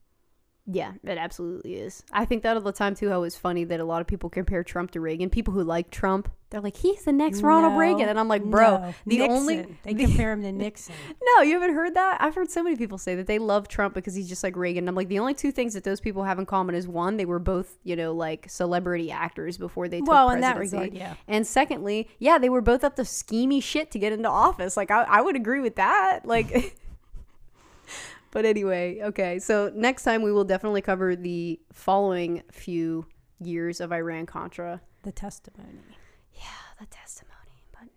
Yeah, 0.65 0.91
mm-hmm. 0.91 1.10
it 1.10 1.18
absolutely 1.18 1.76
is. 1.76 2.03
I 2.11 2.23
think 2.23 2.44
that 2.44 2.56
all 2.56 2.61
the 2.61 2.72
time 2.72 2.95
too. 2.95 3.10
How 3.10 3.23
it's 3.23 3.35
funny 3.35 3.65
that 3.65 3.80
a 3.80 3.84
lot 3.84 3.99
of 3.99 4.07
people 4.07 4.30
compare 4.30 4.64
Trump 4.64 4.91
to 4.91 5.02
Reagan. 5.02 5.30
People 5.30 5.53
who 5.53 5.61
like 5.61 5.91
Trump, 5.91 6.31
they're 6.52 6.61
like, 6.61 6.77
he's 6.77 7.03
the 7.03 7.11
next 7.11 7.41
Ronald 7.41 7.73
No, 7.73 7.80
Reagan, 7.80 8.07
and 8.07 8.18
I'm 8.18 8.30
like, 8.30 8.44
bro, 8.45 8.77
no. 8.77 8.94
the 9.06 9.18
Nixon. 9.18 9.31
only 9.31 9.77
they 9.84 9.94
the- 9.94 10.06
compare 10.06 10.31
him 10.31 10.41
to 10.41 10.52
Nixon. 10.52 10.95
No, 11.35 11.41
you 11.41 11.60
haven't 11.60 11.73
heard 11.73 11.95
that? 11.95 12.22
I've 12.22 12.35
heard 12.35 12.52
so 12.52 12.61
many 12.61 12.76
people 12.76 12.98
say 12.98 13.15
that 13.15 13.26
they 13.26 13.40
love 13.40 13.68
Trump 13.68 13.95
because 13.95 14.14
he's 14.14 14.30
just 14.30 14.44
like 14.44 14.56
Reagan. 14.56 14.88
I'm 14.88 14.94
like, 14.94 15.07
the 15.07 15.18
only 15.19 15.34
two 15.34 15.52
things 15.52 15.73
that 15.73 15.84
those 15.84 15.99
people 15.99 16.23
have 16.23 16.38
in 16.38 16.45
common 16.45 16.76
is 16.76 16.88
one, 16.88 17.18
they 17.18 17.26
were 17.26 17.40
both, 17.40 17.80
you 17.84 17.95
know, 17.95 18.14
like 18.14 18.49
celebrity 18.49 19.11
actors 19.11 19.57
before 19.57 19.88
they 19.88 19.99
took 19.99 20.10
well, 20.10 20.30
in 20.30 20.41
that 20.41 20.57
regard, 20.57 20.94
yeah. 20.94 21.15
And 21.27 21.48
secondly, 21.48 22.07
yeah, 22.19 22.38
they 22.38 22.49
were 22.49 22.61
both 22.61 22.84
up 22.84 22.95
to 22.98 23.02
schemy 23.02 23.64
shit 23.64 23.90
to 23.91 23.99
get 23.99 24.14
into 24.14 24.30
office. 24.30 24.77
Like, 24.77 24.91
I, 24.91 25.03
I 25.03 25.22
would 25.22 25.35
agree 25.35 25.60
with 25.60 25.76
that. 25.76 26.22
Like, 26.23 26.77
but 28.34 28.45
anyway, 28.45 28.99
okay. 29.03 29.39
So 29.39 29.72
next 29.73 30.03
time 30.03 30.22
we 30.23 30.31
will 30.34 30.43
definitely 30.43 30.81
cover 30.81 31.15
the 31.15 31.60
following 31.72 32.43
few 32.51 33.05
years 33.39 33.80
of 33.80 33.91
Iran 33.93 34.26
Contra. 34.26 34.81
The 35.03 35.11
testimony, 35.11 35.80
Yeah, 36.34 36.41
the 36.80 36.85
testimony. 36.88 37.31
But 37.72 37.88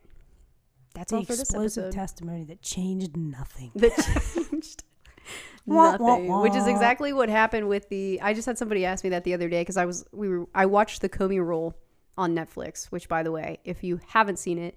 that's 0.95 1.11
the 1.11 1.17
all 1.19 1.23
for 1.25 1.33
this 1.33 1.41
explosive 1.41 1.85
episode. 1.87 1.99
testimony 2.01 2.45
that 2.45 2.61
changed 2.63 3.17
nothing. 3.17 3.73
that 3.77 3.97
changed 4.51 4.85
Wah, 5.67 5.97
wah, 5.99 6.19
nothing 6.19 6.41
which 6.43 6.55
is 6.55 6.67
exactly 6.69 7.13
what 7.13 7.29
happened 7.29 7.69
with 7.69 7.89
the 7.89 8.21
i 8.23 8.33
just 8.33 8.47
had 8.47 8.57
somebody 8.57 8.85
ask 8.85 9.03
me 9.03 9.11
that 9.11 9.25
the 9.25 9.35
other 9.35 9.49
day 9.49 9.61
because 9.63 9.77
i 9.77 9.85
was 9.85 10.05
we 10.13 10.29
were 10.29 10.47
i 10.55 10.65
watched 10.65 11.01
the 11.03 11.09
comey 11.09 11.45
rule 11.45 11.75
on 12.17 12.33
netflix 12.37 12.87
which 12.93 13.09
by 13.09 13.25
the 13.25 13.33
way 13.33 13.59
if 13.65 13.83
you 13.83 13.99
haven't 14.07 14.39
seen 14.39 14.57
it 14.57 14.77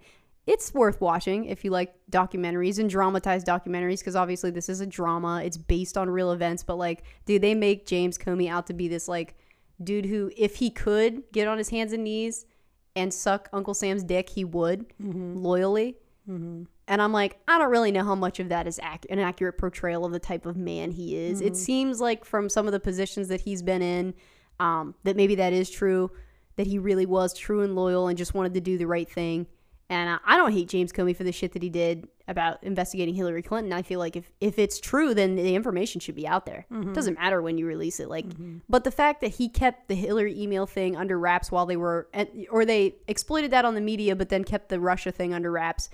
it's 0.49 0.73
worth 0.73 0.99
watching 0.99 1.45
if 1.45 1.63
you 1.63 1.69
like 1.69 1.93
documentaries 2.11 2.79
and 2.79 2.89
dramatized 2.89 3.45
documentaries 3.45 3.99
because 3.99 4.15
obviously 4.15 4.49
this 4.49 4.67
is 4.67 4.81
a 4.81 4.85
drama. 4.85 5.43
It's 5.43 5.57
based 5.57 5.95
on 5.95 6.09
real 6.09 6.31
events 6.31 6.63
but 6.63 6.75
like 6.75 7.03
dude 7.25 7.43
they 7.43 7.53
make 7.53 7.85
james 7.85 8.17
comey 8.17 8.49
out 8.49 8.65
to 8.67 8.73
be 8.73 8.87
this 8.87 9.07
like 9.07 9.35
dude 9.83 10.07
who 10.07 10.31
if 10.35 10.55
he 10.55 10.71
could 10.71 11.21
get 11.31 11.47
on 11.47 11.59
his 11.59 11.69
hands 11.69 11.93
and 11.93 12.03
knees 12.03 12.47
and 12.95 13.13
suck 13.13 13.47
uncle 13.53 13.75
sam's 13.75 14.03
dick 14.03 14.29
he 14.29 14.43
would 14.43 14.89
mm-hmm. 14.99 15.37
loyally. 15.37 15.95
Mm-hmm. 16.27 16.63
And 16.87 17.01
I'm 17.01 17.11
like, 17.11 17.39
I 17.47 17.59
don't 17.59 17.69
really 17.69 17.91
know 17.91 18.03
how 18.03 18.15
much 18.15 18.39
of 18.39 18.49
that 18.49 18.65
is 18.65 18.79
ac- 18.79 19.07
an 19.11 19.19
accurate 19.19 19.59
portrayal 19.59 20.05
of 20.05 20.11
the 20.11 20.19
type 20.19 20.47
of 20.47 20.57
man 20.57 20.89
he 20.89 21.15
is. 21.15 21.41
It 21.41 21.53
mm-hmm. 21.53 21.55
seems 21.55 22.01
like 22.01 22.25
from 22.25 22.49
some 22.49 22.65
of 22.65 22.71
the 22.71 22.79
positions 22.79 23.27
that 23.27 23.41
he's 23.41 23.61
been 23.61 23.83
in, 23.83 24.15
um, 24.59 24.95
that 25.03 25.15
maybe 25.15 25.35
that 25.35 25.53
is 25.53 25.69
true, 25.69 26.09
that 26.55 26.65
he 26.65 26.79
really 26.79 27.05
was 27.05 27.35
true 27.35 27.61
and 27.61 27.75
loyal 27.75 28.07
and 28.07 28.17
just 28.17 28.33
wanted 28.33 28.55
to 28.55 28.61
do 28.61 28.79
the 28.79 28.87
right 28.87 29.07
thing. 29.07 29.45
And 29.91 30.19
I 30.23 30.37
don't 30.37 30.51
hate 30.51 30.69
James 30.69 30.91
Comey 30.91 31.15
for 31.15 31.23
the 31.23 31.31
shit 31.31 31.53
that 31.53 31.63
he 31.63 31.69
did 31.69 32.07
about 32.27 32.63
investigating 32.63 33.15
Hillary 33.15 33.41
Clinton. 33.41 33.73
I 33.73 33.81
feel 33.81 33.97
like 33.97 34.15
if, 34.15 34.31
if 34.39 34.59
it's 34.59 34.79
true, 34.79 35.15
then 35.15 35.35
the 35.35 35.55
information 35.55 35.99
should 35.99 36.13
be 36.13 36.27
out 36.27 36.45
there. 36.45 36.67
It 36.69 36.93
doesn't 36.93 37.15
matter 37.15 37.41
when 37.41 37.57
you 37.57 37.65
release 37.65 37.99
it. 37.99 38.07
Like, 38.07 38.25
but 38.69 38.83
the 38.83 38.91
fact 38.91 39.21
that 39.21 39.29
he 39.35 39.49
kept 39.49 39.87
the 39.87 39.95
Hillary 39.95 40.39
email 40.39 40.67
thing 40.67 40.95
under 40.95 41.17
wraps 41.17 41.51
while 41.51 41.65
they 41.65 41.75
were, 41.75 42.07
or 42.51 42.65
they 42.65 42.97
exploited 43.07 43.49
that 43.49 43.65
on 43.65 43.73
the 43.73 43.81
media, 43.81 44.15
but 44.15 44.29
then 44.29 44.43
kept 44.43 44.69
the 44.69 44.79
Russia 44.79 45.11
thing 45.11 45.33
under 45.33 45.51
wraps, 45.51 45.89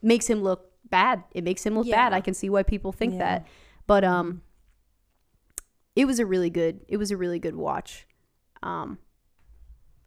makes 0.00 0.28
him 0.30 0.42
look 0.44 0.70
bad. 0.88 1.24
It 1.32 1.42
makes 1.42 1.66
him 1.66 1.76
look 1.76 1.88
Yeah. 1.88 1.96
bad. 2.08 2.12
I 2.12 2.20
can 2.20 2.34
see 2.34 2.48
why 2.50 2.62
people 2.62 2.92
think 2.92 3.14
Yeah. 3.14 3.18
that. 3.18 3.46
But 3.88 4.04
um 4.04 4.42
it 5.96 6.04
was 6.04 6.18
a 6.20 6.26
really 6.26 6.50
good 6.50 6.80
it 6.88 6.96
was 6.98 7.10
a 7.10 7.16
really 7.16 7.38
good 7.40 7.56
watch. 7.56 8.06
Um 8.62 8.98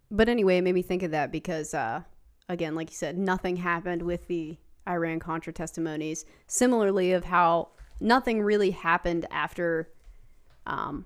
but 0.10 0.30
anyway, 0.30 0.58
it 0.58 0.62
made 0.62 0.76
me 0.76 0.82
think 0.82 1.04
of 1.04 1.12
that 1.12 1.32
because 1.32 1.74
uh 1.74 2.04
again, 2.50 2.76
like 2.76 2.90
you 2.90 2.96
said, 2.96 3.18
nothing 3.18 3.58
happened 3.58 4.02
with 4.02 4.28
the 4.28 4.58
Iran 4.88 5.20
Contra 5.20 5.54
testimonies. 5.54 6.26
Similarly 6.48 7.14
of 7.14 7.26
how 7.26 7.70
nothing 8.00 8.42
really 8.42 8.72
happened 8.72 9.26
after 9.32 9.90
um 10.66 11.06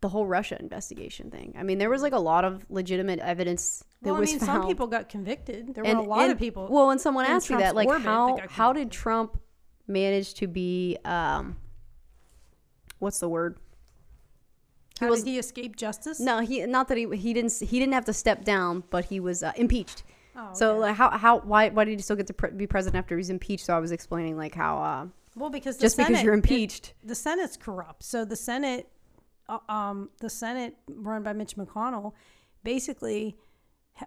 the 0.00 0.08
whole 0.10 0.26
Russia 0.26 0.58
investigation 0.60 1.30
thing. 1.30 1.54
I 1.58 1.62
mean, 1.62 1.78
there 1.78 1.88
was 1.88 2.02
like 2.02 2.12
a 2.12 2.18
lot 2.18 2.44
of 2.44 2.66
legitimate 2.68 3.20
evidence 3.20 3.84
that 4.02 4.10
Well, 4.10 4.16
I 4.16 4.20
was 4.20 4.30
mean, 4.32 4.38
found. 4.40 4.62
some 4.62 4.66
people 4.68 4.86
got 4.86 5.08
convicted. 5.08 5.74
There 5.74 5.82
were 5.82 5.90
a 5.90 6.02
lot 6.02 6.24
and- 6.24 6.32
of 6.32 6.38
people. 6.38 6.68
Well, 6.70 6.88
when 6.88 6.98
someone 6.98 7.24
asked 7.24 7.48
me 7.50 7.56
that, 7.56 7.74
like 7.74 7.88
orbit 7.88 8.04
that 8.04 8.10
how 8.10 8.38
how 8.48 8.72
did. 8.74 8.90
Trump 8.90 9.38
manage 9.86 10.34
to 10.34 10.46
be 10.46 10.98
um, 11.06 11.56
what's 12.98 13.20
the 13.20 13.28
word? 13.28 13.56
How 15.00 15.08
was- 15.08 15.22
did 15.24 15.30
he 15.30 15.38
escape 15.38 15.76
justice? 15.76 16.20
No, 16.20 16.40
he 16.40 16.64
not 16.66 16.88
that 16.88 16.98
he 16.98 17.08
he 17.16 17.32
didn't 17.32 17.52
he 17.60 17.78
didn't 17.78 17.94
have 17.94 18.04
to 18.04 18.12
step 18.12 18.44
down, 18.44 18.84
but 18.90 19.06
he 19.06 19.20
was 19.20 19.42
uh, 19.42 19.52
impeached. 19.56 20.02
Oh, 20.36 20.50
So 20.52 20.78
like 20.78 20.96
how 20.96 21.10
how 21.10 21.40
why 21.40 21.68
why 21.70 21.84
did 21.84 21.98
he 21.98 22.02
still 22.02 22.16
get 22.16 22.26
to 22.28 22.34
pre- 22.34 22.50
be 22.50 22.66
president 22.66 22.98
after 23.02 23.16
he's 23.16 23.30
impeached? 23.30 23.64
So 23.66 23.76
I 23.76 23.78
was 23.80 23.92
explaining 23.92 24.36
like 24.36 24.54
how 24.54 24.78
uh, 24.78 25.06
well, 25.36 25.50
because 25.50 25.76
the 25.76 25.82
just 25.82 25.96
Senate, 25.96 26.08
because 26.08 26.24
you're 26.24 26.34
it- 26.34 26.38
impeached, 26.38 26.94
the 27.04 27.14
Senate's 27.14 27.56
corrupt. 27.56 28.02
So 28.02 28.24
the 28.24 28.36
Senate, 28.36 28.88
uh, 29.48 29.58
um, 29.68 30.10
the 30.20 30.30
Senate 30.30 30.76
run 30.88 31.22
by 31.22 31.32
Mitch 31.32 31.56
McConnell, 31.56 32.12
basically 32.62 33.36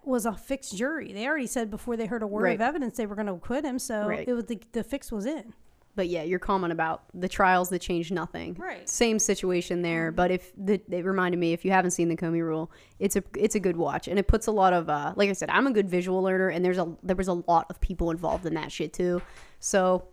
was 0.04 0.26
a 0.26 0.32
fixed 0.34 0.76
jury. 0.76 1.12
They 1.14 1.26
already 1.26 1.46
said 1.46 1.70
before 1.70 1.96
they 1.96 2.06
heard 2.06 2.22
a 2.22 2.26
word 2.26 2.42
Right. 2.42 2.54
of 2.56 2.60
evidence 2.60 2.96
they 2.98 3.06
were 3.06 3.14
going 3.14 3.26
to 3.26 3.32
acquit 3.34 3.64
him. 3.64 3.78
So 3.78 4.06
Right. 4.06 4.28
it 4.28 4.34
was 4.34 4.44
the, 4.44 4.60
the 4.72 4.84
fix 4.84 5.10
was 5.10 5.24
in. 5.24 5.54
But 5.98 6.06
yeah, 6.06 6.22
your 6.22 6.38
comment 6.38 6.72
about 6.72 7.02
the 7.12 7.28
trials 7.28 7.70
that 7.70 7.80
changed 7.80 8.12
nothing. 8.12 8.54
Right. 8.54 8.76
Mm-hmm. 8.76 8.86
Same 8.86 9.18
situation 9.18 9.82
there, 9.82 10.12
but 10.12 10.30
if 10.30 10.52
the 10.56 10.80
it 10.88 11.04
reminded 11.04 11.38
me 11.38 11.52
if 11.52 11.64
you 11.64 11.72
haven't 11.72 11.90
seen 11.90 12.08
the 12.08 12.14
Comey 12.14 12.40
Rule, 12.40 12.70
it's 13.00 13.16
a 13.16 13.24
it's 13.36 13.56
a 13.56 13.60
good 13.60 13.76
watch 13.76 14.06
and 14.06 14.16
it 14.16 14.28
puts 14.28 14.46
a 14.46 14.52
lot 14.52 14.72
of 14.72 14.88
uh 14.88 15.12
like 15.16 15.28
I 15.28 15.32
said, 15.32 15.50
I'm 15.50 15.66
a 15.66 15.72
good 15.72 15.90
visual 15.90 16.22
learner 16.22 16.50
and 16.50 16.64
there's 16.64 16.78
a 16.78 16.94
there 17.02 17.16
was 17.16 17.26
a 17.26 17.32
lot 17.32 17.66
of 17.68 17.80
people 17.80 18.12
involved 18.12 18.46
in 18.46 18.54
that 18.54 18.70
shit 18.70 18.92
too. 18.92 19.20
So 19.58 20.06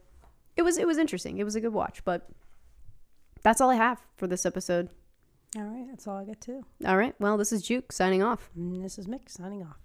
it 0.58 0.64
was 0.64 0.80
it 0.80 0.88
was 0.88 0.98
interesting. 0.98 1.38
It 1.38 1.44
was 1.44 1.56
a 1.56 1.62
good 1.62 1.72
watch, 1.72 2.04
but 2.04 2.28
that's 3.44 3.62
all 3.62 3.70
I 3.70 3.76
have 3.76 4.02
for 4.16 4.26
this 4.26 4.44
episode. 4.44 4.90
All 5.56 5.66
right, 5.66 5.86
that's 5.88 6.08
all 6.08 6.18
I 6.18 6.26
got 6.26 6.42
too. 6.42 6.66
All 6.84 6.98
right. 6.98 7.14
Well, 7.20 7.38
this 7.38 7.54
is 7.54 7.62
Juke 7.62 7.92
signing 7.92 8.24
off. 8.24 8.50
And 8.56 8.84
this 8.84 8.98
is 8.98 9.06
Mick 9.06 9.30
signing 9.30 9.62
off. 9.62 9.85